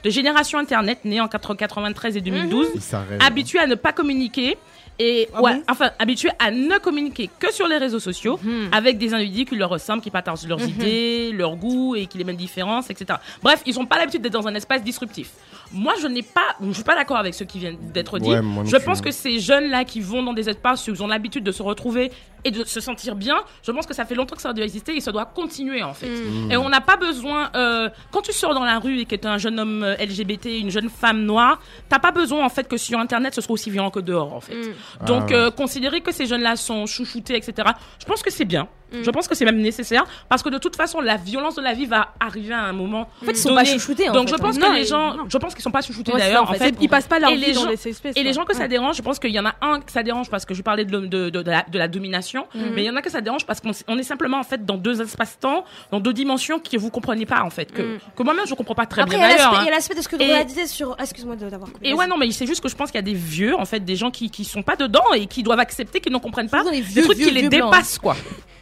de 0.04 0.10
génération 0.10 0.58
Internet 0.58 1.04
nés 1.04 1.20
en 1.20 1.28
93 1.28 2.16
et 2.16 2.20
2012 2.20 2.68
il 2.74 2.80
s'arrête 2.80 3.20
habitués 3.22 3.58
à 3.58 3.66
ne 3.66 3.74
pas 3.74 3.92
communiquer 3.92 4.56
et 4.98 5.28
Ah 5.32 5.42
ouais, 5.42 5.54
bon 5.54 5.62
enfin 5.68 5.90
habitués 5.98 6.30
à 6.38 6.50
ne 6.50 6.78
communiquer 6.78 7.30
que 7.38 7.52
sur 7.52 7.66
les 7.68 7.76
réseaux 7.76 8.00
sociaux 8.00 8.38
Mhm. 8.42 8.70
avec 8.72 8.98
des 8.98 9.14
individus 9.14 9.44
qui 9.44 9.56
leur 9.56 9.70
ressemblent, 9.70 10.02
qui 10.02 10.10
partagent 10.10 10.46
leurs 10.46 10.58
Mhm. 10.60 10.68
idées, 10.68 11.30
leurs 11.32 11.56
goûts 11.56 11.94
et 11.96 12.06
qui 12.06 12.18
les 12.18 12.24
mêmes 12.24 12.36
différences, 12.36 12.90
etc. 12.90 13.18
Bref, 13.42 13.62
ils 13.66 13.74
n'ont 13.76 13.86
pas 13.86 13.98
l'habitude 13.98 14.22
d'être 14.22 14.32
dans 14.32 14.48
un 14.48 14.54
espace 14.54 14.82
disruptif. 14.82 15.30
Moi, 15.72 15.94
je 16.00 16.06
n'ai 16.06 16.22
pas, 16.22 16.56
je 16.62 16.72
suis 16.72 16.82
pas 16.82 16.94
d'accord 16.94 17.18
avec 17.18 17.34
ce 17.34 17.44
qui 17.44 17.58
vient 17.58 17.74
d'être 17.94 18.18
dit. 18.18 18.30
Ouais, 18.30 18.40
je 18.64 18.76
pense 18.76 19.00
que 19.00 19.10
ces 19.10 19.38
jeunes-là 19.38 19.84
qui 19.84 20.00
vont 20.00 20.22
dans 20.22 20.32
des 20.32 20.48
espaces 20.48 20.86
où 20.88 20.92
ils 20.92 21.02
ont 21.02 21.06
l'habitude 21.06 21.44
de 21.44 21.52
se 21.52 21.62
retrouver 21.62 22.10
et 22.44 22.50
de 22.50 22.64
se 22.64 22.80
sentir 22.80 23.14
bien, 23.16 23.36
je 23.62 23.70
pense 23.72 23.86
que 23.86 23.94
ça 23.94 24.04
fait 24.04 24.14
longtemps 24.14 24.36
que 24.36 24.42
ça 24.42 24.52
doit 24.52 24.64
exister 24.64 24.96
et 24.96 25.00
ça 25.00 25.12
doit 25.12 25.24
continuer 25.24 25.82
en 25.82 25.94
fait. 25.94 26.08
Mhm. 26.08 26.50
Et 26.52 26.56
on 26.56 26.68
n'a 26.68 26.80
pas 26.80 26.96
besoin, 26.96 27.50
euh, 27.56 27.88
quand 28.12 28.22
tu 28.22 28.32
sors 28.32 28.54
dans 28.54 28.64
la 28.64 28.78
rue 28.78 29.00
et 29.00 29.04
que 29.04 29.16
tu 29.16 29.22
es 29.22 29.26
un 29.26 29.38
jeune 29.38 29.58
homme 29.58 29.82
euh, 29.82 29.96
LGBT, 29.96 30.58
une 30.60 30.70
jeune 30.70 30.88
femme 30.88 31.24
noire, 31.24 31.60
t'as 31.88 31.98
pas 31.98 32.12
besoin 32.12 32.44
en 32.44 32.48
fait 32.48 32.68
que 32.68 32.76
sur 32.76 32.98
Internet 32.98 33.34
ce 33.34 33.40
soit 33.40 33.52
aussi 33.54 33.70
violent 33.70 33.90
que 33.90 34.00
dehors 34.00 34.32
en 34.34 34.40
fait. 34.40 34.54
Mhm. 34.54 35.06
Donc 35.06 35.22
Ah 35.22 35.26
ouais. 35.26 35.34
euh, 35.34 35.50
considérer 35.50 36.00
que 36.00 36.12
ces 36.12 36.26
jeunes-là 36.26 36.56
sont 36.56 36.86
chouchoutés, 36.86 37.36
etc. 37.36 37.68
Je 37.98 38.04
pense 38.04 38.22
que 38.22 38.30
c'est 38.30 38.44
bien. 38.44 38.68
Mm. 38.92 39.02
Je 39.02 39.10
pense 39.10 39.28
que 39.28 39.34
c'est 39.34 39.44
même 39.44 39.58
nécessaire 39.60 40.04
parce 40.28 40.42
que 40.42 40.48
de 40.48 40.58
toute 40.58 40.76
façon, 40.76 41.00
la 41.00 41.16
violence 41.16 41.54
de 41.56 41.62
la 41.62 41.74
vie 41.74 41.86
va 41.86 42.08
arriver 42.20 42.54
à 42.54 42.62
un 42.62 42.72
moment. 42.72 43.08
En 43.22 43.24
fait, 43.26 43.32
ils 43.32 43.36
sont 43.36 43.54
pas 43.54 43.62
donné. 43.64 43.74
chouchoutés. 43.74 44.08
en 44.08 44.12
Donc 44.14 44.28
fait, 44.28 44.36
je 44.36 44.40
pense 44.40 44.56
hein. 44.56 44.60
Non, 44.60 44.70
que 44.70 44.74
les 44.76 44.84
gens, 44.84 45.14
non. 45.14 45.24
je 45.28 45.38
pense 45.38 45.54
qu'ils 45.54 45.62
sont 45.62 45.70
pas 45.70 45.82
chouchoutés 45.82 46.12
Ouais, 46.12 46.18
d'ailleurs. 46.20 46.50
en 46.50 46.54
fait. 46.54 46.74
Ils 46.80 46.88
passent 46.88 47.06
pas 47.06 47.18
leur 47.18 47.30
Et 47.30 47.36
vie 47.36 47.46
les 47.46 47.52
dans 47.52 47.62
gens- 47.62 47.68
les 47.70 47.76
safe 47.76 47.96
spaces, 47.96 48.16
Et 48.16 48.22
les 48.22 48.32
gens 48.32 48.44
que 48.44 48.54
ça 48.54 48.66
dérange, 48.68 48.96
je 48.96 49.02
pense 49.02 49.18
qu'il 49.18 49.30
y 49.30 49.38
en 49.40 49.46
a 49.46 49.54
un 49.60 49.80
que 49.80 49.92
ça 49.92 50.02
dérange 50.02 50.30
parce 50.30 50.44
que 50.44 50.54
je 50.54 50.62
parlais 50.62 50.84
de, 50.84 50.98
de, 51.00 51.28
de, 51.30 51.42
de 51.42 51.78
la, 51.78 51.88
domination, 51.88 52.46
Mm. 52.54 52.60
mais 52.74 52.82
il 52.82 52.86
y 52.86 52.90
en 52.90 52.96
a 52.96 53.02
que 53.02 53.10
ça 53.10 53.20
dérange 53.20 53.44
parce 53.46 53.60
qu'on 53.60 53.72
on 53.88 53.98
est 53.98 54.02
simplement 54.02 54.38
en 54.38 54.42
fait 54.44 54.64
dans 54.64 54.76
deux 54.76 55.00
espaces-temps, 55.02 55.64
dans 55.92 56.00
deux 56.00 56.12
dimensions 56.12 56.58
que 56.58 56.76
vous 56.76 56.90
comprenez 56.90 57.26
pas 57.26 57.42
en 57.42 57.50
fait, 57.50 57.72
que, 57.72 57.82
Mm. 57.82 57.98
que 58.16 58.22
moi-même 58.22 58.46
je 58.46 58.54
comprends 58.54 58.74
pas 58.74 58.86
très 58.86 59.02
Après, 59.02 59.16
bien 59.16 59.28
d'ailleurs. 59.28 59.54
hein. 59.54 59.58
il 59.62 59.64
y 59.66 59.68
a 59.68 59.72
l'aspect 59.72 59.94
de 59.94 60.02
ce 60.02 60.08
que 60.08 60.16
Dora 60.16 60.44
disait 60.44 60.66
sur. 60.66 60.94
ah, 60.98 61.02
Excuse-moi 61.02 61.36
d'avoir. 61.36 61.70
Et 61.82 61.92
ouais, 61.94 62.06
non, 62.06 62.16
mais 62.16 62.30
c'est 62.30 62.46
juste 62.46 62.62
que 62.62 62.68
je 62.68 62.76
pense 62.76 62.90
qu'il 62.90 62.96
y 62.98 62.98
a 62.98 63.02
des 63.02 63.14
vieux, 63.14 63.54
en 63.58 63.64
fait, 63.64 63.80
des 63.80 63.96
gens 63.96 64.10
qui, 64.10 64.30
qui 64.30 64.44
sont 64.44 64.62
pas 64.62 64.76
dedans 64.76 65.04
et 65.14 65.26
qui 65.26 65.42
doivent 65.42 65.60
accepter, 65.60 66.00
qui 66.00 66.10
n'en 66.10 66.20
comprennent 66.20 66.48
pas. 66.50 66.62
Des 66.64 67.02
trucs 67.02 67.18
qui 67.18 67.30
les 67.30 67.48
dépassent, 67.48 67.98
quoi. 67.98 68.16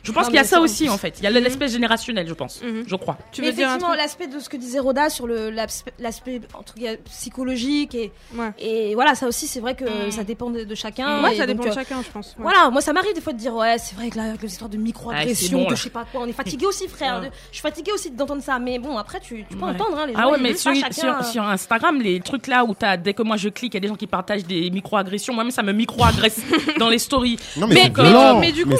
Je 0.07 0.13
pense 0.13 0.27
qu'il 0.27 0.37
y 0.37 0.39
a 0.39 0.45
ça 0.45 0.61
aussi, 0.61 0.89
en 0.89 0.97
fait. 0.99 1.15
Il 1.19 1.25
y 1.25 1.27
a 1.27 1.31
l'aspect 1.31 1.69
générationnel, 1.69 2.27
je 2.29 2.35
pense. 2.35 2.63
Mhm. 2.63 2.85
Je 2.87 2.97
crois. 2.97 3.19
Tu 3.33 3.41
mais 3.43 3.49
veux 3.49 3.53
dire 3.55 3.67
effectivement, 3.69 3.95
l'aspect 3.95 4.27
de 4.29 4.39
ce 4.39 4.49
que 4.49 4.57
disait 4.57 4.79
Roda 4.79 5.11
sur 5.11 5.27
le- 5.27 5.51
l'aspect 5.51 6.41
psychologique 7.05 7.95
et, 7.95 8.13
Ouais. 8.35 8.51
et 8.59 8.95
voilà, 8.95 9.15
ça 9.15 9.27
aussi, 9.27 9.47
c'est 9.47 9.61
vrai 9.61 9.75
que 9.75 9.85
Mm. 9.85 10.11
ça 10.11 10.25
dépend 10.25 10.51
de, 10.51 10.65
de 10.65 10.75
chacun. 10.75 11.23
Ouais, 11.23 11.35
et 11.35 11.39
ça 11.39 11.47
donc, 11.47 11.57
dépend 11.57 11.65
de 11.65 11.71
euh, 11.71 11.75
chacun, 11.75 12.03
je 12.03 12.11
pense. 12.11 12.29
ouais. 12.39 12.43
Voilà, 12.43 12.71
moi 12.71 12.81
ça 12.81 12.93
m'arrive 12.93 13.15
des 13.15 13.21
fois 13.21 13.33
de 13.33 13.39
dire 13.39 13.55
ouais, 13.55 13.77
c'est 13.79 13.95
vrai 13.97 14.11
que 14.11 14.17
là, 14.17 14.25
avec 14.25 14.43
les 14.43 14.49
histoires 14.53 14.71
de 14.71 14.77
micro-agression, 14.77 15.59
c'est 15.59 15.65
bon, 15.65 15.75
je 15.75 15.83
sais 15.83 15.91
pas 15.91 16.05
quoi, 16.11 16.23
on 16.23 16.27
est 16.27 16.33
fatigué 16.33 16.67
aussi, 16.67 16.89
frère. 16.89 17.21
Ouais. 17.21 17.27
de- 17.29 17.33
Je 17.51 17.55
suis 17.57 17.63
fatigué 17.63 17.93
aussi 17.93 18.11
d'entendre 18.11 18.43
ça, 18.43 18.59
mais 18.59 18.79
bon, 18.79 18.97
après 18.99 19.21
tu, 19.21 19.45
tu 19.49 19.57
peux 19.57 19.65
Ouais. 19.65 19.71
entendre 19.73 19.99
hein, 19.99 20.07
les 20.07 20.13
gens. 20.13 20.19
Ah 20.23 20.29
ouais, 20.31 20.39
mais 20.41 20.53
disent 20.53 20.61
sur, 20.63 20.73
pas 20.73 20.79
chacun, 20.79 20.93
sur, 20.93 21.09
euh, 21.09 21.23
sur 21.23 21.43
Instagram, 21.43 22.01
les 22.01 22.21
trucs 22.21 22.47
là 22.47 22.65
où 22.65 22.75
t'as, 22.75 22.97
dès 22.97 23.15
que 23.15 23.23
moi 23.23 23.37
je 23.37 23.49
clique, 23.49 23.75
il 23.75 23.77
y 23.77 23.79
a 23.79 23.81
des 23.81 23.89
gens 23.89 23.97
qui 23.97 24.07
partagent 24.07 24.45
des 24.45 24.71
micro-agressions. 24.71 25.35
Moi-même, 25.35 25.51
ça 25.51 25.63
me 25.63 25.73
micro-agresse 25.73 26.41
dans 26.79 26.89
les 26.89 26.99
stories. 26.99 27.39
Non, 27.57 27.67
mais, 27.67 28.53
du 28.53 28.65
coup, 28.65 28.73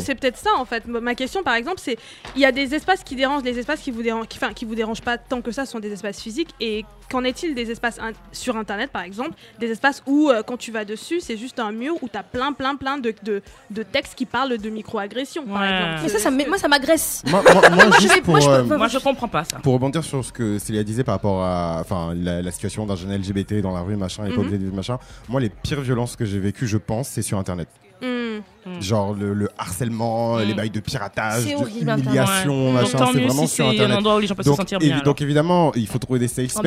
c'est 0.00 0.14
peut-être 0.14 0.36
ça 0.38 0.47
en 0.56 0.64
fait. 0.64 0.86
Ma 0.86 1.14
question, 1.14 1.42
par 1.42 1.54
exemple, 1.54 1.78
c'est 1.78 1.96
il 2.36 2.40
y 2.40 2.44
a 2.44 2.52
des 2.52 2.74
espaces 2.74 3.02
qui 3.04 3.16
dérangent, 3.16 3.42
les 3.44 3.58
espaces 3.58 3.80
qui 3.80 3.90
vous 3.90 4.02
dérangent, 4.02 4.28
qui, 4.28 4.38
enfin, 4.38 4.52
qui 4.52 4.64
vous 4.64 4.74
dérangent 4.74 5.02
pas 5.02 5.18
tant 5.18 5.40
que 5.42 5.50
ça 5.52 5.66
sont 5.66 5.78
des 5.80 5.92
espaces 5.92 6.20
physiques. 6.20 6.50
Et 6.60 6.84
qu'en 7.10 7.24
est-il 7.24 7.54
des 7.54 7.70
espaces 7.70 7.98
in- 7.98 8.12
sur 8.32 8.56
Internet, 8.56 8.90
par 8.90 9.02
exemple, 9.02 9.30
des 9.58 9.70
espaces 9.70 10.02
où 10.06 10.28
euh, 10.30 10.42
quand 10.42 10.56
tu 10.56 10.70
vas 10.72 10.84
dessus, 10.84 11.20
c'est 11.20 11.36
juste 11.36 11.58
un 11.58 11.72
mur 11.72 11.94
où 12.02 12.08
t'as 12.08 12.22
plein, 12.22 12.52
plein, 12.52 12.76
plein 12.76 12.98
de, 12.98 13.14
de, 13.22 13.42
de 13.70 13.82
textes 13.82 14.14
qui 14.14 14.26
parlent 14.26 14.58
de 14.58 14.70
micro-agression, 14.70 15.44
par 15.46 15.60
Ouais. 15.62 15.68
exemple. 15.68 16.00
Mais 16.02 16.08
ça, 16.08 16.18
ça, 16.18 16.30
moi 16.30 16.58
ça 16.58 16.68
m'agresse. 16.68 17.22
Moi, 17.26 17.42
moi- 17.42 17.54
moi, 17.70 17.84
Moi, 18.78 18.88
je 18.88 18.98
comprends 18.98 19.28
pas 19.28 19.44
ça. 19.44 19.58
Pour 19.58 19.72
rebondir 19.74 20.04
sur 20.04 20.24
ce 20.24 20.32
que 20.32 20.58
Célia 20.58 20.84
disait 20.84 21.04
par 21.04 21.14
rapport 21.14 21.42
à 21.42 21.78
enfin, 21.80 22.12
la, 22.14 22.42
la 22.42 22.50
situation 22.50 22.86
d'un 22.86 22.96
jeune 22.96 23.14
LGBT 23.14 23.60
dans 23.60 23.72
la 23.72 23.80
rue, 23.80 23.96
machin, 23.96 24.24
et 24.26 24.28
pas 24.30 24.34
Mhm. 24.34 24.40
obligé 24.40 24.58
de- 24.58 24.70
machin, 24.70 24.98
moi, 25.28 25.40
les 25.40 25.48
pires 25.48 25.80
violences 25.80 26.16
que 26.16 26.24
j'ai 26.24 26.38
vécues, 26.38 26.66
je 26.66 26.76
pense, 26.78 27.08
c'est 27.08 27.22
sur 27.22 27.38
Internet. 27.38 27.68
Mm. 28.00 28.80
Genre 28.80 29.14
le, 29.14 29.32
le 29.34 29.48
harcèlement, 29.58 30.36
Mm. 30.36 30.42
les 30.42 30.54
bails 30.54 30.70
de 30.70 30.80
piratage, 30.80 31.42
C'est 31.44 31.50
de 31.52 31.56
horrible, 31.56 31.90
humiliation, 31.98 32.66
Ouais. 32.68 32.72
machin, 32.72 32.98
c'est 33.12 33.20
vraiment 33.20 33.46
si 33.46 33.48
sur 33.48 33.64
c'est 33.64 33.70
un 33.70 33.70
Internet. 33.72 33.98
endroit 33.98 34.16
où 34.16 34.18
les 34.20 34.26
gens 34.26 34.34
peuvent 34.34 34.44
se 34.44 34.50
Donc, 34.50 34.58
sentir 34.58 34.78
bien. 34.78 35.00
donc 35.04 35.20
évidemment, 35.22 35.72
il 35.74 35.86
faut 35.86 35.98
trouver 35.98 36.18
des 36.18 36.28
safe 36.28 36.52
temps. 36.52 36.62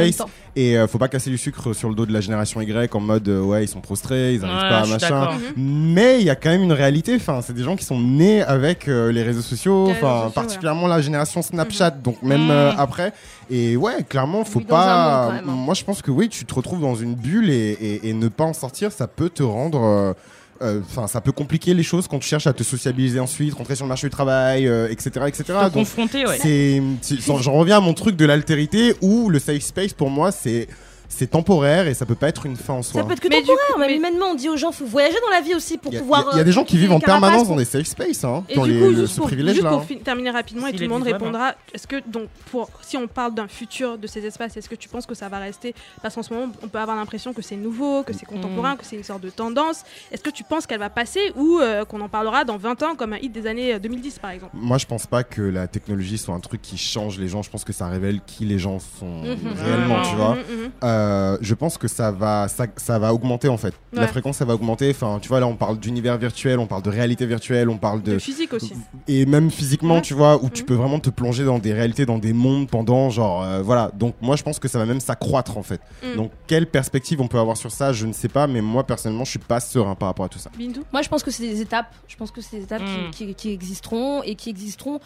et 0.56 0.78
euh, 0.78 0.88
faut 0.88 0.98
pas 0.98 1.08
casser 1.08 1.30
du 1.30 1.38
sucre 1.38 1.74
sur 1.74 1.90
le 1.90 1.96
dos 1.96 2.06
de 2.06 2.12
la 2.14 2.22
génération 2.22 2.60
Y 2.62 2.96
en 2.96 3.00
mode 3.00 3.28
euh, 3.30 3.42
ouais 3.42 3.64
ils 3.64 3.68
sont 3.68 3.82
prostrés, 3.82 4.34
ils 4.34 4.44
alors. 4.44 4.56
arrivent 4.56 4.64
Ouais, 4.64 4.70
pas 4.70 4.88
à 4.88 4.88
machin. 4.88 5.20
d'accord. 5.22 5.36
Mais 5.58 6.20
il 6.20 6.26
y 6.26 6.30
a 6.30 6.36
quand 6.36 6.50
même 6.50 6.64
une 6.64 6.74
réalité. 6.74 7.16
Enfin, 7.16 7.42
c'est 7.42 7.54
des 7.54 7.64
gens 7.64 7.76
qui 7.76 7.86
sont 7.86 8.00
nés 8.00 8.42
avec 8.42 8.88
euh, 8.88 9.12
les 9.12 9.22
réseaux 9.24 9.42
sociaux, 9.42 9.88
Les 9.88 9.94
réseaux 9.94 10.06
enfin 10.08 10.18
sociaux, 10.28 10.32
particulièrement 10.42 10.88
la 10.88 11.02
génération 11.02 11.42
Snapchat, 11.42 11.92
donc 11.92 12.22
même 12.24 12.46
Mhm. 12.46 12.52
euh, 12.52 12.72
après. 12.78 13.14
Et 13.50 13.76
ouais, 13.78 14.04
clairement, 14.08 14.44
faut 14.44 14.60
pas. 14.62 15.26
monde, 15.26 15.28
quand 15.28 15.34
même, 15.36 15.50
hein. 15.50 15.64
Moi, 15.66 15.74
je 15.76 15.84
pense 15.84 16.02
que 16.02 16.10
oui, 16.10 16.30
tu 16.30 16.46
te 16.46 16.54
retrouves 16.54 16.82
dans 16.82 16.96
une 16.96 17.14
bulle 17.16 17.50
et, 17.50 17.72
et- 17.80 18.10
et 18.10 18.14
ne 18.14 18.28
pas 18.28 18.46
en 18.46 18.54
sortir, 18.54 18.92
ça 18.92 19.08
peut 19.08 19.30
te 19.30 19.44
rendre. 19.44 20.16
Euh, 20.62 20.76
euh, 20.78 20.82
Enfin, 20.90 21.08
ça 21.08 21.22
peut 21.22 21.32
compliquer 21.32 21.74
les 21.74 21.84
choses 21.84 22.08
quand 22.08 22.20
tu 22.20 22.28
cherches 22.28 22.48
à 22.48 22.54
te 22.54 22.64
sociabiliser 22.64 23.20
ensuite, 23.20 23.54
rentrer 23.54 23.76
sur 23.76 23.86
le 23.86 23.90
marché 23.90 24.08
du 24.08 24.12
travail, 24.12 24.68
euh, 24.68 24.88
etc., 24.90 25.10
etc. 25.28 25.44
Te 25.46 25.52
Donc, 25.66 25.74
confronter, 25.74 26.26
ouais. 26.26 26.38
c'est, 26.42 26.82
c'est- 27.02 27.18
j'en 27.22 27.54
reviens 27.54 27.78
à 27.78 27.82
mon 27.82 27.94
truc 27.94 28.16
de 28.16 28.26
l'altérité 28.26 28.96
où 29.02 29.30
le 29.30 29.40
safe 29.40 29.62
space 29.62 29.94
pour 29.94 30.10
moi 30.10 30.32
c'est 30.32 30.68
c'est 31.14 31.28
temporaire 31.28 31.88
et 31.88 31.94
ça 31.94 32.06
peut 32.06 32.16
pas 32.16 32.30
être 32.30 32.46
une 32.46 32.56
fin 32.56 32.74
en 32.76 32.82
soi. 32.82 33.02
Ça 33.02 33.06
peut 33.08 33.14
être 33.14 33.20
que 33.20 33.28
Mais 33.28 33.42
du 33.42 33.48
temporaire, 33.48 33.68
coup, 33.74 33.80
mais- 33.80 33.96
humainement, 33.96 34.28
on 34.32 34.36
dit 34.36 34.50
aux 34.50 34.58
gens 34.58 34.72
faut 34.72 34.86
voyager 34.86 35.18
dans 35.24 35.30
la 35.30 35.42
vie 35.42 35.54
aussi 35.54 35.78
pour 35.78 35.94
a- 35.94 35.98
pouvoir. 36.00 36.22
il 36.22 36.26
y 36.26 36.30
a- 36.30 36.32
il 36.32 36.36
y 36.38 36.40
a 36.40 36.42
euh, 36.42 36.46
des 36.46 36.52
gens 36.52 36.64
qui 36.64 36.76
couper 36.76 36.82
vivent 36.82 36.92
en 36.94 37.00
permanence 37.00 37.42
pour- 37.44 37.50
dans 37.52 37.56
des 37.58 37.66
safe 37.66 37.86
spaces, 37.86 38.24
hein, 38.24 38.44
Et 38.50 38.54
les, 38.56 38.60
coup, 38.62 38.66
le- 38.68 38.94
juste 38.96 39.08
ce 39.14 39.18
pour, 39.18 39.28
privilège 39.28 39.56
juste 39.56 39.66
là. 39.66 39.72
pour 39.72 39.84
fin- 39.84 39.96
terminer 39.98 40.30
rapidement 40.32 40.68
et 40.68 40.74
tout 40.74 40.80
le 40.82 40.88
monde 40.88 41.04
répondra, 41.04 41.54
est-ce 41.74 41.86
que 41.88 41.98
donc 42.08 42.28
pour 42.52 42.70
si 42.82 42.98
on 42.98 43.08
parle 43.08 43.34
d'un 43.36 43.48
futur 43.48 43.98
de 43.98 44.08
ces 44.08 44.26
espaces, 44.26 44.56
est-ce 44.58 44.70
que 44.70 44.76
tu 44.76 44.88
penses 44.90 45.06
que 45.06 45.14
ça 45.16 45.28
va 45.30 45.38
rester? 45.40 45.76
Parce 46.02 46.16
qu'en 46.16 46.24
ce 46.24 46.34
moment, 46.34 46.52
on 46.64 46.68
peut 46.68 46.80
avoir 46.80 46.96
l'impression 46.98 47.34
que 47.34 47.42
c'est 47.42 47.56
nouveau, 47.58 48.04
que 48.04 48.14
c'est 48.14 48.24
Mm. 48.30 48.34
contemporain, 48.36 48.76
que 48.76 48.86
c'est 48.86 48.96
une 48.96 49.04
sorte 49.04 49.22
de 49.22 49.30
tendance. 49.30 49.84
Est-ce 50.12 50.24
que 50.24 50.30
tu 50.30 50.44
penses 50.44 50.66
qu'elle 50.66 50.80
va 50.80 50.90
passer 50.90 51.32
ou 51.36 51.60
euh, 51.60 51.86
qu'on 51.86 52.02
en 52.02 52.10
parlera 52.10 52.46
dans 52.46 52.58
20 52.58 52.82
ans 52.84 52.96
comme 52.96 53.14
un 53.14 53.18
hit 53.18 53.32
des 53.32 53.48
années 53.48 53.74
euh, 53.76 53.80
2010 53.80 54.18
par 54.20 54.32
exemple? 54.32 54.56
Moi, 54.56 54.78
je 54.78 54.86
pense 54.86 55.06
pas 55.08 55.24
que 55.24 55.42
la 55.42 55.68
technologie 55.68 56.18
soit 56.18 56.34
un 56.36 56.40
truc 56.40 56.62
qui 56.62 56.78
change 56.78 57.20
les 57.20 57.28
gens. 57.28 57.42
Je 57.44 57.50
pense 57.50 57.64
que 57.64 57.74
ça 57.74 57.88
révèle 57.88 58.22
qui 58.26 58.46
les 58.46 58.60
gens 58.60 58.80
sont 58.80 59.06
Mhm. 59.24 59.38
réellement, 59.64 60.02
tu 60.10 60.16
vois. 60.16 60.36
Mhm, 60.36 60.64
mhm. 60.64 60.72
Euh, 61.02 61.38
je 61.42 61.54
pense 61.54 61.78
que 61.78 61.88
ça 61.88 62.12
va, 62.12 62.48
ça, 62.48 62.66
ça 62.78 63.00
va 63.00 63.14
augmenter 63.14 63.48
en 63.48 63.58
fait. 63.58 63.74
La 63.94 64.08
fréquence, 64.08 64.38
ça 64.38 64.46
va 64.46 64.54
augmenter. 64.54 64.92
Enfin, 64.92 65.20
tu 65.22 65.28
vois, 65.30 65.40
là, 65.40 65.48
on 65.48 65.56
parle 65.56 65.80
d'univers 65.80 66.18
virtuel, 66.18 66.60
on 66.60 66.68
parle 66.68 66.82
de 66.84 66.90
réalité 66.90 67.26
virtuelle, 67.26 67.70
on 67.70 67.78
parle 67.78 68.02
De 68.04 68.14
de. 68.14 68.20
physique 68.20 68.54
aussi. 68.54 68.74
Et 69.08 69.26
même 69.26 69.50
physiquement, 69.52 69.96
Ouais. 69.96 70.02
tu 70.02 70.14
vois, 70.14 70.42
où 70.44 70.50
tu 70.50 70.62
Mhm. 70.62 70.68
peux 70.68 70.74
vraiment 70.76 71.00
te 71.00 71.10
plonger 71.10 71.44
dans 71.44 71.60
des 71.60 71.74
réalités, 71.74 72.06
dans 72.06 72.18
des 72.20 72.34
mondes 72.34 72.70
pendant, 72.70 73.10
genre, 73.10 73.44
euh, 73.44 73.62
voilà. 73.62 73.92
Donc, 73.98 74.16
moi, 74.22 74.36
je 74.36 74.44
pense 74.44 74.60
que 74.60 74.68
ça 74.68 74.78
va 74.80 74.86
même 74.86 75.00
s'accroître 75.00 75.58
en 75.58 75.64
fait. 75.64 75.82
Mhm. 76.04 76.16
Donc, 76.16 76.32
quelle 76.48 76.68
perspective 76.68 77.20
on 77.22 77.28
peut 77.28 77.40
avoir 77.40 77.58
sur 77.58 77.72
ça, 77.72 77.92
je 77.94 78.06
ne 78.06 78.14
sais 78.14 78.30
pas, 78.30 78.48
mais 78.48 78.62
moi, 78.62 78.86
personnellement, 78.86 79.26
je 79.26 79.32
suis 79.32 79.40
pas 79.40 79.60
serein 79.60 79.96
par 79.96 80.08
rapport 80.10 80.26
à 80.26 80.30
tout 80.30 80.40
ça. 80.40 80.50
Moi, 80.94 81.02
je 81.02 81.10
pense 81.10 81.24
que 81.24 81.32
c'est 81.32 81.44
des 81.48 81.62
étapes. 81.62 81.88
Je 82.08 82.16
pense 82.16 82.32
que 82.32 82.42
c'est 82.42 82.58
des 82.58 82.64
étapes 82.64 82.82
Mm. 82.82 83.12
qui, 83.12 83.26
qui- 83.28 83.36
qui 83.36 83.52
existeront 83.52 84.24
et 84.24 84.36
qui 84.36 84.50
existeront 84.50 85.00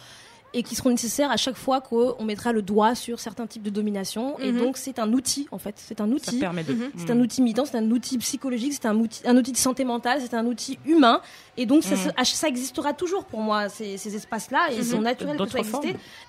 et 0.58 0.62
qui 0.62 0.74
seront 0.74 0.88
nécessaires 0.90 1.30
à 1.30 1.36
chaque 1.36 1.56
fois 1.56 1.82
qu'on 1.82 2.24
mettra 2.24 2.50
le 2.50 2.62
doigt 2.62 2.94
sur 2.94 3.20
certains 3.20 3.46
types 3.46 3.62
de 3.62 3.68
domination. 3.70 4.38
Et 4.38 4.52
Mhm. 4.52 4.58
donc, 4.58 4.76
c'est 4.78 4.98
un 4.98 5.12
outil, 5.12 5.46
en 5.50 5.58
fait. 5.58 5.74
C'est 5.76 6.00
un 6.00 6.08
Ça 6.08 6.14
outil. 6.14 6.38
permet 6.38 6.64
de. 6.64 6.72
Mhm. 6.72 6.90
C'est 6.96 7.10
un 7.10 7.20
outil 7.20 7.42
militant, 7.42 7.64
c'est 7.66 7.76
un 7.76 7.90
outil 7.90 8.16
psychologique, 8.18 8.72
c'est 8.72 8.86
un 8.86 8.96
outil, 8.98 9.20
un 9.26 9.36
outil 9.36 9.52
de 9.52 9.56
santé 9.58 9.84
mentale, 9.84 10.20
c'est 10.22 10.34
un 10.34 10.46
outil 10.46 10.78
humain. 10.86 11.20
Et 11.58 11.64
donc, 11.66 11.82
ça, 11.82 11.94
Mhm. 11.94 12.12
ça, 12.18 12.24
ça 12.24 12.48
existera 12.48 12.92
toujours 12.92 13.24
pour 13.24 13.40
moi, 13.40 13.68
ces, 13.68 13.96
ces 13.96 14.14
espaces-là. 14.14 14.68
Et 14.72 14.76
ils 14.76 14.84
sont 14.84 15.00
naturels 15.00 15.36
que 15.38 15.48
ça. 15.64 15.80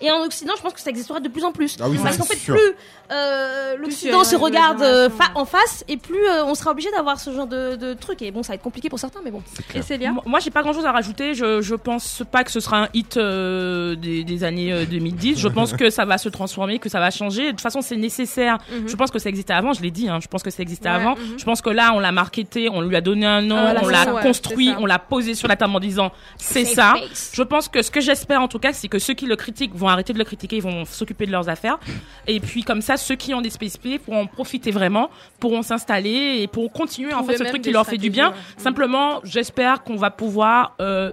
Et 0.02 0.10
en 0.12 0.22
Occident, 0.24 0.54
je 0.58 0.62
pense 0.62 0.74
que 0.74 0.80
ça 0.82 0.90
existera 0.90 1.20
de 1.20 1.28
plus 1.30 1.44
en 1.44 1.52
plus. 1.52 1.78
Ah 1.82 1.90
oui, 1.90 1.98
Parce 2.02 2.18
qu'en 2.18 2.24
fait, 2.24 2.38
sûr. 2.38 2.56
plus 2.56 2.74
euh, 3.12 3.76
l'Occident 3.78 4.24
se 4.24 4.36
regarde 4.36 4.82
euh, 4.82 5.10
fa- 5.10 5.32
en 5.36 5.46
face, 5.46 5.84
et 5.88 5.98
plus 5.98 6.26
euh, 6.28 6.46
on 6.46 6.56
sera 6.56 6.72
obligé 6.72 6.90
d'avoir 6.92 7.20
ce 7.20 7.32
genre 7.32 7.48
de, 7.48 7.76
de 7.76 7.94
trucs. 7.94 8.22
Et 8.22 8.32
bon, 8.32 8.44
ça 8.44 8.50
va 8.50 8.56
être 8.56 8.62
compliqué 8.62 8.90
pour 8.90 9.00
certains, 9.00 9.20
mais 9.24 9.32
bon. 9.32 9.42
Et 9.76 9.82
Célia 9.82 10.12
Moi, 10.12 10.24
moi, 10.26 10.40
j'ai 10.40 10.52
pas 10.52 10.62
grand 10.62 10.74
chose 10.74 10.86
à 10.86 10.92
rajouter. 10.92 11.34
Je, 11.34 11.62
je 11.62 11.76
pense 11.76 12.24
pas 12.30 12.44
que 12.44 12.52
ce 12.52 12.60
sera 12.60 12.84
un 12.84 12.90
hit 12.94 13.18
euh, 13.18 13.96
des, 13.96 14.24
des 14.24 14.44
années 14.44 14.72
euh, 14.74 14.86
2010. 14.86 15.38
Je 15.40 15.48
pense 15.48 15.74
que 15.74 15.90
ça 15.90 16.06
va 16.06 16.18
se 16.18 16.30
transformer, 16.30 16.80
que 16.80 16.90
ça 16.90 17.00
va 17.00 17.12
changer. 17.12 17.46
De 17.48 17.52
toute 17.52 17.62
façon, 17.62 17.82
c'est 17.82 17.96
nécessaire. 17.98 18.58
Mhm. 18.72 18.88
Je 18.88 18.96
pense 18.96 19.12
que 19.12 19.20
ça 19.20 19.30
existait 19.30 19.54
avant. 19.54 19.74
Je 19.74 19.82
l'ai 19.82 19.92
dit. 19.92 20.10
Hein, 20.10 20.20
je 20.22 20.28
pense 20.28 20.44
que 20.44 20.50
ça 20.50 20.62
existait 20.62 20.90
Ouais, 20.90 20.96
avant. 20.96 21.16
mhm. 21.16 21.38
Je 21.40 21.46
pense 21.46 21.62
que 21.62 21.70
là, 21.70 21.92
on 21.94 22.00
l'a 22.00 22.12
marketé, 22.12 22.70
on 22.70 22.82
lui 22.82 22.96
a 22.96 23.02
donné 23.02 23.26
un 23.26 23.42
nom, 23.42 23.58
Ah, 23.58 23.76
on 23.82 23.88
l'a 23.88 24.06
construit, 24.22 24.72
on 24.80 24.86
l'a 24.86 25.00
posé 25.18 25.34
sur 25.36 25.48
la 25.48 25.56
table 25.56 25.76
en 25.76 25.80
disant 25.80 26.12
c'est 26.38 26.66
ça. 26.66 26.96
Je 27.34 27.44
pense 27.44 27.68
que 27.70 27.82
ce 27.82 27.90
que 27.92 28.02
j'espère 28.02 28.42
en 28.42 28.48
tout 28.48 28.60
cas, 28.60 28.72
c'est 28.74 28.88
que 28.88 29.00
ceux 29.00 29.14
qui 29.16 29.26
le 29.26 29.36
critiquent 29.36 29.74
vont 29.76 29.88
arrêter 29.88 30.14
de 30.14 30.18
le 30.20 30.24
critiquer, 30.26 30.58
ils 30.58 30.62
vont 30.62 30.86
s'occuper 30.86 31.26
de 31.26 31.32
leurs 31.32 31.50
affaires. 31.50 31.80
Et 32.28 32.40
puis 32.40 32.64
comme 32.64 32.82
ça, 32.82 32.98
ceux 32.98 33.16
qui 33.16 33.34
ont 33.34 33.42
des 33.42 33.50
space 33.50 33.78
play 33.78 33.98
pourront 34.00 34.22
en 34.22 34.28
profiter 34.28 34.72
vraiment, 34.72 35.10
pourront 35.40 35.64
s'installer 35.64 36.40
et 36.42 36.48
pourront 36.48 36.70
continuer 36.70 37.14
en 37.14 37.18
Trouver 37.20 37.38
fait 37.38 37.44
ce 37.46 37.50
truc 37.50 37.62
qui 37.64 37.72
leur 37.72 37.86
fait 37.86 37.98
du 37.98 38.10
bien. 38.10 38.30
ouais. 38.30 38.36
Simplement, 38.58 39.20
j'espère 39.24 39.84
qu'on 39.84 39.96
va 39.96 40.12
pouvoir 40.12 40.76
euh, 40.82 41.12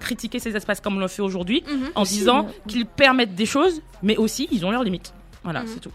critiquer 0.00 0.38
ces 0.40 0.54
espaces 0.56 0.80
comme 0.80 0.96
on 0.96 1.00
le 1.00 1.08
fait 1.08 1.22
aujourd'hui, 1.22 1.62
Mhm. 1.66 1.90
en 1.94 2.02
disant 2.02 2.46
qu'ils 2.68 2.86
permettent 2.86 3.34
des 3.36 3.46
choses, 3.46 3.80
mais 4.02 4.16
aussi 4.16 4.48
ils 4.50 4.64
ont 4.66 4.70
leurs 4.70 4.84
limites. 4.84 5.12
Voilà, 5.44 5.60
Mhm. 5.62 5.68
c'est 5.72 5.80
tout. 5.80 5.92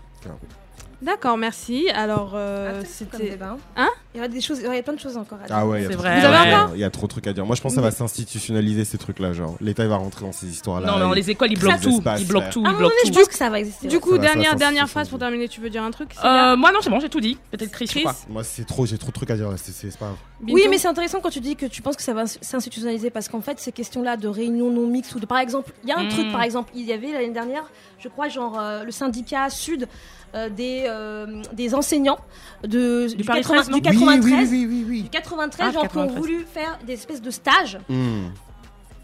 D'accord, 1.01 1.37
merci. 1.37 1.89
Alors, 1.93 2.31
euh, 2.35 2.79
Comme 2.79 2.85
c'était. 2.85 3.37
Hein? 3.77 3.87
Y 4.23 4.29
des 4.29 4.41
choses, 4.41 4.59
il 4.59 4.65
y 4.65 4.67
aura 4.67 4.81
plein 4.81 4.93
de 4.93 4.99
choses 4.99 5.17
encore 5.17 5.39
à 5.43 5.47
dire. 5.47 5.55
Ah 5.57 5.65
ouais, 5.67 5.79
il 5.79 5.83
y 5.83 5.85
il 5.85 5.91
y 5.91 5.93
a 5.93 5.97
Vous 5.97 6.05
avez 6.05 6.21
trop- 6.21 6.55
encore 6.63 6.75
Il 6.75 6.79
y 6.79 6.83
a 6.83 6.89
trop 6.89 7.07
de 7.07 7.11
trucs 7.11 7.27
à 7.27 7.33
dire. 7.33 7.45
Moi, 7.45 7.55
je 7.55 7.61
pense 7.61 7.71
que 7.71 7.75
ça 7.75 7.81
va 7.81 7.91
s'institutionnaliser 7.91 8.85
ces 8.85 8.97
trucs-là. 8.97 9.33
Genre, 9.33 9.55
l'État 9.61 9.83
il 9.83 9.89
va 9.89 9.97
rentrer 9.97 10.25
dans 10.25 10.31
ces 10.31 10.47
histoires-là. 10.47 10.87
non, 10.87 10.93
mais 10.95 10.99
dans 11.01 11.13
Il- 11.13 11.15
les 11.17 11.29
écoles, 11.31 11.51
ils 11.51 11.59
bloquent 11.59 11.77
ça 11.77 11.83
tout. 11.83 11.97
se 11.97 12.01
passe, 12.01 12.21
Ils 12.21 12.27
bloquent 12.27 12.49
tout. 12.51 12.63
À 12.65 12.69
un 12.69 12.71
Ils 12.71 12.75
moment 12.75 12.87
donné, 12.89 12.95
je 13.05 13.11
pense 13.11 13.27
que 13.27 13.35
ça 13.35 13.49
va 13.49 13.59
exister. 13.59 13.87
Du 13.87 13.95
ouais. 13.95 14.01
coup, 14.01 14.17
dernière, 14.17 14.55
dernière 14.55 14.89
phrase 14.89 15.09
pour 15.09 15.19
terminer, 15.19 15.47
tu 15.47 15.61
veux 15.61 15.69
dire 15.69 15.83
un 15.83 15.91
truc 15.91 16.09
Euh, 16.23 16.55
moi 16.55 16.71
non, 16.71 16.79
c'est 16.81 16.89
bon, 16.89 16.99
j'ai 16.99 17.09
tout 17.09 17.19
dit. 17.21 17.37
Peut-être 17.51 17.71
Chris. 17.71 18.03
Moi, 18.29 18.43
c'est 18.43 18.65
trop, 18.65 18.85
j'ai 18.85 18.97
trop 18.97 19.07
de 19.09 19.13
trucs 19.13 19.31
à 19.31 19.35
dire. 19.35 19.49
C'est 19.57 19.71
c'est 19.73 19.97
pas 19.97 20.05
grave. 20.05 20.17
Oui, 20.47 20.63
mais 20.69 20.77
c'est 20.77 20.87
intéressant 20.87 21.19
quand 21.19 21.29
tu 21.29 21.39
dis 21.41 21.55
que 21.55 21.65
tu 21.65 21.81
penses 21.81 21.95
que 21.95 22.03
ça 22.03 22.13
va 22.13 22.25
s'institutionnaliser 22.27 23.09
parce 23.09 23.27
qu'en 23.29 23.41
fait, 23.41 23.59
ces 23.59 23.71
questions-là 23.71 24.17
de 24.17 24.27
réunion 24.27 24.71
non 24.71 24.87
mixte 24.87 25.13
ou 25.15 25.19
de, 25.19 25.25
par 25.25 25.39
exemple, 25.39 25.71
il 25.83 25.89
y 25.89 25.91
a 25.91 25.97
un 25.99 26.03
Mm. 26.05 26.09
truc, 26.09 26.31
par 26.31 26.43
exemple, 26.43 26.71
il 26.75 26.85
y 26.85 26.93
avait 26.93 27.11
l'année 27.11 27.29
dernière, 27.31 27.63
je 27.99 28.07
crois, 28.07 28.29
genre 28.29 28.57
euh, 28.59 28.83
le 28.83 28.91
syndicat 28.91 29.49
sud 29.49 29.87
euh, 30.35 30.47
des, 30.49 30.83
euh, 30.87 31.41
des 31.53 31.73
enseignants 31.73 32.19
de, 32.63 33.07
du, 33.15 33.23
Paris 33.23 33.41
80 33.41 33.55
13, 33.63 33.69
non 33.69 33.77
du 33.77 33.81
93, 34.15 34.49
Oui, 34.51 34.65
oui, 34.65 34.65
oui, 34.67 34.85
oui, 34.87 35.01
du 35.03 35.09
93, 35.09 35.67
Ah, 35.67 35.71
genre 35.71 35.81
qui 35.83 35.97
ont 35.97 36.01
93. 36.07 36.17
voulu 36.19 36.45
faire 36.51 36.77
des 36.85 36.93
espèces 36.93 37.21
de 37.21 37.31
stages. 37.31 37.77
Hmm. 37.89 38.27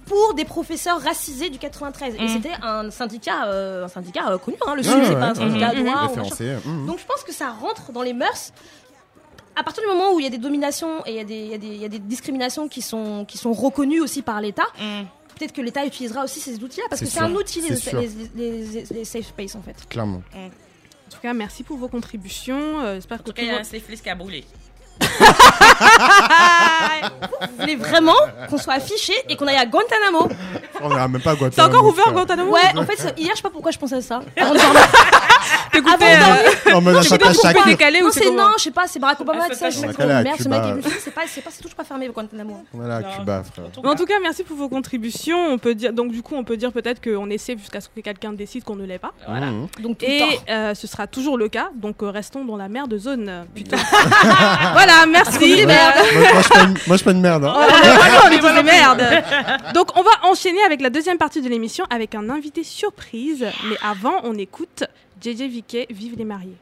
pour 0.07 0.35
des 0.35 0.45
professeurs 0.45 1.01
racisés 1.01 1.49
du 1.49 1.57
93. 1.57 2.13
Et 2.19 2.21
Mm. 2.25 2.27
c'était 2.27 2.51
un 2.61 2.91
syndicat, 2.91 3.47
euh, 3.47 3.85
un 3.85 3.87
syndicat 3.87 4.29
euh, 4.29 4.37
connu, 4.37 4.55
hein, 4.67 4.75
le 4.75 4.83
Ouais, 4.83 4.87
sud, 4.87 4.99
c'est 5.03 5.09
ouais, 5.15 5.19
pas 5.19 5.29
un 5.29 5.33
syndicat 5.33 5.73
droit 5.73 6.07
hmm. 6.13 6.85
Donc 6.85 6.99
je 6.99 7.05
pense 7.07 7.23
que 7.23 7.33
ça 7.33 7.49
rentre 7.49 7.91
dans 7.91 8.03
les 8.03 8.13
mœurs. 8.13 8.51
À 9.55 9.63
partir 9.63 9.81
du 9.81 9.89
moment 9.89 10.13
où 10.13 10.19
il 10.19 10.23
y 10.23 10.27
a 10.27 10.29
des 10.29 10.37
dominations 10.37 11.03
et 11.07 11.11
il 11.11 11.15
y 11.15 11.19
a 11.19 11.23
des, 11.23 11.35
il 11.45 11.47
y 11.49 11.53
a 11.55 11.57
des- 11.57 11.67
il 11.67 11.81
y 11.81 11.85
a 11.85 11.89
des 11.89 11.97
discriminations 11.97 12.67
qui 12.67 12.83
sont, 12.83 13.25
qui 13.25 13.39
sont 13.39 13.51
reconnues 13.51 13.99
aussi 13.99 14.21
par 14.21 14.41
l'État, 14.41 14.67
peut-être 14.77 15.53
que 15.53 15.61
l'État 15.61 15.83
utilisera 15.87 16.23
aussi 16.23 16.39
ces 16.39 16.61
outils-là 16.63 16.85
parce 16.87 17.01
que 17.01 17.07
C'est 17.07 17.21
un 17.21 17.33
outil 17.33 17.61
les, 17.61 17.69
c'est 17.75 17.89
sûr. 17.89 17.99
les, 17.99 18.09
les- 18.35 18.83
les 18.91 19.05
safe 19.05 19.25
space 19.25 19.55
en 19.55 19.63
fait. 19.63 19.87
Clairement. 19.89 20.21
En 20.35 20.49
tout 21.11 21.19
cas, 21.19 21.33
merci 21.33 21.63
pour 21.63 21.77
vos 21.77 21.87
contributions. 21.87 22.79
Euh, 22.81 22.95
J'espère 22.95 23.21
En 23.21 23.23
que 23.23 23.29
tout 23.29 23.33
cas, 23.33 23.41
il 23.41 23.47
y 23.47 23.51
a 23.51 23.57
un 23.59 23.63
safe 23.63 23.87
qui 24.03 24.09
a 24.09 24.13
brûlé. 24.13 24.43
Vous 27.41 27.57
voulez 27.59 27.75
vraiment 27.75 28.13
qu'on 28.49 28.57
soit 28.57 28.73
affiché 28.73 29.13
et 29.29 29.35
qu'on 29.35 29.47
aille 29.47 29.57
à 29.57 29.65
Guantanamo 29.65 30.27
On 30.81 30.89
n'ira 30.89 31.07
même 31.07 31.21
pas 31.21 31.31
à 31.31 31.33
C'est 31.33 31.39
Guantanamo. 31.39 31.77
encore 31.77 31.87
ouvert. 31.89 32.11
Guantanamo 32.13 32.51
Ouais, 32.51 32.61
en 32.77 32.85
fait, 32.85 33.13
hier, 33.17 33.31
je 33.31 33.37
sais 33.37 33.41
pas 33.43 33.49
pourquoi 33.49 33.71
je 33.71 33.77
pensais 33.77 33.95
à 33.95 34.01
ça. 34.01 34.21
Avant 34.37 34.53
de 34.53 34.59
dormir. 34.59 34.81
T'écoutais, 35.71 36.15
euh, 36.15 37.03
chaque 37.03 37.21
à 37.23 37.27
Coupé 37.33 37.39
chaque. 37.41 37.65
décalé 37.65 38.01
Non, 38.01 38.09
c'est 38.11 38.31
non, 38.31 38.49
je 38.57 38.63
sais 38.63 38.71
pas, 38.71 38.87
c'est 38.87 38.97
Barack 38.99 39.19
Obama, 39.21 39.47
tout 39.49 39.55
ça. 39.55 39.69
Je 39.69 39.81
pas 39.81 39.93
pas. 39.93 40.23
Merde, 40.23 40.39
ce 40.41 40.47
mec 40.49 40.59
est 40.63 40.71
venu. 40.71 40.83
C'est 40.99 41.11
pas, 41.13 41.21
c'est 41.27 41.41
pas, 41.41 41.49
c'est 41.51 41.61
toujours 41.61 41.75
pas 41.75 41.83
fermé 41.83 42.07
Guantanamo. 42.07 42.63
Voilà, 42.73 43.01
Non. 43.01 43.07
Cuba, 43.15 43.43
frère. 43.43 43.65
Mais 43.83 43.89
en 43.89 43.95
tout 43.95 44.05
cas, 44.05 44.15
merci 44.21 44.43
pour 44.43 44.57
vos 44.57 44.69
contributions. 44.69 45.37
On 45.51 45.57
peut 45.57 45.75
dire, 45.75 45.93
donc 45.93 46.11
du 46.11 46.21
coup, 46.23 46.35
on 46.35 46.43
peut 46.43 46.57
dire 46.57 46.71
peut-être 46.71 47.01
qu'on 47.03 47.29
essaie 47.29 47.57
jusqu'à 47.57 47.81
ce 47.81 47.89
que 47.89 47.99
quelqu'un 47.99 48.33
décide 48.33 48.63
qu'on 48.63 48.75
ne 48.75 48.85
l'est 48.85 48.97
pas. 48.99 49.11
Voilà. 49.27 49.47
Donc 49.79 49.97
tout 49.99 50.05
Et 50.05 50.23
euh, 50.49 50.73
ce 50.73 50.87
sera 50.87 51.07
toujours 51.07 51.37
le 51.37 51.49
cas. 51.49 51.69
Donc 51.75 52.01
euh, 52.01 52.09
restons 52.09 52.43
dans 52.45 52.57
la 52.57 52.69
merde 52.69 52.97
zone. 52.97 53.45
Putain. 53.53 53.77
voilà, 54.85 55.05
merci. 55.07 55.65
merde. 55.65 55.95
Moi, 56.13 56.21
moi, 56.33 56.41
je 56.41 56.43
suis 56.43 56.49
pas 56.53 56.63
une- 56.63 56.69
moi, 56.69 56.77
je 56.89 56.95
suis 56.95 57.03
pas 57.05 57.11
une 57.11 57.21
merde. 57.21 57.45
hein. 57.45 57.53
Oh, 57.55 57.61
mais 57.83 57.95
voilà, 57.95 58.21
on 58.27 58.31
est 58.31 58.39
tous 58.39 58.55
des 58.55 58.63
merdes. 58.63 59.03
Donc 59.73 59.89
on 59.97 60.03
va 60.03 60.11
enchaîner 60.29 60.61
avec 60.65 60.81
la 60.81 60.89
deuxième 60.89 61.17
partie 61.17 61.41
de 61.41 61.49
l'émission 61.49 61.85
avec 61.89 62.15
un 62.15 62.29
invité 62.29 62.63
surprise. 62.63 63.45
Mais 63.69 63.77
avant, 63.83 64.15
on 64.23 64.35
écoute 64.37 64.83
JJ 65.23 65.43
Viquet, 65.43 65.87
Vive 65.89 66.15
les 66.17 66.25
mariés. 66.25 66.57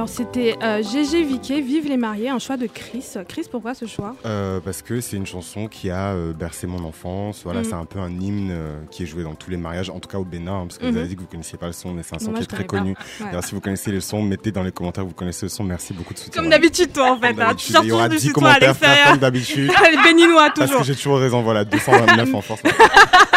Alors 0.00 0.08
c'était 0.08 0.56
euh, 0.62 0.82
GG 0.82 1.24
Viquet, 1.24 1.60
Vive 1.60 1.86
les 1.86 1.98
mariés, 1.98 2.30
un 2.30 2.38
choix 2.38 2.56
de 2.56 2.66
Chris. 2.66 3.04
Chris, 3.28 3.42
pourquoi 3.50 3.74
ce 3.74 3.84
choix? 3.84 4.16
Euh, 4.24 4.58
parce 4.64 4.80
que 4.80 5.02
c'est 5.02 5.18
une 5.18 5.26
chanson 5.26 5.66
qui 5.68 5.90
a 5.90 6.12
euh, 6.14 6.32
bercé 6.32 6.66
mon 6.66 6.82
enfance. 6.84 7.42
Voilà, 7.44 7.60
Mhm. 7.60 7.64
c'est 7.66 7.74
un 7.74 7.84
peu 7.84 7.98
un 7.98 8.08
hymne 8.18 8.48
euh, 8.50 8.80
qui 8.90 9.02
est 9.02 9.06
joué 9.06 9.24
dans 9.24 9.34
tous 9.34 9.50
les 9.50 9.58
mariages, 9.58 9.90
en 9.90 10.00
tout 10.00 10.08
cas 10.08 10.16
au 10.16 10.24
Bénin, 10.24 10.54
hein, 10.62 10.66
parce 10.66 10.78
que 10.78 10.86
vous 10.86 10.96
avez 10.96 11.06
dit 11.06 11.16
que 11.16 11.20
vous 11.20 11.26
connaissiez 11.26 11.58
pas 11.58 11.66
le 11.66 11.74
son, 11.74 11.92
mais 11.92 12.02
c'est 12.02 12.16
un 12.16 12.18
son 12.18 12.30
Non, 12.30 12.38
qui 12.38 12.44
est 12.44 12.46
très 12.46 12.64
connu. 12.64 12.94
Ouais. 13.20 13.42
Si 13.42 13.54
vous 13.54 13.60
connaissez 13.60 13.92
le 13.92 14.00
son, 14.00 14.22
mettez 14.22 14.52
dans 14.52 14.62
les 14.62 14.72
commentaires 14.72 15.04
que 15.04 15.08
vous 15.10 15.14
connaissez 15.14 15.44
le 15.44 15.50
son. 15.50 15.64
Merci 15.64 15.92
beaucoup 15.92 16.14
de 16.14 16.18
soutien. 16.18 16.40
Comme 16.40 16.50
d'habitude, 16.50 16.94
toi 16.94 17.12
en 17.12 17.20
fait. 17.20 17.38
Hein. 17.38 17.54
Tu 17.54 17.70
Il 17.82 17.88
y 17.88 17.92
aura 17.92 18.04
sors 18.04 18.08
10 18.08 18.24
du 18.24 18.32
toi 18.32 18.48
à 18.52 18.58
commentaires 18.58 19.08
comme 19.10 19.18
d'habitude. 19.18 19.70
Les 19.90 20.02
béninois 20.02 20.48
Parce 20.56 20.60
toujours. 20.70 20.80
que 20.80 20.86
j'ai 20.86 20.96
toujours 20.96 21.18
raison, 21.18 21.42
voilà, 21.42 21.66
229 21.66 22.34
en 22.34 22.40
force. 22.40 22.62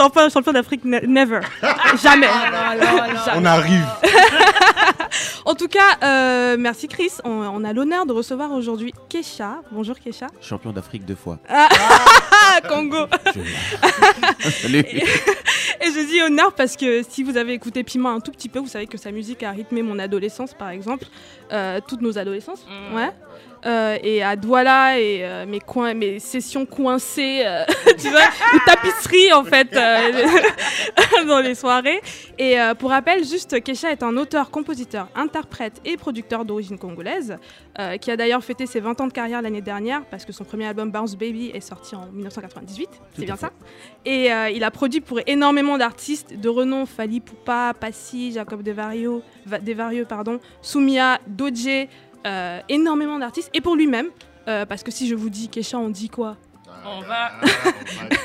Champion, 0.00 0.30
champion 0.30 0.52
d'Afrique, 0.52 0.82
ne- 0.86 1.00
never. 1.06 1.40
Jamais. 2.02 2.26
On 3.34 3.44
arrive. 3.44 3.84
En 5.44 5.54
tout 5.54 5.66
cas, 5.68 5.96
euh, 6.04 6.56
merci 6.58 6.86
Chris. 6.86 7.10
On, 7.24 7.30
on 7.30 7.64
a 7.64 7.72
l'honneur 7.72 8.06
de 8.06 8.12
recevoir 8.12 8.52
aujourd'hui 8.52 8.92
Kesha. 9.08 9.62
Bonjour 9.72 9.98
Kesha. 9.98 10.28
Champion 10.40 10.70
d'Afrique 10.70 11.04
deux 11.04 11.16
fois. 11.16 11.38
Ah, 11.48 11.68
Congo. 12.68 13.06
Salut. 14.40 14.78
Et 14.86 15.86
je 15.86 16.06
dis 16.08 16.22
honneur 16.22 16.52
parce 16.52 16.76
que 16.76 17.02
si 17.08 17.22
vous 17.24 17.36
avez 17.36 17.54
écouté 17.54 17.82
Piment 17.82 18.10
un 18.14 18.20
tout 18.20 18.30
petit 18.30 18.48
peu, 18.48 18.60
vous 18.60 18.68
savez 18.68 18.86
que 18.86 18.98
sa 18.98 19.10
musique 19.10 19.42
a 19.42 19.50
rythmé 19.50 19.82
mon 19.82 19.98
adolescence, 19.98 20.54
par 20.54 20.68
exemple, 20.70 21.04
Euh, 21.52 21.80
toutes 21.88 22.00
nos 22.00 22.16
adolescences, 22.16 22.64
Mm. 22.68 22.94
ouais. 22.94 23.10
Euh, 23.66 23.98
et 24.02 24.22
à 24.22 24.36
Douala 24.36 24.98
et 24.98 25.20
euh, 25.22 25.44
mes 25.44 25.60
coins, 25.60 25.92
mes 25.92 26.18
sessions 26.18 26.64
coincées, 26.64 27.42
euh, 27.44 27.62
tu 27.98 28.08
vois, 28.08 28.22
ou 28.54 28.58
tapisserie 28.64 29.32
en 29.34 29.44
fait 29.44 29.76
euh, 29.76 30.26
dans 31.26 31.40
les 31.40 31.54
soirées. 31.54 32.00
Et 32.38 32.56
pour 32.78 32.88
rappel, 32.88 33.22
juste 33.22 33.62
Kesha 33.62 33.90
est 33.92 34.02
un 34.02 34.16
auteur, 34.16 34.50
compositeur, 34.50 35.08
interprète 35.14 35.80
et 35.84 35.98
producteur 35.98 36.46
d'origine 36.46 36.78
congolaise, 36.78 37.36
qui 38.00 38.10
a 38.10 38.16
d'ailleurs 38.16 38.42
fêté 38.42 38.64
ses 38.64 38.80
20 38.80 38.98
ans 39.02 39.06
de 39.06 39.12
carrière 39.12 39.42
l'année 39.42 39.60
dernière 39.60 40.04
parce 40.06 40.24
que 40.24 40.32
son 40.32 40.44
premier 40.44 40.64
album 40.66 40.90
Bounce 40.90 41.16
Baby 41.16 41.50
est 41.52 41.60
sorti 41.60 41.94
en 41.94 42.06
1998. 42.06 42.88
C'est 43.14 43.24
bien 43.26 43.36
fait. 43.36 43.40
ça 43.46 43.52
Et 44.06 44.30
il 44.54 44.64
a 44.64 44.70
produit 44.70 45.00
pour 45.02 45.20
énormément 45.26 45.76
d'artistes 45.76 46.34
de 46.34 46.48
renom 46.48 46.86
Fali 46.86 47.20
Poupa, 47.20 47.74
Passy, 47.78 48.32
Jacob 48.32 48.62
Devario, 48.62 49.22
Va- 49.44 49.58
Devario 49.58 50.06
pardon, 50.06 50.40
Soumia, 50.62 51.18
Dodje, 51.26 51.88
euh, 52.26 52.60
énormément 52.68 53.18
d'artistes. 53.18 53.50
Et 53.54 53.60
pour 53.60 53.76
lui-même, 53.76 54.06
euh, 54.48 54.66
parce 54.66 54.82
que 54.82 54.90
si 54.90 55.08
je 55.08 55.14
vous 55.14 55.30
dis 55.30 55.48
Kesha, 55.48 55.78
on 55.78 55.88
dit 55.90 56.08
quoi? 56.08 56.36
On 56.86 57.00
va 57.02 57.30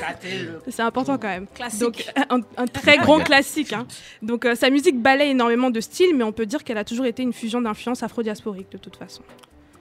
tâter 0.00 0.38
le 0.38 0.62
C'est 0.68 0.80
important 0.82 1.18
quand 1.18 1.28
même. 1.28 1.46
Classique. 1.48 1.80
Donc 1.80 2.04
un, 2.30 2.40
un 2.56 2.66
très 2.66 2.96
grand 2.96 3.20
classique. 3.24 3.72
hein. 3.74 3.86
Donc 4.22 4.46
euh, 4.46 4.54
sa 4.54 4.70
musique 4.70 5.00
balaye 5.00 5.30
énormément 5.30 5.68
de 5.70 5.80
styles, 5.80 6.16
mais 6.16 6.24
on 6.24 6.32
peut 6.32 6.46
dire 6.46 6.64
qu'elle 6.64 6.78
a 6.78 6.84
toujours 6.84 7.04
été 7.04 7.22
une 7.22 7.34
fusion 7.34 7.60
d'influences 7.60 8.02
afro-diasporiques 8.02 8.72
de 8.72 8.78
toute 8.78 8.96
façon. 8.96 9.22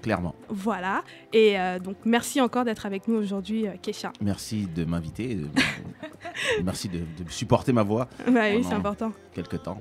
Clairement. 0.01 0.35
Voilà. 0.49 1.03
Et 1.31 1.57
euh, 1.59 1.79
donc 1.79 1.95
merci 2.03 2.41
encore 2.41 2.65
d'être 2.65 2.85
avec 2.85 3.07
nous 3.07 3.15
aujourd'hui, 3.15 3.65
euh, 3.65 3.71
Kesha. 3.81 4.11
Merci 4.21 4.67
de 4.67 4.83
m'inviter. 4.83 5.31
et 5.31 5.35
de- 5.35 5.47
Merci 6.65 6.89
de, 6.89 6.97
de 6.99 7.29
supporter 7.29 7.71
ma 7.71 7.83
voix 7.83 8.09
Bah 8.27 8.41
oui, 8.53 8.63
c'est 8.67 8.75
important. 8.75 9.13
quelque 9.33 9.55
temps. 9.55 9.79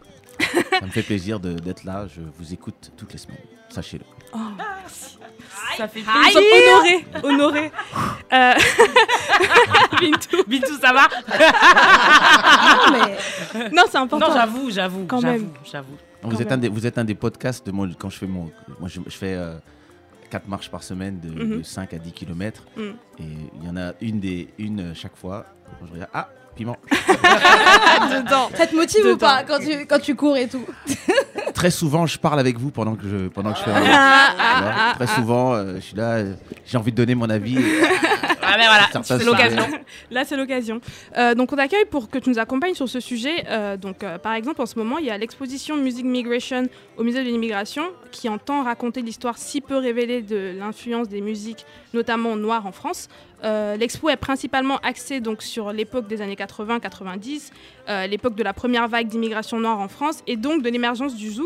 Ça 0.70 0.86
me 0.86 0.90
fait 0.90 1.02
plaisir 1.02 1.40
de- 1.40 1.54
d'être 1.54 1.82
là. 1.84 2.06
Je 2.06 2.20
vous 2.38 2.52
écoute 2.54 2.92
toutes 2.96 3.12
les 3.12 3.18
semaines. 3.18 3.38
Sachez-le. 3.74 4.04
Oh, 4.32 4.38
merci. 4.56 5.18
Ça 5.76 5.88
fait 5.88 6.00
Nous 6.00 6.30
sommes 6.30 6.42
honorés, 6.54 7.04
honorés. 7.24 7.72
Euh, 8.32 8.54
Bintou, 10.00 10.44
Bintou, 10.46 10.74
ça 10.80 10.92
va? 10.92 11.08
Non, 12.68 12.92
mais 12.92 13.70
non, 13.72 13.82
c'est 13.90 13.98
important. 13.98 14.28
Non, 14.28 14.34
j'avoue, 14.34 14.70
j'avoue, 14.70 15.04
Quand 15.08 15.20
j'avoue, 15.20 15.32
même. 15.44 15.50
j'avoue. 15.64 15.96
Vous 16.22 16.40
êtes, 16.40 16.52
un 16.52 16.56
des, 16.58 16.68
vous 16.68 16.86
êtes 16.86 16.96
un 16.98 17.04
des 17.04 17.14
podcasts 17.16 17.66
de 17.66 17.72
mon, 17.72 17.90
quand 17.98 18.08
je 18.10 18.18
fais 18.18 18.26
mon. 18.28 18.50
Moi, 18.78 18.88
je, 18.88 19.00
je 19.06 19.16
fais 19.16 19.36
4 20.30 20.46
marches 20.48 20.70
par 20.70 20.82
semaine 20.84 21.18
de, 21.20 21.28
Mhm. 21.30 21.58
de 21.58 21.62
5 21.64 21.92
à 21.94 21.98
10 21.98 22.12
km. 22.12 22.62
Mm. 22.76 22.80
Et 22.82 23.22
il 23.60 23.66
y 23.66 23.68
en 23.68 23.76
a 23.76 23.92
une, 24.00 24.20
des, 24.20 24.48
une 24.58 24.80
euh, 24.80 24.94
chaque 24.94 25.16
fois. 25.16 25.46
Quand 25.80 25.86
je 25.86 25.92
regarde, 25.92 26.10
ah, 26.14 26.28
piment. 26.54 26.76
dedans. 26.90 28.48
ça 28.54 28.66
te 28.68 28.76
motive 28.76 29.06
ou 29.06 29.16
pas 29.16 29.42
quand 29.42 29.58
tu, 29.58 29.86
quand 29.86 29.98
tu 29.98 30.14
cours 30.14 30.36
et 30.36 30.46
tout? 30.48 30.64
Très 31.54 31.70
souvent, 31.70 32.06
je 32.06 32.18
parle 32.18 32.40
avec 32.40 32.58
vous 32.58 32.70
pendant 32.70 32.96
que 32.96 33.08
je, 33.08 33.28
pendant 33.28 33.52
que 33.52 33.58
je 33.58 33.64
fais 33.64 33.70
un. 33.70 33.82
Ah, 33.86 34.34
ah, 34.38 34.60
vois, 34.60 34.72
ah, 34.76 34.92
Très 34.96 35.06
souvent, 35.06 35.54
euh, 35.54 35.76
je 35.76 35.80
suis 35.80 35.96
là, 35.96 36.16
euh, 36.16 36.34
j'ai 36.66 36.76
envie 36.76 36.90
de 36.90 36.96
donner 36.96 37.14
mon 37.14 37.30
avis. 37.30 37.58
Ah, 38.54 38.56
mais 38.58 38.66
voilà, 38.66 39.02
c'est 39.02 39.24
l'occasion. 39.24 39.62
Là, 40.10 40.24
c'est 40.24 40.36
l'occasion. 40.36 40.80
Euh, 41.16 41.34
donc, 41.34 41.52
on 41.52 41.56
t'accueille 41.56 41.86
pour 41.86 42.08
que 42.08 42.18
tu 42.18 42.30
nous 42.30 42.38
accompagnes 42.38 42.74
sur 42.74 42.88
ce 42.88 43.00
sujet. 43.00 43.44
Euh, 43.48 43.76
donc, 43.76 44.04
euh, 44.04 44.18
par 44.18 44.34
exemple, 44.34 44.60
en 44.60 44.66
ce 44.66 44.78
moment, 44.78 44.98
il 44.98 45.06
y 45.06 45.10
a 45.10 45.18
l'exposition 45.18 45.76
Music 45.76 46.04
Migration 46.04 46.64
au 46.96 47.02
Musée 47.02 47.24
de 47.24 47.28
l'immigration 47.28 47.84
qui 48.10 48.28
entend 48.28 48.62
raconter 48.62 49.02
l'histoire 49.02 49.38
si 49.38 49.60
peu 49.60 49.76
révélée 49.76 50.22
de 50.22 50.54
l'influence 50.56 51.08
des 51.08 51.20
musiques, 51.20 51.66
notamment 51.92 52.36
noires 52.36 52.66
en 52.66 52.72
France. 52.72 53.08
Euh, 53.44 53.76
L'expo 53.76 54.08
est 54.08 54.16
principalement 54.16 54.78
axée 54.78 55.20
donc 55.20 55.42
sur 55.42 55.72
l'époque 55.72 56.06
des 56.06 56.22
années 56.22 56.34
80-90, 56.34 57.50
euh, 57.88 58.06
l'époque 58.06 58.34
de 58.34 58.42
la 58.42 58.54
première 58.54 58.88
vague 58.88 59.08
d'immigration 59.08 59.60
noire 59.60 59.80
en 59.80 59.88
France 59.88 60.22
et 60.26 60.36
donc 60.36 60.62
de 60.62 60.70
l'émergence 60.70 61.14
du 61.14 61.30
zouk 61.30 61.43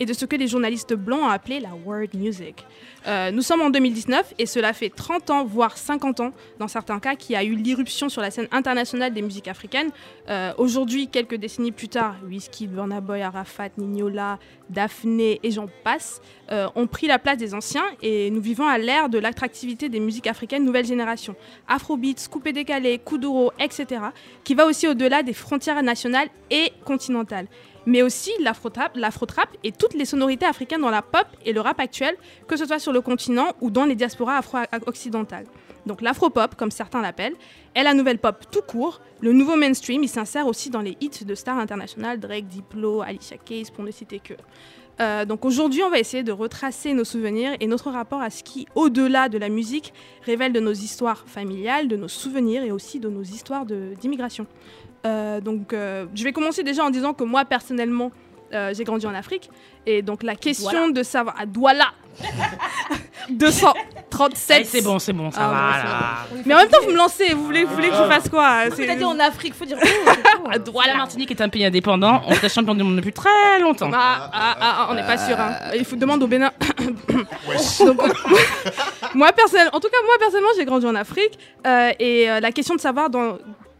et 0.00 0.06
de 0.06 0.12
ce 0.12 0.24
que 0.24 0.36
les 0.36 0.48
journalistes 0.48 0.94
blancs 0.94 1.20
ont 1.22 1.28
appelé 1.28 1.60
la 1.60 1.70
world 1.84 2.14
music. 2.14 2.64
Euh, 3.06 3.30
nous 3.30 3.42
sommes 3.42 3.60
en 3.60 3.70
2019 3.70 4.34
et 4.38 4.46
cela 4.46 4.72
fait 4.72 4.90
30 4.90 5.30
ans, 5.30 5.44
voire 5.44 5.78
50 5.78 6.20
ans 6.20 6.32
dans 6.58 6.68
certains 6.68 6.98
cas, 6.98 7.14
qui 7.14 7.36
a 7.36 7.44
eu 7.44 7.54
l'irruption 7.54 8.08
sur 8.08 8.20
la 8.20 8.30
scène 8.30 8.48
internationale 8.50 9.12
des 9.12 9.22
musiques 9.22 9.48
africaines. 9.48 9.90
Euh, 10.28 10.52
Aujourd'hui, 10.58 11.08
quelques 11.08 11.36
décennies 11.36 11.72
plus 11.72 11.88
tard, 11.88 12.16
Wizkid, 12.26 12.70
Burna 12.70 13.00
Boy, 13.00 13.22
Arafat, 13.22 13.70
Nignola, 13.78 14.38
Daphné 14.68 15.40
et 15.42 15.50
j'en 15.50 15.66
passe, 15.84 16.20
euh, 16.52 16.68
ont 16.74 16.86
pris 16.86 17.06
la 17.06 17.18
place 17.18 17.38
des 17.38 17.54
anciens 17.54 17.84
et 18.02 18.30
nous 18.30 18.40
vivons 18.40 18.66
à 18.66 18.78
l'ère 18.78 19.08
de 19.08 19.18
l'attractivité 19.18 19.88
des 19.88 20.00
musiques 20.00 20.26
africaines 20.26 20.64
nouvelle 20.64 20.86
génération. 20.86 21.34
Afrobeats, 21.66 22.28
coupé 22.30 22.52
décalé, 22.52 22.98
kuduro, 22.98 23.52
etc. 23.58 24.02
qui 24.44 24.54
va 24.54 24.66
aussi 24.66 24.86
au-delà 24.88 25.22
des 25.22 25.32
frontières 25.32 25.82
nationales 25.82 26.28
et 26.50 26.72
continentales. 26.84 27.46
Mais 27.88 28.02
aussi 28.02 28.30
l'afro-trap 28.40 29.48
et 29.64 29.72
toutes 29.72 29.94
les 29.94 30.04
sonorités 30.04 30.44
africaines 30.44 30.82
dans 30.82 30.90
la 30.90 31.00
pop 31.00 31.26
et 31.46 31.54
le 31.54 31.62
rap 31.62 31.80
actuel, 31.80 32.14
que 32.46 32.54
ce 32.54 32.66
soit 32.66 32.78
sur 32.78 32.92
le 32.92 33.00
continent 33.00 33.54
ou 33.62 33.70
dans 33.70 33.86
les 33.86 33.94
diasporas 33.94 34.36
afro-occidentales. 34.36 35.46
Donc 35.86 36.02
l'afro-pop, 36.02 36.54
comme 36.54 36.70
certains 36.70 37.00
l'appellent, 37.00 37.36
est 37.74 37.82
la 37.82 37.94
nouvelle 37.94 38.18
pop 38.18 38.44
tout 38.50 38.60
court. 38.60 39.00
Le 39.22 39.32
nouveau 39.32 39.56
mainstream, 39.56 40.02
il 40.04 40.08
s'insère 40.10 40.46
aussi 40.46 40.68
dans 40.68 40.82
les 40.82 40.98
hits 41.00 41.24
de 41.24 41.34
stars 41.34 41.56
internationales, 41.56 42.20
Drake, 42.20 42.46
Diplo, 42.46 43.00
Alicia 43.00 43.38
Keys, 43.38 43.70
pour 43.74 43.84
ne 43.84 43.90
citer 43.90 44.18
que. 44.18 44.34
Euh, 45.00 45.24
donc 45.24 45.46
aujourd'hui, 45.46 45.82
on 45.82 45.88
va 45.88 45.98
essayer 45.98 46.22
de 46.22 46.32
retracer 46.32 46.92
nos 46.92 47.04
souvenirs 47.04 47.52
et 47.58 47.66
notre 47.68 47.90
rapport 47.90 48.20
à 48.20 48.28
ce 48.28 48.42
qui, 48.42 48.66
au-delà 48.74 49.30
de 49.30 49.38
la 49.38 49.48
musique, 49.48 49.94
révèle 50.26 50.52
de 50.52 50.60
nos 50.60 50.72
histoires 50.72 51.24
familiales, 51.26 51.88
de 51.88 51.96
nos 51.96 52.08
souvenirs 52.08 52.64
et 52.64 52.70
aussi 52.70 53.00
de 53.00 53.08
nos 53.08 53.22
histoires 53.22 53.64
d'immigration. 53.64 54.46
Euh, 55.06 55.40
donc 55.40 55.72
euh, 55.72 56.06
je 56.14 56.24
vais 56.24 56.32
commencer 56.32 56.62
déjà 56.62 56.84
en 56.84 56.90
disant 56.90 57.14
que 57.14 57.24
moi, 57.24 57.44
personnellement, 57.44 58.10
euh, 58.52 58.72
j'ai 58.74 58.84
grandi 58.84 59.06
en 59.06 59.14
Afrique. 59.14 59.50
Et 59.86 60.02
donc 60.02 60.22
la 60.22 60.34
question 60.36 60.70
Douala. 60.70 60.92
de 60.92 61.02
savoir... 61.02 61.34
À 61.40 61.46
Douala 61.46 61.86
237 63.30 64.50
Allez, 64.56 64.64
c'est 64.64 64.82
bon, 64.82 64.98
c'est 64.98 65.12
bon, 65.12 65.30
ça 65.30 65.38
Ah, 65.42 65.46
va. 66.30 66.34
bon, 66.36 66.42
mais 66.46 66.54
en 66.54 66.58
même 66.58 66.68
temps, 66.68 66.78
vous 66.82 66.90
me 66.90 66.96
lancez, 66.96 67.32
vous 67.34 67.44
voulez, 67.44 67.64
vous 67.64 67.74
voulez 67.74 67.88
que 67.90 67.94
je 67.96 68.04
fasse 68.04 68.28
quoi 68.28 68.70
C'est- 68.74 68.96
dit 68.96 69.04
en 69.04 69.18
Afrique, 69.18 69.54
faut 69.54 69.64
dire. 69.64 69.78
oh, 69.82 70.48
c'est 70.52 70.64
tout, 70.64 70.78
hein. 70.80 70.84
La 70.86 70.94
Martinique 70.96 71.30
est 71.30 71.40
un 71.40 71.48
pays 71.48 71.64
indépendant. 71.64 72.22
On 72.26 72.32
était 72.32 72.48
champion 72.48 72.74
du 72.74 72.82
monde 72.82 72.96
depuis 72.96 73.12
très 73.12 73.60
longtemps. 73.60 73.90
Ah, 73.92 74.30
ah, 74.32 74.56
ah, 74.60 74.76
ah, 74.80 74.88
on 74.90 74.94
n'est 74.94 75.06
pas 75.06 75.18
sûr. 75.18 75.38
hein. 75.38 75.52
Il 75.76 75.84
faut 75.84 75.96
demander 75.96 76.24
au 76.24 76.28
Bénin. 76.28 76.50
Donc, 77.84 78.00
moi, 79.14 79.32
personnellement, 79.32 79.76
en 79.76 79.80
tout 79.80 79.88
cas, 79.88 79.98
moi, 80.04 80.14
personnellement, 80.18 80.50
j'ai 80.56 80.64
grandi 80.64 80.86
en 80.86 80.94
Afrique. 80.94 81.38
euh, 81.66 81.92
et 81.98 82.30
euh, 82.30 82.40
la 82.40 82.50
question 82.52 82.74
de 82.74 82.80
savoir 82.80 83.10
dans- 83.10 83.38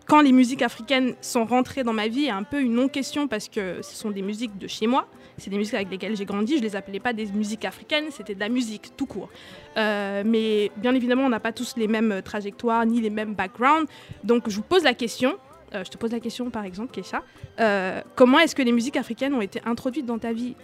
quand 0.09 0.20
les 0.22 0.32
musiques 0.32 0.62
africaines 0.62 1.14
sont 1.20 1.44
rentrées 1.44 1.84
dans 1.84 1.92
ma 1.92 2.09
vie 2.09 2.24
est 2.26 2.30
un 2.30 2.42
peu 2.42 2.61
une 2.61 2.74
non-question 2.74 3.28
parce 3.28 3.48
que 3.48 3.82
ce 3.82 3.94
sont 3.94 4.11
des 4.11 4.22
musiques 4.22 4.56
de 4.59 4.66
chez 4.66 4.86
moi. 4.86 5.06
C'est 5.36 5.50
des 5.50 5.56
musiques 5.59 5.74
avec 5.74 5.90
lesquelles 5.90 6.16
j'ai 6.16 6.24
grandi. 6.24 6.56
Je 6.59 6.62
les 6.62 6.74
appelais 6.74 6.98
pas 6.98 7.12
des 7.12 7.26
musiques 7.26 7.64
africaines, 7.64 8.06
c'était 8.11 8.34
de 8.34 8.40
la 8.40 8.48
musique 8.48 8.96
tout 8.96 9.06
court. 9.06 9.28
Euh, 9.76 10.22
mais 10.26 10.72
bien 10.76 10.94
évidemment, 10.94 11.22
on 11.24 11.28
n'a 11.28 11.38
pas 11.40 11.52
tous 11.52 11.74
les 11.76 11.86
mêmes 11.86 12.11
euh, 12.11 12.22
trajectoires 12.22 12.84
ni 12.86 13.00
les 13.00 13.11
mêmes 13.11 13.34
backgrounds. 13.34 13.88
Donc, 14.24 14.48
je 14.48 14.56
vous 14.56 14.62
pose 14.62 14.82
la 14.82 14.94
question. 14.94 15.36
euh, 15.74 15.84
je 15.84 15.90
te 15.90 15.98
pose 15.98 16.11
la 16.11 16.18
question, 16.20 16.50
par 16.50 16.64
exemple, 16.64 16.90
Kesha. 16.90 17.22
Euh, 17.61 18.00
comment 18.16 18.40
est-ce 18.40 18.56
que 18.56 18.62
les 18.62 18.72
musiques 18.72 18.96
africaines 18.96 19.34
ont 19.34 19.42
été 19.42 19.61
introduites 19.64 20.06
dans 20.06 20.18
ta 20.18 20.32
vie 20.32 20.54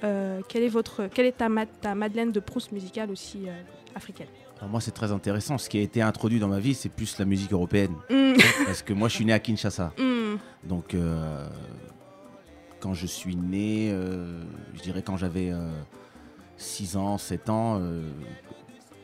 quelle, 0.49 0.63
est 0.65 0.69
votre, 0.69 1.07
quelle 1.13 1.27
est 1.27 1.37
ta, 1.37 1.49
ma- 1.49 1.67
ta 1.67 1.95
Madeleine 1.95 2.33
de 2.33 2.41
Proust 2.41 2.73
musicale 2.73 3.11
aussi 3.13 3.47
africaine? 3.95 4.29
Alors 4.65 4.71
moi, 4.71 4.81
c'est 4.81 4.93
très 4.93 5.13
intéressant. 5.13 5.59
Ce 5.59 5.69
qui 5.69 5.77
a 5.77 5.83
été 5.83 6.01
introduit 6.01 6.41
dans 6.41 6.49
ma 6.49 6.59
vie, 6.59 6.73
c'est 6.73 6.89
plus 6.89 7.19
la 7.19 7.27
musique 7.27 7.53
européenne. 7.53 7.93
Mm, 8.09 8.33
Parce 8.67 8.81
que 8.81 8.95
moi, 8.95 9.09
je 9.11 9.17
suis 9.17 9.27
né 9.27 9.35
à 9.35 9.39
Kinshasa. 9.39 9.93
mm, 9.99 10.37
Donc, 10.67 10.95
euh, 10.95 11.47
quand 12.81 12.95
je 12.95 13.07
suis 13.07 13.37
né, 13.37 13.91
euh, 13.93 14.43
je 14.75 14.81
dirais 14.81 15.03
quand 15.03 15.19
j'avais 15.19 15.53
6 16.57 16.97
ans, 16.97 17.19
7 17.19 17.51
ans, 17.51 17.77
euh, 17.79 18.09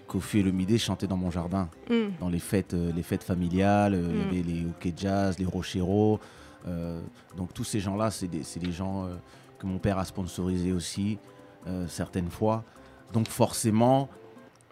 Kofi 0.06 0.38
et 0.38 0.42
le 0.42 0.50
Midé 0.50 0.78
chantaient 0.78 1.06
dans 1.06 1.18
mon 1.18 1.30
jardin, 1.30 1.68
mm, 1.90 2.18
dans 2.20 2.30
les 2.30 2.38
fêtes, 2.38 2.72
euh, 2.72 2.90
les 2.96 3.02
fêtes 3.02 3.22
familiales. 3.22 3.92
euh, 3.92 4.10
Il 4.10 4.18
y 4.38 4.40
avait 4.40 4.48
les 4.50 4.64
hockey 4.64 4.94
jazz, 4.96 5.38
les 5.38 5.44
rocheros. 5.44 6.20
euh, 6.68 7.02
donc, 7.36 7.52
tous 7.52 7.64
ces 7.64 7.80
gens-là, 7.80 8.10
c'est 8.10 8.28
des, 8.28 8.40
des 8.60 8.72
gens 8.72 9.04
euh, 9.04 9.14
que 9.58 9.66
mon 9.66 9.76
père 9.78 9.98
a 9.98 10.06
sponsorisés 10.06 10.72
aussi, 10.72 11.18
euh, 11.66 11.86
certaines 11.86 12.30
fois. 12.30 12.64
Donc, 13.12 13.28
forcément, 13.28 14.08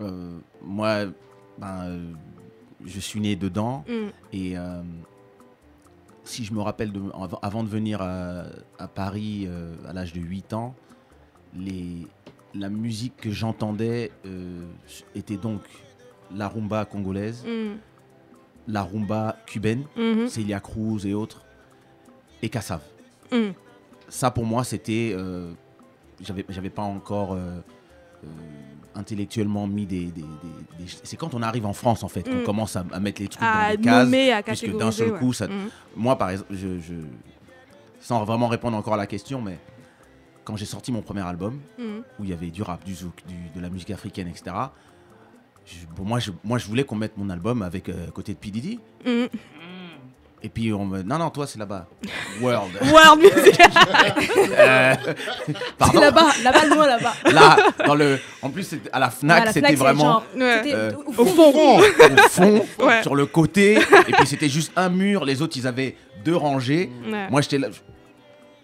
euh, 0.01 0.39
moi, 0.63 1.07
ben, 1.59 1.85
euh, 1.87 2.13
je 2.85 3.01
suis 3.01 3.21
né 3.21 3.37
dedans. 3.37 3.85
mm, 3.89 4.09
Et 4.33 4.59
euh, 4.59 4.83
si 6.25 6.45
je 6.45 6.53
me 6.53 6.61
rappelle, 6.61 6.93
de, 6.93 7.01
avant, 7.15 7.39
avant 7.43 7.63
de 7.65 7.69
venir 7.69 8.01
à, 8.03 8.45
à 8.79 8.89
Paris 8.89 9.49
à 9.87 9.93
l'âge 9.93 10.13
de 10.13 10.21
8 10.21 10.53
ans, 10.53 10.75
les, 11.57 12.07
la 12.55 12.69
musique 12.69 13.17
que 13.17 13.31
j'entendais 13.31 14.13
était 15.15 15.37
donc 15.39 15.63
la 16.35 16.47
rumba 16.49 16.85
congolaise, 16.85 17.45
mm, 17.47 17.77
la 18.69 18.83
rumba 18.83 19.37
cubaine, 19.47 19.85
mhm, 19.97 20.29
Celia 20.29 20.61
Cruz 20.61 21.07
et 21.07 21.15
autres, 21.15 21.43
et 22.43 22.49
Kassav. 22.51 22.83
mm. 23.33 23.53
Ça 24.11 24.31
pour 24.31 24.45
moi 24.45 24.65
c'était... 24.65 25.13
Euh, 25.17 25.53
j'avais, 26.21 26.45
j'avais 26.49 26.71
pas 26.71 26.83
encore... 26.83 27.33
euh, 27.33 27.61
euh, 28.25 28.29
intellectuellement 28.99 29.67
mis 29.67 29.87
des, 29.87 30.07
des- 30.07 30.23
des- 30.23 30.85
des- 30.85 30.91
c'est 31.05 31.17
quand 31.17 31.33
on 31.35 31.43
arrive 31.43 31.65
en 31.67 31.73
France 31.73 32.03
en 32.03 32.09
fait 32.09 32.23
qu'on 32.29 32.41
Mm. 32.41 32.45
commence 32.45 32.77
à, 32.77 32.85
à 32.93 33.01
mettre 33.01 33.23
les 33.23 33.29
trucs 33.29 33.43
À 33.43 33.71
dans 33.77 33.81
des 33.81 33.85
cases 33.89 34.05
nommer, 34.05 34.33
à 34.33 34.43
puisque 34.43 34.77
d'un 34.77 34.91
seul 34.91 35.13
ouais. 35.13 35.19
coup 35.19 35.33
ça, 35.33 35.47
Mm, 35.49 35.69
moi, 35.97 36.17
par 36.19 36.31
exemple, 36.31 36.53
je, 36.55 36.79
je- 36.81 36.95
sans 38.01 38.25
vraiment 38.25 38.49
répondre 38.49 38.77
encore 38.77 38.95
à 38.95 38.99
la 38.99 39.07
question, 39.07 39.41
mais 39.41 39.59
quand 40.45 40.57
j'ai 40.57 40.65
sorti 40.67 40.91
mon 40.93 41.03
premier 41.03 41.21
album, 41.23 41.61
mm. 41.79 41.83
où 42.19 42.25
il 42.25 42.31
y 42.31 42.33
avait 42.33 42.51
du 42.51 42.63
rap, 42.63 42.85
du 42.85 42.95
zouk, 42.95 43.23
du- 43.27 43.51
de 43.55 43.61
la 43.61 43.71
musique 43.71 43.91
africaine, 43.91 44.29
etc., 44.29 44.55
je- 45.67 45.87
bon, 45.97 46.05
moi, 46.05 46.19
je, 46.19 46.31
moi, 46.45 46.59
je 46.59 46.67
voulais 46.67 46.85
qu'on 46.85 46.97
mette 46.97 47.17
mon 47.17 47.29
album 47.31 47.63
avec 47.63 47.89
euh, 47.89 48.07
côté 48.11 48.33
de 48.35 48.39
P. 48.39 48.79
Mm. 50.41 50.47
Et 50.47 50.49
puis, 50.49 50.73
on 50.73 50.85
me 50.87 51.03
non, 51.03 51.19
non, 51.19 51.31
toi, 51.31 51.47
c'est 51.47 51.59
là-bas. 51.59 51.87
World. 52.41 52.71
World 52.93 53.21
music. 53.23 53.59
Euh, 54.59 54.95
pardon. 55.79 56.01
Là-bas, 56.01 56.27
là-bas, 56.43 56.67
loin 56.67 56.87
là-bas. 56.87 57.13
Là, 57.33 57.57
dans 57.87 57.95
le. 57.95 58.19
En 58.43 58.51
plus, 58.51 58.75
à 58.93 58.99
la 58.99 59.11
Fnac, 59.11 59.49
c'était 59.53 59.75
vraiment. 59.75 60.05
genre- 60.05 60.25
Euh, 60.37 60.93
au 61.17 61.25
fond. 61.25 61.53
fond. 61.53 61.79
Au 61.79 61.83
fond, 62.29 62.65
Ouais. 62.87 63.03
sur 63.03 63.15
le 63.15 63.27
côté, 63.27 63.75
et 63.75 64.13
puis 64.13 64.27
c'était 64.27 64.49
juste 64.49 64.73
un 64.77 64.89
mur, 64.89 65.25
les 65.25 65.43
autres 65.43 65.57
ils 65.57 65.67
avaient 65.67 65.97
deux 66.25 66.35
rangées. 66.37 66.91
Ouais. 67.11 67.29
Moi 67.31 67.41
j'étais 67.41 67.59
là. 67.59 67.69
je- 67.71 67.79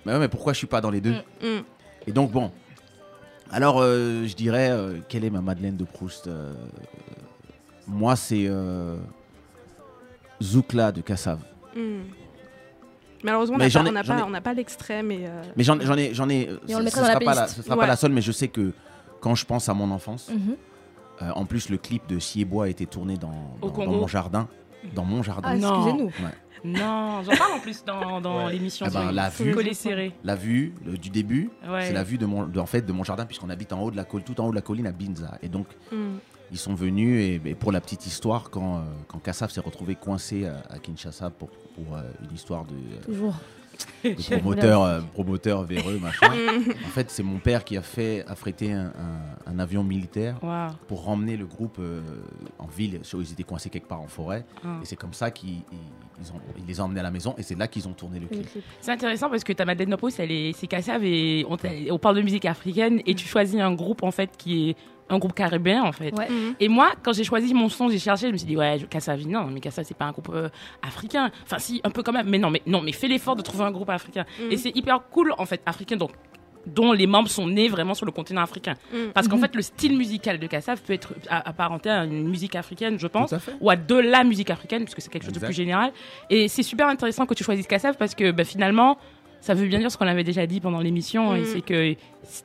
Mais, 0.04 0.12
ouais, 0.14 0.18
mais 0.18 0.28
pourquoi 0.28 0.52
je 0.52 0.58
suis 0.58 0.66
pas 0.66 0.80
dans 0.80 0.90
les 0.90 1.00
deux? 1.00 1.14
Mm. 1.42 1.62
Et 2.06 2.12
donc 2.12 2.30
bon. 2.32 2.50
Alors 3.52 3.80
euh, 3.80 4.26
je 4.26 4.34
dirais, 4.34 4.70
euh, 4.70 4.98
quelle 5.08 5.24
est 5.24 5.30
ma 5.30 5.40
Madeleine 5.40 5.76
de 5.76 5.84
Proust 5.84 6.26
Euh, 6.26 6.52
Moi 7.86 8.16
c'est 8.16 8.46
euh, 8.48 8.96
Zoukla 10.42 10.90
de 10.92 11.00
Kassav. 11.02 11.38
Malheureusement, 13.22 13.56
on 13.56 13.58
Mais 13.58 13.70
n'a 13.90 14.04
pas, 14.04 14.24
on 14.26 14.30
n'a 14.30 14.40
pas, 14.42 14.52
l'extrait, 14.52 15.02
mais. 15.02 15.20
euh, 15.26 15.42
Mais 15.56 15.64
j'en 15.64 15.78
ai, 15.80 16.12
j'en 16.12 16.28
ai. 16.28 16.40
Et 16.68 16.74
on 16.74 16.78
ce- 16.78 16.78
le 16.78 16.84
la 16.84 16.90
sera 16.90 17.08
pas 17.12 17.16
playlist. 17.20 17.48
ce 17.56 17.62
sera 17.62 17.74
Ouais. 17.74 17.80
pas 17.80 17.86
la 17.86 17.96
seule, 17.96 18.12
mais 18.12 18.20
je 18.20 18.32
sais 18.32 18.48
que 18.48 18.72
quand 19.20 19.34
je 19.34 19.46
pense 19.46 19.68
à 19.70 19.74
mon 19.74 19.90
enfance, 19.90 20.30
Mhm. 20.30 20.56
euh, 21.22 21.30
en 21.34 21.46
plus 21.46 21.70
le 21.70 21.78
clip 21.78 22.06
de 22.06 22.18
Siebois 22.18 22.66
a 22.66 22.68
été 22.68 22.84
tourné 22.84 23.16
dans, 23.16 23.32
mon 23.86 24.06
jardin, 24.06 24.46
dans 24.94 25.04
mon 25.04 25.22
jardin. 25.22 25.48
Ah, 25.52 25.56
Non. 25.56 25.86
excusez-nous. 25.86 26.10
Non, 26.66 27.22
j'en 27.22 27.36
parle 27.36 27.52
en 27.52 27.60
plus 27.60 27.84
dans, 27.84 28.20
dans 28.22 28.48
l'émission. 28.48 28.86
Eh 28.88 28.92
ben, 28.92 29.10
la 29.12 29.28
vue. 29.30 29.54
La 30.22 30.34
vue 30.34 30.74
le- 30.84 30.96
du 30.98 31.08
début, 31.10 31.50
Ouais. 31.66 31.86
c'est 31.86 31.92
la 31.92 32.02
vue 32.04 32.16
de 32.18 32.24
mon, 32.26 32.44
de- 32.46 32.58
en 32.60 32.64
fait, 32.66 32.82
de 32.82 32.92
mon 32.92 33.04
jardin, 33.04 33.24
puisqu'on 33.26 33.50
habite 33.50 33.72
en 33.74 33.80
haut 33.82 33.90
de 33.90 33.96
la 33.96 34.04
colline, 34.04 34.24
tout 34.24 34.38
en 34.40 34.46
haut 34.46 34.50
de 34.50 34.54
la 34.54 34.62
colline 34.62 34.86
à 34.86 34.92
Binza. 34.92 35.38
Et 35.42 35.48
donc, 35.48 35.66
mm. 35.92 35.96
Ils 36.54 36.58
sont 36.58 36.74
venus 36.74 37.20
et, 37.20 37.50
et 37.50 37.54
pour 37.56 37.72
la 37.72 37.80
petite 37.80 38.06
histoire, 38.06 38.48
quand, 38.48 38.76
euh, 38.76 38.80
quand 39.08 39.18
Kassav 39.18 39.50
s'est 39.50 39.60
retrouvé 39.60 39.96
coincé 39.96 40.46
à, 40.46 40.62
à 40.70 40.78
Kinshasa 40.78 41.30
pour, 41.30 41.48
pour, 41.50 41.96
euh, 41.96 42.02
une 42.22 42.32
histoire 42.34 42.64
de, 42.64 42.74
euh, 42.74 43.04
Toujours. 43.04 43.34
de 44.04 44.14
promoteur, 44.38 44.82
euh, 44.84 45.00
promoteur 45.12 45.64
véreux, 45.64 45.98
machin. 45.98 46.28
en 46.86 46.88
fait, 46.90 47.10
c'est 47.10 47.24
mon 47.24 47.38
père 47.40 47.64
qui 47.64 47.76
a 47.76 47.82
fait 47.82 48.24
affréter 48.28 48.72
un, 48.72 48.86
un- 48.86 49.52
un 49.52 49.58
avion 49.58 49.82
militaire 49.82 50.36
pour 50.86 51.04
ramener 51.06 51.36
le 51.36 51.44
groupe 51.46 51.80
en 52.60 52.66
ville. 52.66 53.00
Ils 53.12 53.32
étaient 53.32 53.42
coincés 53.42 53.68
quelque 53.68 53.88
part 53.88 54.00
en 54.00 54.06
forêt. 54.06 54.44
Ah. 54.64 54.78
Et 54.80 54.86
c'est 54.86 54.96
comme 54.96 55.12
ça 55.12 55.32
qu'ils 55.32 55.54
ils- 55.72 56.64
les 56.68 56.80
ont 56.80 56.84
emmenés 56.84 57.00
à 57.00 57.02
la 57.02 57.10
maison 57.10 57.34
et 57.36 57.42
c'est 57.42 57.58
là 57.58 57.66
qu'ils 57.66 57.88
ont 57.88 57.92
tourné 57.92 58.20
le 58.20 58.28
clip. 58.28 58.46
C'est 58.80 58.92
intéressant 58.92 59.28
parce 59.28 59.42
que 59.42 59.52
ta 59.52 59.64
Madeleine 59.64 59.90
Nopos, 59.90 60.10
c'est 60.10 60.54
Kassav 60.68 61.02
et 61.02 61.44
on, 61.50 61.56
on 61.90 61.98
parle 61.98 62.14
de 62.14 62.22
musique 62.22 62.44
africaine 62.44 63.00
et 63.04 63.16
tu 63.16 63.26
choisis 63.26 63.60
un 63.60 63.74
groupe 63.74 64.04
en 64.04 64.12
fait 64.12 64.30
qui 64.38 64.70
est 64.70 64.76
un 65.08 65.18
groupe 65.18 65.34
caribéen 65.34 65.82
en 65.82 65.92
fait. 65.92 66.12
Ouais. 66.16 66.28
Et 66.60 66.68
moi, 66.68 66.92
quand 67.02 67.12
j'ai 67.12 67.24
choisi 67.24 67.52
mon 67.54 67.68
son, 67.68 67.88
j'ai 67.88 67.98
cherché, 67.98 68.28
je 68.28 68.32
me 68.32 68.36
suis 68.38 68.46
dit 68.46 68.56
ouais, 68.56 68.78
je- 68.78 68.86
Kassav, 68.86 69.26
non, 69.26 69.46
mais 69.46 69.60
Kassav 69.60 69.84
c'est 69.84 69.96
pas 69.96 70.06
un 70.06 70.12
groupe 70.12 70.30
euh, 70.32 70.48
africain. 70.82 71.30
Enfin 71.44 71.58
si, 71.58 71.80
un 71.84 71.90
peu 71.90 72.02
quand 72.02 72.12
même, 72.12 72.28
mais 72.28 72.38
non, 72.38 72.50
mais 72.50 72.62
non, 72.66 72.80
mais 72.80 72.92
fais 72.92 73.08
l'effort 73.08 73.36
de 73.36 73.42
trouver 73.42 73.64
un 73.64 73.70
groupe 73.70 73.90
africain. 73.90 74.24
Et 74.50 74.56
c'est 74.56 74.74
hyper 74.76 75.00
cool 75.10 75.34
en 75.38 75.44
fait 75.46 75.60
africain 75.66 75.96
donc 75.96 76.10
dont 76.66 76.92
les 76.92 77.06
membres 77.06 77.28
sont 77.28 77.46
nés 77.46 77.68
vraiment 77.68 77.92
sur 77.92 78.06
le 78.06 78.12
continent 78.12 78.40
africain. 78.40 78.72
Parce 79.12 79.28
qu'en 79.28 79.36
fait, 79.36 79.54
le 79.54 79.60
style 79.60 79.98
musical 79.98 80.38
de 80.38 80.46
Kassav 80.46 80.80
peut 80.80 80.94
être 80.94 81.12
apparenté 81.28 81.90
à 81.90 82.04
une 82.06 82.26
musique 82.26 82.56
africaine, 82.56 82.98
je 82.98 83.06
pense, 83.06 83.34
à 83.34 83.38
ou 83.60 83.68
à 83.68 83.76
de 83.76 83.96
la 83.96 84.24
musique 84.24 84.48
africaine, 84.48 84.84
puisque 84.84 85.02
c'est 85.02 85.10
quelque 85.10 85.24
chose 85.24 85.34
de 85.34 85.40
plus 85.40 85.52
général. 85.52 85.92
Et 86.30 86.48
c'est 86.48 86.62
super 86.62 86.88
intéressant 86.88 87.26
que 87.26 87.34
tu 87.34 87.44
choisisses 87.44 87.66
Kassav 87.66 87.96
parce 87.98 88.14
que 88.14 88.30
bah, 88.30 88.44
finalement, 88.44 88.96
ça 89.44 89.52
veut 89.54 89.66
bien 89.66 89.78
dire 89.78 89.90
ce 89.92 89.98
qu'on 89.98 90.06
avait 90.06 90.24
déjà 90.24 90.46
dit 90.46 90.60
pendant 90.60 90.80
l'émission, 90.80 91.34
et 91.34 91.44
c'est 91.44 91.60
que 91.60 91.94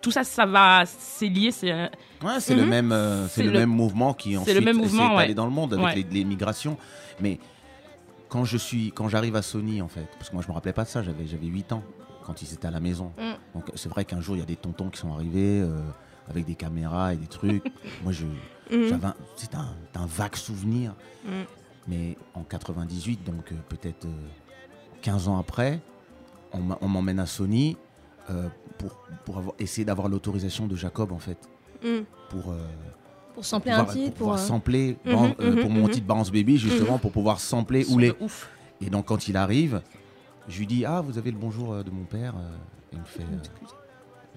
tout 0.02 0.12
ça, 0.12 0.24
ça 0.26 0.46
va, 0.46 0.84
c'est 0.86 1.28
lié, 1.30 1.52
c'est 1.52 1.72
euh, 1.72 1.88
Ouais, 2.24 2.40
c'est 2.40 2.56
le 2.56 2.66
même, 2.66 2.92
euh, 2.92 3.28
c'est 3.28 3.36
C'est 3.36 3.44
le, 3.44 3.52
le- 3.54 3.60
même 3.60 3.70
mouvement 3.70 4.14
qui 4.14 4.36
ensuite 4.38 4.54
le 4.54 4.62
même 4.62 4.78
mouvement, 4.78 5.16
ouais. 5.16 5.24
étalé 5.24 5.34
dans 5.34 5.46
le 5.46 5.52
monde 5.52 5.74
avec 5.74 5.86
Ouais. 5.86 5.96
les, 5.96 6.04
les 6.04 6.24
migrations. 6.26 6.78
Mais 7.22 7.40
quand 8.28 8.44
je 8.44 8.58
suis, 8.58 8.92
quand 8.92 9.08
j'arrive 9.08 9.36
à 9.38 9.42
Sony 9.42 9.82
en 9.82 9.88
fait, 9.88 10.08
parce 10.18 10.30
que 10.30 10.36
moi 10.36 10.44
je 10.44 10.50
me 10.50 10.54
rappelais 10.54 10.74
pas 10.74 10.84
de 10.84 10.90
ça, 10.90 11.02
j'avais 11.02 11.26
j'avais 11.26 11.48
8 11.48 11.72
ans 11.72 11.84
quand 12.26 12.42
ils 12.42 12.54
étaient 12.54 12.68
à 12.68 12.72
la 12.72 12.80
maison. 12.82 13.14
Mm. 13.18 13.32
Donc 13.60 13.72
c'est 13.76 13.90
vrai 13.90 14.04
qu'un 14.04 14.20
jour 14.20 14.36
il 14.36 14.40
y 14.40 14.44
a 14.44 14.46
des 14.46 14.56
tontons 14.58 14.90
qui 14.90 15.00
sont 15.00 15.14
arrivés 15.14 15.62
euh, 15.62 15.80
avec 16.30 16.46
des 16.46 16.56
caméras 16.56 17.14
et 17.14 17.18
des 17.18 17.28
trucs. 17.28 17.64
moi 18.04 18.12
je, 18.12 18.26
j'avais, 18.70 19.06
un- 19.06 19.16
c'est 19.38 19.56
un, 19.56 19.70
un 19.96 20.06
vague 20.06 20.36
souvenir. 20.36 20.94
Mm. 21.26 21.30
Mais 21.88 22.18
en 22.36 22.44
98, 22.44 23.24
donc 23.24 23.52
euh, 23.52 23.56
peut-être 23.70 24.06
euh, 24.06 24.28
15 25.02 25.28
ans 25.30 25.40
après, 25.40 25.80
on 26.54 26.88
m'emmène 26.88 27.20
à 27.20 27.26
Sony 27.26 27.78
euh, 28.30 28.48
pour, 28.78 28.92
pour 29.26 29.38
avoir, 29.38 29.56
essayer 29.60 29.86
d'avoir 29.86 30.08
l'autorisation 30.10 30.68
de 30.68 30.76
Jacob 30.76 31.12
en 31.12 31.20
fait. 31.20 31.38
Mm. 31.84 32.00
pour, 32.30 32.52
euh, 32.52 32.60
Pour 33.34 33.46
sampler 33.46 33.72
un 33.72 33.80
pouvoir, 33.86 33.96
titre, 33.96 34.08
pour 34.10 34.18
pouvoir 34.18 34.38
euh, 34.38 34.48
sampler 34.48 34.98
Mhm, 35.06 35.14
Ban- 35.14 35.36
mhm, 35.40 35.62
pour 35.62 35.70
mon 35.70 35.84
mhm. 35.86 35.90
titre 35.92 36.08
Bounce 36.08 36.32
Baby 36.32 36.58
justement 36.58 36.98
pour 36.98 37.12
pouvoir 37.12 37.40
sampler 37.40 37.86
ou 37.90 37.98
les 37.98 38.14
ouf. 38.20 38.50
et 38.82 38.90
donc 38.90 39.06
quand 39.06 39.28
il 39.30 39.38
arrive 39.38 39.82
je 40.50 40.60
lui 40.60 40.68
dis 40.68 40.84
ah 40.86 41.00
vous 41.02 41.18
avez 41.18 41.32
le 41.32 41.38
bonjour 41.38 41.82
de 41.84 41.90
mon 41.92 42.04
père 42.04 42.34
et 42.92 42.96
il 42.96 43.00
me 43.00 43.06
fait 43.06 43.24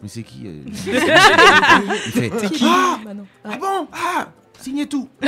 mais 0.02 0.08
c'est 0.08 0.22
qui 0.22 0.42
il 0.46 0.72
fait 0.74 2.30
c'est 2.38 2.50
qui 2.50 2.64
ah, 2.66 2.98
Bah 3.04 3.14
non. 3.14 3.26
ah 3.44 3.56
bon? 3.58 3.88
Ah! 3.92 4.28
Signez 4.60 4.86
tout! 4.86 5.08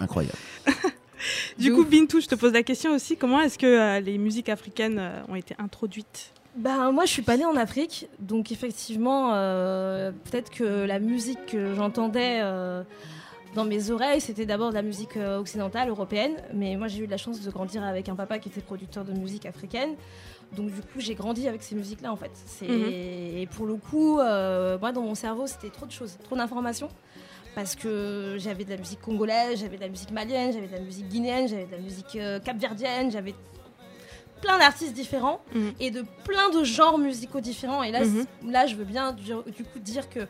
Incroyable 0.00 0.38
Du 1.58 1.72
coup, 1.72 1.84
Bintou, 1.84 2.20
je 2.20 2.26
te 2.26 2.34
pose 2.34 2.52
la 2.52 2.62
question 2.62 2.92
aussi 2.94 3.16
comment 3.16 3.40
est-ce 3.40 3.58
que 3.58 3.66
euh, 3.66 4.00
les 4.00 4.18
musiques 4.18 4.48
africaines 4.48 4.98
euh, 4.98 5.22
ont 5.28 5.34
été 5.34 5.54
introduites? 5.58 6.32
Ben, 6.56 6.90
moi, 6.90 7.04
je 7.04 7.12
suis 7.12 7.22
pas 7.22 7.36
née 7.36 7.44
en 7.44 7.56
Afrique, 7.56 8.08
donc 8.18 8.50
effectivement, 8.50 9.34
euh, 9.34 10.10
peut-être 10.24 10.50
que 10.50 10.64
la 10.64 10.98
musique 10.98 11.46
que 11.46 11.74
j'entendais 11.74 12.42
dans 13.54 13.64
mes 13.64 13.90
oreilles, 13.90 14.20
c'était 14.20 14.44
d'abord 14.44 14.70
de 14.70 14.74
la 14.74 14.82
musique 14.82 15.16
occidentale, 15.16 15.88
européenne. 15.88 16.32
Mais 16.52 16.76
moi, 16.76 16.88
j'ai 16.88 17.04
eu 17.04 17.06
de 17.06 17.10
la 17.12 17.16
chance 17.16 17.40
de 17.40 17.50
grandir 17.50 17.84
avec 17.84 18.08
un 18.08 18.16
papa 18.16 18.38
qui 18.38 18.48
était 18.48 18.60
producteur 18.60 19.04
de 19.04 19.12
musique 19.12 19.46
africaine. 19.46 19.94
Donc, 20.56 20.72
du 20.72 20.80
coup, 20.80 20.98
j'ai 20.98 21.14
grandi 21.14 21.46
avec 21.46 21.62
ces 21.62 21.74
musiques-là, 21.74 22.12
en 22.12 22.16
fait. 22.16 22.30
Mhm. 22.62 22.68
Et 22.70 23.48
pour 23.54 23.66
le 23.66 23.76
coup, 23.76 24.18
euh, 24.18 24.78
moi, 24.78 24.92
dans 24.92 25.02
mon 25.02 25.14
cerveau, 25.14 25.46
c'était 25.46 25.70
trop 25.70 25.86
de 25.86 25.92
choses, 25.92 26.16
trop 26.24 26.36
d'informations. 26.36 26.88
Parce 27.58 27.74
que 27.74 28.36
j'avais 28.38 28.62
de 28.62 28.70
la 28.70 28.76
musique 28.76 29.00
congolaise, 29.00 29.58
j'avais 29.58 29.74
de 29.78 29.82
la 29.82 29.88
musique 29.88 30.12
malienne, 30.12 30.52
j'avais 30.52 30.68
de 30.68 30.72
la 30.74 30.78
musique 30.78 31.08
guinéenne, 31.08 31.48
j'avais 31.48 31.66
de 31.66 31.72
la 31.72 31.78
musique 31.78 32.14
euh, 32.14 32.38
capverdienne, 32.38 33.10
j'avais 33.10 33.34
plein 34.40 34.58
d'artistes 34.60 34.92
différents 34.94 35.40
Mhm. 35.52 35.72
et 35.80 35.90
de 35.90 36.04
plein 36.22 36.50
de 36.50 36.62
genres 36.62 36.98
musicaux 36.98 37.40
différents. 37.40 37.82
Et 37.82 37.90
là, 37.90 38.04
Mhm. 38.04 38.26
là 38.52 38.66
je 38.68 38.76
veux 38.76 38.84
bien 38.84 39.10
du, 39.10 39.24
du 39.24 39.64
coup 39.64 39.80
dire 39.80 40.08
que 40.08 40.20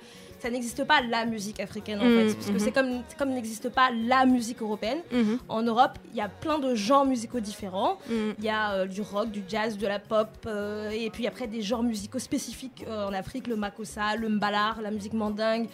ça 0.40 0.48
n'existe 0.48 0.84
pas 0.84 1.02
la 1.02 1.26
musique 1.26 1.60
africaine 1.60 2.00
en 2.00 2.04
Mhm, 2.06 2.16
fait. 2.28 2.34
Parce 2.36 2.50
que 2.50 2.58
c'est 2.60 2.72
comme, 2.72 3.02
comme 3.18 3.30
n'existe 3.34 3.68
pas 3.68 3.90
la 3.90 4.24
musique 4.24 4.62
européenne. 4.62 5.00
En 5.50 5.62
Europe, 5.62 5.98
il 6.12 6.16
y 6.16 6.22
a 6.22 6.28
plein 6.30 6.58
de 6.58 6.74
genres 6.76 7.04
musicaux 7.04 7.40
différents. 7.40 7.98
Il 8.08 8.42
y 8.42 8.48
a 8.48 8.72
euh, 8.72 8.86
du 8.86 9.02
rock, 9.02 9.30
du 9.30 9.42
jazz, 9.46 9.76
de 9.76 9.86
la 9.86 9.98
pop, 9.98 10.28
euh, 10.46 10.88
et 10.90 11.10
puis 11.10 11.26
après 11.26 11.46
des 11.46 11.60
genres 11.60 11.82
musicaux 11.82 12.20
spécifiques 12.20 12.86
euh, 12.88 13.08
en 13.08 13.12
Afrique, 13.12 13.48
le 13.48 13.56
makossa, 13.56 14.16
le 14.16 14.28
mbalar, 14.30 14.80
la 14.80 14.90
musique 14.92 15.12
mandingue, 15.12 15.68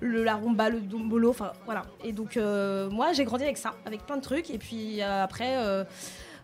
le 0.00 0.24
la 0.24 0.36
rumba, 0.36 0.68
le 0.70 0.80
dombolo, 0.80 1.30
enfin 1.30 1.52
voilà. 1.64 1.82
Et 2.04 2.12
donc 2.12 2.36
euh, 2.36 2.90
moi 2.90 3.12
j'ai 3.12 3.24
grandi 3.24 3.44
avec 3.44 3.58
ça, 3.58 3.74
avec 3.84 4.04
plein 4.06 4.16
de 4.16 4.22
trucs, 4.22 4.50
et 4.50 4.58
puis 4.58 5.02
euh, 5.02 5.24
après. 5.24 5.56
euh, 5.56 5.84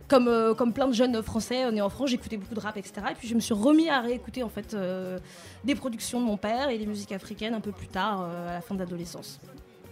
comme, 0.09 0.55
comme 0.57 0.73
plein 0.73 0.87
de 0.87 0.93
jeunes 0.93 1.21
français 1.21 1.69
nés 1.73 1.81
en 1.81 1.89
France, 1.89 2.11
j'écoutais 2.11 2.37
beaucoup 2.37 2.55
de 2.55 2.61
rap, 2.61 2.77
etc. 2.77 3.09
Et 3.11 3.15
puis 3.17 3.27
je 3.27 3.35
me 3.35 3.41
suis 3.41 3.55
remis 3.55 3.89
à 3.89 4.01
réécouter 4.01 4.45
en 4.45 4.49
fait 4.49 4.77
des 5.65 5.75
productions 5.75 6.21
de 6.21 6.25
mon 6.25 6.37
père 6.37 6.69
et 6.69 6.79
des 6.79 6.87
musiques 6.87 7.11
africaines 7.11 7.55
un 7.55 7.61
peu 7.61 7.73
plus 7.73 7.89
tard, 7.89 8.21
à 8.23 8.53
la 8.53 8.61
fin 8.61 8.77
de 8.77 8.79
l'adolescence. 8.79 9.41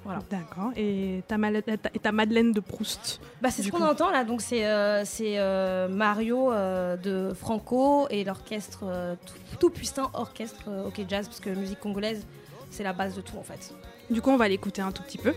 Voilà. 0.04 0.20
D'accord. 0.30 0.70
Et 0.76 1.22
ta, 1.26 1.36
et 1.36 2.12
Madeleine 2.12 2.52
de 2.52 2.60
Proust 2.60 3.20
Bah, 3.40 3.50
c'est 3.50 3.62
ce 3.62 3.70
qu'on 3.70 3.82
entend 3.82 4.10
là, 4.10 4.24
donc 4.24 4.42
c'est 4.42 4.66
euh, 4.66 5.02
c'est, 5.04 5.38
euh, 5.38 5.88
Mario 5.88 6.52
euh, 6.52 6.96
de 6.96 7.32
Franco 7.34 8.06
et 8.10 8.22
l'orchestre, 8.22 8.84
tout, 9.24 9.56
tout 9.58 9.70
puissant 9.70 10.10
orchestre 10.12 10.64
OK 10.86 11.00
Jazz, 11.08 11.26
parce 11.26 11.40
que 11.40 11.50
musique 11.50 11.80
congolaise, 11.80 12.26
c'est 12.74 12.82
la 12.82 12.92
base 12.92 13.14
de 13.14 13.20
tout 13.20 13.38
en 13.38 13.42
fait. 13.42 13.72
Du 14.10 14.20
coup, 14.20 14.30
on 14.30 14.36
va 14.36 14.48
l'écouter 14.48 14.82
un 14.82 14.90
tout 14.90 15.02
petit 15.02 15.18
peu. 15.18 15.32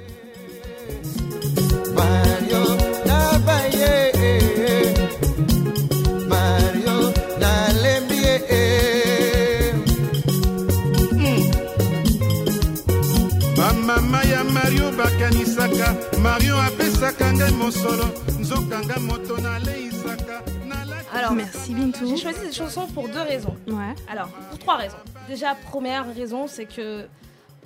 Alors, 21.14 21.34
Merci 21.34 21.73
Bintou. 21.73 22.07
j'ai 22.07 22.18
choisi 22.18 22.39
cette 22.39 22.55
chanson 22.55 22.88
pour 22.88 23.07
deux 23.09 23.22
raisons. 23.22 23.55
Ouais. 23.68 23.95
Alors, 24.09 24.27
pour 24.27 24.59
trois 24.59 24.76
raisons. 24.76 24.97
Déjà, 25.27 25.55
première 25.55 26.14
raison, 26.14 26.47
c'est 26.47 26.65
que 26.65 27.07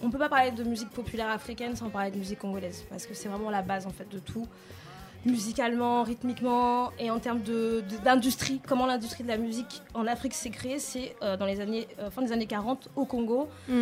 on 0.03 0.10
peut 0.10 0.18
pas 0.18 0.30
parler 0.30 0.52
de 0.52 0.64
musique 0.64 0.90
populaire 0.90 1.30
africaine 1.30 1.76
sans 1.76 1.90
parler 1.90 2.11
de 2.11 2.18
musique 2.18 2.40
congolaise, 2.40 2.84
parce 2.90 3.06
que 3.06 3.14
c'est 3.14 3.30
vraiment 3.30 3.49
la 3.49 3.61
base 3.61 3.86
en 3.88 3.91
fait 3.91 4.07
de 4.10 4.19
tout, 4.19 4.48
musicalement, 5.26 6.03
rythmiquement 6.03 6.91
et 6.99 7.11
en 7.11 7.19
termes 7.19 7.41
de- 7.41 7.84
de- 7.90 7.98
d'industrie. 8.03 8.60
comment 8.68 8.86
l'industrie 8.88 9.23
de 9.23 9.28
la 9.30 9.38
musique 9.38 9.82
en 9.94 10.07
Afrique 10.07 10.34
s'est 10.34 10.49
créée, 10.49 10.80
c'est 10.80 11.15
euh, 11.22 11.38
dans 11.38 11.45
les 11.45 11.60
années 11.60 11.88
euh, 11.99 12.10
fin 12.10 12.22
des 12.23 12.32
années 12.32 12.48
40 12.48 12.90
au 12.95 13.06
Congo. 13.06 13.48
Mm. 13.68 13.82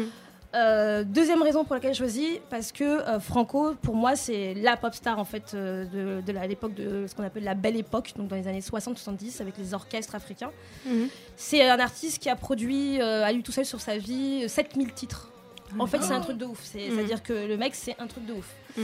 Euh, 0.56 1.04
deuxième 1.04 1.44
raison 1.44 1.64
pour 1.64 1.76
laquelle 1.76 1.94
j'ai 1.94 2.00
choisi, 2.00 2.40
parce 2.50 2.72
que 2.72 3.20
Franco, 3.20 3.76
pour 3.84 3.96
moi, 3.96 4.16
c'est 4.16 4.56
la 4.56 4.78
pop 4.78 4.94
star 4.96 5.20
en 5.20 5.24
fait 5.24 5.56
de, 5.56 6.22
de 6.26 6.32
l'époque 6.48 6.74
de 6.74 7.06
ce 7.08 7.14
qu'on 7.14 7.22
appelle 7.24 7.44
la 7.44 7.54
belle 7.54 7.78
époque, 7.78 8.14
donc 8.18 8.30
dans 8.30 8.36
les 8.36 8.48
années 8.48 8.60
60-70 8.60 9.42
avec 9.42 9.58
les 9.60 9.76
orchestres 9.76 10.16
africains. 10.16 10.50
Mhm. 10.88 11.08
C'est 11.38 11.70
un 11.70 11.80
artiste 11.80 12.18
qui 12.20 12.30
a 12.32 12.36
produit 12.36 13.00
à 13.00 13.32
lui 13.32 13.44
tout 13.44 13.52
seul 13.52 13.64
sur 13.66 13.80
sa 13.80 13.98
vie 14.00 14.42
euh, 14.46 14.48
7000 14.48 14.92
titres. 14.94 15.30
En 15.78 15.86
fait, 15.88 16.02
c'est 16.02 16.14
un 16.14 16.22
truc 16.22 16.38
de 16.38 16.46
ouf. 16.46 16.60
Mhm. 16.74 16.82
C'est-à-dire 16.96 17.22
que 17.22 17.34
le 17.48 17.58
mec, 17.58 17.76
c'est 17.76 17.96
un 18.00 18.08
truc 18.08 18.26
de 18.26 18.34
ouf. 18.34 18.54
Mhm. 18.78 18.84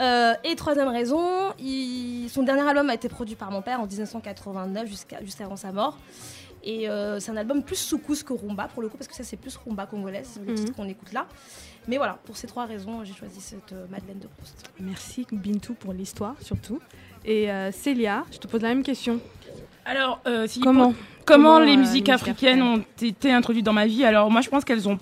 Euh, 0.00 0.34
et 0.44 0.54
troisième 0.56 0.88
raison, 0.88 1.52
il- 1.58 2.28
son 2.30 2.42
dernier 2.42 2.62
album 2.68 2.88
a 2.88 2.94
été 2.94 3.08
produit 3.08 3.34
par 3.36 3.50
mon 3.50 3.60
père 3.62 3.80
en 3.80 3.86
1989, 3.86 4.88
jusqu'à 4.88 5.22
juste 5.22 5.40
avant 5.40 5.56
sa 5.56 5.72
mort. 5.72 5.98
Et 6.62 6.88
euh, 6.90 7.18
c'est 7.20 7.30
un 7.30 7.36
album 7.36 7.62
plus 7.62 7.76
soukous 7.76 8.22
que 8.22 8.32
rumba 8.34 8.68
pour 8.68 8.82
le 8.82 8.88
coup, 8.88 8.96
parce 8.98 9.08
que 9.08 9.14
ça 9.14 9.24
c'est 9.24 9.36
plus 9.38 9.56
rumba 9.56 9.86
congolaise, 9.86 10.38
le 10.44 10.52
Mhm. 10.52 10.58
titre 10.58 10.74
qu'on 10.74 10.88
écoute 10.88 11.12
là. 11.12 11.26
Mais 11.88 11.96
voilà, 11.96 12.18
pour 12.24 12.36
ces 12.36 12.46
trois 12.46 12.66
raisons, 12.66 13.02
j'ai 13.04 13.14
choisi 13.14 13.40
cette 13.40 13.72
euh, 13.72 13.86
Madeleine 13.90 14.18
de 14.18 14.26
Proust. 14.26 14.70
Merci 14.78 15.26
Bintou 15.32 15.72
pour 15.74 15.92
l'histoire 15.94 16.34
surtout. 16.42 16.78
Et 17.24 17.50
euh, 17.50 17.72
Célia, 17.72 18.24
je 18.30 18.38
te 18.38 18.46
pose 18.46 18.60
la 18.62 18.68
même 18.68 18.82
question. 18.82 19.20
Alors, 19.86 20.20
euh, 20.26 20.46
si 20.46 20.60
Comment 20.60 20.92
comment 20.92 20.94
Comment, 21.24 21.58
les 21.60 21.72
euh, 21.72 21.76
musiques 21.76 21.76
les 21.76 21.90
musiques 21.92 22.08
africaines 22.10 22.62
ont 22.62 22.84
été 23.00 23.32
introduites 23.32 23.64
dans 23.64 23.72
ma 23.72 23.86
vie? 23.86 24.04
Alors 24.04 24.30
moi 24.30 24.40
je 24.42 24.48
pense 24.50 24.64
qu'elles 24.64 24.86
ont 24.88 24.98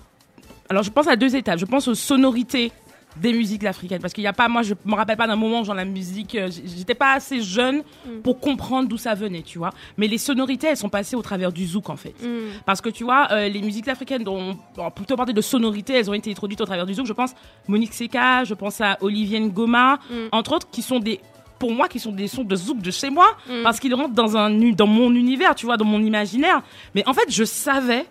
alors 0.69 0.83
je 0.83 0.89
pense 0.91 1.07
à 1.07 1.15
deux 1.15 1.35
étapes. 1.35 1.59
Je 1.59 1.65
pense 1.65 1.87
aux 1.87 1.95
sonorités 1.95 2.71
des 3.17 3.33
musiques 3.33 3.65
africaines. 3.65 3.99
Parce 4.01 4.13
qu'il 4.13 4.23
y 4.23 4.27
a 4.27 4.33
pas, 4.33 4.47
moi, 4.47 4.61
je 4.61 4.75
me 4.85 4.93
rappelle 4.93 5.17
pas 5.17 5.25
d'un 5.25 5.35
moment 5.35 5.61
où 5.61 5.65
genre 5.65 5.73
la 5.73 5.83
musique, 5.83 6.35
euh, 6.35 6.47
j'étais 6.77 6.93
pas 6.93 7.13
assez 7.13 7.41
jeune 7.41 7.77
Mm. 8.05 8.19
pour 8.23 8.39
comprendre 8.39 8.87
d'où 8.87 8.97
ça 8.97 9.15
venait, 9.15 9.41
tu 9.41 9.57
vois. 9.57 9.71
Mais 9.97 10.07
les 10.07 10.19
sonorités, 10.19 10.67
elles 10.67 10.77
sont 10.77 10.89
passées 10.89 11.15
au 11.15 11.21
travers 11.23 11.51
du 11.51 11.65
zouk, 11.65 11.89
en 11.89 11.95
fait. 11.97 12.13
Mm. 12.23 12.59
Parce 12.67 12.81
que 12.81 12.89
tu 12.89 13.03
vois, 13.03 13.27
euh, 13.31 13.49
les 13.49 13.61
musiques 13.63 13.87
africaines, 13.87 14.23
dont, 14.23 14.55
bon, 14.75 14.91
plutôt 14.91 15.15
parler 15.15 15.33
de 15.33 15.41
sonorités, 15.41 15.93
elles 15.93 16.09
ont 16.09 16.13
été 16.13 16.29
introduites 16.29 16.61
au 16.61 16.65
travers 16.65 16.85
du 16.85 16.93
zouk. 16.93 17.07
Je 17.07 17.13
pense 17.13 17.31
Monique 17.67 17.93
Seka, 17.93 18.43
je 18.43 18.53
pense 18.53 18.79
à 18.79 18.97
Olivier 19.01 19.39
Ngoma, 19.39 19.97
Mm. 20.09 20.13
entre 20.31 20.53
autres, 20.53 20.69
qui 20.69 20.83
sont 20.83 20.99
des 20.99 21.19
pour 21.57 21.73
moi, 21.73 21.89
qui 21.89 21.99
sont 21.99 22.13
des 22.13 22.27
sons 22.29 22.45
de 22.45 22.55
zouk 22.55 22.79
de 22.79 22.89
chez 22.91 23.09
moi, 23.09 23.25
Mm. 23.49 23.63
parce 23.63 23.79
qu'ils 23.81 23.93
rentrent 23.95 24.13
dans 24.13 24.37
un 24.37 24.49
dans 24.71 24.87
mon 24.87 25.13
univers, 25.13 25.55
tu 25.55 25.65
vois, 25.65 25.75
dans 25.77 25.83
mon 25.83 25.99
imaginaire. 26.01 26.61
Mais 26.95 27.05
en 27.07 27.13
fait, 27.13 27.25
je 27.27 27.43
savais 27.43 28.05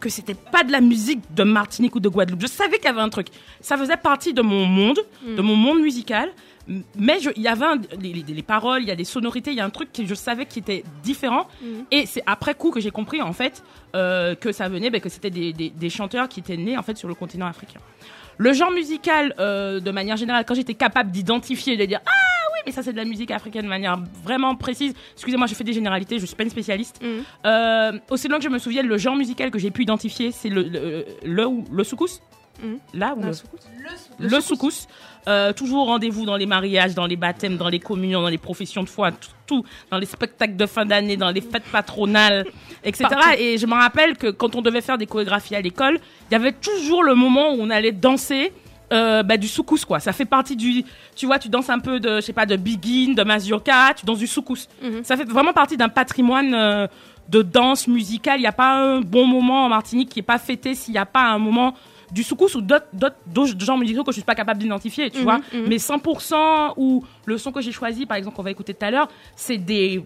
que 0.00 0.08
c'était 0.08 0.34
pas 0.34 0.62
de 0.64 0.72
la 0.72 0.80
musique 0.80 1.20
de 1.34 1.42
Martinique 1.42 1.94
ou 1.96 2.00
de 2.00 2.08
Guadeloupe. 2.08 2.42
Je 2.42 2.46
savais 2.46 2.76
qu'il 2.76 2.84
y 2.84 2.88
avait 2.88 3.00
un 3.00 3.08
truc. 3.08 3.28
Ça 3.60 3.76
faisait 3.78 3.96
partie 3.96 4.34
de 4.34 4.42
mon 4.42 4.64
monde, 4.66 5.00
Mm. 5.26 5.36
de 5.36 5.42
mon 5.42 5.56
monde 5.56 5.80
musical. 5.80 6.30
Mais 6.96 7.18
il 7.36 7.42
y 7.42 7.46
avait 7.48 7.64
un- 7.64 7.80
les, 8.00 8.12
les- 8.12 8.34
les 8.34 8.42
paroles, 8.42 8.82
il 8.82 8.88
y 8.88 8.90
a 8.90 8.96
des 8.96 9.04
sonorités, 9.04 9.52
il 9.52 9.56
y 9.56 9.60
a 9.60 9.64
un 9.64 9.70
truc 9.70 9.92
que 9.92 10.04
je 10.04 10.14
savais 10.16 10.46
qui 10.46 10.58
était 10.58 10.82
différent. 11.04 11.46
Mm. 11.62 11.66
Et 11.92 12.06
c'est 12.06 12.22
après 12.26 12.54
coup 12.56 12.70
que 12.72 12.80
j'ai 12.80 12.90
compris 12.90 13.22
en 13.22 13.32
fait 13.32 13.62
euh, 13.94 14.34
que 14.34 14.50
ça 14.52 14.68
venait, 14.68 14.90
ben, 14.90 15.00
que 15.00 15.08
c'était 15.08 15.30
des, 15.30 15.52
des- 15.52 15.70
des 15.70 15.90
chanteurs 15.90 16.28
qui 16.28 16.40
étaient 16.40 16.56
nés 16.56 16.76
en 16.76 16.82
fait 16.82 16.96
sur 16.96 17.08
le 17.08 17.14
continent 17.14 17.46
africain. 17.46 17.80
Le 18.38 18.52
genre 18.52 18.70
musical, 18.70 19.34
euh, 19.38 19.80
de 19.80 19.90
manière 19.90 20.16
générale, 20.16 20.44
quand 20.46 20.54
j'étais 20.54 20.74
capable 20.74 21.10
d'identifier, 21.10 21.76
de 21.76 21.84
dire 21.84 22.00
ah 22.06 22.10
oui, 22.54 22.60
mais 22.66 22.72
ça 22.72 22.82
c'est 22.82 22.92
de 22.92 22.96
la 22.98 23.04
musique 23.04 23.30
africaine 23.30 23.62
de 23.64 23.68
manière 23.68 23.98
vraiment 24.22 24.54
précise. 24.56 24.92
Excusez-moi, 25.14 25.46
je 25.46 25.54
fais 25.54 25.64
des 25.64 25.72
généralités, 25.72 26.18
je 26.18 26.26
suis 26.26 26.36
pas 26.36 26.44
une 26.44 26.50
spécialiste. 26.50 27.02
Mm. 27.02 27.06
Euh, 27.46 27.92
aussi 28.10 28.28
loin 28.28 28.38
que 28.38 28.44
je 28.44 28.48
me 28.50 28.58
souvienne, 28.58 28.86
le 28.86 28.98
genre 28.98 29.16
musical 29.16 29.50
que 29.50 29.58
j'ai 29.58 29.70
pu 29.70 29.82
identifier, 29.82 30.32
c'est 30.32 30.48
le 30.50 30.62
le 30.62 31.04
le, 31.24 31.46
le 31.72 31.84
soukous. 31.84 32.20
Mm. 32.62 32.74
Là 32.94 33.14
Le 33.18 33.26
le, 33.26 33.32
soukous. 33.32 33.58
le 34.18 34.40
soukous. 34.40 34.86
Euh, 35.28 35.52
toujours 35.52 35.86
rendez-vous 35.86 36.24
dans 36.24 36.36
les 36.36 36.46
mariages, 36.46 36.94
dans 36.94 37.06
les 37.06 37.16
baptêmes, 37.16 37.56
dans 37.56 37.68
les 37.68 37.80
communions, 37.80 38.22
dans 38.22 38.28
les 38.28 38.38
professions 38.38 38.84
de 38.84 38.88
foi, 38.88 39.10
tout, 39.10 39.28
tout, 39.46 39.64
dans 39.90 39.98
les 39.98 40.06
spectacles 40.06 40.54
de 40.56 40.66
fin 40.66 40.86
d'année, 40.86 41.16
dans 41.16 41.30
les 41.30 41.40
fêtes 41.40 41.64
patronales, 41.72 42.46
etc. 42.84 43.06
Partout. 43.10 43.28
Et 43.38 43.58
je 43.58 43.66
me 43.66 43.74
rappelle 43.74 44.16
que 44.16 44.28
quand 44.30 44.54
on 44.54 44.62
devait 44.62 44.80
faire 44.80 44.98
des 44.98 45.06
chorégraphies 45.06 45.56
à 45.56 45.60
l'école, 45.60 45.98
il 46.30 46.32
y 46.32 46.36
avait 46.36 46.52
toujours 46.52 47.02
le 47.02 47.14
moment 47.16 47.50
où 47.54 47.56
on 47.60 47.70
allait 47.70 47.92
danser. 47.92 48.52
euh, 48.92 49.24
bah, 49.24 49.36
du 49.36 49.48
soukous 49.48 49.84
quoi 49.84 49.98
ça 49.98 50.12
fait 50.12 50.24
partie 50.26 50.54
du 50.54 50.84
tu 51.16 51.26
vois 51.26 51.40
tu 51.40 51.48
danses 51.48 51.70
un 51.70 51.80
peu 51.80 51.98
de 51.98 52.16
je 52.16 52.20
sais 52.20 52.32
pas 52.32 52.46
de 52.46 52.54
Begin 52.54 53.14
de 53.14 53.24
Mazioka 53.24 53.94
tu 53.96 54.06
danses 54.06 54.20
du 54.20 54.28
soukous 54.28 54.68
Mhm. 54.80 55.02
ça 55.02 55.16
fait 55.16 55.24
vraiment 55.24 55.52
partie 55.52 55.76
d'un 55.76 55.88
patrimoine 55.88 56.54
euh, 56.54 56.86
de 57.28 57.42
danse 57.42 57.88
musicale 57.88 58.38
il 58.38 58.42
n'y 58.42 58.46
a 58.46 58.52
pas 58.52 58.74
un 58.80 59.00
bon 59.00 59.26
moment 59.26 59.64
en 59.64 59.68
Martinique 59.68 60.10
qui 60.10 60.20
est 60.20 60.22
pas 60.22 60.38
fêté 60.38 60.76
s'il 60.76 60.92
n'y 60.92 60.98
a 61.00 61.04
pas 61.04 61.24
un 61.24 61.38
moment 61.38 61.74
du 62.12 62.22
soukous 62.22 62.54
ou 62.56 62.60
d'autres 62.62 63.60
genres 63.60 63.78
musicaux 63.78 64.04
que 64.04 64.12
je 64.12 64.16
suis 64.16 64.24
pas 64.24 64.34
capable 64.34 64.60
d'identifier, 64.60 65.10
tu 65.10 65.18
Mhm, 65.18 65.24
vois. 65.24 65.38
mhm. 65.52 65.66
Mais 65.68 65.78
100% 65.78 66.74
ou 66.76 67.04
le 67.24 67.38
son 67.38 67.52
que 67.52 67.60
j'ai 67.60 67.72
choisi, 67.72 68.06
par 68.06 68.16
exemple, 68.16 68.36
qu'on 68.36 68.42
va 68.42 68.50
écouter 68.50 68.74
tout 68.74 68.84
à 68.84 68.90
l'heure, 68.90 69.08
c'est 69.34 69.58
des 69.58 70.04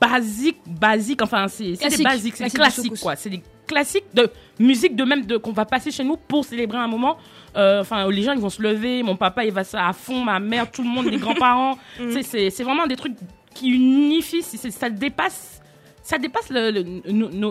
basiques, 0.00 0.60
basiques, 0.66 1.22
enfin, 1.22 1.48
c'est 1.48 1.64
des 1.72 1.76
Classiques. 1.76 2.04
basiques, 2.04 2.36
c'est 2.36 2.44
des 2.44 2.50
Classiques 2.50 3.00
quoi. 3.00 3.16
C'est 3.16 3.30
des 3.30 3.42
classiques 3.66 4.04
de 4.12 4.30
musique 4.58 4.94
de 4.94 5.04
même 5.04 5.24
de 5.24 5.38
qu'on 5.38 5.52
va 5.52 5.64
passer 5.64 5.90
chez 5.90 6.04
nous 6.04 6.16
pour 6.18 6.44
célébrer 6.44 6.76
un 6.78 6.86
moment. 6.86 7.16
Euh, 7.56 7.80
Enfin, 7.80 8.10
les 8.10 8.22
gens 8.22 8.32
ils 8.32 8.40
vont 8.40 8.50
se 8.50 8.60
lever, 8.60 9.02
mon 9.02 9.16
papa 9.16 9.44
il 9.44 9.52
va 9.52 9.64
ça 9.64 9.88
à 9.88 9.92
fond, 9.94 10.22
ma 10.22 10.38
mère, 10.38 10.70
tout 10.70 10.82
le 10.82 10.88
monde, 10.88 11.06
les 11.06 11.16
grands-parents. 11.24 11.78
Sais, 12.10 12.22
c'est 12.22 12.50
c'est 12.50 12.62
vraiment 12.64 12.86
des 12.86 12.96
trucs 12.96 13.14
qui 13.54 13.70
unifient, 13.70 14.42
ça 14.42 14.90
dépasse, 14.90 15.62
ça 16.02 16.18
dépasse 16.18 16.50
le- 16.50 16.70
le- 16.70 17.02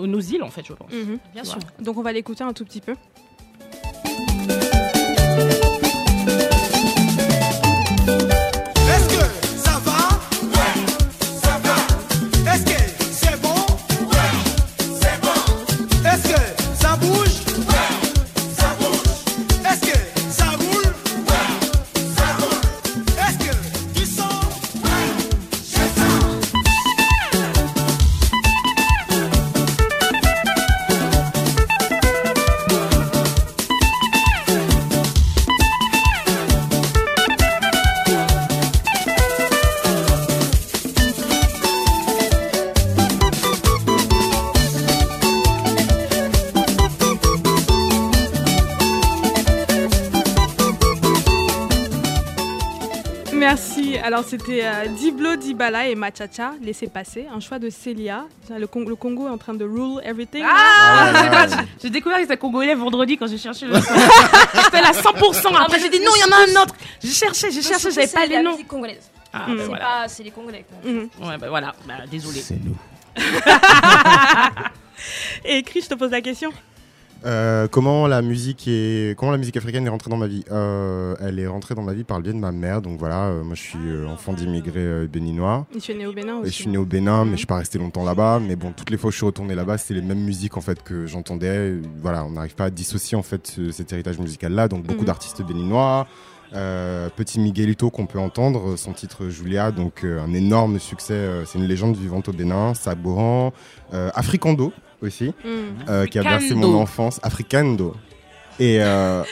nos- 0.05 0.19
îles 0.21 0.43
en 0.43 0.49
fait, 0.49 0.63
je 0.67 0.73
pense. 0.73 0.91
Mhm. 0.91 1.17
Bien 1.33 1.43
sûr. 1.43 1.57
Donc 1.79 1.97
on 1.97 2.01
va 2.03 2.11
l'écouter 2.13 2.43
un 2.43 2.53
tout 2.53 2.65
petit 2.65 2.81
peu. 2.81 2.93
Est-ce 4.49 4.82
Alors 54.13 54.25
c'était 54.27 54.61
euh, 54.63 54.85
Diblo 54.89 55.35
Dibala 55.37 55.87
et 55.87 55.95
Machacha, 55.95 56.51
Laissez 56.61 56.85
passer, 56.85 57.25
un 57.33 57.39
choix 57.39 57.57
de 57.57 57.71
Célia. 57.71 58.25
Le, 58.55 58.67
Con- 58.67 58.85
le 58.87 58.95
Congo 58.95 59.25
est 59.25 59.31
en 59.31 59.39
train 59.39 59.55
de 59.55 59.65
rule 59.65 60.01
everything. 60.03 60.43
Ah, 60.47 61.11
là. 61.11 61.47
j'ai 61.81 61.89
découvert 61.89 62.17
que 62.17 62.23
c'était 62.25 62.37
congolais 62.37 62.75
vendredi 62.75 63.17
quand 63.17 63.25
j'ai 63.25 63.39
cherché 63.39 63.65
le 63.65 63.73
son. 63.81 63.81
C'était 64.65 64.81
la 64.81 64.91
100%. 64.91 65.55
Après, 65.55 65.79
j'ai 65.79 65.89
dit 65.89 65.99
non, 65.99 66.11
il 66.15 66.19
y 66.19 66.23
en 66.31 66.37
a 66.37 66.41
un 66.59 66.63
autre. 66.63 66.75
J'ai 67.01 67.09
cherché, 67.09 67.49
j'ai 67.49 67.63
cherché, 67.63 67.89
j'avais 67.89 68.05
c'est 68.05 68.13
pas 68.15 68.27
les 68.27 68.43
noms. 68.43 68.55
congolaise. 68.67 69.09
Ah, 69.33 69.45
ben 69.47 69.55
C'est 69.57 69.65
voilà. 69.65 70.05
c'est 70.07 70.21
les 70.21 70.29
Congolais. 70.29 70.63
quoi. 70.69 70.91
Mhm. 70.91 71.09
Ouais, 71.27 71.37
ben 71.39 71.49
voilà, 71.49 71.73
Bah, 71.87 71.95
désolé. 72.05 72.39
C'est 72.39 72.59
nous. 72.63 72.77
Et 75.43 75.63
Chris, 75.63 75.81
je 75.81 75.87
te 75.89 75.95
pose 75.95 76.11
la 76.11 76.21
question. 76.21 76.51
Euh, 77.25 77.69
comment 77.69 78.05
la 78.07 78.21
musique 78.21 78.65
est 78.67 79.17
comment 79.17 79.31
la 79.31 79.37
musique 79.37 79.55
africaine 79.55 79.85
est 79.85 79.89
rentrée 79.89 80.09
dans 80.09 80.17
ma 80.17 80.27
vie 80.27 80.43
Euh, 80.51 81.15
Elle 81.21 81.39
est 81.39 81.47
rentrée 81.47 81.73
dans 81.73 81.81
ma 81.81 81.93
vie 81.93 82.03
par 82.03 82.17
le 82.17 82.23
biais 82.23 82.33
de 82.33 82.37
ma 82.37 82.51
mère. 82.51 82.81
Donc 82.81 82.99
voilà, 82.99 83.27
euh, 83.27 83.43
moi 83.43 83.55
je 83.55 83.61
suis 83.61 84.05
enfant 84.07 84.33
d'immigrés 84.33 85.07
béninois. 85.07 85.65
Je 85.73 85.79
suis 85.79 85.95
né 85.95 86.05
au 86.05 86.11
Bénin 86.13 86.37
Et 86.37 86.41
aussi. 86.41 86.49
je 86.49 86.55
suis 86.55 86.69
né 86.69 86.77
au 86.77 86.85
Bénin, 86.85 87.19
mais 87.23 87.29
Mhm. 87.29 87.31
je 87.33 87.37
suis 87.37 87.45
pas 87.47 87.57
resté 87.57 87.79
longtemps 87.79 88.03
là-bas. 88.03 88.41
Mais 88.45 88.55
bon, 88.57 88.73
toutes 88.75 88.89
les 88.89 88.97
fois 88.97 89.09
que 89.09 89.13
je 89.13 89.17
suis 89.19 89.25
retourné 89.25 89.55
là-bas, 89.55 89.77
c'est 89.77 89.93
les 89.93 90.01
mêmes 90.01 90.19
musiques 90.23 90.57
en 90.57 90.61
fait 90.61 90.83
que 90.83 91.05
j'entendais. 91.05 91.75
Voilà, 92.01 92.25
on 92.25 92.31
n'arrive 92.31 92.55
pas 92.55 92.65
à 92.65 92.69
dissocier 92.69 93.17
en 93.17 93.23
fait 93.23 93.47
ce- 93.47 93.71
cet 93.71 93.93
héritage 93.93 94.19
musical-là. 94.19 94.67
Donc 94.67 94.83
beaucoup 94.83 95.01
Mhm. 95.01 95.05
d'artistes 95.05 95.41
béninois. 95.43 96.07
Petit 97.15 97.39
Miguelito 97.39 97.89
qu'on 97.89 98.05
peut 98.05 98.19
entendre, 98.19 98.75
son 98.77 98.93
titre 98.93 99.27
Julia, 99.29 99.71
donc 99.71 100.03
un 100.03 100.31
énorme 100.35 100.77
succès. 100.77 101.27
c'est 101.45 101.57
une 101.57 101.65
légende 101.65 101.95
vivante 101.95 102.27
au 102.29 102.31
Bénin. 102.33 102.73
Saboran, 102.75 103.53
Africando 103.91 104.71
aussi 105.03 105.33
Mhm. 105.45 105.85
euh, 105.89 106.05
qui 106.05 106.17
a 106.19 106.23
bercé 106.23 106.53
mon 106.55 106.75
enfance, 106.75 107.19
Africando. 107.23 107.95
Et, 108.59 108.83
euh, 108.83 109.23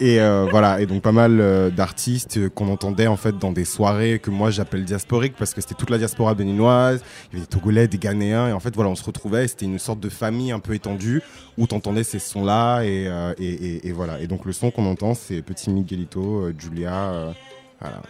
et 0.00 0.20
euh, 0.20 0.46
voilà, 0.50 0.82
et 0.82 0.86
donc 0.86 1.00
pas 1.00 1.10
mal 1.10 1.40
euh, 1.40 1.70
d'artistes 1.70 2.36
euh, 2.36 2.50
qu'on 2.50 2.68
entendait 2.68 3.06
en 3.06 3.16
fait 3.16 3.38
dans 3.38 3.50
des 3.50 3.64
soirées 3.64 4.18
que 4.18 4.28
moi 4.30 4.50
j'appelle 4.50 4.84
diasporiques 4.84 5.32
parce 5.38 5.54
que 5.54 5.62
c'était 5.62 5.74
toute 5.74 5.88
la 5.88 5.96
diaspora 5.96 6.34
béninoise, 6.34 7.00
il 7.32 7.36
y 7.36 7.36
avait 7.38 7.46
des 7.46 7.46
Togolais, 7.46 7.88
des 7.88 7.96
Ghanéens, 7.96 8.48
et 8.48 8.52
en 8.52 8.60
fait 8.60 8.74
voilà, 8.74 8.90
on 8.90 8.94
se 8.94 9.02
retrouvait, 9.02 9.46
et 9.46 9.48
c'était 9.48 9.64
une 9.64 9.78
sorte 9.78 10.00
de 10.00 10.10
famille 10.10 10.52
un 10.52 10.58
peu 10.58 10.74
étendue 10.74 11.22
où 11.56 11.66
t'entendais 11.66 12.04
ces 12.04 12.18
sons-là, 12.18 12.82
et, 12.82 13.06
euh, 13.08 13.32
et, 13.38 13.46
et- 13.48 13.88
et 13.88 13.92
voilà. 13.92 14.20
Et 14.20 14.26
donc 14.26 14.44
le 14.44 14.52
son 14.52 14.70
qu'on 14.70 14.84
entend, 14.84 15.14
c'est 15.14 15.40
Petit 15.40 15.70
Miguelito, 15.70 16.20
euh, 16.42 16.54
Julia, 16.58 16.92
euh, 17.12 17.32
voilà. 17.80 18.02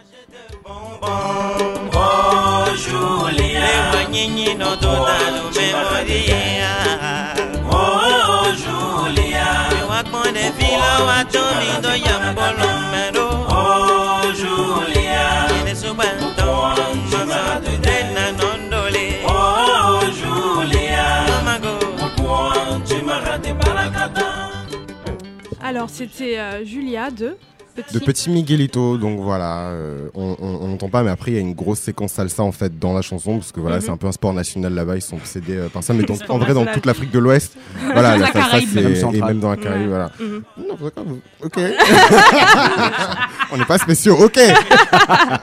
Alors 25.67 25.89
c'était 25.89 26.39
euh, 26.39 26.63
Julia 26.63 27.11
de 27.11 27.37
Petit. 27.77 27.93
De 27.93 27.99
Petit 27.99 28.29
Miguelito, 28.31 28.97
donc 28.97 29.19
voilà, 29.19 29.67
euh, 29.69 30.09
on 30.15 30.35
on- 30.41 30.59
on 30.63 30.67
n'entend 30.67 30.89
pas, 30.89 31.03
mais 31.03 31.09
après 31.11 31.31
il 31.31 31.33
y 31.35 31.37
a 31.37 31.41
une 31.41 31.53
grosse 31.53 31.79
séquence 31.79 32.13
salsa 32.13 32.41
en 32.43 32.51
fait 32.51 32.77
dans 32.79 32.93
la 32.93 33.01
chanson, 33.01 33.37
parce 33.37 33.51
que 33.51 33.59
voilà, 33.59 33.75
Mhm. 33.77 33.81
c'est 33.83 33.89
un 33.91 33.97
peu 33.97 34.07
un 34.07 34.11
sport 34.11 34.33
national 34.33 34.73
là-bas, 34.73 34.95
ils 34.95 35.01
sont 35.01 35.15
obsédés 35.17 35.57
euh, 35.57 35.69
par 35.69 35.83
ça, 35.83 35.93
mais 35.93 36.03
donc, 36.07 36.17
Sport 36.17 36.35
en 36.35 36.39
vrai 36.39 36.53
dans 36.53 36.65
toute 36.65 36.85
l'Afrique 36.87 37.11
de 37.11 37.19
l'Ouest, 37.19 37.53
voilà, 37.93 38.17
la 38.17 38.31
salsa 38.31 38.57
c'est 38.73 38.81
Même 38.81 39.15
et 39.15 39.21
même 39.21 39.39
dans 39.39 39.51
la 39.51 39.57
Caraïbe, 39.57 39.83
Ouais. 39.83 39.87
voilà. 39.89 40.11
Mhm. 40.19 40.41
Non, 40.67 40.75
d'accord, 40.83 41.03
vous- 41.05 41.21
ok. 41.43 41.57
on 43.51 43.57
n'est 43.57 43.65
pas 43.65 43.77
spéciaux, 43.77 44.17
ok. 44.19 44.39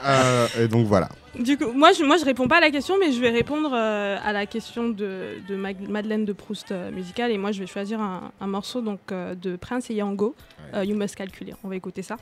Euh, 0.05 0.47
et 0.61 0.67
donc 0.67 0.87
voilà. 0.87 1.09
Du 1.39 1.57
coup, 1.57 1.71
moi 1.73 1.91
je, 1.91 2.03
moi 2.03 2.17
je 2.17 2.25
réponds 2.25 2.47
pas 2.47 2.57
à 2.57 2.61
la 2.61 2.71
question, 2.71 2.95
mais 2.99 3.11
je 3.11 3.19
vais 3.19 3.29
répondre 3.29 3.71
euh, 3.73 4.17
à 4.23 4.31
la 4.31 4.45
question 4.45 4.89
de, 4.89 5.37
de 5.47 5.55
Mag- 5.55 5.87
Madeleine 5.89 6.23
de 6.25 6.33
Proust 6.33 6.71
euh, 6.71 6.91
musicale. 6.91 7.31
Et 7.31 7.37
moi 7.37 7.51
je 7.51 7.59
vais 7.59 7.67
choisir 7.67 7.99
un, 7.99 8.31
un 8.39 8.47
morceau 8.47 8.81
donc, 8.81 8.99
euh, 9.11 9.35
de 9.35 9.55
Prince 9.55 9.89
et 9.89 9.95
Yango, 9.95 10.33
euh, 10.73 10.85
You 10.85 10.95
Must 10.95 11.15
Calculer. 11.15 11.53
On 11.63 11.67
va 11.67 11.75
écouter 11.75 12.01
ça. 12.03 12.17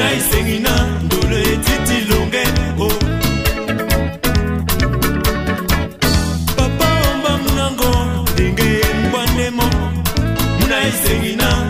Muna 0.00 0.12
esengi 0.12 0.58
na 0.58 0.74
ndolo 1.04 1.36
etiti 1.38 1.98
longe. 2.10 2.44
O 2.78 2.88
papa 6.56 6.88
omba 7.12 7.32
munango 7.42 7.90
ndenge 8.32 8.80
mbwandemo. 9.08 9.62
Muna 10.60 10.76
esengi 10.88 11.36
na 11.36 11.69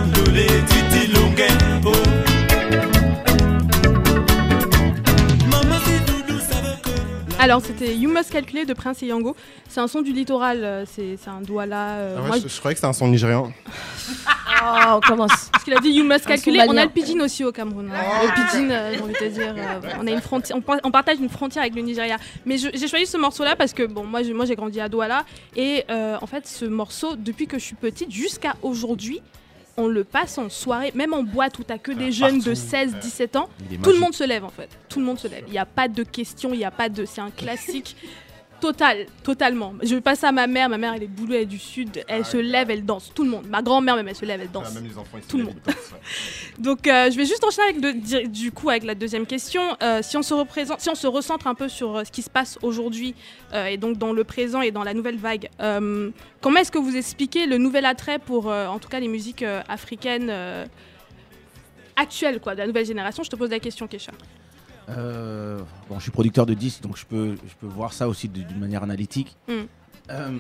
Alors, 7.42 7.62
c'était 7.64 7.96
You 7.96 8.10
Must 8.10 8.30
Calculate 8.30 8.68
de 8.68 8.74
Prince 8.74 9.02
et 9.02 9.06
Yango. 9.06 9.34
C'est 9.66 9.80
un 9.80 9.88
son 9.88 10.02
du 10.02 10.12
littoral, 10.12 10.62
euh, 10.62 10.84
c'est 10.84 11.16
c'est 11.16 11.30
un 11.30 11.40
douala. 11.40 11.94
euh, 11.94 12.14
Ah 12.18 12.20
ouais, 12.22 12.26
moi, 12.28 12.36
je, 12.42 12.48
je 12.48 12.58
croyais 12.58 12.74
que 12.74 12.80
c'était 12.80 12.88
un 12.88 12.92
son 12.92 13.08
nigérian. 13.08 13.50
Oh, 14.62 14.66
on 14.96 15.00
commence. 15.00 15.48
Parce 15.50 15.64
qu'il 15.64 15.74
a 15.74 15.80
dit 15.80 15.88
You 15.88 16.04
must 16.04 16.24
son 16.24 16.28
On 16.68 16.76
a 16.76 16.84
le 16.84 16.90
pidgin 16.90 17.20
aussi 17.22 17.42
au 17.44 17.50
Cameroun. 17.52 17.90
hein. 17.90 17.98
Le 18.24 18.34
pidgin, 18.34 18.70
euh, 18.70 18.92
j'ai 18.94 19.00
envie 19.00 19.12
de 19.14 19.18
te 19.18 19.24
dire, 19.28 19.54
euh, 19.56 19.80
on 20.00 20.06
a 20.06 20.10
une 20.10 20.20
frontière, 20.20 20.56
on, 20.58 20.60
par- 20.60 20.80
on 20.84 20.90
partage 20.90 21.16
une 21.18 21.30
frontière 21.30 21.62
avec 21.62 21.74
le 21.74 21.80
Nigeria. 21.80 22.18
Mais 22.44 22.58
j'ai 22.58 22.88
choisi 22.88 23.06
ce 23.06 23.16
morceau-là 23.16 23.56
parce 23.56 23.72
que 23.72 23.84
bon, 23.84 24.04
moi, 24.04 24.20
j'ai 24.22 24.54
grandi 24.54 24.78
à 24.78 24.90
Douala 24.90 25.24
et 25.56 25.84
euh, 25.90 26.18
en 26.20 26.26
fait, 26.26 26.46
ce 26.46 26.66
morceau, 26.66 27.16
depuis 27.16 27.46
que 27.46 27.58
je 27.58 27.64
suis 27.64 27.74
petite 27.76 28.10
jusqu'à 28.10 28.54
aujourd'hui. 28.62 29.22
On 29.80 29.88
le 29.88 30.04
passe 30.04 30.36
en 30.36 30.50
soirée, 30.50 30.92
même 30.94 31.14
en 31.14 31.22
boîte 31.22 31.58
où 31.58 31.64
t'as 31.64 31.78
que 31.78 31.90
des 31.90 32.12
jeunes 32.12 32.40
de 32.40 32.54
16-17 32.54 33.38
ans. 33.38 33.48
Il 33.70 33.76
est 33.76 33.78
Tout 33.78 33.92
le 33.92 33.98
monde 33.98 34.12
se 34.12 34.24
lève 34.24 34.44
en 34.44 34.50
fait. 34.50 34.68
Tout 34.90 35.00
le 35.00 35.06
monde 35.06 35.18
se 35.18 35.26
lève. 35.26 35.44
Il 35.46 35.52
n'y 35.52 35.58
a 35.58 35.64
pas 35.64 35.88
de 35.88 36.02
question, 36.02 36.52
il 36.52 36.58
n'y 36.58 36.66
a 36.66 36.70
pas 36.70 36.90
de. 36.90 37.06
C'est 37.06 37.22
un 37.22 37.30
classique. 37.30 37.96
Total, 38.60 39.06
totalement. 39.22 39.74
Je 39.82 39.96
passe 39.96 40.22
à 40.22 40.32
ma 40.32 40.46
mère, 40.46 40.68
ma 40.68 40.76
mère 40.76 40.92
elle 40.94 41.04
est 41.04 41.06
boulot, 41.06 41.34
elle 41.34 41.42
est 41.42 41.46
du 41.46 41.58
sud, 41.58 42.04
elle 42.06 42.24
se 42.24 42.36
lève, 42.36 42.70
elle 42.70 42.84
danse, 42.84 43.10
tout 43.14 43.24
le 43.24 43.30
monde. 43.30 43.46
Ma 43.48 43.62
grand-mère 43.62 43.96
même 43.96 44.08
elle 44.08 44.14
se 44.14 44.24
lève, 44.24 44.40
elle 44.40 44.50
danse. 44.50 44.66
Ah, 44.70 44.74
même 44.74 44.84
les 44.84 44.98
enfants, 44.98 45.16
ils 45.16 45.26
tout 45.26 45.38
le 45.38 45.44
monde. 45.44 45.56
ouais. 45.66 45.74
Donc 46.58 46.86
euh, 46.86 47.10
je 47.10 47.16
vais 47.16 47.24
juste 47.24 47.42
enchaîner 47.42 47.68
avec 47.70 47.82
le, 47.82 48.28
du 48.28 48.52
coup 48.52 48.68
avec 48.68 48.84
la 48.84 48.94
deuxième 48.94 49.26
question. 49.26 49.62
Euh, 49.82 50.00
si 50.02 50.16
on 50.16 50.22
se 50.22 50.34
représente, 50.34 50.80
si 50.80 50.90
on 50.90 50.94
se 50.94 51.06
recentre 51.06 51.46
un 51.46 51.54
peu 51.54 51.68
sur 51.68 51.96
euh, 51.96 52.04
ce 52.04 52.12
qui 52.12 52.22
se 52.22 52.30
passe 52.30 52.58
aujourd'hui 52.62 53.14
euh, 53.54 53.66
et 53.66 53.78
donc 53.78 53.96
dans 53.96 54.12
le 54.12 54.24
présent 54.24 54.60
et 54.60 54.70
dans 54.70 54.84
la 54.84 54.94
nouvelle 54.94 55.16
vague, 55.16 55.48
comment 56.40 56.60
est-ce 56.60 56.72
que 56.72 56.78
vous 56.78 56.96
expliquez 56.96 57.46
le 57.46 57.58
nouvel 57.58 57.86
attrait 57.86 58.18
pour 58.18 58.46
en 58.46 58.78
tout 58.78 58.88
cas 58.88 59.00
les 59.00 59.08
musiques 59.08 59.44
africaines 59.68 60.32
actuelles 61.96 62.40
quoi, 62.40 62.54
de 62.54 62.60
la 62.60 62.66
nouvelle 62.66 62.86
génération? 62.86 63.22
Je 63.22 63.30
te 63.30 63.36
pose 63.36 63.50
la 63.50 63.58
question, 63.58 63.86
Kesha. 63.86 64.12
Euh, 64.90 65.60
bon, 65.88 65.96
je 65.98 66.02
suis 66.02 66.10
producteur 66.10 66.46
de 66.46 66.54
disques, 66.54 66.82
donc 66.82 66.96
je 66.96 67.06
peux, 67.06 67.36
je 67.36 67.54
peux 67.60 67.66
voir 67.66 67.92
ça 67.92 68.08
aussi 68.08 68.28
d'une 68.28 68.58
manière 68.58 68.82
analytique. 68.82 69.36
Mm. 69.48 69.52
Euh, 70.10 70.38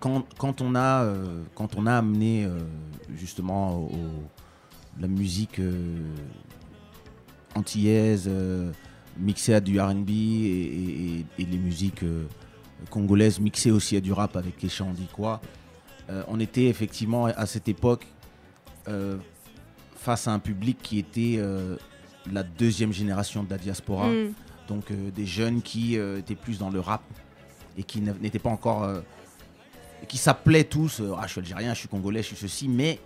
quand, 0.00 0.24
quand 0.38 0.60
on 0.60 0.74
a, 0.74 1.04
euh, 1.04 1.42
quand 1.54 1.76
on 1.76 1.86
a 1.86 1.94
amené 1.96 2.48
justement 3.16 3.76
au- 3.78 3.90
la 5.00 5.06
musique 5.08 5.60
antillaise, 7.54 8.28
mixée 9.16 9.54
à 9.54 9.60
du 9.60 9.80
RB 9.80 10.10
et, 10.10 10.12
et- 11.20 11.26
et 11.38 11.44
les 11.44 11.58
musiques 11.58 12.04
congolaises 12.90 13.40
mixées 13.40 13.70
aussi 13.72 13.96
à 13.96 14.00
du 14.00 14.12
rap 14.12 14.36
avec 14.36 14.62
les 14.62 14.68
chants 14.68 14.92
quoi, 15.12 15.40
on 16.28 16.38
était 16.40 16.66
effectivement 16.66 17.26
à 17.26 17.46
cette 17.46 17.68
époque 17.68 18.06
face 19.96 20.28
à 20.28 20.32
un 20.32 20.38
public 20.38 20.78
qui 20.82 20.98
était 20.98 21.36
euh, 21.38 21.76
la 22.32 22.42
deuxième 22.42 22.92
génération 22.92 23.42
de 23.42 23.50
la 23.50 23.58
diaspora. 23.58 24.08
Mm. 24.08 24.32
Donc 24.68 24.90
euh, 24.90 25.10
des 25.10 25.26
jeunes 25.26 25.62
qui 25.62 25.98
euh, 25.98 26.18
étaient 26.18 26.34
plus 26.34 26.58
dans 26.58 26.70
le 26.70 26.80
rap 26.80 27.02
et 27.76 27.82
qui 27.82 28.00
n'étaient 28.00 28.38
pas 28.38 28.50
encore... 28.50 28.84
euh, 28.84 29.00
qui 30.06 30.16
s'appelaient 30.16 30.64
tous, 30.64 31.02
ah 31.16 31.22
je 31.26 31.32
suis 31.32 31.40
algérien, 31.40 31.74
je 31.74 31.80
suis 31.80 31.88
congolais, 31.88 32.22
je 32.22 32.28
suis 32.28 32.36
ceci, 32.36 32.68
mais 32.68 33.00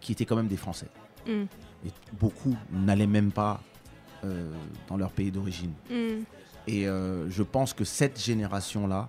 qui 0.00 0.12
étaient 0.12 0.24
quand 0.24 0.36
même 0.36 0.48
des 0.48 0.56
Français. 0.56 0.88
Mm. 1.26 1.42
Et 1.86 1.90
beaucoup 2.18 2.56
n'allaient 2.72 3.06
même 3.06 3.30
pas 3.30 3.60
dans 4.88 4.98
leur 4.98 5.10
pays 5.12 5.30
d'origine. 5.30 5.72
Mm. 5.90 6.24
Et 6.66 6.84
je 6.84 7.42
pense 7.42 7.74
que 7.74 7.84
cette 7.84 8.18
génération-là, 8.18 9.08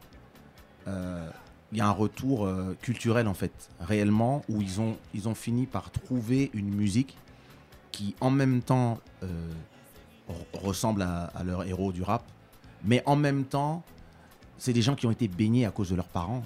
il 0.88 1.78
y 1.78 1.82
a 1.82 1.88
un 1.88 1.92
retour 1.92 2.50
culturel 2.82 3.28
en 3.28 3.34
fait, 3.34 3.70
réellement, 3.80 4.44
où 4.50 4.62
ils 4.62 4.82
ont, 4.82 4.98
ils 5.14 5.30
ont 5.30 5.36
fini 5.36 5.68
par 5.68 5.90
trouver 5.90 6.52
une 6.54 6.74
musique 6.74 7.18
qui 8.02 8.16
en 8.20 8.32
même 8.32 8.62
temps 8.62 9.00
euh, 9.24 9.28
re- 10.30 10.60
ressemble 10.60 11.02
à, 11.04 11.26
à 11.36 11.44
leur 11.44 11.64
héros 11.64 11.92
du 11.92 12.02
rap, 12.02 12.24
mais 12.84 13.04
en 13.06 13.16
même 13.16 13.44
temps, 13.46 13.84
c'est 14.58 14.74
des 14.74 14.82
gens 14.82 14.96
qui 14.96 15.06
ont 15.06 15.12
été 15.12 15.28
baignés 15.28 15.66
à 15.66 15.72
cause 15.72 15.90
de 15.90 15.96
leurs 15.96 16.08
parents 16.08 16.44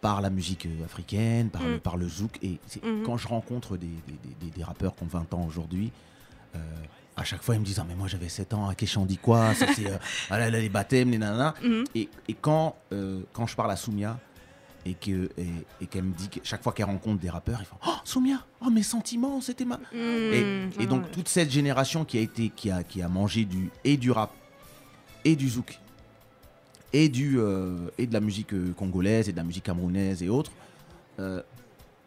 par 0.00 0.20
la 0.22 0.30
musique 0.30 0.66
euh, 0.66 0.84
africaine, 0.84 1.50
par, 1.50 1.62
le, 1.62 1.76
Mm. 1.76 1.80
par 1.80 1.96
le 1.96 2.08
zouk. 2.08 2.38
Et 2.42 2.58
Mhm. 2.82 3.02
quand 3.04 3.16
je 3.18 3.28
rencontre 3.28 3.76
des, 3.76 3.86
des- 3.86 4.18
des- 4.24 4.34
des- 4.46 4.50
des 4.50 4.64
rappeurs 4.64 4.94
qui 4.94 5.02
ont 5.04 5.06
20 5.06 5.32
ans 5.34 5.44
aujourd'hui, 5.46 5.90
euh, 6.54 6.58
à 7.16 7.24
chaque 7.24 7.42
fois 7.42 7.54
ils 7.56 7.60
me 7.60 7.64
disent 7.64 7.78
Ah, 7.80 7.84
mais 7.88 7.94
moi 7.94 8.08
j'avais 8.08 8.28
7 8.30 8.54
ans, 8.54 8.68
à 8.68 8.74
Keshan 8.74 9.04
dit 9.04 9.18
quoi 9.18 9.54
Ça, 9.54 9.66
c'est, 9.74 9.90
euh, 9.90 9.98
ah 10.30 10.38
là, 10.38 10.48
là, 10.50 10.60
les 10.60 10.68
baptêmes, 10.70 11.10
les 11.10 11.18
nanas. 11.18 11.54
Mhm. 11.62 11.84
Et, 11.94 12.08
et 12.28 12.34
quand, 12.34 12.76
euh, 12.92 13.20
quand 13.34 13.46
je 13.46 13.54
parle 13.56 13.70
à 13.70 13.76
Soumia 13.76 14.18
et 14.86 14.94
que- 14.94 15.28
et- 15.36 15.46
et 15.82 15.86
qu'elle 15.86 16.04
me 16.04 16.14
dit 16.14 16.28
que 16.28 16.40
chaque 16.44 16.62
fois 16.62 16.72
qu'elle 16.72 16.86
rencontre 16.86 17.20
des 17.20 17.28
rappeurs, 17.30 17.58
ils 17.60 17.66
font 17.66 17.76
Oh 17.86 17.90
Soumia, 18.04 18.38
oh 18.64 18.70
mes 18.70 18.82
sentiments, 18.82 19.40
c'était 19.40 19.64
ma. 19.64 19.76
Mm. 19.76 19.82
Et, 19.92 20.68
et 20.80 20.86
donc 20.86 21.10
toute 21.10 21.28
cette 21.28 21.50
génération 21.50 22.04
qui 22.04 22.18
a 22.18 22.20
été 22.20 22.50
qui 22.50 22.70
a, 22.70 22.82
qui 22.84 23.02
a 23.02 23.08
mangé 23.08 23.44
du 23.44 23.70
et 23.84 23.96
du 23.96 24.10
rap 24.12 24.32
et 25.24 25.34
du 25.36 25.48
zouk 25.48 25.78
et 26.92 27.08
du 27.08 27.38
euh, 27.38 27.76
et 27.98 28.06
de 28.06 28.12
la 28.12 28.20
musique 28.20 28.52
euh, 28.54 28.72
congolaise 28.76 29.28
et 29.28 29.32
de 29.32 29.36
la 29.36 29.44
musique 29.44 29.64
camerounaise 29.64 30.22
et 30.22 30.28
autres. 30.28 30.52
euh, 31.18 31.42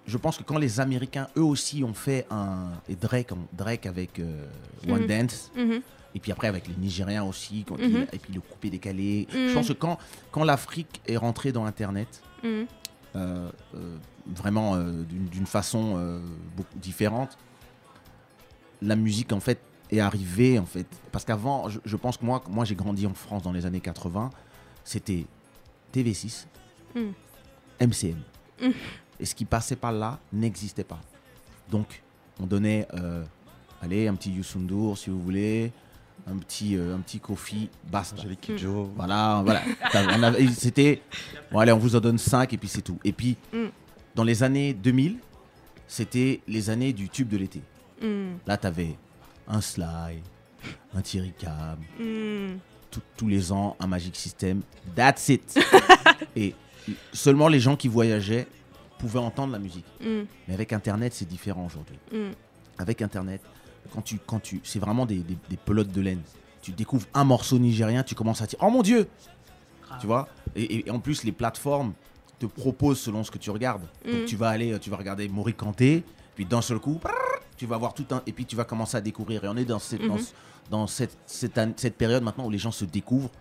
je 0.07 0.18
pense 0.18 0.38
que 0.38 0.43
quand 0.43 0.57
les 0.57 0.80
Américains 0.80 1.27
eux 1.38 1.43
aussi 1.43 1.84
ont 1.84 1.93
fait 1.93 2.26
un 2.31 2.72
et 2.88 2.95
Drake 2.95 3.31
Drake 3.53 3.85
avec 3.85 4.18
euh, 4.19 4.45
One. 4.88 5.06
Dance 5.06 5.51
Mhm. 5.56 5.81
et 6.15 6.19
puis 6.19 6.31
après 6.31 6.47
avec 6.47 6.68
les 6.68 6.73
Nigériens 6.76 7.23
aussi 7.26 7.64
quand 7.68 7.77
Mhm. 7.77 7.84
il- 7.89 8.07
et 8.14 8.18
puis 8.19 8.34
le 8.34 8.41
coupé 8.41 8.69
décalé. 8.72 9.27
Je 9.31 9.53
pense 9.53 9.68
que 9.68 9.73
quand 9.73 9.99
quand 10.31 10.43
l'Afrique 10.45 11.01
est 11.07 11.18
rentrée 11.18 11.51
dans 11.51 11.65
Internet 11.65 12.22
Mm. 12.43 12.65
euh, 13.15 13.51
euh, 13.75 13.97
vraiment 14.27 14.75
euh, 14.75 15.03
d'une 15.03 15.45
façon 15.45 16.21
beaucoup 16.55 16.77
différente. 16.77 17.37
La 18.81 18.95
musique 18.95 19.33
en 19.33 19.39
fait 19.39 19.59
est 19.91 19.99
arrivée 19.99 20.59
en 20.59 20.65
fait 20.65 20.87
parce 21.11 21.25
qu'avant, 21.25 21.69
je, 21.69 21.79
je 21.83 21.95
pense 21.97 22.17
que 22.17 22.25
moi, 22.25 22.43
moi 22.49 22.65
j'ai 22.65 22.75
grandi 22.75 23.05
en 23.07 23.13
France 23.13 23.43
dans 23.43 23.51
les 23.51 23.65
années 23.65 23.81
80, 23.81 24.29
c'était 24.83 25.25
TV6, 25.93 26.45
Mm. 26.95 27.11
MCM. 27.81 28.17
Mm. 28.61 28.71
Et 29.19 29.25
ce 29.25 29.35
qui 29.35 29.45
passait 29.45 29.75
par 29.75 29.91
là 29.91 30.19
n'existait 30.33 30.83
pas. 30.83 30.99
Donc 31.69 32.01
on 32.39 32.45
donnait, 32.47 32.87
allez, 33.81 34.07
un 34.07 34.15
petit 34.15 34.31
Youssou 34.31 34.59
N'Dour, 34.59 34.97
si 34.97 35.09
vous 35.09 35.21
voulez, 35.21 35.71
un 36.31 36.38
petit, 36.38 36.76
euh, 36.77 36.95
un 36.95 36.99
petit 36.99 37.19
Kofi, 37.19 37.69
basta. 37.91 38.15
Angélique 38.18 38.41
Kidjo. 38.41 38.91
Voilà, 38.95 39.41
voilà. 39.43 39.61
C'était, 40.53 41.01
bon 41.51 41.60
allez, 41.60 41.72
on 41.72 41.77
vous 41.77 41.95
en 41.95 41.99
donne 41.99 42.18
5 42.18 42.53
et 42.53 42.57
puis 42.57 42.68
c'est 42.68 42.81
tout. 42.81 42.99
Et 43.03 43.11
puis, 43.11 43.35
Mm. 43.53 43.65
dans 44.15 44.23
les 44.23 44.43
années 44.43 44.73
2000, 44.73 45.18
c'était 45.88 46.41
les 46.47 46.69
années 46.69 46.93
du 46.93 47.10
tube 47.10 47.30
de 47.30 47.38
l'été. 47.38 47.61
Mm. 48.01 48.35
Là, 48.45 48.57
t'avais 48.57 48.95
un 49.47 49.61
Sly, 49.61 50.22
un 50.95 51.01
Thierry 51.01 51.34
Cab, 51.38 51.80
Mm. 51.99 52.57
tout- 52.91 53.01
tous 53.18 53.27
les 53.27 53.51
ans, 53.51 53.76
un 53.80 53.88
Magic 53.88 54.15
System. 54.15 54.61
That's 54.95 55.30
it. 55.30 55.60
et 56.35 56.53
seulement 57.14 57.47
les 57.47 57.60
gens 57.60 57.76
qui 57.76 57.88
voyageaient 57.88 58.47
pouvaient 58.99 59.19
entendre 59.19 59.53
la 59.53 59.60
musique. 59.60 59.85
Mm. 60.01 60.23
Mais 60.47 60.53
avec 60.53 60.73
Internet, 60.73 61.14
c'est 61.14 61.27
différent 61.27 61.65
aujourd'hui. 61.65 61.97
Mm. 62.11 62.31
Avec 62.77 63.01
Internet, 63.01 63.41
quand 63.93 64.01
tu, 64.01 64.19
quand 64.26 64.39
tu, 64.39 64.61
c'est 64.64 64.80
vraiment 64.80 65.06
des, 65.06 65.18
des, 65.19 65.38
des 65.49 65.57
pelotes 65.57 65.91
de 65.91 66.01
laine. 66.01 66.22
Tu 66.61 66.72
découvres 66.72 67.06
un 67.14 67.23
morceau 67.23 67.57
nigérien, 67.60 68.03
tu 68.03 68.15
commences 68.15 68.41
à 68.41 68.45
dire 68.45 68.60
Oh 68.61 68.69
mon 68.69 68.81
Dieu 68.81 69.07
Tu 69.99 70.07
vois? 70.07 70.27
Et, 70.56 70.88
et 70.88 70.91
en 70.91 70.99
plus, 70.99 71.23
les 71.23 71.31
plateformes 71.31 71.93
te 72.38 72.45
proposent 72.45 72.99
selon 72.99 73.23
ce 73.23 73.31
que 73.31 73.38
tu 73.38 73.49
regardes. 73.49 73.84
Mm. 74.06 74.11
Donc 74.11 74.26
tu 74.26 74.35
vas 74.35 74.49
aller, 74.49 74.77
tu 74.80 74.89
vas 74.89 74.97
regarder 74.97 75.27
Mori 75.30 75.53
Kanté, 75.53 76.03
puis 76.35 76.45
d'un 76.45 76.61
seul 76.61 76.80
coup, 76.80 76.99
tu 77.57 77.65
vas 77.65 77.77
voir 77.77 77.93
tout 77.93 78.06
un. 78.11 78.22
Et 78.27 78.31
puis 78.31 78.45
tu 78.45 78.56
vas 78.56 78.64
commencer 78.65 78.97
à 78.97 79.01
découvrir. 79.01 79.43
Et 79.43 79.47
on 79.47 79.57
est 79.57 79.65
dans 79.65 79.80
cette, 79.80 80.06
dans, 80.06 80.15
Mhm. 80.15 80.26
dans 80.69 80.88
cette, 80.88 81.18
cette, 81.26 81.97
période 81.97 82.23
maintenant 82.23 82.45
où 82.45 82.49
les 82.49 82.57
gens 82.57 82.72
se 82.72 82.85
découvrent 82.85 83.31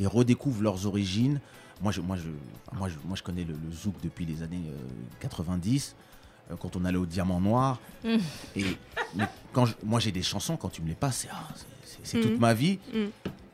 et 0.00 0.06
redécouvrent 0.06 0.62
leurs 0.62 0.86
origines. 0.86 1.40
Moi, 1.80 1.92
je, 1.92 2.00
moi, 2.00 2.16
je, 2.16 2.28
moi, 2.76 2.88
je, 2.88 2.96
moi, 3.04 3.16
je 3.16 3.22
connais 3.22 3.44
le, 3.44 3.54
le 3.54 3.72
zouk 3.72 3.94
depuis 4.02 4.26
les 4.26 4.42
années 4.42 4.62
euh, 4.66 4.76
90, 5.20 5.94
euh, 6.50 6.56
quand 6.60 6.76
on 6.76 6.84
allait 6.84 6.98
au 6.98 7.06
Diamant 7.06 7.40
Noir. 7.40 7.78
Mm. 8.04 8.16
Et 8.56 8.64
mais 9.16 9.24
quand 9.52 9.66
je- 9.66 9.74
moi, 9.84 10.00
j'ai 10.00 10.12
des 10.12 10.22
chansons, 10.22 10.56
quand 10.56 10.68
tu 10.68 10.82
me 10.82 10.88
les 10.88 10.94
passes, 10.94 11.18
c'est 11.18 11.28
ah, 11.32 11.48
c'est- 11.54 11.66
c'est- 11.84 11.98
c'est 12.04 12.20
toute 12.20 12.32
Mhm. 12.32 12.38
ma 12.40 12.54
vie. 12.54 12.78
Mm. 12.92 12.98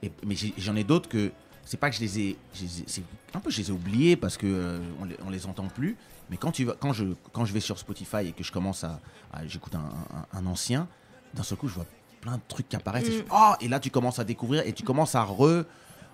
Et, 0.02 0.12
mais 0.26 0.34
j'ai- 0.34 0.54
j'en 0.58 0.76
ai 0.76 0.84
d'autres 0.84 1.08
que 1.08 1.32
c'est 1.64 1.78
pas 1.78 1.88
que 1.90 1.96
je 1.96 2.00
les 2.00 2.18
ai, 2.20 2.36
je 2.54 2.62
les 2.62 2.80
ai- 2.80 2.84
c'est 2.86 3.02
un 3.34 3.40
peu 3.40 3.50
je 3.50 3.58
les 3.58 3.68
ai 3.68 3.72
oubliés 3.72 4.16
parce 4.16 4.36
que 4.36 4.46
euh, 4.46 4.78
on, 5.00 5.04
les, 5.04 5.16
on 5.26 5.30
les 5.30 5.46
entend 5.46 5.66
plus. 5.68 5.96
Mais 6.30 6.36
quand 6.36 6.52
tu 6.52 6.64
vas, 6.64 6.74
quand 6.78 6.92
je, 6.92 7.04
quand 7.32 7.44
je 7.44 7.52
vais 7.52 7.60
sur 7.60 7.78
Spotify 7.78 8.28
et 8.28 8.32
que 8.32 8.42
je 8.44 8.52
commence 8.52 8.84
à, 8.84 9.00
à- 9.32 9.46
j'écoute 9.46 9.74
un, 9.74 9.78
un- 9.80 10.38
un 10.38 10.46
ancien, 10.46 10.86
d'un 11.34 11.42
seul 11.42 11.58
coup 11.58 11.68
je 11.68 11.74
vois 11.74 11.86
plein 12.20 12.36
de 12.36 12.42
trucs 12.48 12.68
qui 12.68 12.76
apparaissent. 12.76 13.08
Et, 13.08 13.12
je 13.12 13.22
Mm. 13.22 13.26
Ah 13.30 13.56
et 13.60 13.68
là 13.68 13.80
tu 13.80 13.90
commences 13.90 14.18
à 14.18 14.24
découvrir 14.24 14.66
et 14.66 14.72
tu 14.72 14.82
commences 14.82 15.14
à 15.14 15.24
re- 15.24 15.64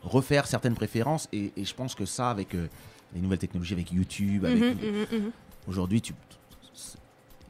refaire 0.03 0.47
certaines 0.47 0.75
préférences. 0.75 1.29
Et, 1.33 1.53
et 1.57 1.65
je 1.65 1.75
pense 1.75 1.95
que 1.95 2.07
ça 2.07 2.31
avec 2.31 2.55
euh, 2.55 2.69
les 3.15 3.21
nouvelles 3.21 3.39
technologies, 3.39 3.75
avec 3.75 3.91
YouTube, 3.93 4.45
avec 4.45 4.61
Mhm, 4.61 4.69
mhm, 5.13 5.21
mhm. 5.25 5.31
aujourd'hui 5.69 6.01
tu, 6.01 6.13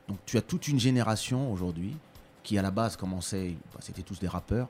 donc 0.09 0.19
tu 0.27 0.37
as 0.39 0.43
toute 0.43 0.69
une 0.69 0.81
génération 0.81 1.53
aujourd'hui 1.53 1.97
qui 2.43 2.59
à 2.59 2.63
la 2.63 2.71
base 2.71 2.97
commençait, 2.97 3.55
bah, 3.73 3.81
c'était 3.83 4.03
tous 4.03 4.19
des 4.19 4.29
rappeurs. 4.29 4.69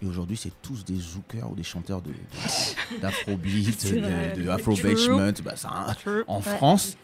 Et 0.00 0.06
aujourd'hui, 0.06 0.36
c'est 0.36 0.52
tous 0.62 0.84
des 0.84 0.94
zookers 0.94 1.50
ou 1.50 1.56
des 1.56 1.64
chanteurs 1.64 2.00
de- 2.00 2.12
d'afrobeat, 3.00 3.84
de. 3.92 5.42
Bah, 5.42 5.56
ça, 5.56 5.68
hein, 5.72 5.94
en 6.28 6.36
Ouais. 6.36 6.42
France, 6.42 6.96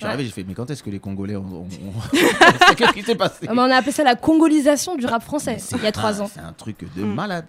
arrivé, 0.00 0.24
j'ai 0.26 0.30
fait, 0.30 0.44
mais 0.44 0.54
quand 0.54 0.70
est-ce 0.70 0.82
que 0.84 0.90
les 0.90 1.00
Congolais 1.00 1.34
ont. 1.34 1.44
ont- 1.44 1.62
ont- 1.62 1.92
Qu'est-ce 2.76 2.92
qui 2.92 3.02
s'est 3.02 3.16
passé? 3.16 3.48
Mais 3.48 3.48
on 3.58 3.58
a 3.70 3.74
appelé 3.76 3.90
ça 3.90 4.04
la 4.04 4.14
congolisation 4.14 4.94
du 4.96 5.06
rap 5.06 5.22
français 5.24 5.58
il 5.72 5.82
y 5.82 5.86
a 5.86 5.92
trois 5.92 6.22
ans. 6.22 6.30
C'est 6.32 6.38
un 6.40 6.52
truc 6.52 6.84
de 6.94 7.02
Mm. 7.02 7.14
malade. 7.14 7.46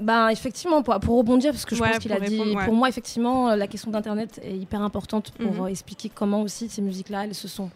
Ben 0.00 0.28
effectivement, 0.28 0.82
pour, 0.82 0.98
pour 1.00 1.16
rebondir, 1.18 1.52
parce 1.52 1.64
que 1.64 1.74
je 1.74 1.80
Ouais, 1.82 1.90
pense 1.92 1.98
qu'il 2.00 2.12
a 2.12 2.16
pour 2.16 2.26
dit, 2.26 2.38
ouais. 2.40 2.64
pour 2.64 2.74
moi 2.74 2.88
effectivement, 2.88 3.50
euh, 3.50 3.56
la 3.56 3.66
question 3.66 3.90
d'Internet 3.90 4.40
est 4.44 4.56
hyper 4.56 4.82
importante 4.82 5.30
pour 5.32 5.52
Mhm. 5.52 5.60
euh, 5.62 5.66
expliquer 5.66 6.10
comment 6.14 6.42
aussi 6.42 6.68
ces 6.68 6.82
musiques-là, 6.82 7.24
elles 7.24 7.34
se 7.34 7.48
sont, 7.48 7.70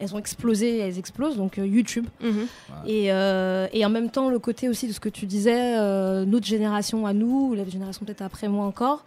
elles 0.00 0.14
ont 0.14 0.18
explosé, 0.18 0.76
et 0.76 0.78
elles 0.78 0.98
explosent, 0.98 1.36
donc 1.36 1.58
euh, 1.58 1.66
YouTube. 1.66 2.06
Mhm. 2.22 2.46
Et, 2.86 3.12
euh, 3.12 3.66
et 3.72 3.84
en 3.84 3.90
même 3.90 4.10
temps, 4.10 4.30
le 4.30 4.38
côté 4.38 4.68
aussi 4.68 4.88
de 4.88 4.92
ce 4.92 5.00
que 5.00 5.10
tu 5.10 5.26
disais, 5.26 5.76
euh, 5.78 6.24
notre 6.24 6.46
génération 6.46 7.06
à 7.06 7.12
nous, 7.12 7.50
ou 7.50 7.54
la 7.54 7.68
génération 7.68 8.04
peut-être 8.06 8.22
après 8.22 8.48
moi 8.48 8.64
encore, 8.66 9.04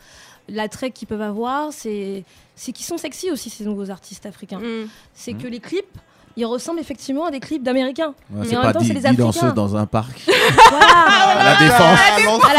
l'attrait 0.48 0.92
qu'ils 0.92 1.08
peuvent 1.08 1.22
avoir, 1.22 1.74
c'est 1.74 2.24
c'est 2.58 2.72
qu'ils 2.72 2.86
sont 2.86 2.98
sexy 2.98 3.32
aussi 3.32 3.50
ces 3.50 3.66
nouveaux 3.66 3.90
artistes 3.90 4.26
africains. 4.26 4.60
Mm. 4.60 4.88
C'est 5.14 5.34
Mhm. 5.34 5.42
que 5.42 5.48
les 5.48 5.60
clips, 5.60 5.98
ils 6.38 6.46
ressemblent 6.46 6.80
effectivement 6.80 7.26
à 7.26 7.32
des 7.32 7.40
clips 7.40 7.64
d'américains. 7.64 8.14
Ouais, 8.32 8.42
Mais 8.42 8.48
c'est 8.48 8.58
en 8.58 8.62
pas 8.62 8.66
même 8.68 8.74
temps, 8.74 8.80
c'est 8.86 8.94
les 8.94 9.06
Africains. 9.06 9.52
dans 9.54 9.76
un 9.76 9.86
parc. 9.86 10.12
Voilà. 10.70 10.86
À 10.88 11.44
la 11.44 11.60
défense. 11.60 12.00
À 12.44 12.54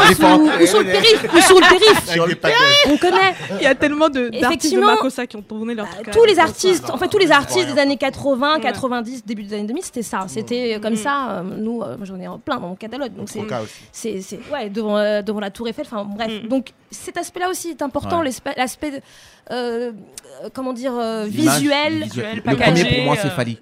la 0.00 0.08
défense, 0.08 0.38
ou, 0.40 0.62
ou 0.62 0.66
sur 0.66 0.78
le 0.80 0.84
périph, 0.84 1.26
ou 1.34 1.40
sur 1.40 1.56
le 2.26 2.34
périph. 2.34 2.90
On 2.90 2.96
connaît. 2.96 3.34
Il 3.58 3.62
y 3.62 3.66
a 3.66 3.74
tellement 3.74 4.08
de- 4.08 4.28
d'artistes 4.40 4.74
de 4.74 4.80
Makossa 4.80 5.26
qui 5.26 5.36
ont 5.36 5.42
tourné 5.42 5.74
leur 5.74 5.88
truc. 5.88 6.10
tous 6.10 6.24
les 6.24 6.38
artistes, 6.38 6.90
en 6.90 6.96
fait 6.98 7.08
tous 7.08 7.18
les 7.18 7.30
artistes 7.32 7.72
des 7.72 7.80
années 7.80 7.96
80, 7.96 8.60
90, 8.60 9.24
début 9.24 9.42
des 9.42 9.54
années 9.54 9.66
2000, 9.66 9.82
c'était 9.84 10.02
ça. 10.02 10.24
C'était 10.28 10.78
comme 10.82 10.96
ça. 10.96 11.30
euh, 11.30 11.42
nous, 11.58 11.82
euh, 11.82 11.96
j'en 12.02 12.16
ai 12.20 12.26
plein 12.44 12.56
dans 12.56 12.68
mon 12.68 12.74
catalogue. 12.74 13.14
Donc 13.14 13.28
c'est, 13.28 13.40
c'est, 13.92 14.20
c'est- 14.20 14.40
ouais, 14.52 14.68
devant, 14.70 14.96
euh, 14.98 15.22
devant 15.22 15.40
la 15.40 15.50
Tour 15.50 15.68
Eiffel. 15.68 15.86
Enfin 15.90 16.04
bref. 16.04 16.30
Donc 16.48 16.68
cet 16.90 17.16
aspect-là 17.16 17.48
aussi 17.50 17.70
est 17.70 17.82
important. 17.82 18.22
L'aspect, 18.22 18.54
l'aspect, 18.56 19.02
euh, 19.50 19.92
euh, 20.44 20.48
comment 20.52 20.72
dire, 20.72 20.92
euh, 20.96 21.24
visuel. 21.28 22.04
visuelle. 22.04 22.36
Le 22.36 22.42
packagé, 22.42 22.84
premier 22.84 22.96
pour 22.96 23.04
moi, 23.04 23.15
c'est 23.20 23.28
euh, 23.28 23.30
Fali. 23.30 23.58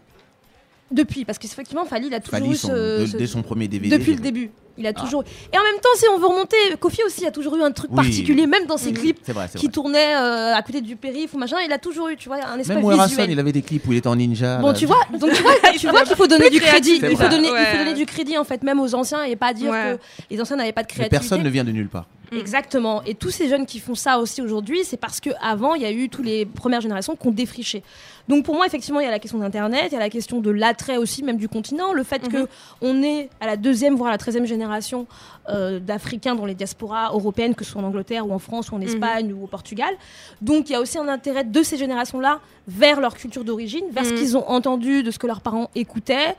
Depuis, 0.91 1.25
parce 1.25 1.39
qu'effectivement, 1.39 1.85
Fali, 1.87 2.07
il 2.09 2.15
a 2.15 2.21
toujours 2.21 2.53
eu 2.53 2.57
son- 2.57 2.69
ce, 2.69 3.17
dès 3.17 3.27
son 3.27 3.43
premier 3.43 3.69
DVD. 3.69 3.97
Depuis 3.99 4.15
le 4.15 4.21
début. 4.21 4.51
Il 4.77 4.87
a 4.87 4.91
Ah. 4.95 5.01
toujours. 5.01 5.23
Et 5.53 5.57
en 5.59 5.63
même 5.63 5.81
temps, 5.81 5.89
si 5.97 6.05
on 6.13 6.19
veut 6.19 6.27
remonter, 6.27 6.57
Kofi 6.81 7.01
aussi 7.07 7.25
a 7.25 7.31
toujours 7.31 7.57
eu 7.57 7.63
un 7.63 7.71
truc 7.71 7.91
Oui. 7.93 7.97
particulier, 7.97 8.47
même 8.49 8.67
dans 8.67 8.77
ses 8.77 8.93
clips 8.93 9.21
vrai, 9.29 9.47
qui 9.55 9.59
vrai. 9.67 9.73
tournaient 9.73 10.15
euh, 10.17 10.53
à 10.55 10.63
côté 10.63 10.81
du 10.81 10.97
périph 10.97 11.33
ou 11.33 11.39
machin. 11.39 11.57
Il 11.65 11.73
a 11.73 11.79
toujours 11.79 12.09
eu, 12.09 12.17
tu 12.17 12.29
vois, 12.29 12.39
un 12.45 12.59
espace 12.59 12.77
Même 12.77 12.85
visuel. 13.05 13.31
il 13.31 13.39
avait 13.39 13.53
des 13.53 13.63
clips 13.63 13.87
où 13.87 13.93
il 13.93 13.99
était 13.99 14.09
en 14.09 14.17
ninja. 14.17 14.59
Bon, 14.59 14.69
là. 14.69 14.73
tu 14.75 14.87
vois, 14.87 14.99
donc 15.13 15.33
tu 15.33 15.43
vois, 15.43 15.53
tu 15.79 15.87
vois 15.89 16.03
qu'il 16.03 16.17
faut 16.17 16.27
donner 16.27 16.51
du 16.51 16.61
crédit. 16.61 16.97
Il 17.03 17.17
faut 17.17 17.29
donner, 17.29 17.49
il 17.49 17.67
faut 17.67 17.79
donner 17.79 17.95
du 17.95 18.05
crédit 18.05 18.37
en 18.37 18.43
fait, 18.45 18.65
même 18.65 18.81
aux 18.81 18.95
anciens 18.97 19.23
et 19.23 19.37
pas 19.37 19.55
dire 19.55 19.71
Ouais. 19.71 19.97
que 19.97 20.35
les 20.35 20.41
anciens 20.41 20.57
n'avaient 20.57 20.73
pas 20.73 20.83
de 20.83 20.89
Mais 20.89 20.95
créativité. 20.95 21.17
personne 21.19 21.43
ne 21.45 21.51
vient 21.51 21.65
de 21.65 21.71
nulle 21.73 21.89
part. 21.89 22.07
Exactement. 22.33 23.01
Et 23.05 23.15
tous 23.15 23.31
ces 23.31 23.49
jeunes 23.49 23.67
qui 23.67 23.79
font 23.79 23.95
ça 23.95 24.19
aussi 24.19 24.43
aujourd'hui, 24.43 24.81
c'est 24.85 24.97
parce 24.97 25.21
que 25.21 25.31
avant 25.41 25.75
il 25.75 25.83
y 25.83 25.87
a 25.87 25.93
eu 25.93 26.09
toutes 26.09 26.25
les 26.25 26.47
premières 26.47 26.81
générations 26.81 27.15
qui 27.15 27.29
ont 27.29 27.31
défriché. 27.31 27.85
Donc 28.29 28.45
pour 28.45 28.55
moi, 28.55 28.65
effectivement, 28.67 29.01
il 29.01 29.05
y 29.05 29.07
a 29.07 29.11
la 29.11 29.19
question 29.19 29.39
d'Internet, 29.39 29.89
il 29.89 29.93
y 29.93 29.97
a 29.97 30.01
la 30.01 30.09
question 30.09 30.41
de 30.41 30.51
l'attrait 30.51 30.97
aussi, 30.97 31.23
même 31.23 31.37
du 31.37 31.49
continent, 31.49 31.93
le 31.93 32.03
fait 32.05 32.27
que 32.29 32.49
on 32.81 33.03
est 33.03 33.29
à 33.41 33.47
la 33.47 33.57
deuxième 33.59 33.97
voire 33.97 34.09
à 34.09 34.13
la 34.13 34.19
treizième 34.19 34.47
génération 34.47 35.07
euh, 35.51 35.79
d'Africains 35.79 36.35
dans 36.35 36.47
les 36.47 36.55
diasporas 36.55 37.11
européennes, 37.13 37.55
que 37.55 37.65
ce 37.65 37.73
soit 37.73 37.83
en 37.83 37.85
Angleterre 37.85 38.27
ou 38.27 38.33
en 38.33 38.39
France 38.39 38.71
ou 38.71 38.77
en 38.77 38.81
Espagne 38.81 39.35
ou 39.35 39.45
au 39.45 39.47
Portugal. 39.47 39.93
Donc 40.41 40.71
il 40.71 40.73
y 40.73 40.75
a 40.75 40.81
aussi 40.81 40.97
un 40.97 41.07
intérêt 41.09 41.45
de 41.45 41.63
ces 41.63 41.77
générations-là 41.77 42.41
vers 42.67 42.99
leur 42.99 43.15
culture 43.15 43.45
d'origine, 43.45 43.85
vers 43.91 44.07
ce 44.07 44.13
Mhm. 44.13 44.17
qu'ils 44.19 44.37
ont 44.39 44.49
entendu 44.49 45.03
de 45.03 45.11
ce 45.11 45.19
que 45.19 45.27
leurs 45.27 45.43
parents 45.43 45.69
écoutaient 45.75 46.35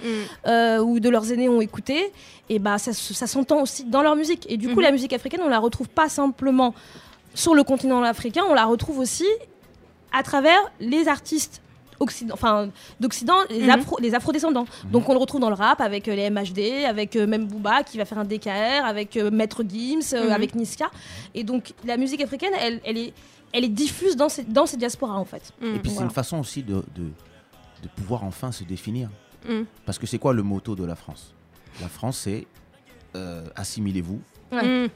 euh, 0.48 0.80
ou 0.80 1.00
de 1.00 1.10
leurs 1.10 1.32
aînés 1.32 1.50
ont 1.50 1.62
écouté. 1.62 2.12
Et 2.50 2.58
bah 2.58 2.80
ça, 2.80 2.94
ça 2.94 3.28
s'entend 3.28 3.62
aussi 3.62 3.84
dans 3.84 4.02
leur 4.02 4.16
musique. 4.16 4.48
Et 4.50 4.58
du 4.58 4.70
coup, 4.70 4.78
Mhm. 4.78 4.82
la 4.82 4.92
musique 4.92 5.14
africaine, 5.14 5.42
on 5.44 5.50
la 5.50 5.60
retrouve 5.60 5.88
pas 5.90 6.10
simplement 6.10 6.74
sur 7.36 7.54
le 7.54 7.64
continent 7.64 8.02
africain, 8.02 8.42
on 8.50 8.56
la 8.56 8.66
retrouve 8.66 8.98
aussi 8.98 9.28
à 10.12 10.24
travers 10.24 10.58
les 10.80 11.08
artistes 11.08 11.62
enfin, 12.32 12.70
d'Occident, 13.00 13.36
les, 13.50 13.62
Mhm. 13.64 13.70
afro, 13.70 13.98
les 14.00 14.14
afrodescendants. 14.14 14.66
Donc 14.92 15.08
on 15.10 15.14
le 15.14 15.20
retrouve 15.20 15.42
dans 15.42 15.50
le 15.50 15.56
rap 15.56 15.82
avec 15.82 16.08
euh, 16.08 16.16
les 16.16 16.30
MHD, 16.30 16.86
avec 16.86 17.16
euh, 17.16 17.26
même 17.28 17.48
Booba 17.48 17.84
qui 17.84 17.98
va 17.98 18.06
faire 18.06 18.20
un 18.20 18.26
DKR, 18.26 18.86
avec 18.86 19.18
euh, 19.18 19.32
Maître 19.32 19.64
Gims, 19.68 20.14
euh, 20.14 20.26
Mhm. 20.28 20.32
avec 20.32 20.56
Niska. 20.56 20.90
Et 21.34 21.44
donc 21.44 21.74
la 21.86 21.98
musique 21.98 22.22
africaine, 22.22 22.54
elle, 22.60 22.82
elle, 22.86 22.98
est, 22.98 23.14
elle 23.54 23.64
est 23.64 23.70
diffuse 23.70 24.16
dans 24.16 24.30
ces, 24.30 24.44
dans 24.44 24.66
ces 24.66 24.78
diasporas 24.78 25.16
en 25.18 25.26
fait. 25.26 25.54
Mm. 25.62 25.76
Et 25.76 25.80
puis 25.80 25.92
c'est 25.92 26.04
une 26.04 26.10
façon 26.10 26.40
aussi 26.40 26.64
de, 26.64 26.76
de, 26.96 27.04
de 27.84 27.88
pouvoir 27.96 28.24
enfin 28.24 28.52
se 28.52 28.64
définir. 28.64 29.10
Mm. 29.48 29.62
Parce 29.86 29.98
que 30.00 30.08
c'est 30.08 30.20
quoi 30.20 30.34
le 30.34 30.44
motto 30.44 30.76
de 30.76 30.84
la 30.84 30.96
France? 30.96 31.34
La 31.82 31.88
France, 31.88 32.20
c'est 32.24 32.48
euh, 33.16 33.46
assimilez-vous, 33.56 34.20
Ouais. 34.52 34.86
Mm. 34.86 34.90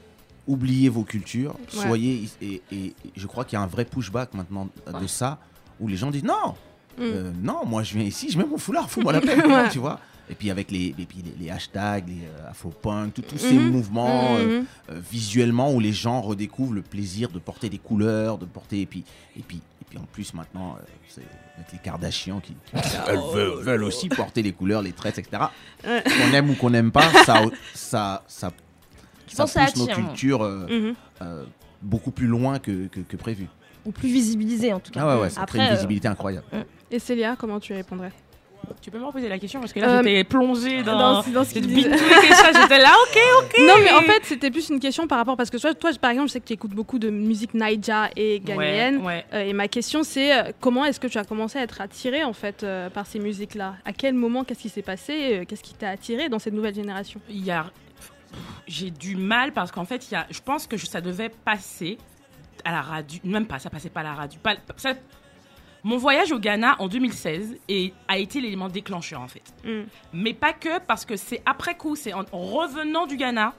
oubliez 0.46 0.88
vos 0.88 1.04
cultures, 1.04 1.54
Ouais. 1.54 1.82
soyez. 1.86 2.28
Et, 2.42 2.60
et- 2.70 2.84
et 2.86 2.94
je 3.16 3.26
crois 3.26 3.44
qu'il 3.44 3.54
y 3.58 3.60
a 3.60 3.62
un 3.62 3.66
vrai 3.68 3.84
pushback 3.84 4.34
maintenant 4.34 4.68
de 5.00 5.06
ça, 5.06 5.38
où 5.80 5.88
les 5.88 5.96
gens 5.96 6.10
disent 6.10 6.24
non, 6.24 6.54
Mm. 7.00 7.02
euh, 7.04 7.32
non, 7.42 7.64
moi 7.66 7.82
je 7.82 7.94
viens 7.94 8.04
ici, 8.04 8.30
je 8.30 8.38
mets 8.38 8.44
mon 8.44 8.58
foulard, 8.58 8.90
fous-moi 8.90 9.12
la 9.12 9.20
paix, 9.22 9.36
Ouais. 9.46 9.68
tu 9.70 9.78
vois. 9.78 9.98
Et 10.28 10.34
puis 10.36 10.48
avec 10.50 10.70
les, 10.70 10.94
et 10.96 11.06
puis 11.06 11.18
les, 11.24 11.44
les 11.44 11.50
hashtags, 11.50 12.06
les 12.08 12.24
euh, 12.26 12.50
afro-punk, 12.50 13.14
tous 13.26 13.36
ces 13.38 13.54
Mhm. 13.54 13.70
mouvements 13.70 14.36
euh, 14.36 14.60
Mhm. 14.60 14.66
euh, 14.92 15.00
visuellement 15.10 15.72
où 15.72 15.80
les 15.80 15.92
gens 15.92 16.20
redécouvrent 16.20 16.74
le 16.74 16.82
plaisir 16.82 17.30
de 17.30 17.40
porter 17.40 17.68
des 17.68 17.78
couleurs, 17.78 18.38
de 18.38 18.44
porter 18.46 18.82
et 18.82 18.86
puis 18.86 19.02
et 19.36 19.42
puis 19.42 19.56
et 19.80 19.84
puis 19.88 19.98
en 19.98 20.04
plus 20.12 20.32
maintenant 20.34 20.76
c'est 21.08 21.22
avec 21.56 21.72
les 21.72 21.78
Kardashians 21.80 22.38
qui, 22.40 22.52
qui 22.52 22.72
elles 23.08 23.18
veulent, 23.34 23.60
veulent 23.64 23.82
aussi 23.82 24.08
porter 24.08 24.42
les 24.42 24.52
couleurs, 24.52 24.82
les 24.82 24.92
traits, 24.92 25.18
etc. 25.18 25.44
Qu'on 25.82 26.32
aime 26.32 26.50
ou 26.50 26.54
qu'on 26.54 26.70
n'aime 26.70 26.92
pas, 26.92 27.10
ça 27.26 27.42
ça 27.74 28.22
ça, 28.28 28.52
ça 29.26 29.64
pousse 29.66 29.76
nos 29.76 29.86
cultures 29.86 30.44
euh, 30.44 30.94
beaucoup 31.82 32.12
plus 32.12 32.26
loin 32.28 32.58
que, 32.60 32.86
que, 32.86 33.00
que 33.00 33.16
prévu. 33.16 33.48
Ou 33.84 33.90
plus 33.90 34.08
visibilisé 34.08 34.72
en 34.72 34.78
tout 34.78 34.92
cas. 34.92 35.00
Ah 35.02 35.16
ouais 35.16 35.22
ouais, 35.22 35.30
ça 35.30 35.40
Après, 35.42 35.58
crée 35.58 35.68
une 35.68 35.74
visibilité 35.74 36.06
incroyable. 36.06 36.46
Et 36.90 36.98
Célia, 36.98 37.36
comment 37.38 37.60
tu 37.60 37.72
répondrais 37.72 38.12
Tu 38.82 38.90
peux 38.90 38.98
me 38.98 39.04
reposer 39.04 39.28
la 39.28 39.38
question 39.38 39.60
parce 39.60 39.72
que 39.72 39.80
là 39.80 39.88
Euh, 39.88 40.02
j'étais 40.02 40.24
plongée 40.24 40.82
dans, 40.82 40.98
dans- 40.98 41.22
dans 41.30 41.44
ce. 41.44 41.54
J'étais 41.54 42.78
là, 42.78 42.92
ok, 43.06 43.18
ok. 43.42 43.56
Non, 43.66 43.74
mais 43.82 43.92
en 43.92 44.02
fait, 44.02 44.20
c'était 44.24 44.50
plus 44.50 44.68
une 44.70 44.80
question 44.80 45.06
par 45.06 45.18
rapport. 45.18 45.36
Parce 45.36 45.50
que 45.50 45.56
toi, 45.56 45.74
toi 45.74 45.90
par 46.00 46.10
exemple, 46.10 46.28
je 46.28 46.32
sais 46.34 46.40
que 46.40 46.46
tu 46.46 46.52
écoutes 46.54 46.72
beaucoup 46.74 46.98
de 46.98 47.10
musique 47.10 47.54
Naija 47.54 48.10
et 48.16 48.40
ghanéenne. 48.40 48.98
Ouais, 48.98 49.04
ouais. 49.06 49.24
Euh, 49.34 49.44
et 49.44 49.52
ma 49.52 49.68
question, 49.68 50.02
c'est 50.02 50.32
euh, 50.36 50.52
comment 50.60 50.84
est-ce 50.84 51.00
que 51.00 51.06
tu 51.08 51.18
as 51.18 51.24
commencé 51.24 51.58
à 51.58 51.62
être 51.62 51.80
attiré 51.80 52.24
en 52.24 52.32
fait 52.32 52.62
euh, 52.62 52.90
par 52.90 53.06
ces 53.06 53.18
musiques-là? 53.18 53.76
À 53.84 53.92
quel 53.92 54.14
moment 54.14 54.44
Qu'est-ce 54.44 54.60
qui 54.62 54.68
s'est 54.68 54.82
passé 54.82 55.44
Qu'est-ce 55.48 55.62
qui 55.62 55.74
t'a 55.74 55.90
attiré 55.90 56.28
dans 56.28 56.38
cette 56.38 56.54
nouvelle 56.54 56.74
génération? 56.74 57.20
Il 57.28 57.44
y 57.44 57.50
a 57.50 57.66
j'ai 58.68 58.90
du 58.90 59.16
mal 59.16 59.52
parce 59.52 59.72
qu'en 59.72 59.84
fait 59.84 60.08
il 60.08 60.14
y 60.14 60.16
a 60.16 60.24
je 60.30 60.38
pense 60.40 60.68
que 60.68 60.76
ça 60.76 61.00
devait 61.00 61.30
passer 61.30 61.98
à 62.64 62.70
la 62.70 62.80
radio 62.80 63.18
même 63.24 63.44
pas 63.46 63.58
ça 63.58 63.70
passait 63.70 63.88
pas 63.90 64.00
à 64.00 64.04
la 64.04 64.14
radio 64.14 64.38
pas, 64.40 64.54
ça- 64.76 64.94
mon 65.84 65.96
voyage 65.96 66.30
au 66.32 66.38
Ghana 66.38 66.76
en 66.78 66.88
2016 66.88 67.56
et, 67.68 67.92
a 68.08 68.18
été 68.18 68.40
l'élément 68.40 68.68
déclencheur 68.68 69.20
en 69.20 69.28
fait 69.28 69.42
Mm. 69.64 69.82
mais 70.12 70.34
pas 70.34 70.52
que 70.52 70.78
parce 70.80 71.04
que 71.04 71.16
c'est 71.16 71.42
après 71.46 71.76
coup 71.76 71.96
c'est 71.96 72.12
en, 72.12 72.24
en 72.32 72.38
revenant 72.42 73.06
du 73.06 73.16
Ghana 73.16 73.54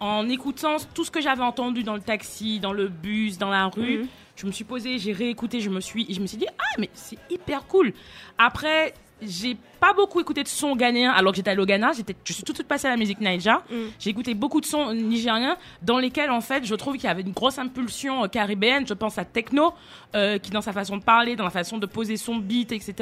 en 0.00 0.28
écoutant 0.28 0.76
tout 0.94 1.04
ce 1.04 1.10
que 1.10 1.20
j'avais 1.20 1.42
entendu 1.42 1.82
dans 1.82 1.94
le 1.94 2.02
taxi 2.02 2.60
dans 2.60 2.72
le 2.72 2.88
bus 2.88 3.38
dans 3.38 3.50
la 3.50 3.66
rue 3.68 3.98
Mhm. 4.00 4.08
je 4.36 4.46
me 4.46 4.52
suis 4.52 4.64
posée 4.64 4.98
j'ai 4.98 5.12
réécouté 5.12 5.60
je 5.60 5.70
me 5.70 5.80
suis 5.80 6.12
je 6.12 6.20
me 6.20 6.26
suis 6.26 6.36
dit 6.38 6.46
ah 6.58 6.74
mais 6.78 6.90
c'est 6.94 7.18
hyper 7.30 7.66
cool 7.66 7.92
après 8.38 8.92
j'ai 9.22 9.56
pas 9.86 9.92
beaucoup 9.92 10.20
écouté 10.20 10.42
de 10.42 10.48
sons 10.48 10.74
ghanéens 10.74 11.12
alors 11.12 11.32
que 11.32 11.36
j'étais 11.36 11.50
allée 11.50 11.62
au 11.62 11.66
Ghana. 11.66 11.92
J'étais, 11.92 12.16
je 12.24 12.32
suis 12.32 12.42
tout 12.42 12.52
de 12.52 12.56
suite 12.56 12.68
passée 12.68 12.88
à 12.88 12.90
la 12.90 12.96
musique 12.96 13.20
Naija. 13.20 13.62
Mm. 13.70 13.74
J'ai 14.00 14.10
écouté 14.10 14.34
beaucoup 14.34 14.60
de 14.60 14.66
sons 14.66 14.92
nigériens 14.92 15.56
dans 15.82 15.98
lesquels, 15.98 16.30
en 16.30 16.40
fait, 16.40 16.64
je 16.64 16.74
trouve 16.74 16.94
qu'il 16.94 17.04
y 17.04 17.08
avait 17.08 17.22
une 17.22 17.32
grosse 17.32 17.58
impulsion 17.58 18.24
euh, 18.24 18.28
caribéenne. 18.28 18.84
Je 18.86 18.94
pense 18.94 19.16
à 19.18 19.24
Techno, 19.24 19.74
euh, 20.14 20.38
qui 20.38 20.50
dans 20.50 20.60
sa 20.60 20.72
façon 20.72 20.96
de 20.96 21.04
parler, 21.04 21.36
dans 21.36 21.44
la 21.44 21.50
façon 21.50 21.78
de 21.78 21.86
poser 21.86 22.16
son 22.16 22.36
beat, 22.36 22.72
etc. 22.72 22.94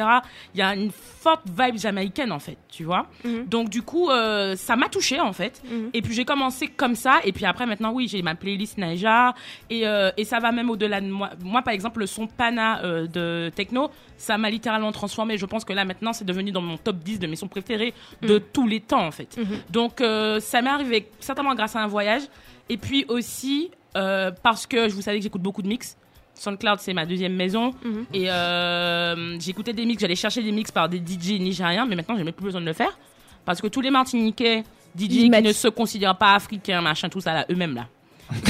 Il 0.54 0.60
y 0.60 0.62
a 0.62 0.74
une 0.74 0.90
forte 0.90 1.44
vibe 1.48 1.78
jamaïcaine, 1.78 2.32
en 2.32 2.38
fait, 2.38 2.58
tu 2.68 2.84
vois. 2.84 3.06
Mhm. 3.24 3.46
Donc, 3.46 3.70
du 3.70 3.80
coup, 3.80 4.10
euh, 4.10 4.54
ça 4.54 4.76
m'a 4.76 4.88
touchée, 4.88 5.20
en 5.20 5.32
fait. 5.32 5.62
Mhm. 5.64 5.90
Et 5.94 6.02
puis, 6.02 6.12
j'ai 6.12 6.26
commencé 6.26 6.68
comme 6.68 6.96
ça. 6.96 7.20
Et 7.24 7.32
puis 7.32 7.46
après, 7.46 7.64
maintenant, 7.64 7.92
oui, 7.92 8.08
j'ai 8.08 8.20
ma 8.20 8.34
playlist 8.34 8.76
Naija. 8.76 9.34
Et, 9.70 9.84
et 10.16 10.24
ça 10.24 10.38
va 10.38 10.52
même 10.52 10.68
au-delà 10.68 11.00
de 11.00 11.08
moi. 11.08 11.30
Moi, 11.42 11.62
par 11.62 11.72
exemple, 11.72 12.00
le 12.00 12.06
son 12.06 12.26
Pana 12.26 12.82
de 12.82 13.50
Techno, 13.54 13.90
ça 14.16 14.38
m'a 14.38 14.50
littéralement 14.50 14.92
transformé. 14.92 15.38
Je 15.38 15.46
pense 15.46 15.64
que 15.64 15.72
là, 15.72 15.84
maintenant 15.84 16.12
c'est 16.12 16.24
devenu 16.24 16.52
dans 16.52 16.60
mon 16.60 16.73
top 16.76 16.96
10 16.98 17.18
de 17.18 17.26
mes 17.26 17.36
sons 17.36 17.48
préférés 17.48 17.94
de 18.22 18.38
tous 18.38 18.66
les 18.66 18.80
temps 18.80 19.06
en 19.06 19.10
fait. 19.10 19.38
Donc 19.70 20.00
euh, 20.00 20.40
ça 20.40 20.62
m'est 20.62 20.70
arrivé 20.70 21.08
certainement 21.20 21.54
grâce 21.54 21.76
à 21.76 21.80
un 21.80 21.86
voyage. 21.86 22.22
Et 22.68 22.76
puis 22.76 23.04
aussi 23.08 23.70
euh, 23.96 24.30
parce 24.42 24.66
que 24.66 24.88
je 24.88 24.94
vous 24.94 25.02
savez 25.02 25.18
que 25.18 25.22
j'écoute 25.24 25.42
beaucoup 25.42 25.62
de 25.62 25.68
mix. 25.68 25.96
SoundCloud 26.34 26.80
c'est 26.80 26.94
ma 26.94 27.06
deuxième 27.06 27.34
maison. 27.34 27.72
Mhm. 27.84 28.06
et 28.12 28.30
euh, 28.30 29.38
j'écoutais 29.38 29.72
des 29.72 29.86
mix, 29.86 30.00
j'allais 30.00 30.16
chercher 30.16 30.42
des 30.42 30.52
mix 30.52 30.70
par 30.72 30.88
des 30.88 30.98
DJ 30.98 31.40
nigériens 31.40 31.86
mais 31.86 31.94
maintenant 31.96 32.16
j'ai 32.16 32.24
même 32.24 32.34
plus 32.34 32.44
besoin 32.44 32.60
de 32.60 32.66
le 32.66 32.72
faire. 32.72 32.98
Parce 33.44 33.60
que 33.60 33.66
tous 33.66 33.82
les 33.82 33.90
Martiniquais 33.90 34.64
DJ 34.98 35.08
qui 35.08 35.30
ne 35.30 35.52
se 35.52 35.68
considèrent 35.68 36.16
pas 36.16 36.34
africains 36.34 36.80
machin 36.80 37.08
tout 37.08 37.20
ça 37.20 37.34
là 37.34 37.46
eux-mêmes 37.50 37.74
là 37.74 37.86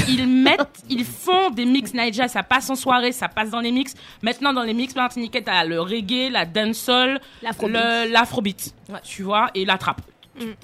ils 0.07 0.27
mettent, 0.27 0.83
ils 0.89 1.03
font 1.05 1.49
des 1.49 1.65
mix 1.65 1.93
Nigeria, 1.93 2.27
ça 2.27 2.43
passe 2.43 2.69
en 2.69 2.75
soirée, 2.75 3.11
ça 3.11 3.27
passe 3.27 3.49
dans 3.49 3.59
les 3.59 3.71
mix. 3.71 3.93
Maintenant, 4.21 4.53
dans 4.53 4.63
les 4.63 4.73
mix 4.73 4.95
martiniquais, 4.95 5.41
t'as 5.41 5.63
le 5.65 5.81
reggae, 5.81 6.29
la 6.31 6.45
dancehall, 6.45 7.19
L'afrobeat. 7.41 8.09
l'afrobeat, 8.11 8.73
tu 9.03 9.23
vois, 9.23 9.49
et 9.53 9.65
la 9.65 9.77
trappe. 9.77 10.01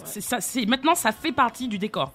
Ça, 0.06 0.42
c'est 0.42 0.66
maintenant, 0.66 0.96
ça 0.96 1.12
fait 1.12 1.32
partie 1.32 1.68
du 1.68 1.78
décor. 1.78 2.12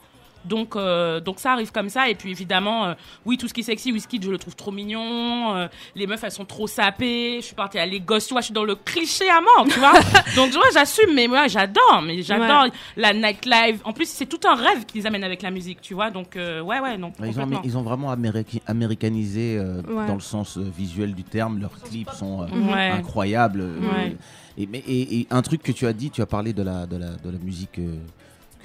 Donc, 0.46 0.76
euh, 0.76 1.20
donc 1.20 1.38
ça 1.40 1.52
arrive 1.52 1.72
comme 1.72 1.88
ça. 1.88 2.08
Et 2.08 2.14
puis 2.14 2.30
évidemment, 2.30 2.86
euh, 2.86 2.94
oui, 3.24 3.36
tout 3.38 3.48
ce 3.48 3.54
qui 3.54 3.60
est 3.60 3.64
sexy, 3.64 3.92
Whisky, 3.92 4.20
je 4.22 4.30
le 4.30 4.38
trouve 4.38 4.54
trop 4.56 4.70
mignon. 4.72 5.54
euh, 5.56 5.68
les 5.94 6.06
meufs, 6.06 6.22
elles 6.24 6.30
sont 6.30 6.44
trop 6.44 6.66
sapées. 6.66 7.38
Je 7.40 7.46
suis 7.46 7.54
partie 7.54 7.78
à 7.78 7.86
Lagos, 7.86 8.20
tu 8.20 8.32
vois, 8.34 8.40
je 8.40 8.46
suis 8.46 8.54
dans 8.54 8.64
le 8.64 8.74
cliché 8.74 9.28
à 9.28 9.40
mort, 9.40 9.66
tu 9.68 9.78
vois. 9.78 9.92
donc, 10.36 10.50
tu 10.50 10.56
vois, 10.56 10.70
j'assume, 10.72 11.14
mais 11.14 11.26
moi, 11.28 11.46
j'adore. 11.48 12.02
Mais 12.04 12.22
j'adore 12.22 12.64
Ouais. 12.64 12.70
la 12.96 13.12
nightlife. 13.12 13.80
En 13.84 13.92
plus, 13.92 14.08
c'est 14.08 14.26
tout 14.26 14.40
un 14.48 14.54
rêve 14.54 14.86
qu'ils 14.86 15.06
amènent 15.06 15.24
avec 15.24 15.42
la 15.42 15.50
musique, 15.50 15.80
tu 15.80 15.94
vois. 15.94 16.10
Donc, 16.10 16.36
euh, 16.36 16.60
ouais, 16.60 16.80
ouais, 16.80 16.96
non. 16.96 17.12
Ils 17.18 17.24
ont, 17.24 17.28
complètement. 17.32 17.60
ils 17.64 17.76
ont 17.78 17.82
vraiment 17.82 18.12
améri- 18.14 18.62
américanisé 18.66 19.56
euh, 19.58 19.82
Ouais. 19.88 20.06
dans 20.06 20.14
le 20.14 20.20
sens 20.20 20.56
visuel 20.58 21.14
du 21.14 21.24
terme. 21.24 21.58
Leurs 21.60 21.78
clips 21.82 22.10
sont. 22.12 22.46
Ouais. 22.46 22.90
incroyables. 22.90 23.60
euh. 23.60 24.10
Et, 24.58 24.66
mais- 24.66 24.82
et- 24.86 25.20
et 25.20 25.26
un 25.30 25.42
truc 25.42 25.62
que 25.62 25.72
tu 25.72 25.86
as 25.86 25.92
dit, 25.92 26.10
tu 26.10 26.22
as 26.22 26.26
parlé 26.26 26.52
de 26.52 26.62
la, 26.62 26.86
de 26.86 26.96
la, 26.96 27.10
de 27.10 27.30
la 27.30 27.38
musique, 27.38 27.78
euh, 27.78 27.94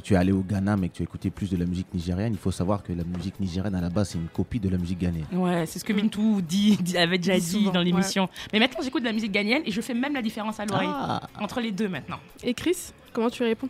que 0.02 0.08
tu 0.08 0.14
es 0.14 0.18
allé 0.18 0.32
au 0.32 0.42
Ghana, 0.42 0.76
mais 0.78 0.90
que 0.90 0.96
tu 0.96 1.02
as 1.02 1.06
écouté 1.06 1.30
plus 1.30 1.50
de 1.50 1.58
la 1.58 1.66
musique 1.66 1.94
nigérienne. 1.94 2.34
Il 2.34 2.40
faut 2.40 2.52
savoir 2.52 2.84
que 2.84 2.92
la 2.94 3.04
musique 3.04 3.40
nigérienne, 3.40 3.76
à 3.76 3.82
la 3.82 3.90
base, 3.90 4.10
c'est 4.10 4.18
une 4.18 4.28
copie 4.28 4.60
de 4.60 4.70
la 4.70 4.78
musique 4.78 5.00
ghanéenne. 5.00 5.26
Ouais, 5.32 5.66
c'est 5.66 5.80
ce 5.80 5.86
que 5.86 5.94
Bintou 5.94 6.42
dit, 6.42 6.78
dit- 6.82 6.98
avait 6.98 7.18
déjà 7.18 7.36
Dit 7.36 7.42
dit 7.42 7.52
souvent, 7.60 7.72
dans 7.72 7.82
l'émission. 7.82 8.28
Mais 8.52 8.60
maintenant, 8.60 8.82
j'écoute 8.84 9.02
de 9.02 9.08
la 9.08 9.14
musique 9.14 9.32
ghanéenne 9.32 9.62
et 9.66 9.72
je 9.72 9.82
fais 9.82 9.94
même 9.94 10.14
la 10.14 10.22
différence 10.22 10.60
à 10.60 10.66
l'oreille 10.66 10.90
Ah. 10.92 11.22
entre 11.40 11.62
les 11.62 11.72
deux 11.72 11.88
maintenant. 11.88 12.20
Et 12.44 12.54
Chris, 12.54 12.92
comment 13.14 13.30
tu 13.30 13.44
réponds? 13.44 13.70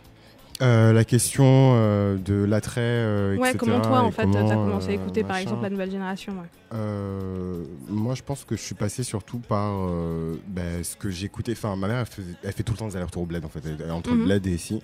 Euh, 0.60 0.92
la 0.92 1.04
question 1.04 1.72
euh, 1.74 2.16
de 2.18 2.34
l'attrait, 2.44 2.80
euh, 2.82 3.36
Ouais, 3.36 3.48
etc., 3.50 3.58
comment 3.58 3.80
toi, 3.80 4.00
en 4.02 4.10
fait, 4.12 4.22
comment, 4.22 4.48
t'as 4.48 4.54
commencé 4.54 4.88
à 4.88 4.90
euh, 4.90 4.94
écouter, 4.94 5.24
par 5.24 5.36
exemple, 5.38 5.62
la 5.62 5.70
nouvelle 5.70 5.90
génération 5.90 6.34
ouais. 6.34 6.46
Euh, 6.74 7.64
moi, 7.88 8.14
je 8.14 8.22
pense 8.22 8.44
que 8.44 8.54
je 8.56 8.60
suis 8.60 8.74
passé 8.74 9.02
surtout 9.02 9.38
par 9.38 9.72
euh, 9.88 10.36
ben, 10.46 10.84
ce 10.84 10.94
que 10.94 11.10
j'écoutais. 11.10 11.52
Enfin, 11.52 11.74
ma 11.74 11.88
mère, 11.88 11.98
elle 12.00 12.06
fait, 12.06 12.22
elle 12.44 12.52
fait 12.52 12.62
tout 12.62 12.72
le 12.74 12.78
temps 12.78 12.86
des 12.86 12.96
allers-retours 12.96 13.22
au 13.22 13.26
bled, 13.26 13.44
en 13.44 13.48
fait, 13.48 13.60
Elle 13.64 13.88
est 13.88 13.90
entre 13.90 14.10
le 14.10 14.24
bled 14.24 14.46
et 14.46 14.54
ici. 14.54 14.80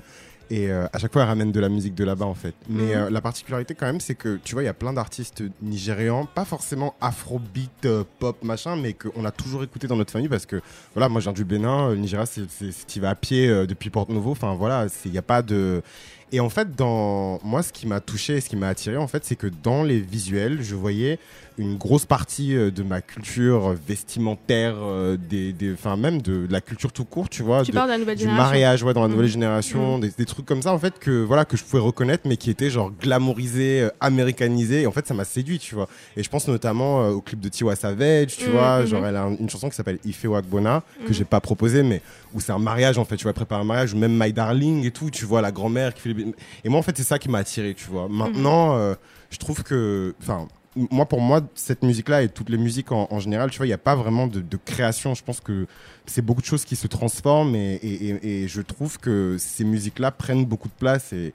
Et 0.51 0.71
euh, 0.71 0.87
à 0.93 0.99
chaque 0.99 1.13
fois, 1.13 1.23
elle 1.23 1.29
ramène 1.29 1.53
de 1.53 1.61
la 1.61 1.69
musique 1.69 1.95
de 1.95 2.05
là-bas, 2.05 2.25
en 2.25 2.35
fait. 2.35 2.55
Mais 2.69 2.85
Mhm. 2.85 2.91
euh, 2.95 3.11
la 3.11 3.21
particularité, 3.21 3.75
quand 3.75 3.87
même, 3.87 4.01
c'est 4.01 4.15
que, 4.15 4.39
tu 4.43 4.55
vois, 4.55 4.63
il 4.63 4.67
y 4.67 4.71
a 4.71 4.75
plein 4.75 4.93
d'artistes 4.95 5.43
nigérians, 5.61 6.27
pas 6.27 6.45
forcément 6.47 6.95
afrobeat, 7.01 7.85
euh, 7.85 8.05
pop, 8.19 8.43
machin, 8.43 8.77
mais 8.77 8.95
qu'on 8.95 9.25
a 9.25 9.31
toujours 9.31 9.63
écouté 9.63 9.87
dans 9.87 9.97
notre 9.97 10.11
famille 10.11 10.29
parce 10.29 10.47
que, 10.47 10.61
voilà, 10.95 11.09
moi, 11.09 11.21
je 11.21 11.25
viens 11.27 11.33
du 11.35 11.45
Bénin, 11.45 11.89
euh, 11.89 11.95
le 11.95 11.99
Nigeria, 12.01 12.25
c'est, 12.27 12.47
tu 12.87 13.01
vas 13.01 13.11
à 13.11 13.15
pied 13.15 13.49
euh, 13.49 13.67
depuis 13.67 13.91
Porto 13.91 14.13
Novo. 14.13 14.31
Enfin, 14.31 14.55
voilà, 14.55 14.87
il 15.05 15.11
n'y 15.13 15.19
a 15.19 15.23
pas 15.23 15.43
de. 15.43 15.83
Et 16.31 16.41
en 16.41 16.51
fait, 16.51 16.75
dans 16.77 17.39
moi, 17.43 17.63
ce 17.63 17.73
qui 17.73 17.87
m'a 17.87 18.01
touché, 18.01 18.37
et 18.37 18.41
ce 18.41 18.49
qui 18.51 18.57
m'a 18.57 18.69
attiré, 18.69 18.97
en 18.99 19.07
fait, 19.09 19.25
c'est 19.25 19.37
que 19.37 19.47
dans 19.63 19.83
les 19.83 19.99
visuels, 20.01 20.63
je 20.63 20.75
voyais 20.75 21.19
une 21.59 21.77
grosse 21.77 22.07
partie 22.07 22.57
euh, 22.57 22.71
de 22.71 22.83
ma 22.83 23.01
culture 23.01 23.75
vestimentaire, 23.87 24.75
euh, 24.79 25.17
des, 25.17 25.53
des, 25.53 25.73
enfin 25.73 25.97
même 25.97 26.23
de, 26.23 26.47
de 26.47 26.53
la 26.53 26.61
culture 26.61 26.93
tout 26.93 27.05
court, 27.05 27.29
tu 27.29 27.43
vois, 27.43 27.63
Tu 27.65 27.73
de- 27.73 27.77
parles 27.77 27.89
de 27.89 27.93
la 27.95 27.99
nouvelle 27.99 28.17
du 28.17 28.23
génération. 28.23 28.43
mariage, 28.45 28.83
ouais, 28.85 28.95
dans 28.95 29.03
la 29.03 29.09
Mhm. 29.09 29.15
nouvelle 29.15 29.29
génération, 29.31 29.95
Mhm. 29.97 30.01
des, 30.03 30.11
des 30.17 30.25
trucs 30.25 30.47
comme 30.47 30.63
ça, 30.63 30.73
en 30.73 30.79
fait, 30.79 30.99
que 30.99 31.23
voilà, 31.25 31.45
que 31.45 31.57
je 31.57 31.65
pouvais 31.65 31.83
reconnaître, 31.83 32.29
mais 32.29 32.37
qui 32.37 32.51
étaient 32.51 32.71
genre 32.71 32.91
glamourisés, 32.93 33.83
euh, 33.83 33.91
américanisés. 34.01 34.83
Et 34.83 34.87
en 34.87 34.93
fait, 34.93 35.07
ça 35.07 35.15
m'a 35.15 35.25
séduit, 35.25 35.59
tu 35.59 35.75
vois. 35.75 35.89
Et 36.17 36.23
je 36.23 36.31
pense 36.31 36.47
notamment 36.49 37.03
euh, 37.03 37.11
au 37.11 37.21
clip 37.21 37.41
de 37.41 37.49
Tiwa 37.49 37.75
Savage, 37.77 38.37
tu 38.37 38.49
Mhm, 38.49 38.55
vois, 38.55 38.81
mhm. 38.81 38.87
genre 38.87 39.07
elle 39.07 39.17
a 39.17 39.23
un- 39.25 39.37
une 39.37 39.51
chanson 39.51 39.69
qui 39.69 39.77
s'appelle 39.77 39.99
Ife 40.05 40.25
Wagbona 40.25 40.83
que 41.05 41.09
Mhm. 41.09 41.15
j'ai 41.15 41.25
pas 41.25 41.41
proposée, 41.41 41.83
mais 41.83 42.01
où 42.35 42.41
c'est 42.41 42.53
un 42.53 42.59
mariage 42.59 42.99
en 42.99 43.05
fait, 43.05 43.17
tu 43.17 43.25
vois, 43.25 43.33
prépare 43.33 43.61
un 43.61 43.65
mariage, 43.65 43.95
ou 43.95 43.99
même 43.99 44.17
My 44.17 44.33
Darling 44.33 44.85
et 44.87 44.91
tout, 44.91 45.11
tu 45.11 45.25
vois, 45.25 45.41
la 45.43 45.51
grand-mère 45.53 45.93
qui 45.95 46.03
fait 46.03 46.13
les... 46.15 46.27
Et 46.65 46.69
moi, 46.69 46.79
en 46.79 46.83
fait, 46.83 46.97
c'est 46.97 47.03
ça 47.03 47.19
qui 47.19 47.29
m'a 47.29 47.39
attiré, 47.39 47.75
tu 47.75 47.87
vois. 47.91 48.09
Maintenant, 48.09 48.77
euh, 48.77 48.95
je 49.31 49.39
trouve 49.39 49.63
que, 49.63 50.15
enfin, 50.23 50.47
moi, 50.91 51.07
pour 51.07 51.21
moi, 51.21 51.41
cette 51.55 51.83
musique-là 51.83 52.23
et 52.23 52.29
toutes 52.29 52.49
les 52.51 52.59
musiques 52.59 52.93
en, 52.93 53.07
en 53.11 53.21
général, 53.21 53.51
tu 53.51 53.57
vois, 53.59 53.67
il 53.67 53.71
n'y 53.71 53.75
a 53.75 53.79
pas 53.79 53.95
vraiment 53.97 54.27
de, 54.27 54.41
de 54.41 54.57
création. 54.57 55.15
Je 55.15 55.23
pense 55.25 55.41
que 55.41 55.67
c'est 56.07 56.23
beaucoup 56.23 56.41
de 56.41 56.47
choses 56.47 56.65
qui 56.65 56.77
se 56.77 56.87
transforment 56.87 57.55
et, 57.55 57.75
et- 57.77 58.09
et- 58.23 58.43
et 58.45 58.49
je 58.49 58.61
trouve 58.63 58.99
que 58.99 59.37
ces 59.39 59.65
musiques-là 59.65 60.11
prennent 60.11 60.45
beaucoup 60.45 60.69
de 60.69 60.75
place 60.79 61.13
et, 61.13 61.33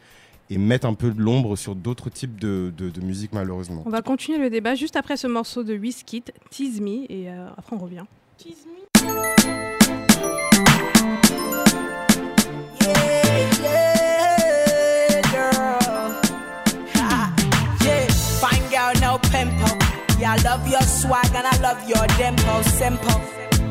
et 0.49 0.57
mettent 0.57 0.85
un 0.85 0.93
peu 0.93 1.11
de 1.11 1.21
l'ombre 1.21 1.55
sur 1.55 1.75
d'autres 1.75 2.09
types 2.09 2.39
de, 2.39 2.71
de, 2.77 2.89
de 2.89 3.01
musique, 3.01 3.31
malheureusement. 3.33 3.83
On 3.85 3.89
va 3.89 4.01
continuer 4.01 4.37
le 4.37 4.49
débat 4.49 4.75
juste 4.75 4.95
après 4.95 5.17
ce 5.17 5.27
morceau 5.27 5.63
de 5.63 5.75
Wizkid, 5.75 6.31
Tease 6.51 6.79
Me, 6.81 7.11
et 7.11 7.29
euh, 7.29 7.47
après 7.57 7.75
on 7.75 7.79
revient. 7.79 8.03
Yeah, 8.45 9.82
love 20.53 20.67
your 20.67 20.81
swag 20.81 21.33
and 21.33 21.47
I 21.47 21.57
love 21.61 21.81
your 21.89 22.05
dimple, 22.17 22.63
simple. 22.63 23.21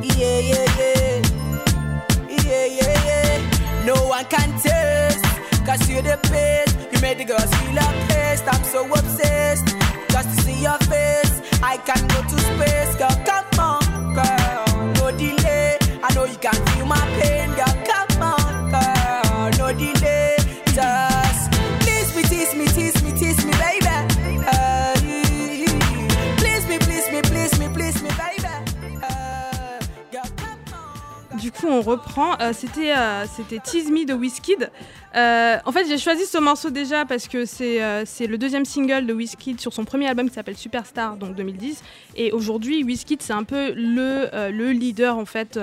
Yeah, 0.02 0.38
yeah, 0.50 0.66
yeah. 0.78 1.22
Yeah, 2.28 2.66
yeah, 2.78 3.06
yeah. 3.08 3.84
No 3.84 3.94
one 4.08 4.24
can 4.24 4.50
test, 4.58 5.24
cause 5.64 5.88
you're 5.88 6.02
the 6.02 6.18
best. 6.30 6.76
You 6.92 7.00
made 7.00 7.18
the 7.18 7.24
girls 7.24 7.54
feel 7.54 7.78
oppressed. 7.78 8.46
I'm 8.52 8.64
so 8.64 8.80
obsessed. 8.98 9.68
Just 10.10 10.28
to 10.30 10.42
see 10.42 10.60
your 10.60 10.78
face, 10.90 11.34
I 11.62 11.76
can 11.88 12.02
go 12.08 12.20
to 12.30 12.36
space, 12.50 12.94
girl. 13.00 13.16
Come 13.28 13.60
on, 13.60 14.14
girl. 14.18 14.92
No 14.98 15.16
delay. 15.16 15.78
I 16.02 16.12
know 16.14 16.24
you 16.24 16.38
can 16.38 16.58
feel 16.66 16.86
my 16.86 17.04
pain, 17.20 17.50
girl. 17.54 17.74
Come 17.86 18.01
on 31.68 31.80
reprend. 31.80 32.38
Euh, 32.40 32.52
c'était 32.52 32.96
euh, 32.96 33.24
c'était 33.26 33.58
Tease 33.58 33.90
Me 33.90 34.04
de 34.04 34.14
Wizkid. 34.14 34.70
Euh, 35.14 35.56
en 35.64 35.72
fait, 35.72 35.86
j'ai 35.86 35.98
choisi 35.98 36.24
ce 36.24 36.38
morceau 36.38 36.70
déjà 36.70 37.04
parce 37.04 37.28
que 37.28 37.44
c'est 37.44 37.78
le 38.26 38.36
deuxième 38.38 38.64
single 38.64 39.06
de 39.06 39.12
Wizkid 39.12 39.60
sur 39.60 39.72
son 39.72 39.84
premier 39.84 40.08
album 40.08 40.28
qui 40.28 40.34
s'appelle 40.34 40.56
Superstar, 40.56 41.16
donc 41.16 41.34
2010. 41.34 41.82
Et 42.16 42.32
aujourd'hui, 42.32 42.82
Wizkid, 42.82 43.22
c'est 43.22 43.32
un 43.32 43.44
peu 43.44 43.72
le, 43.74 44.50
le 44.50 44.70
leader, 44.70 45.18
en 45.18 45.26
fait, 45.26 45.58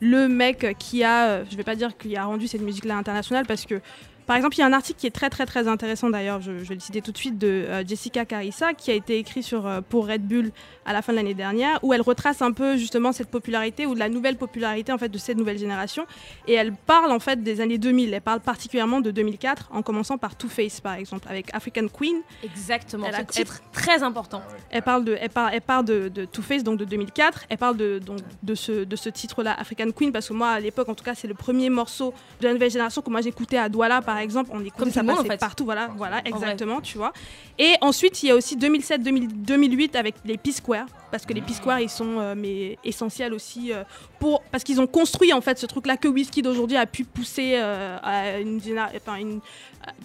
le 0.00 0.28
mec 0.28 0.74
qui 0.78 1.04
a, 1.04 1.44
je 1.44 1.56
vais 1.56 1.64
pas 1.64 1.74
dire 1.74 1.96
qu'il 1.96 2.16
a 2.16 2.24
rendu 2.24 2.48
cette 2.48 2.62
musique-là 2.62 2.96
internationale 2.96 3.46
parce 3.46 3.66
que. 3.66 3.80
Par 4.26 4.36
exemple, 4.36 4.56
il 4.56 4.60
y 4.60 4.62
a 4.62 4.66
un 4.66 4.72
article 4.72 4.98
qui 4.98 5.06
est 5.06 5.10
très 5.10 5.28
très 5.30 5.44
très 5.46 5.68
intéressant 5.68 6.08
d'ailleurs, 6.10 6.40
je, 6.40 6.58
je 6.58 6.64
vais 6.64 6.74
le 6.74 6.80
citer 6.80 7.02
tout 7.02 7.12
de 7.12 7.18
suite, 7.18 7.38
de 7.38 7.46
euh, 7.48 7.84
Jessica 7.86 8.24
Carissa, 8.24 8.72
qui 8.74 8.90
a 8.90 8.94
été 8.94 9.18
écrit 9.18 9.42
sur, 9.42 9.66
euh, 9.66 9.80
pour 9.86 10.06
Red 10.08 10.22
Bull 10.26 10.50
à 10.86 10.92
la 10.92 11.02
fin 11.02 11.12
de 11.12 11.16
l'année 11.18 11.34
dernière, 11.34 11.78
où 11.82 11.92
elle 11.92 12.00
retrace 12.02 12.42
un 12.42 12.52
peu 12.52 12.76
justement 12.76 13.12
cette 13.12 13.28
popularité 13.30 13.86
ou 13.86 13.94
de 13.94 13.98
la 13.98 14.08
nouvelle 14.08 14.36
popularité 14.36 14.92
en 14.92 14.98
fait 14.98 15.08
de 15.08 15.18
cette 15.18 15.36
nouvelle 15.36 15.58
génération. 15.58 16.06
Et 16.46 16.54
elle 16.54 16.72
parle 16.74 17.10
en 17.12 17.18
fait 17.20 17.42
des 17.42 17.60
années 17.60 17.78
2000, 17.78 18.12
elle 18.14 18.20
parle 18.20 18.40
particulièrement 18.40 19.00
de 19.00 19.10
2004, 19.10 19.68
en 19.72 19.82
commençant 19.82 20.18
par 20.18 20.36
Two 20.36 20.48
Face 20.48 20.80
par 20.80 20.94
exemple, 20.94 21.26
avec 21.28 21.54
African 21.54 21.88
Queen. 21.88 22.16
Exactement, 22.42 23.06
Elle 23.08 23.14
a- 23.16 23.24
titre 23.24 23.60
très 23.72 24.02
important. 24.02 24.42
Elle 24.70 24.82
parle 24.82 25.04
de, 25.04 25.16
elle 25.20 25.30
parle, 25.30 25.50
elle 25.54 25.60
parle 25.60 25.84
de, 25.84 26.08
de 26.08 26.24
Two 26.24 26.42
Face 26.42 26.62
donc 26.64 26.78
de 26.78 26.84
2004. 26.84 27.44
Elle 27.48 27.58
parle 27.58 27.76
de 27.76 27.98
donc 27.98 28.18
de 28.42 28.54
ce 28.54 28.84
de 28.84 28.96
ce 28.96 29.08
titre-là, 29.08 29.54
African 29.58 29.90
Queen, 29.90 30.12
parce 30.12 30.28
que 30.28 30.34
moi 30.34 30.48
à 30.50 30.60
l'époque 30.60 30.88
en 30.88 30.94
tout 30.94 31.04
cas 31.04 31.14
c'est 31.14 31.28
le 31.28 31.34
premier 31.34 31.68
morceau 31.70 32.12
de 32.40 32.46
la 32.46 32.52
nouvelle 32.54 32.70
génération 32.70 33.02
que 33.02 33.10
moi 33.10 33.20
j'écoutais 33.20 33.58
à 33.58 33.68
Douala 33.68 34.02
par 34.02 34.13
exemple. 34.18 34.50
On 34.52 34.60
écoutait 34.64 34.78
Comme 34.84 34.90
ça 34.92 35.02
en 35.02 35.06
passait 35.06 35.28
fait. 35.28 35.36
partout, 35.38 35.64
voilà, 35.64 35.88
voilà, 35.96 36.20
exactement, 36.24 36.80
tu 36.80 36.98
vois. 36.98 37.12
Et 37.58 37.74
ensuite 37.80 38.22
il 38.22 38.28
y 38.28 38.30
a 38.30 38.34
aussi 38.36 38.56
2007, 38.56 39.02
2000 39.02 39.28
2008 39.44 39.96
avec 39.96 40.14
les 40.24 40.36
P-Square, 40.36 40.86
parce 41.10 41.24
que 41.26 41.32
les 41.32 41.40
P-Square 41.40 41.80
ils 41.80 41.88
sont 41.90 42.18
euh, 42.18 42.34
mais 42.36 42.78
essentiels 42.84 43.32
aussi 43.32 43.72
euh, 43.72 43.84
pour 44.18 44.42
parce 44.50 44.64
qu'ils 44.64 44.80
ont 44.80 44.86
construit 44.86 45.32
en 45.32 45.40
fait 45.40 45.58
ce 45.58 45.66
truc-là 45.66 45.96
que 45.96 46.08
Wizkid 46.08 46.46
aujourd'hui 46.46 46.76
a 46.76 46.86
pu 46.86 47.04
pousser 47.04 47.52
euh, 47.56 47.96
à 48.02 48.40
une, 48.40 48.60
généra- 48.60 48.90
enfin, 48.96 49.16
une 49.16 49.40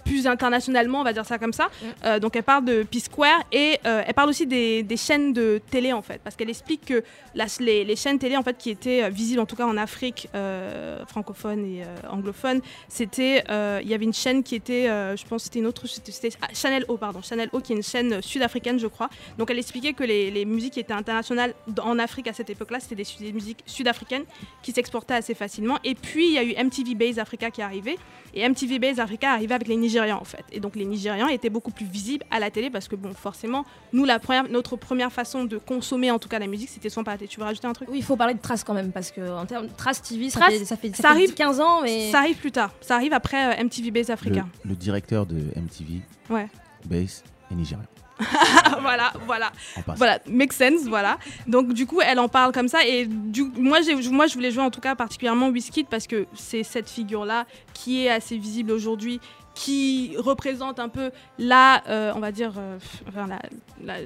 plus 0.03 0.27
internationalement, 0.27 0.99
on 0.99 1.03
va 1.05 1.13
dire 1.13 1.25
ça 1.25 1.37
comme 1.37 1.53
ça. 1.53 1.69
Euh, 2.03 2.19
donc 2.19 2.35
elle 2.35 2.43
parle 2.43 2.65
de 2.65 2.83
P-Square 2.83 3.43
et 3.53 3.79
euh, 3.85 4.03
elle 4.05 4.13
parle 4.13 4.29
aussi 4.29 4.45
des, 4.45 4.83
des 4.83 4.97
chaînes 4.97 5.31
de 5.31 5.61
télé 5.71 5.93
en 5.93 6.01
fait, 6.01 6.19
parce 6.23 6.35
qu'elle 6.35 6.49
explique 6.49 6.83
que 6.85 7.01
la- 7.33 7.45
les, 7.61 7.85
les 7.85 7.95
chaînes 7.95 8.19
télé 8.19 8.35
en 8.35 8.43
fait 8.43 8.57
qui 8.57 8.69
étaient 8.71 9.09
visibles 9.09 9.39
en 9.39 9.45
tout 9.45 9.55
cas 9.55 9.65
en 9.65 9.77
Afrique 9.77 10.27
euh, 10.35 11.05
francophone 11.05 11.63
et 11.65 11.83
euh, 11.83 11.85
anglophone, 12.11 12.59
c'était 12.89 13.43
euh, 13.49 13.79
il 13.81 13.87
y 13.89 13.93
avait 13.93 13.98
une 14.01 14.13
chaîne 14.13 14.43
qui 14.43 14.55
était, 14.55 14.89
euh, 14.89 15.15
je 15.15 15.25
pense 15.25 15.43
c'était 15.43 15.59
une 15.59 15.67
autre, 15.67 15.87
c'était 15.87 16.29
ah, 16.41 16.47
Channel 16.53 16.85
O 16.87 16.97
pardon, 16.97 17.21
Channel 17.21 17.49
O 17.53 17.59
qui 17.59 17.73
est 17.73 17.75
une 17.75 17.83
chaîne 17.83 18.21
sud-africaine 18.21 18.79
je 18.79 18.87
crois. 18.87 19.09
Donc 19.37 19.49
elle 19.51 19.59
expliquait 19.59 19.93
que 19.93 20.03
les, 20.03 20.31
les 20.31 20.45
musiques 20.45 20.73
qui 20.73 20.79
étaient 20.79 20.93
internationales 20.93 21.53
en 21.81 21.99
Afrique 21.99 22.27
à 22.27 22.33
cette 22.33 22.49
époque-là, 22.49 22.79
c'était 22.79 22.95
des, 22.95 23.33
musiques 23.33 23.63
sud-africaines 23.65 23.89
africaine 23.89 24.23
qui 24.61 24.71
s'exportait 24.71 25.15
assez 25.15 25.33
facilement. 25.33 25.77
Et 25.83 25.95
puis 25.95 26.27
il 26.27 26.33
y 26.33 26.37
a 26.37 26.43
eu 26.43 26.63
MTV 26.63 26.95
Base 26.95 27.19
Africa 27.19 27.51
qui 27.51 27.61
est 27.61 27.63
arrivé. 27.63 27.97
Et 28.33 28.47
MTV 28.47 28.77
Base 28.77 28.99
Africa 28.99 29.31
arrivait 29.31 29.55
avec 29.55 29.67
les 29.67 29.75
Nigérians 29.75 30.19
en 30.21 30.23
fait. 30.23 30.45
Et 30.51 30.59
donc 30.59 30.75
les 30.75 30.85
Nigérians 30.85 31.29
étaient 31.29 31.49
beaucoup 31.49 31.71
plus 31.71 31.85
visibles 31.85 32.23
à 32.29 32.39
la 32.39 32.51
télé 32.51 32.69
parce 32.69 32.87
que 32.87 32.95
bon, 32.95 33.13
forcément, 33.13 33.65
nous 33.91 34.05
la 34.05 34.19
première, 34.19 34.47
notre 34.49 34.75
première 34.75 35.11
façon 35.11 35.45
de 35.45 35.57
consommer 35.57 36.11
en 36.11 36.19
tout 36.19 36.29
cas 36.29 36.37
la 36.39 36.47
musique, 36.47 36.69
c'était 36.69 36.89
son 36.89 37.03
télé. 37.03 37.27
Tu 37.27 37.39
veux 37.39 37.45
rajouter 37.45 37.67
un 37.67 37.73
truc? 37.73 37.89
Oui, 37.91 37.97
il 37.97 38.03
faut 38.03 38.15
parler 38.15 38.35
de 38.35 38.39
Trace 38.39 38.63
quand 38.63 38.73
même, 38.73 38.91
parce 38.91 39.11
que 39.11 39.21
en 39.21 39.45
termes 39.45 39.67
de 39.67 39.73
Trace 39.75 40.01
TV, 40.01 40.29
ça, 40.29 40.39
Trace, 40.39 40.53
fait, 40.53 40.65
ça 40.65 40.77
fait, 40.77 40.89
ça 40.89 40.95
ça 40.97 41.09
fait 41.09 41.15
arrive- 41.15 41.33
15 41.33 41.59
ans, 41.59 41.81
mais. 41.81 42.11
Ça 42.11 42.19
arrive 42.19 42.37
plus 42.37 42.51
tard. 42.51 42.71
Ça 42.81 42.95
arrive 42.95 43.13
après 43.13 43.57
euh, 43.59 43.63
MTV 43.63 43.88
Base 43.91 44.07
Le, 44.07 44.13
Africa. 44.13 44.45
le 44.65 44.75
directeur 44.75 45.25
de 45.25 45.37
MTV, 45.55 46.01
Ouais. 46.29 46.47
Base, 46.85 47.23
est 47.51 47.55
nigérien. 47.55 47.85
voilà, 48.81 49.13
voilà. 49.25 49.51
Voilà, 49.95 50.19
make 50.27 50.51
sense, 50.51 50.81
voilà. 50.87 51.17
Donc 51.47 51.71
du 51.73 51.85
coup, 51.85 52.01
elle 52.01 52.19
en 52.19 52.27
parle 52.27 52.51
comme 52.51 52.67
ça 52.67 52.85
et 52.85 53.05
du 53.05 53.43
moi 53.57 53.79
moi 54.11 54.27
je 54.27 54.33
voulais 54.33 54.51
jouer 54.51 54.63
en 54.63 54.69
tout 54.71 54.81
cas 54.81 54.93
particulièrement 54.95 55.47
Wizkid 55.49 55.87
parce 55.87 56.05
que 56.05 56.25
c'est 56.33 56.63
cette 56.63 56.89
figure 56.89 57.23
là 57.23 57.45
qui 57.73 58.03
est 58.05 58.09
assez 58.09 58.37
visible 58.37 58.71
aujourd'hui 58.71 59.21
qui 59.55 60.15
représente 60.17 60.79
un 60.79 60.89
peu 60.89 61.11
la 61.37 61.81
euh, 61.87 62.11
on 62.13 62.19
va 62.19 62.33
dire 62.33 62.51
euh, 62.57 62.77
enfin 63.07 63.25
la, 63.27 63.39
la- 63.83 64.05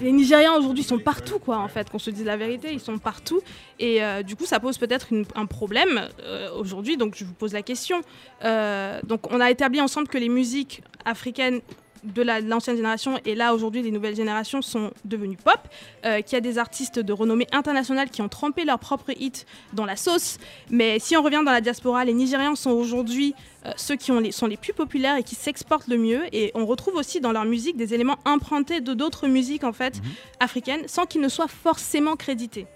Les 0.00 0.12
Nigériens 0.12 0.54
aujourd'hui 0.54 0.84
sont 0.84 0.98
partout, 0.98 1.38
quoi, 1.38 1.58
en 1.58 1.68
fait, 1.68 1.90
qu'on 1.90 1.98
se 1.98 2.10
dise 2.10 2.24
la 2.24 2.36
vérité, 2.36 2.68
ils 2.72 2.80
sont 2.80 2.98
partout. 2.98 3.40
Et 3.78 4.02
euh, 4.02 4.22
du 4.22 4.36
coup, 4.36 4.46
ça 4.46 4.60
pose 4.60 4.78
peut-être 4.78 5.08
un 5.34 5.46
problème 5.46 6.08
euh, 6.22 6.50
aujourd'hui. 6.54 6.96
Donc, 6.96 7.14
je 7.16 7.24
vous 7.24 7.34
pose 7.34 7.52
la 7.52 7.62
question. 7.62 8.00
Euh, 8.44 9.00
donc, 9.02 9.32
on 9.32 9.40
a 9.40 9.50
établi 9.50 9.80
ensemble 9.80 10.08
que 10.08 10.18
les 10.18 10.28
musiques 10.28 10.82
africaines 11.04 11.60
de 12.04 12.22
la- 12.22 12.40
de 12.42 12.48
l'ancienne 12.48 12.76
génération 12.76 13.18
et 13.24 13.34
là 13.34 13.54
aujourd'hui 13.54 13.82
les 13.82 13.90
nouvelles 13.90 14.16
générations 14.16 14.62
sont 14.62 14.90
devenues 15.04 15.36
pop, 15.36 15.58
euh, 16.06 16.20
qu'il 16.22 16.34
y 16.34 16.36
a 16.36 16.40
des 16.40 16.58
artistes 16.58 16.98
de 16.98 17.12
renommée 17.12 17.46
internationale 17.52 18.10
qui 18.10 18.22
ont 18.22 18.28
trempé 18.28 18.64
leurs 18.64 18.78
propres 18.78 19.12
hits 19.18 19.44
dans 19.72 19.84
la 19.84 19.96
sauce. 19.96 20.38
Mais 20.70 20.98
si 20.98 21.16
on 21.16 21.22
revient 21.22 21.42
dans 21.44 21.52
la 21.52 21.60
diaspora, 21.60 22.04
les 22.04 22.14
Nigérians 22.14 22.56
sont 22.56 22.70
aujourd'hui 22.70 23.34
euh, 23.66 23.72
ceux 23.76 23.96
qui 23.96 24.10
ont 24.10 24.20
les, 24.20 24.32
sont 24.32 24.46
les 24.46 24.56
plus 24.56 24.72
populaires 24.72 25.16
et 25.16 25.22
qui 25.22 25.34
s'exportent 25.34 25.88
le 25.88 25.98
mieux. 25.98 26.22
Et 26.34 26.50
on 26.54 26.64
retrouve 26.64 26.94
aussi 26.94 27.20
dans 27.20 27.30
leur 27.32 27.44
musique 27.44 27.76
des 27.76 27.92
éléments 27.92 28.16
empruntés 28.24 28.80
de 28.80 28.94
d'autres 28.94 29.28
musiques 29.28 29.64
en 29.64 29.74
fait 29.74 30.00
africaines 30.40 30.84
sans 30.86 31.04
qu'ils 31.04 31.20
ne 31.20 31.28
soient 31.28 31.48
forcément 31.48 32.16
crédités. 32.16 32.66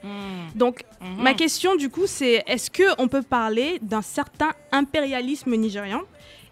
Donc 0.55 0.82
ma 1.18 1.32
question 1.34 1.76
du 1.76 1.88
coup 1.88 2.06
c'est 2.06 2.42
est-ce 2.46 2.70
que 2.70 2.82
on 2.98 3.09
peut 3.09 3.22
parler 3.22 3.78
d'un 3.80 4.02
certain 4.02 4.51
impérialisme 4.72 5.55
nigérian 5.56 6.02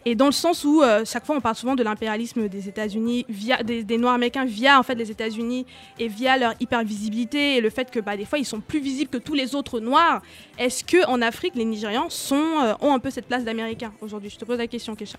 et 0.05 0.15
dans 0.15 0.27
le 0.27 0.33
sens 0.33 0.65
où 0.65 0.83
euh, 0.83 1.05
chaque 1.05 1.25
fois 1.25 1.37
on 1.37 1.41
parle 1.41 1.55
souvent 1.57 1.75
de 1.75 1.83
l'impérialisme 1.83 2.49
des 2.49 2.69
États-Unis 2.69 3.25
via 3.29 3.63
des, 3.63 3.85
des 3.85 3.99
Noirs 3.99 4.15
américains 4.15 4.45
via 4.45 4.79
en 4.79 4.83
fait 4.83 4.95
les 4.95 5.11
États-Unis 5.11 5.67
et 5.99 6.09
via 6.09 6.37
leur 6.37 6.55
hypervisibilité 6.61 7.57
et 7.57 7.61
le 7.61 7.71
fait 7.71 7.91
que 7.91 8.01
bah, 8.01 8.17
des 8.17 8.25
fois 8.25 8.39
ils 8.39 8.45
sont 8.45 8.61
plus 8.61 8.81
visibles 8.81 9.11
que 9.11 9.19
tous 9.19 9.35
les 9.35 9.55
autres 9.55 9.81
Noirs. 9.81 10.23
Est-ce 10.59 10.83
que 10.85 11.07
en 11.07 11.23
Afrique 11.23 11.55
les 11.55 11.65
Nigérians 11.65 12.11
sont 12.11 12.35
euh, 12.63 12.75
ont 12.81 12.93
un 12.93 12.99
peu 12.99 13.11
cette 13.11 13.27
place 13.27 13.45
d'Américains 13.45 13.93
aujourd'hui? 14.01 14.31
Je 14.31 14.39
te 14.39 14.45
pose 14.45 14.59
la 14.59 14.67
question, 14.67 14.95
Kesha. 14.95 15.19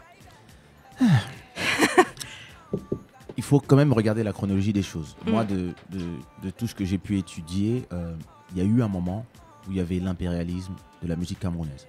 Il 3.36 3.44
faut 3.44 3.60
quand 3.60 3.76
même 3.76 3.94
regarder 3.94 4.24
la 4.24 4.32
chronologie 4.32 4.74
des 4.74 4.84
choses. 4.84 5.16
Mm. 5.26 5.32
Moi, 5.32 5.44
de, 5.44 5.74
de- 5.90 6.00
de 6.44 6.50
tout 6.52 6.68
ce 6.68 6.76
que 6.76 6.86
j'ai 6.86 6.98
pu 7.00 7.18
étudier, 7.18 7.84
euh, 7.92 8.14
il 8.52 8.58
y 8.58 8.62
a 8.62 8.64
eu 8.70 8.82
un 8.84 8.88
moment 8.88 9.26
où 9.68 9.72
il 9.72 9.78
y 9.78 9.80
avait 9.80 10.00
l'impérialisme 10.00 10.74
de 11.02 11.08
la 11.08 11.16
musique 11.16 11.40
camerounaise. 11.40 11.88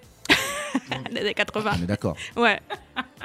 Les 1.13 1.21
années 1.21 1.35
80. 1.35 1.71
On 1.79 1.83
est 1.83 1.87
d'accord. 1.87 2.17
Ouais. 2.37 2.61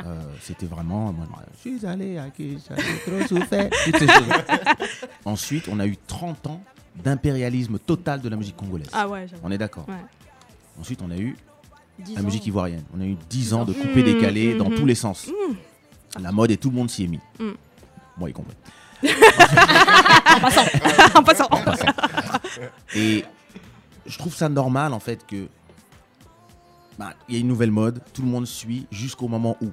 Euh, 0.06 0.22
C'était 0.42 0.66
vraiment. 0.66 1.12
moi, 1.14 1.26
je 1.54 1.60
suis 1.70 1.86
allé 1.86 2.18
à 2.18 2.26
trop 2.30 3.28
souffert. 3.28 3.70
Toutes 3.86 3.98
ces 3.98 4.08
choses. 4.08 4.28
Ensuite, 5.26 5.68
on 5.72 5.80
a 5.80 5.86
eu 5.88 5.98
30 6.08 6.48
ans 6.48 6.62
d'impérialisme 6.96 7.80
total 7.80 8.22
de 8.22 8.30
la 8.30 8.36
musique 8.36 8.56
congolaise. 8.58 8.90
Ah 8.94 9.08
ouais. 9.08 9.26
On 9.44 9.52
est 9.52 9.58
d'accord. 9.58 9.88
Ouais. 9.88 9.96
Ensuite, 10.80 11.02
on 11.04 11.12
a 11.12 11.18
eu 11.18 11.36
10 12.00 12.16
la 12.16 12.22
ans. 12.22 12.24
musique 12.24 12.46
ivoirienne. 12.48 12.84
On 12.96 13.02
a 13.02 13.06
eu 13.06 13.16
10 13.30 13.54
ans 13.54 13.66
de 13.66 13.72
Mmh, 13.74 13.76
coupé-décalé 13.76 14.56
dans 14.56 14.70
mmh, 14.70 14.76
tous 14.76 14.86
les 14.86 14.96
sens. 14.96 15.28
mmh. 15.28 16.22
La 16.22 16.32
mode 16.32 16.52
et 16.52 16.58
tout 16.58 16.70
le 16.70 16.76
monde 16.76 16.90
s'y 16.90 17.04
est 17.04 17.08
mis. 17.08 17.20
Mmh. 17.40 17.50
Moi 18.18 18.30
y 18.30 18.34
compris. 18.34 18.56
en 19.04 20.40
passant. 20.42 20.66
en 21.16 21.24
passant. 21.24 21.48
En 21.52 21.62
passant. 21.62 21.86
Et 22.96 23.24
je 24.06 24.18
trouve 24.18 24.34
ça 24.36 24.50
normal 24.50 24.94
en 24.94 25.00
fait 25.00 25.26
que 25.26 25.48
bah, 27.00 27.14
il 27.28 27.34
y 27.36 27.38
a 27.38 27.42
une 27.42 27.48
nouvelle 27.48 27.72
mode, 27.72 28.02
tout 28.14 28.22
le 28.22 28.28
monde 28.28 28.46
suit 28.46 28.86
jusqu'au 28.92 29.28
moment 29.28 29.56
où. 29.62 29.70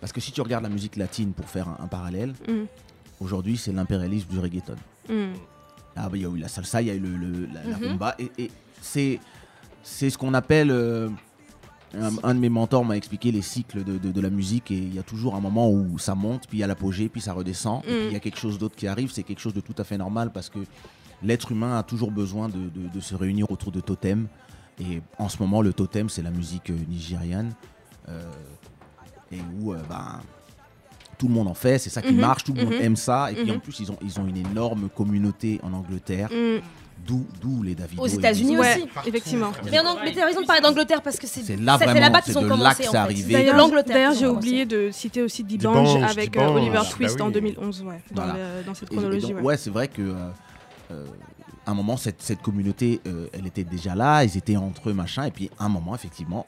Parce 0.00 0.12
que 0.12 0.20
si 0.20 0.32
tu 0.32 0.40
regardes 0.40 0.62
la 0.62 0.70
musique 0.70 0.96
latine 0.96 1.32
pour 1.32 1.46
faire 1.48 1.68
un, 1.68 1.76
un 1.84 1.86
parallèle, 1.88 2.32
Mm. 2.48 2.64
aujourd'hui 3.20 3.56
c'est 3.58 3.72
l'impérialisme 3.72 4.28
du 4.28 4.38
reggaeton. 4.38 4.76
Mm. 5.08 5.32
Ah, 5.96 6.08
bah, 6.08 6.16
il 6.16 6.22
y 6.22 6.24
a 6.24 6.28
eu 6.30 6.38
la 6.38 6.48
salsa, 6.48 6.80
il 6.80 6.88
y 6.88 6.90
a 6.90 6.94
eu 6.94 7.00
le, 7.00 7.16
le- 7.16 7.46
la, 7.52 7.64
la 7.64 7.76
Mhm. 7.76 7.84
rumba, 7.88 8.14
et, 8.18 8.30
et 8.38 8.50
c'est 8.80 9.18
c'est 9.82 10.08
ce 10.10 10.16
qu'on 10.16 10.32
appelle. 10.34 10.70
euh, 10.70 11.08
un, 11.98 12.10
un 12.22 12.34
de 12.36 12.38
mes 12.38 12.48
mentors 12.50 12.84
m'a 12.84 12.96
expliqué 12.96 13.32
les 13.32 13.42
cycles 13.42 13.82
de, 13.82 13.98
de- 13.98 14.12
de 14.12 14.20
la 14.20 14.30
musique, 14.30 14.70
et 14.70 14.76
il 14.78 14.94
y 14.94 14.98
a 15.00 15.02
toujours 15.02 15.34
un 15.34 15.40
moment 15.40 15.68
où 15.68 15.98
ça 15.98 16.14
monte, 16.14 16.46
puis 16.46 16.58
il 16.58 16.60
y 16.60 16.64
a 16.64 16.68
l'apogée, 16.68 17.08
puis 17.08 17.20
ça 17.20 17.32
redescend, 17.32 17.82
et 17.84 17.88
puis 17.88 18.06
il 18.06 18.12
y 18.12 18.16
a 18.16 18.20
quelque 18.20 18.38
chose 18.38 18.58
d'autre 18.58 18.76
qui 18.76 18.86
arrive. 18.86 19.10
C'est 19.10 19.24
quelque 19.24 19.40
chose 19.40 19.54
de 19.54 19.60
tout 19.60 19.74
à 19.76 19.82
fait 19.82 19.98
normal 19.98 20.30
parce 20.32 20.48
que 20.48 20.60
l'être 21.20 21.50
humain 21.50 21.76
a 21.76 21.82
toujours 21.82 22.12
besoin 22.12 22.48
de, 22.48 22.68
de- 22.68 22.88
de 22.94 23.00
se 23.00 23.16
réunir 23.16 23.50
autour 23.50 23.72
de 23.72 23.80
totems. 23.80 24.28
Et 24.80 25.02
en 25.18 25.28
ce 25.28 25.38
moment, 25.40 25.60
le 25.62 25.72
totem, 25.72 26.08
c'est 26.08 26.22
la 26.22 26.30
musique 26.30 26.70
euh, 26.70 26.76
nigériane. 26.88 27.52
euh, 28.08 28.22
et 29.32 29.38
où 29.60 29.72
euh, 29.72 29.76
ben, 29.88 30.20
tout 31.18 31.28
le 31.28 31.34
monde 31.34 31.46
en 31.48 31.54
fait, 31.54 31.78
c'est 31.78 31.90
ça 31.90 32.02
qui 32.02 32.12
Mhm, 32.14 32.20
marche, 32.20 32.42
tout 32.44 32.52
le 32.54 32.64
monde 32.64 32.74
mhm, 32.74 32.80
aime 32.80 32.96
ça. 32.96 33.30
Et 33.30 33.34
puis 33.34 33.50
en 33.50 33.54
mhm. 33.54 33.60
plus, 33.60 33.78
ils 33.78 33.92
ont, 33.92 33.98
ils 34.02 34.18
ont 34.18 34.26
une 34.26 34.38
énorme 34.38 34.88
communauté 34.88 35.60
en 35.62 35.72
Angleterre, 35.74 36.28
Mm. 36.32 36.60
d'où 37.40 37.62
les 37.62 37.74
Davido. 37.76 38.02
Aux 38.02 38.06
États-Unis 38.06 38.58
aussi. 38.58 38.84
effectivement. 39.06 39.52
Mais, 39.70 39.78
en 39.78 39.84
Ang- 39.84 39.98
mais 40.02 40.12
t'as 40.12 40.24
raison 40.26 40.40
de 40.40 40.46
parler 40.46 40.62
d'Angleterre 40.62 41.02
parce 41.02 41.18
que 41.18 41.26
c'est 41.26 41.56
là 41.60 41.78
là-bas 41.78 42.20
c'est 42.24 42.32
qu'ils 42.32 42.38
ont 42.38 42.48
commencé. 42.48 42.82
que 42.82 42.88
en 42.88 43.06
c'est 43.08 43.14
fait. 43.22 43.32
D'ailleurs, 43.86 44.14
j'ai 44.14 44.26
oublié 44.26 44.64
de 44.66 44.90
citer 44.90 45.22
aussi 45.22 45.44
Dibange 45.44 46.02
avec 46.02 46.32
Dibange. 46.32 46.56
Oliver 46.56 46.72
Bah 46.78 46.84
Twist 46.90 47.16
oui. 47.16 47.22
en 47.22 47.30
2011, 47.30 47.82
ouais, 47.82 48.02
dans, 48.10 48.24
Voilà. 48.24 48.38
le- 48.58 48.64
dans 48.64 48.74
cette 48.74 48.90
Et- 48.90 48.94
et 48.94 48.96
chronologie. 48.96 49.26
donc, 49.28 49.36
ouais. 49.36 49.42
ouais, 49.42 49.56
c'est 49.56 49.70
vrai 49.70 49.88
que 49.88 50.14
à 51.70 51.72
un 51.72 51.76
moment, 51.76 51.96
cette, 51.96 52.20
cette 52.20 52.42
communauté, 52.42 53.00
euh, 53.06 53.28
elle 53.32 53.46
était 53.46 53.62
déjà 53.62 53.94
là, 53.94 54.24
ils 54.24 54.36
étaient 54.36 54.56
entre 54.56 54.90
eux, 54.90 54.92
machin, 54.92 55.24
et 55.26 55.30
puis 55.30 55.50
à 55.56 55.66
un 55.66 55.68
moment, 55.68 55.94
effectivement, 55.94 56.44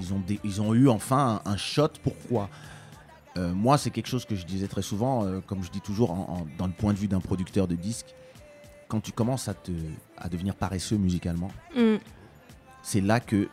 ils 0.00 0.12
ont, 0.12 0.18
des- 0.18 0.40
ils 0.42 0.60
ont 0.60 0.74
eu 0.74 0.88
enfin 0.88 1.40
un, 1.44 1.52
un 1.52 1.56
shot. 1.56 1.90
Pourquoi? 2.02 2.48
Euh, 3.36 3.52
Moi, 3.54 3.78
c'est 3.78 3.90
quelque 3.90 4.08
chose 4.08 4.24
que 4.24 4.34
je 4.34 4.44
disais 4.44 4.66
très 4.66 4.82
souvent, 4.82 5.24
euh, 5.24 5.38
comme 5.46 5.62
je 5.62 5.70
dis 5.70 5.80
toujours, 5.80 6.10
en- 6.10 6.40
en- 6.40 6.46
dans 6.58 6.66
le 6.66 6.72
point 6.72 6.92
de 6.92 6.98
vue 6.98 7.06
d'un 7.06 7.20
producteur 7.20 7.68
de 7.68 7.76
disques, 7.76 8.14
quand 8.88 9.00
tu 9.00 9.12
commences 9.12 9.46
à, 9.46 9.54
te, 9.54 9.70
à 10.18 10.28
devenir 10.28 10.56
paresseux 10.56 10.96
musicalement, 10.96 11.50
Mm. 11.76 11.96
c'est 12.82 13.00
là 13.00 13.20
que 13.20 13.48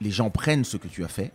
les 0.00 0.10
gens 0.10 0.28
prennent 0.28 0.64
ce 0.64 0.76
que 0.76 0.88
tu 0.88 1.04
as 1.04 1.08
fait 1.08 1.32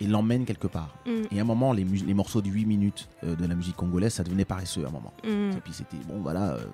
et 0.00 0.06
l'emmènent 0.06 0.44
quelque 0.44 0.66
part. 0.66 0.94
Mm. 1.06 1.10
Et 1.32 1.38
à 1.38 1.42
un 1.42 1.44
moment, 1.44 1.72
les, 1.72 1.84
les 1.84 2.14
morceaux 2.14 2.40
de 2.40 2.48
8 2.48 2.64
minutes 2.66 3.08
euh, 3.24 3.34
de 3.34 3.46
la 3.46 3.54
musique 3.54 3.76
congolaise, 3.76 4.14
ça 4.14 4.24
devenait 4.24 4.44
paresseux 4.44 4.84
à 4.84 4.88
un 4.88 4.92
moment. 4.92 5.12
Mm. 5.24 5.56
Et 5.56 5.60
puis 5.62 5.72
c'était 5.72 5.96
bon, 6.06 6.20
voilà, 6.20 6.52
euh, 6.52 6.64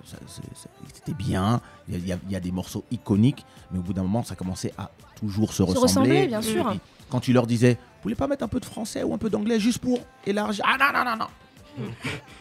c'était 0.93 1.13
bien. 1.13 1.61
Il 1.89 1.97
y, 1.97 2.11
y 2.11 2.17
y 2.29 2.35
a 2.35 2.39
des 2.39 2.51
morceaux 2.51 2.83
iconiques, 2.91 3.45
mais 3.71 3.79
au 3.79 3.81
bout 3.81 3.93
d'un 3.93 4.03
moment, 4.03 4.23
ça 4.23 4.35
commençait 4.35 4.73
à 4.77 4.91
toujours 5.15 5.53
se, 5.53 5.63
ressembler. 5.63 5.81
ressembler, 5.83 6.27
bien 6.27 6.41
sûr. 6.41 6.71
Et 6.71 6.79
quand 7.09 7.19
tu 7.19 7.33
leur 7.33 7.47
disais, 7.47 7.73
vous 7.73 8.03
voulez 8.03 8.15
pas 8.15 8.27
mettre 8.27 8.43
un 8.43 8.47
peu 8.47 8.59
de 8.59 8.65
français 8.65 9.03
ou 9.03 9.13
un 9.13 9.17
peu 9.17 9.29
d'anglais 9.29 9.59
juste 9.59 9.79
pour 9.79 9.99
élargir? 10.25 10.63
Ah 10.67 10.77
non, 10.77 10.99
non, 10.99 11.11
non, 11.11 11.17
non 11.17 11.27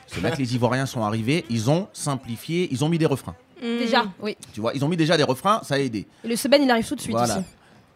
C'est 0.06 0.20
là 0.20 0.30
que 0.30 0.38
les 0.38 0.54
Ivoiriens 0.54 0.86
sont 0.86 1.02
arrivés, 1.02 1.44
ils 1.50 1.70
ont 1.70 1.88
simplifié, 1.92 2.68
ils 2.70 2.84
ont 2.84 2.88
mis 2.88 2.98
des 2.98 3.06
refrains. 3.06 3.34
Mm. 3.60 3.78
Déjà, 3.78 4.04
oui. 4.20 4.36
Tu 4.52 4.60
vois, 4.60 4.72
ils 4.74 4.84
ont 4.84 4.88
mis 4.88 4.96
déjà 4.96 5.16
des 5.16 5.22
refrains, 5.22 5.60
ça 5.62 5.74
a 5.74 5.78
aidé. 5.78 6.06
Et 6.22 6.28
le 6.28 6.36
seben, 6.36 6.62
il 6.62 6.70
arrive 6.70 6.86
tout 6.86 6.94
de 6.96 7.00
suite 7.00 7.16
Voilà. 7.16 7.38
aussi. 7.38 7.44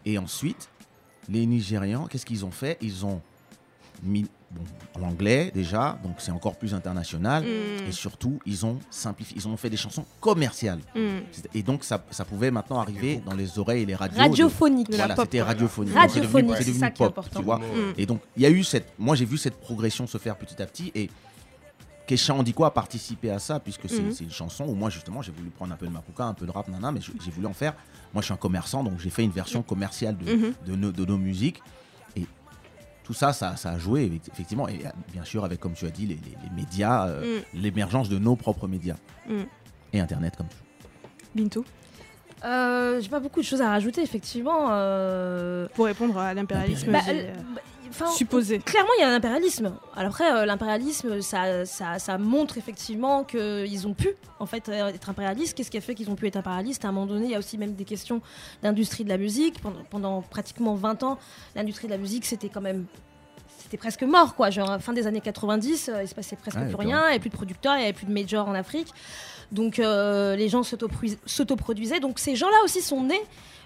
Et 0.05 0.17
ensuite, 0.17 0.69
les 1.29 1.45
Nigérians, 1.45 2.07
qu'est-ce 2.07 2.25
qu'ils 2.25 2.45
ont 2.45 2.51
fait? 2.51 2.77
Ils 2.81 3.05
ont 3.05 3.21
mis 4.01 4.25
bon, 4.51 4.61
l'anglais 4.99 5.51
déjà, 5.53 5.99
donc 6.03 6.15
c'est 6.19 6.31
encore 6.31 6.55
plus 6.55 6.73
international. 6.73 7.43
Mm. 7.43 7.87
Et 7.89 7.91
surtout, 7.91 8.39
ils 8.45 8.65
ont 8.65 8.79
simplifié, 8.89 9.35
ils 9.37 9.47
ont 9.47 9.57
fait 9.57 9.69
des 9.69 9.77
chansons 9.77 10.05
commerciales. 10.21 10.79
Mm. 10.95 10.99
Et 11.53 11.63
donc, 11.63 11.83
ça, 11.83 12.03
ça 12.11 12.25
pouvait 12.25 12.49
maintenant 12.51 12.79
arriver 12.79 13.21
dans 13.25 13.35
les 13.35 13.59
oreilles 13.59 13.83
et 13.83 13.85
les 13.85 13.95
radios. 13.95 14.17
Radiophonique. 14.19 14.89
de- 14.89 14.95
Voilà, 14.95 15.15
c'était 15.15 15.41
radiophonique. 15.41 15.93
Radiophonique, 15.93 16.25
c'est 16.31 16.33
devenu, 16.33 16.49
ça 16.49 16.57
c'est 16.57 16.63
qui 16.63 16.69
est 16.69 16.73
devenu 16.73 16.93
pop, 16.97 17.07
important. 17.17 17.39
tu 17.39 17.45
vois. 17.45 17.57
Mm. 17.59 17.93
Et 17.97 18.05
donc, 18.05 18.21
il 18.37 18.43
y 18.43 18.45
a 18.45 18.49
eu 18.49 18.63
cette, 18.63 18.93
moi 18.97 19.15
j'ai 19.15 19.25
vu 19.25 19.37
cette 19.37 19.59
progression 19.59 20.07
se 20.07 20.17
faire 20.17 20.35
petit 20.37 20.61
à 20.61 20.65
petit 20.65 20.91
et 20.95 21.09
Kesha 22.09 22.33
Andiko 22.33 22.65
a 22.65 22.71
participé 22.73 23.29
à 23.29 23.37
ça 23.37 23.59
puisque 23.59 23.87
c'est 23.87 24.01
Mhm. 24.01 24.11
c'est 24.11 24.23
une 24.23 24.31
chanson 24.31 24.65
où 24.65 24.73
moi 24.73 24.89
justement 24.89 25.21
j'ai 25.21 25.31
voulu 25.31 25.51
prendre 25.51 25.71
un 25.73 25.75
peu 25.77 25.85
de 25.85 25.91
mapuka, 25.91 26.23
un 26.23 26.33
peu 26.33 26.47
de 26.47 26.51
rap, 26.51 26.67
nana, 26.67 26.91
mais 26.91 27.01
je- 27.01 27.11
j'ai 27.23 27.29
voulu 27.29 27.45
en 27.45 27.53
faire. 27.53 27.73
Moi 28.15 28.21
je 28.21 28.25
suis 28.25 28.33
un 28.33 28.37
commerçant 28.37 28.83
donc 28.83 28.97
j'ai 28.99 29.11
fait 29.11 29.23
une 29.23 29.29
version 29.29 29.61
commerciale 29.61 30.17
de, 30.17 30.33
Mhm. 30.33 30.53
de, 30.65 30.75
nos, 30.75 30.91
de 30.91 31.05
nos 31.05 31.17
musiques 31.17 31.61
et 32.15 32.25
tout 33.03 33.13
ça, 33.13 33.31
ça, 33.31 33.55
ça 33.57 33.69
a 33.69 33.77
joué 33.77 34.11
effectivement 34.33 34.67
et 34.67 34.79
bien 35.13 35.23
sûr 35.23 35.45
avec 35.45 35.59
comme 35.59 35.73
tu 35.73 35.85
as 35.85 35.91
dit 35.91 36.07
les, 36.07 36.15
les- 36.15 36.37
les 36.43 36.49
médias, 36.55 37.05
euh, 37.09 37.41
l'émergence 37.53 38.09
de 38.09 38.17
nos 38.17 38.35
propres 38.35 38.67
médias 38.67 38.95
Mm. 39.27 39.41
et 39.93 39.99
Internet 39.99 40.35
comme 40.35 40.47
toujours. 40.47 40.65
Bintou 41.35 41.63
Euh, 42.43 43.01
J'ai 43.01 43.09
pas 43.09 43.19
beaucoup 43.19 43.41
de 43.41 43.45
choses 43.45 43.61
à 43.61 43.67
rajouter, 43.69 44.01
effectivement. 44.01 44.67
euh, 44.71 45.67
Pour 45.75 45.85
répondre 45.85 46.17
à 46.17 46.33
l'impérialisme. 46.33 46.89
Bah, 46.91 46.99
Supposé. 48.15 48.59
Clairement, 48.59 48.89
il 48.97 49.01
y 49.01 49.03
a 49.03 49.09
un 49.09 49.15
impérialisme. 49.15 49.73
Alors 49.95 50.11
après, 50.11 50.31
euh, 50.31 50.45
l'impérialisme, 50.45 51.21
ça, 51.21 51.65
ça, 51.65 51.99
ça 51.99 52.17
montre 52.17 52.57
effectivement 52.57 53.23
qu'ils 53.23 53.87
ont 53.87 53.93
pu 53.93 54.09
en 54.39 54.45
fait 54.45 54.67
être 54.69 55.09
impérialistes. 55.09 55.55
Qu'est-ce 55.55 55.71
qui 55.71 55.77
a 55.77 55.81
fait 55.81 55.95
qu'ils 55.95 56.09
ont 56.09 56.15
pu 56.15 56.27
être 56.27 56.37
impérialistes? 56.37 56.85
À 56.85 56.89
un 56.89 56.91
moment 56.91 57.05
donné, 57.07 57.25
il 57.25 57.31
y 57.31 57.35
a 57.35 57.39
aussi 57.39 57.57
même 57.57 57.73
des 57.73 57.85
questions 57.85 58.21
d'industrie 58.63 59.03
de 59.03 59.09
la 59.09 59.17
musique. 59.17 59.59
Pendant, 59.61 59.83
pendant 59.89 60.21
pratiquement 60.21 60.75
20 60.75 61.03
ans, 61.03 61.17
l'industrie 61.55 61.87
de 61.87 61.91
la 61.93 61.97
musique, 61.99 62.25
c'était 62.25 62.49
quand 62.49 62.61
même 62.61 62.85
c'était 63.61 63.77
presque 63.77 64.03
mort 64.03 64.35
quoi. 64.35 64.49
Genre 64.49 64.79
fin 64.81 64.93
des 64.93 65.05
années 65.05 65.21
90, 65.21 65.89
euh, 65.89 66.01
il 66.03 66.07
se 66.07 66.15
passait 66.15 66.35
presque 66.35 66.57
Ouais, 66.57 66.65
plus 66.67 66.75
rien, 66.75 67.01
il 67.01 67.05
n'y 67.05 67.09
avait 67.11 67.19
plus 67.19 67.29
de 67.29 67.35
producteurs, 67.35 67.75
il 67.75 67.79
n'y 67.79 67.83
avait 67.83 67.93
plus 67.93 68.05
de 68.07 68.11
majors 68.13 68.47
en 68.47 68.55
Afrique. 68.55 68.87
Donc 69.51 69.79
euh, 69.79 70.35
les 70.35 70.47
gens 70.49 70.61
s'autoprodu- 70.61 71.17
s'autoproduisaient. 71.25 71.99
Donc 71.99 72.19
ces 72.19 72.35
gens-là 72.35 72.57
aussi 72.63 72.81
sont 72.81 73.03
nés 73.03 73.21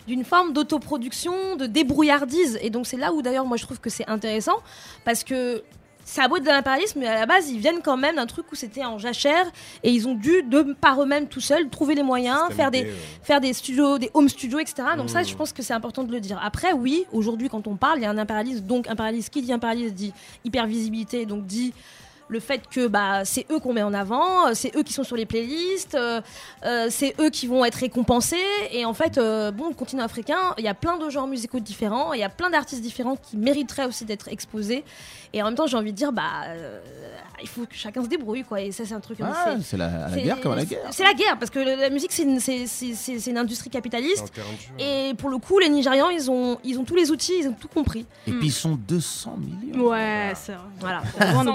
d'une 0.07 0.23
forme 0.23 0.53
d'autoproduction, 0.53 1.55
de 1.55 1.65
débrouillardise. 1.65 2.59
Et 2.61 2.69
donc 2.69 2.87
c'est 2.87 2.97
là 2.97 3.13
où 3.13 3.21
d'ailleurs 3.21 3.45
moi 3.45 3.57
je 3.57 3.63
trouve 3.63 3.79
que 3.79 3.89
c'est 3.89 4.07
intéressant 4.07 4.57
parce 5.05 5.23
que 5.23 5.63
ça 6.05 6.23
a 6.23 6.27
beau 6.27 6.35
être 6.35 6.43
de 6.43 6.49
l'impérialisme, 6.49 6.99
mais 6.99 7.07
à 7.07 7.19
la 7.21 7.25
base 7.25 7.49
ils 7.49 7.59
viennent 7.59 7.81
quand 7.81 7.95
même 7.95 8.15
d'un 8.15 8.25
truc 8.25 8.51
où 8.51 8.55
c'était 8.55 8.83
en 8.83 8.97
jachère 8.97 9.45
et 9.83 9.91
ils 9.91 10.07
ont 10.07 10.15
dû 10.15 10.43
de 10.43 10.73
par 10.73 11.01
eux-mêmes 11.01 11.27
tout 11.27 11.39
seuls 11.39 11.69
trouver 11.69 11.95
les 11.95 12.03
moyens, 12.03 12.51
faire 12.51 12.71
des, 12.71 12.83
ouais. 12.83 12.93
faire 13.21 13.39
des 13.39 13.53
studios, 13.53 13.97
des 13.97 14.11
home 14.13 14.27
studios, 14.29 14.59
etc. 14.59 14.83
Donc 14.97 15.09
ça 15.09 15.21
Mmh. 15.21 15.27
je 15.27 15.35
pense 15.35 15.53
que 15.53 15.63
c'est 15.63 15.73
important 15.73 16.03
de 16.03 16.11
le 16.11 16.19
dire. 16.19 16.39
Après 16.43 16.73
oui, 16.73 17.05
aujourd'hui 17.13 17.47
quand 17.47 17.67
on 17.67 17.75
parle, 17.75 17.99
il 17.99 18.01
y 18.03 18.05
a 18.05 18.09
un 18.09 18.17
impérialisme. 18.17 18.65
Donc 18.65 18.87
impérialisme, 18.89 19.29
qui 19.29 19.41
dit 19.41 19.53
impérialisme 19.53 19.95
dit 19.95 20.13
hypervisibilité, 20.43 21.25
donc 21.25 21.45
dit 21.45 21.73
le 22.27 22.39
fait 22.39 22.61
que 22.69 22.87
bah, 22.87 23.25
c'est 23.25 23.45
eux 23.51 23.59
qu'on 23.59 23.73
met 23.73 23.83
en 23.83 23.93
avant, 23.93 24.47
euh, 24.47 24.51
c'est 24.53 24.75
eux 24.75 24.83
qui 24.83 24.93
sont 24.93 25.03
sur 25.03 25.15
les 25.15 25.25
playlists, 25.25 25.95
euh, 25.95 26.21
euh, 26.65 26.87
c'est 26.89 27.15
eux 27.19 27.29
qui 27.29 27.47
vont 27.47 27.65
être 27.65 27.75
récompensés. 27.75 28.37
Et 28.71 28.85
en 28.85 28.93
fait, 28.93 29.15
bon, 29.15 29.69
le 29.69 29.75
continent 29.75 30.03
africain, 30.03 30.53
il 30.57 30.63
y 30.63 30.67
a 30.67 30.73
plein 30.73 30.97
de 30.97 31.09
genres 31.09 31.27
musicaux 31.27 31.59
différents, 31.59 32.13
il 32.13 32.19
y 32.19 32.23
a 32.23 32.29
plein 32.29 32.49
d'artistes 32.49 32.81
différents 32.81 33.15
qui 33.15 33.37
mériteraient 33.37 33.85
aussi 33.85 34.05
d'être 34.05 34.27
exposés. 34.27 34.83
Et 35.33 35.41
en 35.41 35.45
même 35.45 35.55
temps, 35.55 35.67
j'ai 35.67 35.77
envie 35.77 35.91
de 35.91 35.97
dire, 35.97 36.11
bah, 36.11 36.43
il 37.41 37.47
faut 37.47 37.61
que 37.65 37.73
chacun 37.75 38.03
se 38.03 38.07
débrouille, 38.07 38.43
quoi. 38.43 38.61
Et 38.61 38.71
ça, 38.71 38.85
c'est 38.85 38.93
un 38.93 38.99
truc. 38.99 39.17
Ah, 39.21 39.55
c'est 39.61 39.77
la, 39.77 40.09
guerre 40.15 40.39
comme 40.41 40.51
à 40.53 40.55
la 40.55 40.65
guerre. 40.65 40.81
C'est 40.91 41.03
la 41.03 41.13
guerre, 41.13 41.37
parce 41.39 41.49
que 41.51 41.59
la 41.59 41.89
musique, 41.89 42.11
c'est 42.11 42.23
une, 42.23 42.39
c'est- 42.39 42.67
c'est- 42.67 42.93
c'est- 42.93 43.19
c'est 43.19 43.31
une 43.31 43.37
industrie 43.37 43.69
capitaliste. 43.69 44.31
Et 44.79 45.13
pour 45.17 45.29
le 45.29 45.37
coup, 45.37 45.59
les 45.59 45.69
Nigérians, 45.69 46.09
ils 46.09 46.29
ont, 46.29 46.57
ils 46.63 46.77
ont 46.79 46.83
tous 46.83 46.95
les 46.95 47.11
outils, 47.11 47.33
ils 47.39 47.47
ont 47.47 47.53
tout 47.53 47.67
compris. 47.67 48.05
Et 48.27 48.31
puis 48.31 48.47
ils 48.47 48.51
sont 48.51 48.75
200 48.75 49.37
millions. 49.37 49.87
Ouais, 49.89 50.33
c'est 50.35 50.53
vrai. 50.53 50.63
Voilà. 50.79 51.01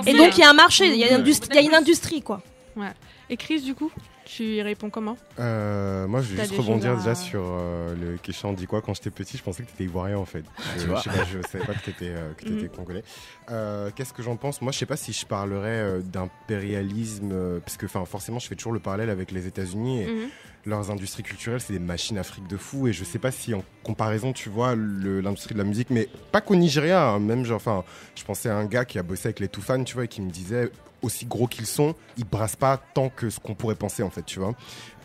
Et 0.06 0.14
donc, 0.14 0.36
il 0.36 0.40
y 0.40 0.44
a 0.44 0.50
un 0.50 0.54
marché, 0.54 0.86
il 0.88 0.96
y 0.96 1.04
a, 1.04 1.08
une 1.08 1.20
industrie- 1.20 1.50
il 1.52 1.56
y 1.56 1.58
a 1.58 1.62
une 1.68 1.74
industrie, 1.74 2.22
quoi. 2.22 2.42
Ouais. 2.76 2.92
Et 3.30 3.36
Chris, 3.36 3.60
du 3.60 3.74
coup, 3.74 3.90
tu 4.28 4.44
y 4.56 4.62
réponds 4.62 4.90
comment 4.90 5.16
Euh, 5.40 6.06
moi, 6.06 6.20
je 6.20 6.34
vais 6.34 6.42
juste 6.46 6.56
rebondir 6.60 6.92
à- 6.92 6.96
déjà 6.96 7.14
sur 7.14 7.40
euh, 7.44 7.94
le 7.94 8.18
Kéchan 8.18 8.52
dit 8.52 8.66
quoi. 8.66 8.82
Quand 8.82 8.92
j'étais 8.94 9.10
petit, 9.10 9.36
je 9.38 9.42
pensais 9.42 9.62
que 9.62 9.70
t'étais 9.70 9.84
ivoirien 9.84 10.18
en 10.18 10.24
fait. 10.26 10.44
Je, 10.76 10.80
Tu 10.82 10.86
vois. 10.86 10.98
je 10.98 11.02
sais 11.04 11.10
pas, 11.10 11.24
je 11.24 11.42
savais 11.42 11.64
pas 11.64 11.74
que 11.74 11.80
t'étais 11.84 12.10
euh, 12.10 12.32
que 12.34 12.44
t'étais 12.44 12.64
Mhm. 12.66 12.68
congolais. 12.76 13.04
Euh, 13.50 13.90
Qu'est-ce 13.94 14.12
que 14.12 14.22
j'en 14.22 14.36
pense? 14.36 14.60
Moi, 14.60 14.70
je 14.72 14.78
sais 14.78 14.86
pas 14.86 14.96
si 14.96 15.12
je 15.12 15.24
parlerais 15.26 15.68
euh, 15.80 16.00
d'impérialisme, 16.02 17.30
euh, 17.32 17.60
parce 17.60 17.76
que 17.76 17.86
enfin, 17.86 18.04
forcément, 18.04 18.38
je 18.38 18.46
fais 18.48 18.54
toujours 18.56 18.72
le 18.72 18.80
parallèle 18.80 19.10
avec 19.10 19.30
les 19.30 19.46
États-Unis. 19.46 20.02
Et 20.02 20.06
Mhm. 20.06 20.28
leurs 20.66 20.90
industries 20.90 21.22
culturelles, 21.22 21.60
c'est 21.60 21.72
des 21.72 21.78
machines 21.78 22.18
afriques 22.18 22.46
de 22.48 22.56
fou. 22.56 22.88
Et 22.88 22.92
je 22.92 23.04
sais 23.04 23.18
pas 23.18 23.30
si 23.30 23.54
en 23.54 23.62
comparaison, 23.82 24.32
tu 24.32 24.48
vois, 24.50 24.74
l'industrie 24.76 25.54
de 25.54 25.58
la 25.58 25.64
musique, 25.64 25.88
mais 25.90 26.08
pas 26.32 26.40
qu'au 26.42 26.56
Nigeria, 26.56 27.08
hein, 27.08 27.18
même 27.20 27.44
genre, 27.44 27.56
enfin, 27.56 27.84
je 28.14 28.24
pensais 28.24 28.48
à 28.50 28.56
un 28.56 28.66
gars 28.66 28.84
qui 28.84 28.98
a 28.98 29.02
bossé 29.02 29.28
avec 29.28 29.40
les 29.40 29.48
Toufan, 29.48 29.84
tu 29.84 29.94
vois, 29.94 30.04
et 30.04 30.08
qui 30.08 30.20
me 30.20 30.30
disait 30.30 30.70
aussi 31.02 31.26
gros 31.26 31.46
qu'ils 31.46 31.66
sont, 31.66 31.94
ils 32.16 32.24
brassent 32.24 32.56
pas 32.56 32.76
tant 32.94 33.08
que 33.08 33.30
ce 33.30 33.38
qu'on 33.40 33.54
pourrait 33.54 33.74
penser 33.76 34.02
en 34.02 34.10
fait, 34.10 34.24
tu 34.24 34.38
vois. 34.40 34.54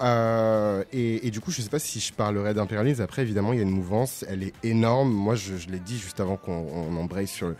Euh, 0.01 0.83
et, 0.91 1.27
et 1.27 1.31
du 1.31 1.39
coup, 1.39 1.51
je 1.51 1.61
sais 1.61 1.69
pas 1.69 1.79
si 1.79 1.99
je 1.99 2.13
parlerais 2.13 2.53
d'impérialisme. 2.53 3.01
Après, 3.01 3.21
évidemment, 3.21 3.53
il 3.53 3.57
y 3.57 3.59
a 3.59 3.63
une 3.63 3.69
mouvance, 3.71 4.25
elle 4.27 4.43
est 4.43 4.53
énorme. 4.63 5.11
Moi, 5.11 5.35
je, 5.35 5.55
je 5.57 5.69
l'ai 5.69 5.79
dit 5.79 5.97
juste 5.97 6.19
avant 6.19 6.35
qu'on 6.37 6.65
on 6.73 6.97
embraye 6.97 7.27
sur. 7.27 7.47
le- 7.49 7.55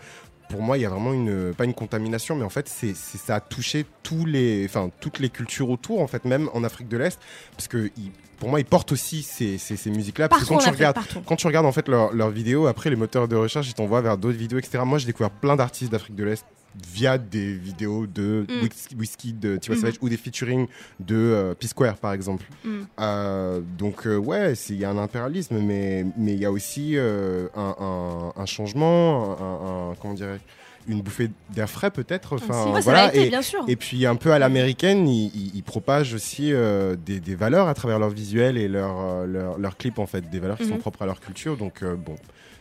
Pour 0.50 0.60
moi, 0.62 0.76
il 0.78 0.82
y 0.82 0.84
a 0.86 0.88
vraiment 0.90 1.12
une 1.12 1.54
pas 1.54 1.64
une 1.64 1.74
contamination, 1.74 2.36
mais 2.36 2.44
en 2.44 2.50
fait, 2.50 2.68
c'est 2.68 2.94
ça 2.94 3.36
a 3.36 3.40
touché 3.40 3.86
tous 4.02 4.26
les, 4.26 4.64
enfin 4.66 4.90
toutes 5.00 5.18
les 5.20 5.30
cultures 5.30 5.70
autour, 5.70 6.00
en 6.00 6.06
fait, 6.06 6.24
même 6.24 6.50
en 6.54 6.64
Afrique 6.64 6.88
de 6.88 6.96
l'Est, 6.98 7.18
parce 7.56 7.68
que 7.68 7.90
pour 8.38 8.48
moi, 8.50 8.58
ils 8.60 8.66
portent 8.66 8.92
aussi 8.92 9.22
ces, 9.22 9.58
ces, 9.58 9.76
ces 9.76 9.90
musiques-là. 9.90 10.28
Parce 10.28 10.42
que 10.42 10.48
quand 10.48 10.58
tu 10.58 10.68
regardes, 10.76 10.96
quand 11.24 11.36
tu 11.36 11.46
regardes 11.46 11.66
en 11.66 11.72
fait 11.72 11.88
leurs 11.88 12.12
leurs 12.12 12.30
vidéos, 12.30 12.66
après 12.66 12.90
les 12.90 12.96
moteurs 12.96 13.26
de 13.28 13.36
recherche, 13.36 13.68
ils 13.70 13.74
t'envoient 13.74 14.02
vers 14.02 14.18
d'autres 14.18 14.36
vidéos, 14.36 14.58
etc. 14.58 14.82
Moi, 14.84 14.98
j'ai 14.98 15.06
découvert 15.06 15.30
plein 15.30 15.56
d'artistes 15.56 15.90
d'Afrique 15.92 16.16
de 16.16 16.24
l'Est 16.24 16.44
via 16.92 17.18
des 17.18 17.52
vidéos 17.54 18.06
de 18.06 18.46
Mm. 18.48 18.98
Whisky, 18.98 19.32
de 19.32 19.56
Tiwa 19.56 19.76
Mhm. 19.76 19.80
Savage 19.82 19.98
ou 20.00 20.08
des 20.08 20.16
featuring 20.16 20.66
de 21.00 21.14
euh, 21.16 21.54
P-Square 21.54 21.96
par 21.98 22.12
exemple. 22.12 22.44
Mm. 22.64 22.80
Euh, 23.00 23.60
donc 23.78 24.06
euh, 24.06 24.16
ouais, 24.16 24.54
il 24.70 24.76
y 24.76 24.84
a 24.84 24.90
un 24.90 24.98
impérialisme, 24.98 25.58
mais 25.58 26.04
mais 26.16 26.32
il 26.32 26.40
y 26.40 26.44
a 26.44 26.50
aussi 26.52 26.96
euh, 26.96 27.46
un, 27.54 27.74
un- 27.80 28.32
un 28.40 28.46
changement, 28.46 29.36
un, 29.40 29.90
un- 29.90 29.94
comment 30.00 30.14
dirais 30.14 30.40
une 30.86 31.00
bouffée 31.00 31.30
d'air 31.54 31.70
frais 31.70 31.90
peut-être. 31.90 32.34
Enfin 32.34 32.72
Ouais, 32.72 32.80
voilà. 32.82 33.06
réalité, 33.06 33.26
et, 33.26 33.30
bien 33.30 33.40
sûr. 33.40 33.64
et 33.68 33.76
puis 33.76 34.04
un 34.04 34.16
peu 34.16 34.32
à 34.32 34.38
l'américaine, 34.38 35.08
ils, 35.08 35.28
ils- 35.34 35.52
ils 35.56 35.62
propagent 35.62 36.12
aussi 36.12 36.52
euh, 36.52 36.94
des, 36.94 37.20
des 37.20 37.34
valeurs 37.34 37.68
à 37.68 37.74
travers 37.74 37.98
leurs 37.98 38.10
visuels 38.10 38.58
et 38.58 38.68
leurs 38.68 39.76
clips 39.78 39.98
en 39.98 40.06
fait, 40.06 40.28
des 40.28 40.40
valeurs 40.40 40.58
qui 40.58 40.66
sont 40.66 40.74
Mhm. 40.74 40.80
propres 40.80 41.02
à 41.02 41.06
leur 41.06 41.20
culture. 41.20 41.56
Donc 41.56 41.82
euh, 41.82 41.94
bon, 41.96 42.16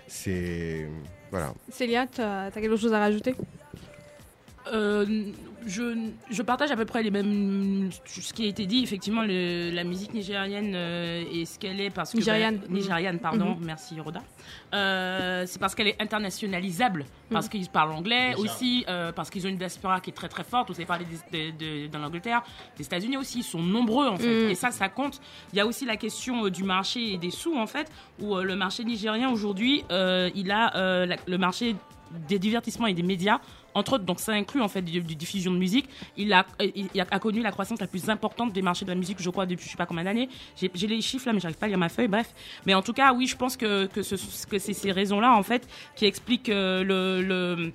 c'est 0.08 0.88
voilà. 1.32 1.54
Célia, 1.70 2.06
t'as 2.08 2.46
as 2.46 2.52
quelque 2.52 2.78
chose 2.78 2.94
à 2.94 3.00
rajouter? 3.00 3.36
Euh, 4.72 5.06
je, 5.66 5.84
je 6.30 6.42
partage 6.42 6.72
à 6.72 6.78
peu 6.78 6.86
près 6.86 7.04
les 7.04 7.12
mêmes 7.12 7.90
ce 8.06 8.32
qui 8.34 8.46
a 8.46 8.48
été 8.48 8.66
dit 8.66 8.82
effectivement 8.84 9.22
le- 9.22 9.72
la 9.72 9.84
musique 9.84 10.14
nigérienne 10.14 10.74
euh, 10.74 11.24
et 11.34 11.46
ce 11.46 11.60
qu'elle 11.60 11.82
est 11.82 11.90
parce 11.90 12.12
que 12.12 12.18
Nigériane. 12.18 12.58
bah, 12.58 12.66
nigériane 12.70 13.20
pardon 13.20 13.56
Mhm. 13.56 13.66
merci 13.66 14.00
Roda 14.00 14.22
Euh, 14.74 15.44
c'est 15.48 15.60
parce 15.60 15.76
qu'elle 15.76 15.88
est 15.90 16.02
internationalisable 16.02 17.06
parce 17.30 17.46
Mhm. 17.46 17.52
qu'ils 17.52 17.70
parlent 17.70 17.92
anglais 17.92 18.36
aussi 18.38 18.86
euh, 18.90 19.12
parce 19.12 19.30
qu'ils 19.30 19.46
ont 19.46 19.50
une 19.50 19.58
diaspora 19.58 20.00
qui 20.00 20.10
est 20.10 20.14
très 20.14 20.30
très 20.30 20.44
forte 20.44 20.70
vous 20.70 20.76
avez 20.76 20.86
parlé 20.86 21.06
des- 21.32 21.52
de, 21.52 21.58
de- 21.58 21.88
de 21.88 21.98
l'Angleterre 21.98 22.42
des 22.78 22.86
États-Unis 22.86 23.18
aussi 23.18 23.40
ils 23.40 23.44
sont 23.44 23.62
nombreux 23.62 24.08
en 24.08 24.18
fait 24.18 24.46
Mhm. 24.46 24.50
et 24.50 24.56
ça 24.56 24.72
ça 24.72 24.90
compte 24.90 25.20
il 25.52 25.58
y 25.58 25.60
a 25.60 25.66
aussi 25.68 25.86
la 25.86 25.98
question 25.98 26.46
euh, 26.46 26.50
du 26.50 26.64
marché 26.64 27.14
et 27.14 27.18
des 27.18 27.32
sous 27.32 27.56
en 27.58 27.68
fait 27.68 27.92
où 28.20 28.36
euh, 28.36 28.44
le 28.44 28.56
marché 28.56 28.84
nigérien 28.84 29.30
aujourd'hui 29.30 29.84
euh, 29.92 30.30
il 30.36 30.52
a 30.52 30.76
euh, 30.78 31.06
la- 31.06 31.18
le 31.28 31.38
marché 31.38 31.76
des 32.30 32.38
divertissements 32.40 32.88
et 32.88 32.94
des 32.94 33.02
médias 33.04 33.40
entre 33.76 33.94
autres, 33.94 34.04
donc 34.06 34.20
ça 34.20 34.32
inclut 34.34 34.62
en 34.62 34.68
fait 34.68 34.82
du, 34.82 35.02
du 35.02 35.16
diffusion 35.16 35.52
de 35.52 35.58
musique. 35.58 35.88
Il 36.18 36.32
a, 36.34 36.46
euh, 36.62 36.70
il 36.76 37.02
a, 37.02 37.20
connu 37.20 37.42
la 37.42 37.52
croissance 37.52 37.80
la 37.80 37.88
plus 37.88 38.10
importante 38.10 38.54
des 38.54 38.62
marchés 38.62 38.86
de 38.86 38.90
la 38.92 38.96
musique, 38.96 39.18
je 39.22 39.30
crois, 39.30 39.46
depuis 39.46 39.66
je 39.66 39.72
sais 39.72 39.78
pas 39.78 39.86
combien 39.86 40.04
d'années. 40.04 40.30
J'ai 40.60 40.70
j'ai 40.74 40.88
les 40.88 41.02
chiffres 41.02 41.28
là, 41.28 41.34
mais 41.34 41.40
j'arrive 41.40 41.58
pas 41.58 41.66
à 41.66 41.70
lire 41.70 41.78
ma 41.78 41.90
feuille. 41.90 42.08
Bref, 42.08 42.34
mais 42.66 42.74
en 42.74 42.82
tout 42.82 42.94
cas, 42.94 43.14
oui, 43.14 43.28
je 43.28 43.36
pense 43.36 43.58
que 43.58 43.86
que, 43.88 44.02
ce- 44.04 44.46
que 44.48 44.60
c'est 44.60 44.74
ces 44.74 44.92
raisons-là 44.92 45.36
en 45.36 45.44
fait 45.44 45.68
qui 45.96 46.06
expliquent 46.06 46.50
euh, 46.50 46.84
le, 46.84 47.22
le 47.22 47.72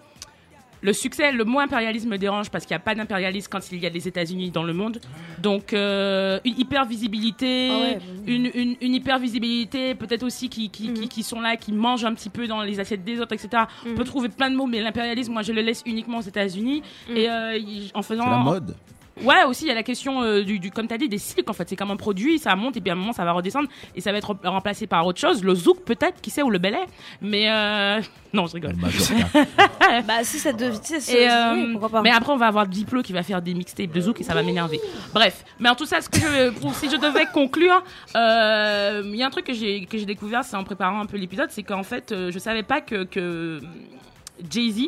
le 0.80 0.92
succès, 0.92 1.32
le 1.32 1.44
mot 1.44 1.58
impérialisme 1.60 2.08
me 2.08 2.18
dérange 2.18 2.50
parce 2.50 2.64
qu'il 2.64 2.74
n'y 2.74 2.80
a 2.80 2.84
pas 2.84 2.94
d'impérialisme 2.94 3.48
quand 3.50 3.60
il 3.72 3.78
y 3.82 3.86
a 3.86 3.90
des 3.90 4.06
États-Unis 4.06 4.50
dans 4.50 4.62
le 4.62 4.72
monde. 4.72 5.00
Donc, 5.40 5.72
euh, 5.72 6.38
une 6.44 6.58
hyper 6.58 6.84
visibilité, 6.86 7.68
Ah 7.70 7.78
ouais. 7.80 7.98
une, 8.26 8.50
une, 8.54 8.76
une 8.80 8.94
hyper 8.94 9.18
visibilité, 9.18 9.94
peut-être 9.94 10.22
aussi 10.22 10.48
qui, 10.48 10.70
qui, 10.70 10.92
qui, 10.92 11.08
qui 11.08 11.22
sont 11.22 11.40
là, 11.40 11.56
qui 11.56 11.72
mangent 11.72 12.04
un 12.04 12.14
petit 12.14 12.30
peu 12.30 12.46
dans 12.46 12.62
les 12.62 12.78
assiettes 12.80 13.04
des 13.04 13.20
autres, 13.20 13.32
etc. 13.34 13.64
On 13.86 13.94
peut 13.94 14.04
trouver 14.04 14.28
plein 14.28 14.50
de 14.50 14.56
mots, 14.56 14.66
mais 14.66 14.80
l'impérialisme, 14.80 15.32
moi, 15.32 15.42
je 15.42 15.52
le 15.52 15.62
laisse 15.62 15.82
uniquement 15.86 16.18
aux 16.18 16.22
États-Unis. 16.22 16.82
Et 17.14 17.28
euh, 17.28 17.58
en 17.94 18.02
faisant. 18.02 18.24
C'est 18.24 18.30
la 18.30 18.36
mode. 18.38 18.76
Ouais, 19.22 19.44
aussi, 19.44 19.64
il 19.64 19.68
y 19.68 19.70
a 19.70 19.74
la 19.74 19.82
question 19.82 20.22
euh, 20.22 20.42
du, 20.44 20.58
du, 20.58 20.70
comme 20.70 20.86
tu 20.88 20.94
as 20.94 20.98
dit, 20.98 21.08
des 21.08 21.18
cycles, 21.18 21.50
en 21.50 21.52
fait. 21.52 21.68
C'est 21.68 21.76
comme 21.76 21.90
un 21.90 21.96
produit, 21.96 22.38
ça 22.38 22.54
monte 22.56 22.76
et 22.76 22.80
puis 22.80 22.90
à 22.90 22.92
un 22.92 22.96
moment, 22.96 23.12
ça 23.12 23.24
va 23.24 23.32
redescendre 23.32 23.68
et 23.94 24.00
ça 24.00 24.12
va 24.12 24.18
être 24.18 24.28
rem- 24.30 24.38
remplacé 24.44 24.86
par 24.86 25.04
autre 25.06 25.20
chose. 25.20 25.42
Le 25.42 25.54
zouk, 25.54 25.80
peut-être, 25.84 26.20
qui 26.20 26.30
sait, 26.30 26.42
ou 26.42 26.50
le 26.50 26.58
belay. 26.58 26.84
Mais 27.20 27.50
euh... 27.50 28.00
non, 28.32 28.46
je 28.46 28.54
rigole. 28.54 28.74
bah, 30.06 30.22
si 30.22 30.38
ça 30.38 30.52
devient. 30.52 30.78
Euh, 31.10 32.00
mais 32.02 32.10
après, 32.10 32.32
on 32.32 32.36
va 32.36 32.46
avoir 32.46 32.66
Diplo 32.66 33.02
qui 33.02 33.12
va 33.12 33.22
faire 33.22 33.42
des 33.42 33.54
mixtapes 33.54 33.90
de 33.92 34.00
zouk 34.00 34.20
et 34.20 34.24
ça 34.24 34.34
va 34.34 34.42
m'énerver. 34.42 34.80
Bref, 35.14 35.44
mais 35.58 35.68
en 35.68 35.74
tout 35.74 35.86
ça, 35.86 36.00
ce 36.00 36.08
que 36.08 36.18
je, 36.18 36.50
pour- 36.50 36.74
si 36.74 36.88
je 36.90 36.96
devais 36.96 37.26
conclure, 37.32 37.82
euh, 38.16 39.02
il 39.04 39.16
y 39.16 39.22
a 39.22 39.26
un 39.26 39.30
truc 39.30 39.46
que 39.46 39.52
j'ai 39.52 39.84
que 39.86 39.98
j'ai 39.98 40.06
découvert, 40.06 40.44
c'est 40.44 40.56
en 40.56 40.64
préparant 40.64 41.00
un 41.00 41.06
peu 41.06 41.16
l'épisode, 41.16 41.50
c'est 41.50 41.62
qu'en 41.62 41.82
fait, 41.82 42.12
euh, 42.12 42.30
je 42.30 42.38
savais 42.38 42.62
pas 42.62 42.80
que, 42.80 43.04
que 43.04 43.60
Jay 44.50 44.70
Z 44.70 44.80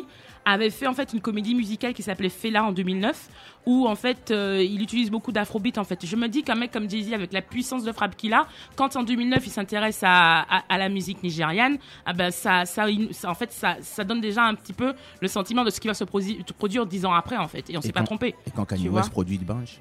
avait 0.45 0.69
fait 0.69 0.87
en 0.87 0.93
fait 0.93 1.13
une 1.13 1.21
comédie 1.21 1.53
musicale 1.55 1.93
qui 1.93 2.03
s'appelait 2.03 2.29
Fela 2.29 2.63
en 2.63 2.71
2009 2.71 3.29
où 3.67 3.87
en 3.87 3.93
fait 3.95 4.31
euh, 4.31 4.63
il 4.63 4.81
utilise 4.81 5.11
beaucoup 5.11 5.31
d'afrobeat 5.31 5.77
en 5.77 5.83
fait. 5.83 6.03
Je 6.05 6.15
me 6.15 6.27
dis 6.27 6.41
qu'un 6.41 6.55
mec 6.55 6.71
comme 6.71 6.89
Jay-Z 6.89 7.13
avec 7.13 7.31
la 7.31 7.41
puissance 7.43 7.83
de 7.83 7.91
frappe 7.91 8.15
qu'il 8.15 8.33
a 8.33 8.47
quand 8.75 8.95
en 8.95 9.03
2009 9.03 9.45
il 9.45 9.49
s'intéresse 9.51 9.99
à, 10.03 10.39
à, 10.41 10.63
à 10.67 10.77
la 10.79 10.89
musique 10.89 11.21
nigériane 11.21 11.77
ah 12.05 12.13
ben 12.13 12.31
ça, 12.31 12.65
ça, 12.65 12.85
ça- 13.11 13.29
en 13.29 13.35
fait 13.35 13.51
ça, 13.51 13.77
ça 13.81 14.03
donne 14.03 14.19
déjà 14.21 14.43
un 14.43 14.55
petit 14.55 14.73
peu 14.73 14.93
le 15.21 15.27
sentiment 15.27 15.63
de 15.63 15.69
ce 15.69 15.79
qui 15.79 15.87
va 15.87 15.93
se 15.93 16.03
produire 16.05 16.85
dix 16.87 17.05
ans 17.05 17.13
après 17.13 17.37
en 17.37 17.47
fait. 17.47 17.69
Et 17.69 17.77
on 17.77 17.81
s'est 17.81 17.91
pas 17.91 18.03
trompé. 18.03 18.33
Et 18.47 18.51
quand 18.55 18.65
Kanye 18.65 18.89
West 18.89 19.11
produit 19.11 19.37
de 19.37 19.43
Binge. 19.43 19.79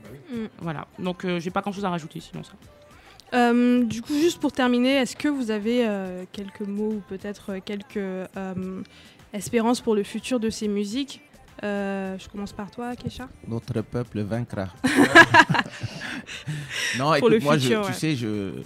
voilà. 0.60 0.86
Donc 0.98 1.24
euh, 1.24 1.40
j'ai 1.40 1.50
pas 1.50 1.62
grand 1.62 1.72
chose 1.72 1.84
à 1.86 1.90
rajouter 1.90 2.20
sinon 2.20 2.42
ça. 2.44 2.52
Euh, 3.32 3.84
du 3.84 4.02
coup, 4.02 4.12
juste 4.14 4.40
pour 4.40 4.50
terminer, 4.50 4.96
est-ce 4.96 5.14
que 5.14 5.28
vous 5.28 5.52
avez 5.52 5.86
euh, 5.86 6.24
quelques 6.32 6.62
mots 6.62 6.94
ou 6.94 7.02
peut-être 7.08 7.58
quelques 7.64 7.96
euh, 7.96 8.82
espérances 9.32 9.80
pour 9.80 9.94
le 9.94 10.02
futur 10.02 10.40
de 10.40 10.50
ces 10.50 10.68
musiques 10.68 11.20
Euh, 11.62 12.16
Je 12.18 12.26
commence 12.28 12.52
par 12.54 12.70
toi, 12.70 12.96
Kesha. 12.96 13.28
Notre 13.46 13.82
peuple 13.82 14.22
vaincra. 14.22 14.68
non, 16.98 17.18
Pour 17.18 17.32
écoute, 17.32 17.42
moi, 17.42 17.56
je- 17.58 17.62
futur, 17.68 17.86
tu 17.86 17.92
sais, 17.92 18.16
je, 18.16 18.62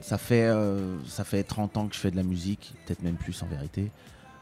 ça 0.00 0.18
fait, 0.18 0.44
euh, 0.46 0.96
ça 1.06 1.24
fait 1.24 1.42
30 1.42 1.76
ans 1.76 1.88
que 1.88 1.94
je 1.94 2.00
fais 2.00 2.10
de 2.10 2.16
la 2.16 2.22
musique, 2.22 2.74
peut-être 2.86 3.02
même 3.02 3.16
plus 3.16 3.42
en 3.42 3.46
vérité. 3.46 3.90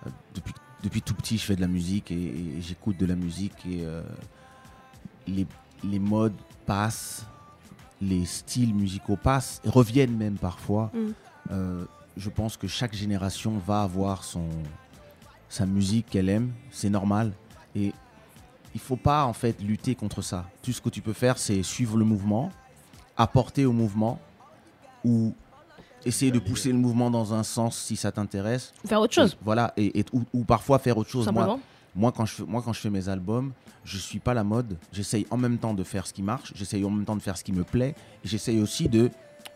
Euh, 0.06 0.10
depuis 0.34 0.54
depuis 0.82 1.00
tout 1.00 1.14
petit, 1.14 1.38
je 1.38 1.44
fais 1.46 1.56
de 1.56 1.62
la 1.62 1.66
musique 1.66 2.10
et, 2.10 2.14
et 2.14 2.60
j'écoute 2.60 2.98
de 2.98 3.06
la 3.06 3.14
musique 3.16 3.54
et 3.66 3.86
les, 5.26 5.46
les 5.82 5.98
modes 5.98 6.34
passent, 6.66 7.24
les 8.02 8.26
styles 8.26 8.74
musicaux 8.74 9.16
passent, 9.16 9.62
reviennent 9.64 10.14
même 10.14 10.36
parfois. 10.36 10.92
Mm. 10.92 11.54
Je 12.18 12.28
pense 12.28 12.58
que 12.58 12.68
chaque 12.68 12.94
génération 12.94 13.56
va 13.66 13.80
avoir 13.80 14.24
son, 14.24 14.46
sa 15.54 15.66
musique 15.66 16.06
qu'elle 16.10 16.28
aime, 16.28 16.52
c'est 16.70 16.90
normal. 16.90 17.32
Et 17.76 17.92
il 18.74 18.80
faut 18.80 18.96
pas 18.96 19.24
en 19.24 19.32
fait 19.32 19.60
lutter 19.62 19.94
contre 19.94 20.20
ça. 20.22 20.46
Tout 20.62 20.72
ce 20.72 20.80
que 20.80 20.88
tu 20.88 21.00
peux 21.00 21.12
faire, 21.12 21.38
c'est 21.38 21.62
suivre 21.62 21.96
le 21.96 22.04
mouvement, 22.04 22.50
apporter 23.16 23.64
au 23.64 23.72
mouvement 23.72 24.18
ou 25.04 25.32
essayer 26.04 26.32
de 26.32 26.38
pousser 26.38 26.70
le 26.72 26.78
mouvement 26.78 27.10
dans 27.10 27.32
un 27.34 27.42
sens 27.44 27.78
si 27.78 27.96
ça 27.96 28.10
t'intéresse. 28.12 28.72
Faire 28.86 29.00
autre 29.00 29.14
chose. 29.14 29.32
Et 29.34 29.44
Voilà, 29.44 29.72
et, 29.76 30.00
et- 30.00 30.04
ou, 30.12 30.22
ou 30.32 30.44
parfois 30.44 30.78
faire 30.78 30.98
autre 30.98 31.08
chose. 31.10 31.26
Moi, 31.30 31.42
Simplement. 31.42 31.60
moi, 31.94 32.12
quand 32.12 32.26
je 32.26 32.34
fais, 32.34 32.42
moi, 32.42 32.62
quand 32.64 32.72
je 32.72 32.80
fais 32.80 32.90
mes 32.90 33.08
albums, 33.08 33.52
je 33.84 33.96
suis 33.98 34.18
pas 34.18 34.34
la 34.34 34.44
mode. 34.44 34.76
J'essaye 34.92 35.26
en 35.30 35.36
même 35.36 35.58
temps 35.58 35.72
de 35.74 35.84
faire 35.84 36.06
ce 36.06 36.12
qui 36.12 36.22
marche, 36.22 36.52
j'essaye 36.56 36.84
en 36.84 36.90
même 36.90 37.04
temps 37.04 37.16
de 37.16 37.22
faire 37.22 37.36
ce 37.36 37.44
qui 37.44 37.52
me 37.52 37.64
plaît, 37.64 37.94
et 38.24 38.28
j'essaye 38.28 38.60
aussi 38.60 38.88
de 38.88 39.10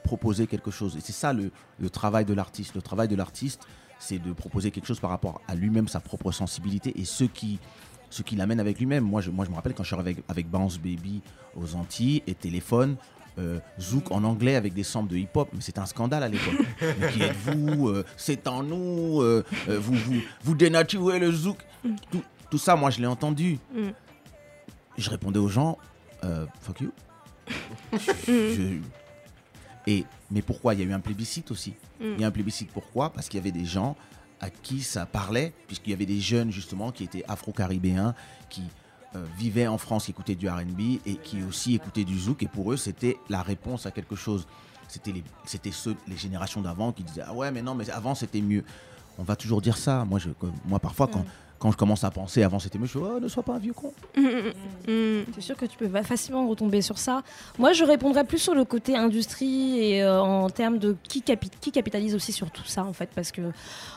proposer 0.04 0.46
quelque 0.46 0.70
chose. 0.70 0.96
Et 0.96 1.00
c'est 1.00 1.12
ça 1.12 1.32
le, 1.32 1.50
le 1.80 1.90
travail 1.90 2.24
de 2.24 2.32
l'artiste. 2.34 2.74
Le 2.74 2.82
travail 2.82 3.08
de 3.08 3.16
l'artiste, 3.16 3.66
c'est 3.98 4.18
de 4.18 4.32
proposer 4.32 4.70
quelque 4.70 4.86
chose 4.86 5.00
par 5.00 5.10
rapport 5.10 5.40
à 5.48 5.54
lui-même, 5.54 5.88
sa 5.88 6.00
propre 6.00 6.30
sensibilité 6.32 6.92
et 7.00 7.04
ce 7.04 7.24
qui, 7.24 7.58
ce 8.10 8.22
qui 8.22 8.36
l'amène 8.36 8.60
avec 8.60 8.78
lui-même. 8.78 9.04
Moi 9.04 9.20
je, 9.20 9.30
moi, 9.30 9.44
je 9.44 9.50
me 9.50 9.56
rappelle 9.56 9.74
quand 9.74 9.82
je 9.82 9.88
suis 9.94 10.00
avec, 10.00 10.18
avec 10.28 10.48
Bounce 10.48 10.78
Baby 10.78 11.20
aux 11.56 11.74
Antilles 11.74 12.22
et 12.26 12.34
Téléphone. 12.34 12.96
euh, 13.38 13.60
Zouk 13.80 14.10
en 14.10 14.24
anglais 14.24 14.56
avec 14.56 14.74
des 14.74 14.82
samples 14.82 15.10
de 15.12 15.16
hip-hop, 15.16 15.48
mais 15.52 15.60
c'était 15.60 15.78
un 15.78 15.86
scandale 15.86 16.22
à 16.24 16.28
l'époque. 16.28 16.66
Qui 17.12 17.22
êtes-vous 17.22 17.88
Euh, 17.88 18.04
C'est 18.16 18.48
en 18.48 18.62
nous 18.64 19.20
euh, 19.22 19.44
euh, 19.68 19.78
Vous, 19.78 19.94
vous, 19.94 20.20
vous 20.42 20.54
dénaturez 20.56 21.18
le 21.20 21.30
Zouk 21.30 21.58
tout, 22.10 22.22
tout 22.50 22.58
ça, 22.58 22.74
moi, 22.74 22.90
je 22.90 22.98
l'ai 22.98 23.06
entendu. 23.06 23.58
Mm. 23.72 23.88
Je 24.96 25.10
répondais 25.10 25.38
aux 25.38 25.46
gens, 25.48 25.78
fuck 26.60 26.80
you. 26.80 26.90
Je- 28.26 28.80
Et, 29.86 30.04
mais 30.30 30.42
pourquoi? 30.42 30.74
Il 30.74 30.80
y 30.80 30.82
a 30.82 30.86
eu 30.86 30.92
un 30.92 31.00
plébiscite 31.00 31.50
aussi. 31.50 31.74
Mm. 32.00 32.04
Il 32.16 32.20
y 32.20 32.24
a 32.24 32.26
un 32.26 32.32
plébiscite 32.32 32.70
pourquoi? 32.72 33.10
Parce 33.12 33.28
qu'il 33.28 33.38
y 33.38 33.40
avait 33.40 33.52
des 33.52 33.64
gens 33.64 33.96
à 34.40 34.50
qui 34.50 34.82
ça 34.82 35.06
parlait, 35.06 35.52
puisqu'il 35.66 35.90
y 35.90 35.92
avait 35.94 36.06
des 36.06 36.20
jeunes 36.20 36.50
justement 36.50 36.92
qui 36.92 37.04
étaient 37.04 37.24
afro-caribéens, 37.26 38.14
qui 38.48 38.62
euh, 39.16 39.24
vivaient 39.36 39.66
en 39.66 39.78
France, 39.78 40.04
qui 40.04 40.12
écoutaient 40.12 40.34
du 40.34 40.48
RB 40.48 41.00
et 41.06 41.16
qui 41.16 41.42
aussi 41.42 41.74
écoutaient 41.74 42.04
du 42.04 42.18
zouk. 42.18 42.42
Et 42.42 42.48
pour 42.48 42.72
eux, 42.72 42.76
c'était 42.76 43.16
la 43.28 43.42
réponse 43.42 43.86
à 43.86 43.90
quelque 43.90 44.16
chose. 44.16 44.46
C'était 44.86 45.12
les, 45.12 45.24
c'était 45.44 45.72
ceux, 45.72 45.96
les 46.06 46.16
générations 46.16 46.62
d'avant 46.62 46.92
qui 46.92 47.02
disaient 47.02 47.24
Ah 47.26 47.34
ouais, 47.34 47.50
mais 47.50 47.62
non, 47.62 47.74
mais 47.74 47.88
avant 47.90 48.14
c'était 48.14 48.40
mieux. 48.40 48.64
On 49.18 49.24
va 49.24 49.34
toujours 49.34 49.60
dire 49.60 49.76
ça. 49.76 50.04
Moi, 50.04 50.18
je, 50.18 50.30
moi 50.64 50.78
parfois, 50.78 51.08
quand, 51.08 51.24
quand 51.58 51.72
je 51.72 51.76
commence 51.76 52.04
à 52.04 52.10
penser 52.10 52.42
avant 52.42 52.58
c'était 52.58 52.78
mieux, 52.78 52.86
je 52.86 52.98
dis 52.98 53.04
Oh, 53.04 53.18
ne 53.20 53.28
sois 53.28 53.42
pas 53.42 53.54
un 53.54 53.58
vieux 53.58 53.72
con. 53.72 53.92
C'est 54.84 55.40
sûr 55.40 55.56
que 55.56 55.66
tu 55.66 55.76
peux 55.76 55.88
facilement 56.02 56.46
retomber 56.48 56.82
sur 56.82 56.98
ça. 56.98 57.22
Moi, 57.58 57.72
je 57.72 57.84
répondrais 57.84 58.24
plus 58.24 58.38
sur 58.38 58.54
le 58.54 58.64
côté 58.64 58.96
industrie 58.96 59.78
et 59.80 60.02
euh, 60.02 60.20
en 60.22 60.48
termes 60.50 60.78
de 60.78 60.96
qui, 61.08 61.20
capi- 61.20 61.50
qui 61.60 61.72
capitalise 61.72 62.14
aussi 62.14 62.32
sur 62.32 62.50
tout 62.50 62.64
ça, 62.64 62.84
en 62.84 62.92
fait, 62.92 63.10
parce 63.14 63.32
que 63.32 63.42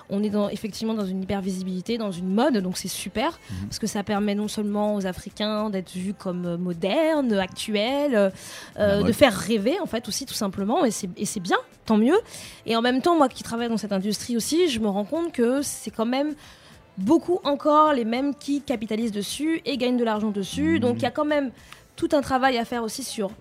on 0.10 0.24
est 0.24 0.30
dans, 0.30 0.50
effectivement 0.50 0.94
dans 0.94 1.06
une 1.06 1.24
hyper 1.24 1.42
visibilité, 1.42 1.98
dans 1.98 2.12
une 2.12 2.34
mode, 2.34 2.58
donc 2.58 2.78
c'est 2.78 2.88
super, 2.88 3.40
Mhm. 3.50 3.68
parce 3.68 3.80
que 3.80 3.88
ça 3.88 4.04
permet 4.04 4.36
non 4.36 4.48
seulement 4.48 4.96
aux 4.96 5.06
Africains 5.06 5.70
d'être 5.70 5.92
vus 5.94 6.14
comme 6.14 6.46
euh, 6.46 6.58
modernes, 6.58 7.34
actuels, 7.34 8.32
euh, 8.80 9.04
de 9.04 9.12
faire 9.12 9.34
rêver, 9.34 9.80
en 9.80 9.86
fait, 9.86 10.08
aussi, 10.08 10.26
tout 10.26 10.34
simplement, 10.34 10.84
et 10.86 10.92
c'est 10.92 11.40
bien, 11.40 11.58
tant 11.86 11.98
mieux. 11.98 12.18
Et 12.66 12.76
en 12.76 12.82
même 12.82 13.02
temps, 13.02 13.16
moi 13.18 13.30
qui 13.30 13.44
travaille 13.44 13.70
dans 13.70 13.78
cette 13.78 13.94
industrie 13.94 14.36
aussi, 14.36 14.68
je 14.68 14.80
me 14.80 14.88
rends 14.88 15.06
compte 15.06 15.32
que 15.32 15.62
c'est 15.62 15.92
quand 15.92 16.06
même 16.06 16.34
beaucoup 17.02 17.40
encore 17.44 17.94
les 17.94 18.06
mêmes 18.06 18.34
qui 18.36 18.62
capitalisent 18.62 19.12
dessus 19.12 19.62
et 19.66 19.78
gagnent 19.78 19.98
de 19.98 20.04
l'argent 20.04 20.30
dessus. 20.30 20.80
Donc 20.80 20.98
il 20.98 21.04
y 21.04 21.06
a 21.06 21.12
quand 21.12 21.26
même 21.26 21.52
tout 21.96 22.10
un 22.14 22.22
travail 22.22 22.58
à 22.58 22.66
faire 22.66 22.84
aussi 22.84 23.04
sur 23.04 23.32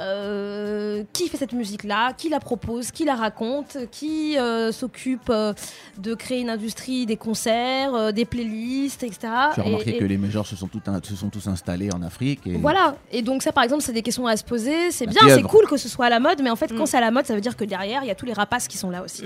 euh, 0.00 1.02
qui 1.12 1.28
fait 1.28 1.36
cette 1.36 1.52
musique-là, 1.52 2.12
qui 2.14 2.28
la 2.28 2.40
propose, 2.40 2.90
qui 2.90 3.04
la 3.04 3.14
raconte, 3.14 3.76
qui 3.90 4.38
euh, 4.38 4.72
s'occupe 4.72 5.30
euh, 5.30 5.52
de 5.98 6.14
créer 6.14 6.40
une 6.40 6.50
industrie 6.50 7.06
des 7.06 7.16
concerts, 7.16 7.94
euh, 7.94 8.12
des 8.12 8.24
playlists, 8.24 9.02
etc. 9.02 9.18
Tu 9.22 9.26
as 9.26 9.52
Et- 9.58 9.60
remarqué 9.62 9.90
et- 9.96 9.98
que 9.98 10.04
les 10.04 10.16
majors 10.16 10.46
se 10.46 10.56
sont, 10.56 10.68
tout 10.68 10.80
un- 10.86 11.00
se 11.02 11.14
sont 11.16 11.28
tous 11.28 11.46
installés 11.48 11.90
en 11.92 12.02
Afrique. 12.02 12.40
Et 12.46 12.56
voilà, 12.56 12.96
et 13.12 13.22
donc 13.22 13.42
ça 13.42 13.52
par 13.52 13.64
exemple 13.64 13.82
c'est 13.82 13.92
des 13.92 14.02
questions 14.02 14.26
à 14.26 14.36
se 14.36 14.44
poser, 14.44 14.90
c'est 14.90 15.06
bien, 15.06 15.20
c'est 15.28 15.42
cool 15.42 15.66
que 15.66 15.76
ce 15.76 15.88
soit 15.88 16.06
à 16.06 16.10
la 16.10 16.20
mode, 16.20 16.42
mais 16.42 16.50
en 16.50 16.56
fait 16.56 16.72
Mm. 16.72 16.76
quand 16.76 16.86
c'est 16.86 16.96
à 16.96 17.00
la 17.00 17.10
mode 17.10 17.26
ça 17.26 17.34
veut 17.34 17.40
dire 17.40 17.56
que 17.56 17.64
derrière 17.64 18.02
il 18.02 18.08
y 18.08 18.10
a 18.10 18.14
tous 18.14 18.26
les 18.26 18.32
rapaces 18.32 18.68
qui 18.68 18.76
sont 18.78 18.90
là 18.90 19.02
aussi. 19.02 19.22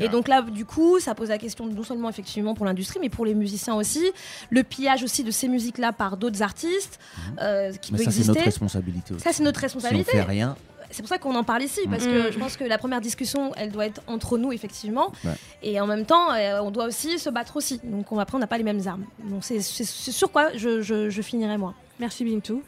Et 0.00 0.08
donc 0.08 0.28
là 0.28 0.42
du 0.42 0.64
coup 0.64 0.98
ça 1.00 1.14
pose 1.14 1.28
la 1.28 1.38
question 1.38 1.66
non 1.66 1.82
seulement 1.82 2.08
effectivement 2.08 2.54
pour 2.54 2.66
l'industrie 2.66 2.98
mais 3.00 3.08
pour 3.08 3.24
les 3.26 3.34
musiciens 3.34 3.74
aussi, 3.74 4.02
le 4.50 4.62
pillage 4.62 5.02
aussi 5.02 5.24
de 5.24 5.30
ces 5.30 5.48
musiques 5.48 5.78
là 5.78 5.92
par 5.92 6.16
d'autres 6.16 6.42
artistes 6.42 6.98
euh, 7.40 7.72
qui 7.72 7.92
Mais 7.92 7.98
peut 7.98 8.04
ça, 8.04 8.10
c'est 8.10 8.16
exister. 8.18 8.32
notre 8.34 8.44
responsabilité 8.44 9.14
aussi. 9.14 9.22
Ça 9.24 9.30
c'est 9.32 9.42
notre 9.42 9.60
Si 9.60 9.66
responsabilité. 9.66 10.03
On 10.08 10.10
fait 10.12 10.22
rien, 10.22 10.56
C'est 10.90 11.02
pour 11.02 11.08
ça 11.08 11.18
qu'on 11.18 11.34
en 11.34 11.42
parle 11.42 11.62
ici, 11.64 11.80
parce 11.90 12.04
Mm. 12.04 12.08
que 12.12 12.32
je 12.32 12.38
pense 12.38 12.56
que 12.56 12.62
la 12.64 12.78
première 12.78 13.00
discussion, 13.00 13.52
elle 13.56 13.72
doit 13.72 13.86
être 13.86 14.00
entre 14.06 14.38
nous, 14.38 14.52
effectivement. 14.52 15.10
Ouais. 15.24 15.32
Et 15.62 15.80
en 15.80 15.86
même 15.88 16.04
temps, 16.06 16.32
euh, 16.32 16.60
on 16.62 16.70
doit 16.70 16.84
aussi 16.86 17.18
se 17.18 17.30
battre 17.30 17.56
aussi. 17.56 17.80
Donc 17.82 18.12
on, 18.12 18.18
après, 18.20 18.36
on 18.36 18.38
n'a 18.38 18.46
pas 18.46 18.58
les 18.58 18.64
mêmes 18.64 18.86
armes. 18.86 19.04
Donc 19.24 19.42
c'est 19.42 19.60
sur 19.60 20.30
quoi 20.30 20.50
je, 20.56 20.82
je, 20.82 21.10
je 21.10 21.22
finirai 21.22 21.58
moi. 21.58 21.74
Merci 21.98 22.24
Bintou. 22.24 22.62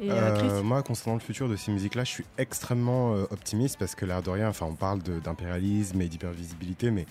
Et 0.00 0.10
euh, 0.10 0.14
Euh, 0.14 0.36
Chris 0.38 0.62
moi, 0.64 0.82
concernant 0.84 1.14
le 1.16 1.20
futur 1.20 1.48
de 1.48 1.56
ces 1.56 1.72
musiques-là, 1.72 2.04
je 2.04 2.10
suis 2.10 2.24
extrêmement 2.38 3.14
euh, 3.14 3.24
optimiste 3.30 3.76
parce 3.78 3.94
que 3.96 4.04
l'air 4.04 4.22
de 4.22 4.30
rien, 4.30 4.48
enfin, 4.48 4.66
on 4.68 4.74
parle 4.74 5.00
d'impérialisme 5.02 6.00
et 6.00 6.06
d'hypervisibilité, 6.08 6.90
mais 6.92 7.06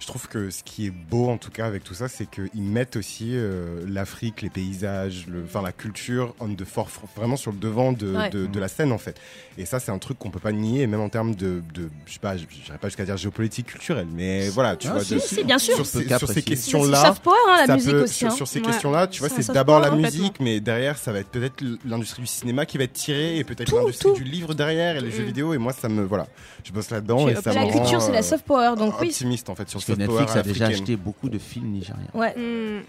je 0.00 0.06
trouve 0.06 0.28
que 0.28 0.50
ce 0.50 0.62
qui 0.62 0.86
est 0.86 0.90
beau, 0.90 1.28
en 1.28 1.38
tout 1.38 1.50
cas, 1.50 1.66
avec 1.66 1.82
tout 1.84 1.94
ça, 1.94 2.08
c'est 2.08 2.26
qu'ils 2.30 2.62
mettent 2.62 2.96
aussi 2.96 3.30
euh, 3.34 3.82
l'Afrique, 3.88 4.42
les 4.42 4.50
paysages, 4.50 5.26
le- 5.28 5.42
enfin, 5.44 5.60
la 5.62 5.72
culture 5.72 6.34
on 6.40 6.54
the 6.54 6.64
forefront, 6.64 7.08
vraiment 7.16 7.36
sur 7.36 7.50
le 7.52 7.58
devant 7.58 7.92
de, 7.92 8.14
Ouais. 8.14 8.30
de- 8.30 8.46
de 8.46 8.60
la 8.60 8.68
scène, 8.68 8.92
en 8.92 8.98
fait. 8.98 9.20
Et 9.58 9.64
ça, 9.66 9.80
c'est 9.80 9.90
un 9.90 9.98
truc 9.98 10.18
qu'on 10.18 10.30
peut 10.30 10.38
pas 10.38 10.52
nier, 10.52 10.86
même 10.86 11.00
en 11.00 11.08
termes 11.08 11.34
de, 11.34 11.62
de 11.74 11.88
je 12.06 12.12
sais 12.12 12.18
pas, 12.20 12.36
je 12.36 12.44
n'irai 12.44 12.78
pas 12.78 12.88
jusqu'à 12.88 13.04
dire 13.04 13.16
géopolitique 13.16 13.66
culturelle, 13.66 14.06
mais 14.14 14.48
voilà, 14.50 14.76
tu 14.76 14.86
Ah, 14.88 14.92
vois, 14.94 15.04
si, 15.04 15.14
de- 15.14 15.18
si, 15.18 15.34
si, 15.36 15.44
bien 15.44 15.58
sûr. 15.58 15.74
sur 15.74 15.86
ces, 15.86 16.06
sur 16.06 16.28
ces 16.28 16.42
questions-là. 16.42 16.96
C'est 16.98 17.02
du 17.02 17.08
soft 17.08 17.22
power, 17.24 17.36
hein, 17.48 17.56
la 17.60 17.66
ça 17.66 17.74
musique 17.74 17.90
peut- 17.90 18.02
aussi. 18.04 18.14
Sur, 18.14 18.28
hein. 18.28 18.30
sur 18.30 18.46
ces 18.48 18.60
Ouais. 18.60 18.66
questions-là, 18.66 19.06
tu 19.08 19.20
vois, 19.20 19.28
C'est 19.28 19.52
d'abord 19.52 19.80
la 19.80 19.90
musique, 19.90 20.20
complètement. 20.22 20.44
mais 20.44 20.60
derrière, 20.60 20.96
ça 20.98 21.12
va 21.12 21.18
être 21.18 21.28
peut-être 21.30 21.64
l'industrie 21.84 22.22
du 22.22 22.28
cinéma 22.28 22.66
qui 22.66 22.78
va 22.78 22.84
être 22.84 22.92
tirée 22.92 23.38
et 23.38 23.44
peut-être 23.44 23.74
l'industrie 23.74 24.12
du 24.12 24.24
livre 24.24 24.54
derrière 24.54 24.96
et 24.96 25.00
les 25.00 25.10
jeux 25.10 25.22
Mm. 25.24 25.26
vidéo. 25.26 25.54
Et 25.54 25.58
moi, 25.58 25.72
ça 25.72 25.88
me. 25.88 26.04
Voilà, 26.04 26.26
je 26.64 26.72
bosse 26.72 26.90
là-dedans 26.90 27.28
et 27.28 27.32
es 27.32 27.34
ça 27.42 27.52
la 27.52 27.62
culture, 27.66 27.98
rend, 27.98 28.00
c'est 28.00 28.12
la 28.12 28.18
euh, 28.20 28.22
soft 28.22 28.44
power. 28.44 28.74
Donc 28.78 29.00
oui. 29.00 29.08
optimiste 29.08 29.48
en 29.50 29.54
fait 29.54 29.68
sur 29.68 29.82
que 29.94 29.98
Netflix 29.98 30.36
a 30.36 30.42
déjà 30.42 30.66
acheté 30.66 30.96
beaucoup 30.96 31.28
de 31.28 31.38
films 31.38 31.68
nigériens. 31.68 32.06
Ouais. 32.14 32.34
Hmm. 32.36 32.82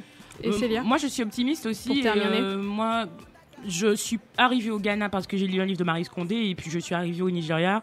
Et 0.43 0.47
Euh, 0.49 0.51
Célia 0.53 0.83
Moi, 0.83 0.97
je 0.97 1.07
suis 1.07 1.23
optimiste 1.23 1.63
Pour 1.63 1.71
aussi. 1.71 2.01
terminer. 2.01 2.39
Euh, 2.39 2.57
moi, 2.61 3.05
je 3.67 3.93
suis 3.95 4.19
arrivée 4.37 4.69
au 4.71 4.79
Ghana 4.79 5.09
parce 5.09 5.27
que 5.27 5.35
j'ai 5.35 5.47
lu 5.47 5.59
un 5.61 5.65
livre 5.65 5.79
de 5.79 5.83
Marie 5.83 6.05
Scondé 6.05 6.35
et 6.35 6.55
puis 6.55 6.69
je 6.71 6.79
suis 6.79 6.95
arrivée 6.95 7.21
au 7.21 7.29
Nigeria 7.29 7.81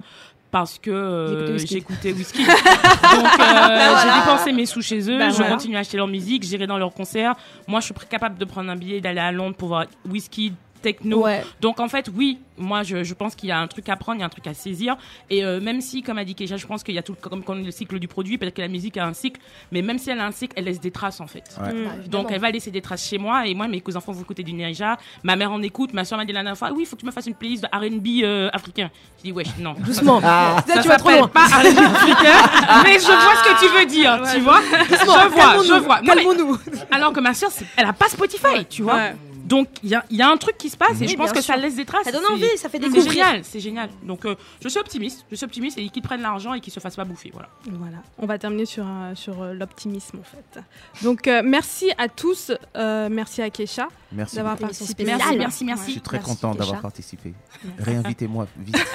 parce 0.51 0.79
que 0.79 0.91
euh, 0.91 1.59
J'ai 1.59 1.77
écouté 1.79 2.09
j'écoutais 2.09 2.13
whisky. 2.19 2.45
Donc, 2.47 3.41
euh, 3.41 3.97
j'ai 4.03 4.21
dépensé 4.21 4.53
mes 4.53 4.65
sous 4.65 4.81
chez 4.81 5.11
eux. 5.11 5.19
Bah, 5.19 5.29
je 5.29 5.37
voilà. 5.37 5.51
continue 5.53 5.77
à 5.77 5.81
acheter 5.81 5.99
leur 5.99 6.07
musique. 6.07 6.45
J'irai 6.45 6.67
dans 6.67 6.79
leurs 6.79 6.95
concerts. 6.95 7.35
Moi, 7.69 7.81
je 7.81 7.87
suis 7.87 7.95
capable 8.09 8.39
de 8.39 8.45
prendre 8.47 8.71
un 8.71 8.77
billet, 8.77 9.01
d'aller 9.03 9.21
à 9.21 9.33
Londres 9.33 9.57
pour 9.57 9.69
voir 9.69 9.85
whisky 10.09 10.53
techno. 10.87 11.25
Ouais. 11.25 11.43
Donc 11.61 11.81
en 11.81 11.89
fait, 11.89 12.09
oui, 12.15 12.39
moi 12.59 12.83
je, 12.85 13.03
je 13.03 13.15
pense 13.15 13.35
qu'il 13.35 13.49
y 13.49 13.53
a 13.53 13.59
un 13.59 13.67
truc 13.67 13.89
à 13.89 13.97
prendre, 13.97 14.19
il 14.19 14.21
y 14.21 14.23
a 14.23 14.27
un 14.27 14.31
truc 14.31 14.47
à 14.47 14.55
saisir. 14.55 14.97
Et 15.31 15.45
euh, 15.45 15.61
même 15.61 15.81
si, 15.81 16.03
comme 16.03 16.19
a 16.19 16.25
dit 16.25 16.35
Keisha, 16.35 16.57
je 16.57 16.67
pense 16.67 16.83
qu'il 16.85 16.95
y 16.95 16.99
a 16.99 17.03
tout 17.03 17.17
comme, 17.21 17.43
comme 17.43 17.65
le 17.65 17.71
cycle 17.73 17.99
du 17.99 18.07
produit, 18.09 18.39
peut-être 18.39 18.55
que 18.55 18.63
la 18.63 18.69
musique 18.69 18.97
a 18.97 19.05
un 19.07 19.13
cycle, 19.15 19.41
mais 19.73 19.83
même 19.83 19.99
si 19.99 20.11
elle 20.11 20.21
a 20.21 20.27
un 20.27 20.31
cycle, 20.31 20.55
elle 20.57 20.65
laisse 20.65 20.81
des 20.81 20.91
traces 20.93 21.21
en 21.21 21.27
fait. 21.27 21.45
Ouais. 21.61 21.73
Hmm. 21.73 21.85
Bah. 21.85 21.91
Donc 22.09 22.29
elle 22.31 22.41
va 22.41 22.51
laisser 22.51 22.71
des 22.71 22.81
traces 22.81 23.07
chez 23.09 23.19
moi 23.19 23.47
et 23.47 23.55
moi 23.55 23.67
mes 23.69 23.83
enfants 23.97 24.13
vont 24.13 24.23
écouter 24.23 24.43
du 24.45 24.53
Nigeria, 24.53 24.97
ma 25.25 25.35
mère 25.37 25.51
en 25.53 25.61
écoute, 25.63 25.93
ma 25.93 26.05
soeur 26.05 26.19
m'a 26.19 26.25
dit 26.25 26.33
la 26.33 26.41
dernière 26.43 26.57
fois 26.59 26.71
oui 26.73 26.83
il 26.83 26.87
faut 26.87 26.97
que 26.97 27.01
tu 27.01 27.07
me 27.07 27.11
fasses 27.13 27.27
une 27.27 27.35
playlist 27.35 27.65
de 27.65 27.69
R&B 27.77 28.23
euh, 28.23 28.49
africain. 28.53 28.91
Je 29.19 29.25
dis 29.25 29.33
wesh 29.33 29.49
non. 29.59 29.75
Doucement. 29.85 30.21
Ça, 30.21 30.27
Là, 30.27 30.65
ça 30.77 30.83
tu 30.83 30.89
vas 30.89 30.97
trop 30.99 31.11
loin. 31.11 31.29
pas 31.29 31.47
R&B 31.47 31.79
africain, 31.79 32.83
mais 32.85 32.99
je 32.99 33.07
vois 33.07 33.35
ce 33.37 33.43
que 33.49 33.67
tu 33.67 33.79
veux 33.79 33.87
dire, 33.87 34.21
tu 34.33 34.41
vois. 34.41 34.61
je 34.91 35.29
vois, 35.29 35.63
je 35.65 35.85
vois. 35.85 36.01
Non, 36.03 36.13
mais- 36.15 36.25
Calmons-nous. 36.25 36.59
alors 36.91 37.13
que 37.13 37.21
ma 37.21 37.35
soeur 37.35 37.51
elle 37.77 37.87
a 37.87 37.93
pas 37.93 38.09
Spotify, 38.09 38.65
tu 38.69 38.83
vois. 38.83 39.11
Donc 39.47 39.69
il 39.83 39.91
y 39.91 39.95
a, 39.95 40.05
il 40.11 40.17
y 40.17 40.23
a 40.23 40.29
un 40.29 40.37
truc 40.37 40.59
qui 40.59 40.69
se 40.71 40.77
passe 40.77 40.97
et 41.01 41.05
Oui, 41.05 41.09
je 41.09 41.17
pense 41.17 41.33
que 41.33 41.41
ça 41.41 41.57
laisse 41.57 41.77
des 41.77 41.85
traces. 41.85 42.05
Ça 42.05 42.13
donne 42.13 42.23
C'est- 42.27 42.33
envie, 42.33 42.57
ça 42.57 42.69
fait 42.69 42.79
c'est 42.79 42.89
découvrir. 42.91 43.13
génial, 43.13 43.45
c'est 43.45 43.61
génial. 43.61 43.89
Donc 44.03 44.25
euh, 44.25 44.35
je 44.63 44.69
suis 44.69 44.79
optimiste, 44.81 45.25
je 45.31 45.37
suis 45.37 45.45
optimiste 45.45 45.79
et 45.79 45.89
qu'ils 45.89 46.03
prennent 46.03 46.23
l'argent 46.23 46.53
et 46.55 46.61
qu'ils 46.61 46.73
se 46.73 46.81
fassent 46.81 46.97
pas 46.97 47.05
bouffer, 47.05 47.31
voilà. 47.33 47.49
Voilà, 47.71 47.99
on 48.19 48.27
va 48.27 48.39
terminer 48.39 48.67
sur, 48.67 48.85
sur 49.15 49.43
euh, 49.43 49.53
l'optimisme 49.55 50.19
en 50.19 50.23
fait. 50.25 50.61
Donc 51.05 51.29
euh, 51.29 51.43
merci 51.45 51.91
à 51.99 52.09
tous, 52.09 52.51
euh, 52.77 53.09
merci 53.11 53.41
à 53.43 53.51
Keisha 53.51 53.89
Merci. 54.13 54.37
d'avoir 54.37 54.57
participé. 54.57 55.05
spéciale. 55.05 55.19
Merci, 55.19 55.37
merci, 55.39 55.61
Je 55.61 55.65
merci. 55.67 55.93
suis 55.93 56.01
très 56.01 56.17
Merci, 56.19 56.31
content 56.31 56.55
d'avoir 56.55 56.81
participé. 56.81 57.33
Réinvitez-moi 57.79 58.47
vite. 58.59 58.77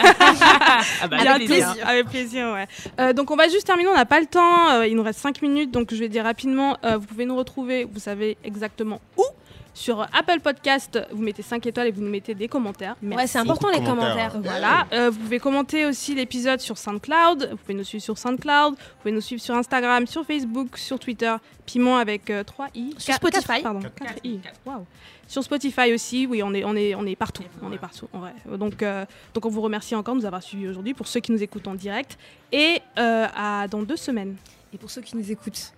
Ah 1.03 1.07
bah, 1.07 1.17
avec 1.19 1.47
plaisir. 1.47 1.75
avec 1.85 2.07
plaisir, 2.07 2.53
ouais. 2.53 2.67
Euh, 2.99 3.13
donc 3.13 3.31
on 3.31 3.35
va 3.35 3.47
juste 3.49 3.65
terminer, 3.65 3.89
on 3.89 3.95
n'a 3.95 4.05
pas 4.05 4.19
le 4.19 4.25
temps, 4.25 4.69
euh, 4.69 4.87
il 4.87 4.95
nous 4.95 5.03
reste 5.03 5.19
5 5.19 5.41
minutes, 5.41 5.71
donc 5.71 5.93
je 5.93 5.97
vais 5.99 6.09
dire 6.09 6.23
rapidement, 6.23 6.77
euh, 6.83 6.97
vous 6.97 7.05
pouvez 7.05 7.25
nous 7.25 7.35
retrouver, 7.35 7.83
vous 7.85 7.99
savez 7.99 8.37
exactement 8.43 8.99
où, 9.17 9.23
Sur 9.73 10.01
Apple 10.01 10.41
Podcast, 10.41 10.99
vous 11.11 11.21
mettez 11.21 11.41
5 11.41 11.65
étoiles 11.65 11.87
et 11.87 11.91
vous 11.91 12.01
nous 12.01 12.09
mettez 12.09 12.35
des 12.35 12.47
commentaires. 12.47 12.95
Merci. 13.01 13.21
Ouais, 13.21 13.27
c'est 13.27 13.39
important 13.39 13.69
les 13.69 13.83
commentaires. 13.83 14.37
Voilà, 14.41 14.85
euh, 14.91 15.09
vous 15.09 15.19
pouvez 15.19 15.39
commenter 15.39 15.85
aussi 15.85 16.13
l'épisode 16.13 16.59
sur 16.59 16.77
SoundCloud, 16.77 17.49
vous 17.51 17.57
pouvez 17.57 17.73
nous 17.73 17.83
suivre 17.83 18.03
sur 18.03 18.17
SoundCloud, 18.17 18.73
vous 18.77 18.97
pouvez 19.01 19.11
nous 19.13 19.21
suivre 19.21 19.41
sur 19.41 19.55
Instagram, 19.55 20.05
sur 20.07 20.25
Facebook, 20.25 20.77
sur 20.77 20.99
Twitter, 20.99 21.33
Piment 21.65 21.97
avec 21.97 22.31
3 22.45 22.67
i. 22.75 22.93
Sur 22.97 23.13
Spotify. 23.13 23.61
pardon, 23.61 23.79
4 23.81 24.13
i. 24.25 24.39
Waouh. 24.65 24.85
Sur 25.31 25.43
Spotify 25.43 25.93
aussi, 25.93 26.27
oui, 26.27 26.43
on 26.43 26.53
est, 26.53 26.65
on 26.65 26.75
est, 26.75 26.93
on 26.93 27.05
est 27.05 27.15
partout, 27.15 27.43
on 27.61 27.71
est 27.71 27.77
partout, 27.77 28.09
en 28.11 28.19
vrai. 28.19 28.33
Donc, 28.57 28.83
euh, 28.83 29.05
donc 29.33 29.45
on 29.45 29.49
vous 29.49 29.61
remercie 29.61 29.95
encore 29.95 30.13
de 30.13 30.19
nous 30.19 30.25
avoir 30.25 30.43
suivis 30.43 30.67
aujourd'hui 30.67 30.93
pour 30.93 31.07
ceux 31.07 31.21
qui 31.21 31.31
nous 31.31 31.41
écoutent 31.41 31.69
en 31.69 31.75
direct 31.75 32.17
et 32.51 32.81
euh, 32.99 33.27
à 33.33 33.65
dans 33.69 33.81
deux 33.81 33.95
semaines. 33.95 34.35
Et 34.73 34.77
pour 34.77 34.91
ceux 34.91 35.01
qui 35.01 35.15
nous 35.15 35.31
écoutent 35.31 35.71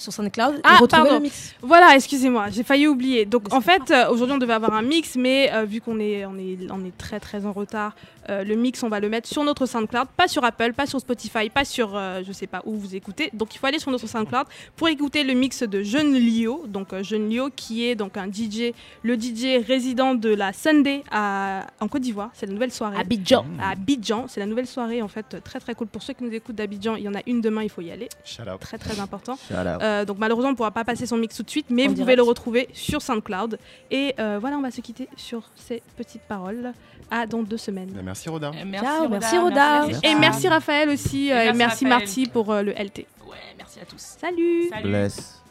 sur 0.00 0.12
SoundCloud, 0.12 0.60
Ah, 0.64 0.78
pardon. 0.88 1.14
le 1.14 1.20
mix. 1.20 1.54
Voilà, 1.62 1.94
excusez-moi, 1.94 2.46
j'ai 2.50 2.62
failli 2.62 2.86
oublier. 2.86 3.26
Donc 3.26 3.52
en 3.52 3.60
fait, 3.60 3.90
euh, 3.90 4.08
aujourd'hui 4.10 4.34
on 4.34 4.38
devait 4.38 4.52
avoir 4.54 4.74
un 4.74 4.82
mix, 4.82 5.16
mais 5.16 5.50
euh, 5.52 5.64
vu 5.64 5.80
qu'on 5.80 6.00
est, 6.00 6.24
on 6.26 6.36
est, 6.38 6.58
on 6.70 6.84
est 6.84 6.96
très 6.96 7.20
très 7.20 7.46
en 7.46 7.52
retard, 7.52 7.94
euh, 8.28 8.44
le 8.44 8.54
mix 8.54 8.82
on 8.82 8.88
va 8.88 9.00
le 9.00 9.08
mettre 9.08 9.28
sur 9.28 9.42
notre 9.44 9.66
SoundCloud, 9.66 10.08
pas 10.16 10.28
sur 10.28 10.44
Apple, 10.44 10.72
pas 10.72 10.86
sur 10.86 11.00
Spotify, 11.00 11.48
pas 11.48 11.64
sur 11.64 11.96
euh, 11.96 12.22
je 12.26 12.32
sais 12.32 12.46
pas 12.46 12.62
où 12.64 12.76
vous 12.76 12.94
écoutez. 12.94 13.30
Donc 13.32 13.54
il 13.54 13.58
faut 13.58 13.66
aller 13.66 13.78
sur 13.78 13.90
notre 13.90 14.06
SoundCloud 14.06 14.46
pour 14.76 14.88
écouter 14.88 15.24
le 15.24 15.34
mix 15.34 15.62
de 15.62 15.82
Jeune 15.82 16.14
Lio, 16.14 16.64
donc 16.66 16.92
euh, 16.92 17.02
Jeune 17.02 17.28
Lio 17.28 17.48
qui 17.54 17.86
est 17.86 17.94
donc 17.94 18.16
un 18.16 18.26
DJ, 18.26 18.72
le 19.02 19.14
DJ 19.18 19.64
résident 19.66 20.14
de 20.14 20.28
la 20.34 20.52
Sunday 20.52 21.02
à, 21.10 21.66
en 21.80 21.88
Côte 21.88 22.02
d'Ivoire. 22.02 22.30
C'est 22.34 22.46
la 22.46 22.52
nouvelle 22.52 22.72
soirée. 22.72 22.96
Abidjan. 22.98 23.44
À 23.60 23.70
Abidjan, 23.70 24.26
c'est 24.28 24.40
la 24.40 24.46
nouvelle 24.46 24.66
soirée 24.66 25.02
en 25.02 25.08
fait, 25.08 25.42
très 25.42 25.58
très 25.58 25.74
cool 25.74 25.86
pour 25.88 26.02
ceux 26.02 26.12
qui 26.12 26.22
nous 26.24 26.32
écoutent 26.32 26.56
d'Abidjan. 26.56 26.96
Il 26.96 27.02
y 27.04 27.08
en 27.08 27.14
a 27.14 27.20
une 27.26 27.40
demain, 27.40 27.62
il 27.62 27.70
faut 27.70 27.82
y 27.82 27.90
aller. 27.90 28.08
Shout 28.24 28.42
out. 28.42 28.60
Très 28.60 28.78
très 28.78 29.00
important. 29.00 29.36
Shout 29.48 29.54
out. 29.54 29.80
Euh, 29.90 30.04
donc 30.04 30.18
malheureusement, 30.18 30.48
on 30.50 30.52
ne 30.52 30.56
pourra 30.56 30.70
pas 30.70 30.84
passer 30.84 31.06
son 31.06 31.16
mix 31.16 31.36
tout 31.36 31.42
de 31.42 31.50
suite, 31.50 31.66
mais 31.70 31.84
En 31.84 31.88
vous 31.88 31.94
direct. 31.94 32.06
pouvez 32.06 32.16
le 32.16 32.22
retrouver 32.22 32.68
sur 32.72 33.02
SoundCloud. 33.02 33.58
Et 33.90 34.14
euh, 34.18 34.38
voilà, 34.40 34.56
on 34.56 34.62
va 34.62 34.70
se 34.70 34.80
quitter 34.80 35.08
sur 35.16 35.42
ces 35.56 35.82
petites 35.96 36.22
paroles. 36.22 36.72
À 37.12 37.26
dans 37.26 37.42
deux 37.42 37.56
semaines. 37.56 37.90
Ben, 37.92 38.02
Merci 38.04 38.28
Roda. 38.28 38.52
Merci, 38.64 38.86
Ciao, 38.86 39.02
Roda, 39.02 39.18
merci, 39.18 39.38
Roda. 39.38 39.86
merci, 39.88 40.06
Et 40.06 40.14
merci 40.14 40.48
Raphaël 40.48 40.88
aussi, 40.90 41.26
Et 41.26 41.32
euh, 41.32 41.50
et 41.50 41.52
merci. 41.54 41.84
Marty 41.84 42.26
pour 42.26 42.52
euh, 42.52 42.62
le 42.62 42.70
LT. 42.70 42.98
Ouais, 43.28 43.36
merci 43.58 43.80
à 43.80 43.84
tous. 43.84 43.96
Salut 43.98 44.68
Salut. 44.70 44.88
Bless. 44.88 45.42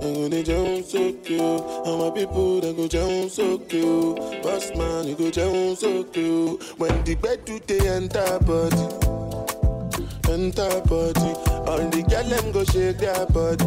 I'm 0.04 0.14
gonna 0.30 0.44
jump 0.44 0.86
so 0.86 1.14
cute. 1.14 1.42
And 1.42 2.00
my 2.00 2.10
people 2.12 2.60
they 2.62 2.74
go 2.74 2.88
jump 2.88 3.30
so 3.32 3.58
cute. 3.60 4.18
Boss 4.44 4.76
man, 4.76 5.08
you 5.08 5.16
go 5.16 5.32
jump 5.32 5.78
so 5.78 6.04
cute. 6.06 6.62
When 6.78 7.04
the 7.06 7.16
bed 7.16 7.46
do 7.46 7.60
they 7.68 7.88
enter 7.88 8.40
body, 8.40 8.84
enter 10.32 10.82
body. 10.82 11.32
All 11.70 11.80
the 11.90 12.04
girl 12.10 12.24
them 12.24 12.52
go 12.52 12.64
shake 12.66 12.98
their 12.98 13.26
body. 13.28 13.66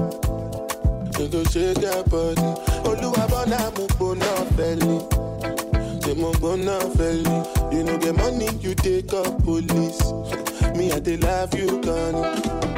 They 1.17 1.29
go 1.29 1.43
shake 1.45 1.79
their 1.81 2.05
body. 2.05 2.43
Oluwa 2.85 3.29
bona 3.31 3.73
mo 3.77 3.87
gbona 3.97 4.31
feli. 4.57 6.05
Say 6.05 6.15
mo 6.15 6.33
gbona 6.33 6.79
feli. 6.97 7.73
You 7.73 7.83
know 7.85 7.99
get 7.99 8.15
money, 8.15 8.49
you 8.61 8.75
take 8.75 9.13
up 9.15 9.43
police. 9.43 10.03
Me 10.77 10.93
I 10.93 11.01
dey 11.01 11.17
love 11.17 11.55
you, 11.55 11.81
Connie. 11.81 12.76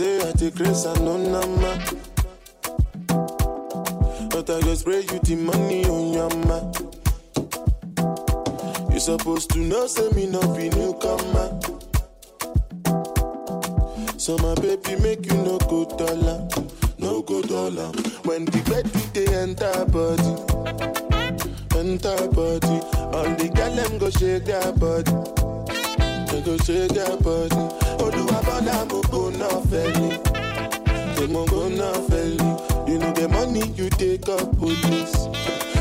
Say 0.00 0.16
I 0.26 0.32
take 0.32 0.54
grace 0.54 0.86
and 0.86 1.04
no 1.04 1.18
nama. 1.18 1.78
But 4.30 4.48
I 4.48 4.60
just 4.62 4.80
spray 4.80 5.00
you 5.00 5.18
the 5.20 5.36
money 5.36 5.84
on 5.84 6.14
your 6.14 6.30
ma. 6.48 6.58
You 8.90 8.98
supposed 8.98 9.50
to 9.50 9.58
know, 9.58 9.86
say 9.86 10.08
me 10.12 10.24
no 10.24 10.40
be 10.56 10.70
newcomer. 10.70 11.60
So 14.16 14.38
my 14.38 14.54
baby 14.54 14.96
make 15.02 15.26
you 15.26 15.36
no 15.36 15.58
go 15.68 15.84
dollar, 15.84 16.48
no 16.96 17.20
go 17.20 17.42
dollar. 17.42 17.92
When 18.24 18.46
the 18.46 18.62
bed 18.70 18.86
they 19.12 19.26
enter 19.36 19.84
body, 19.84 20.32
enter 21.76 22.26
body. 22.28 22.80
All 23.12 23.28
the 23.36 23.50
girl 23.54 23.74
them 23.74 23.98
go 23.98 24.08
shake 24.08 24.46
their 24.46 24.72
body, 24.72 25.12
they 26.30 26.40
go 26.42 26.56
shake 26.58 26.92
their 26.92 27.16
body. 27.16 27.56
Oluwa 28.02 28.38
bona 28.46 28.84
mo 28.90 29.00
go 29.10 29.30
na 29.30 29.48
feli, 29.70 30.10
they 31.16 31.26
mo 31.26 31.44
go 31.46 31.68
na 31.68 31.92
feli. 32.08 32.88
You 32.88 32.98
know 32.98 33.12
the 33.12 33.28
money 33.28 33.66
you 33.76 33.88
take 33.90 34.28
up 34.28 34.56
police. 34.58 35.16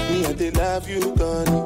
Me 0.09 0.25
I 0.25 0.49
love 0.55 0.87
you, 0.89 1.01
Connie. 1.15 1.63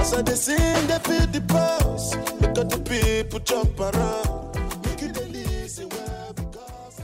As 0.00 0.14
I 0.14 0.22
dey 0.22 0.34
sing, 0.34 0.56
feel 0.58 1.26
the 1.26 1.40
pulse. 1.48 2.14
Look 2.40 2.58
at 2.58 2.70
the 2.70 2.78
people 2.88 3.40
jump 3.40 3.78
around. 3.80 4.84
Make 4.84 5.00
you 5.02 5.08
dey 5.12 5.26
listen 5.28 5.88
well 5.88 6.32
because. 6.34 6.98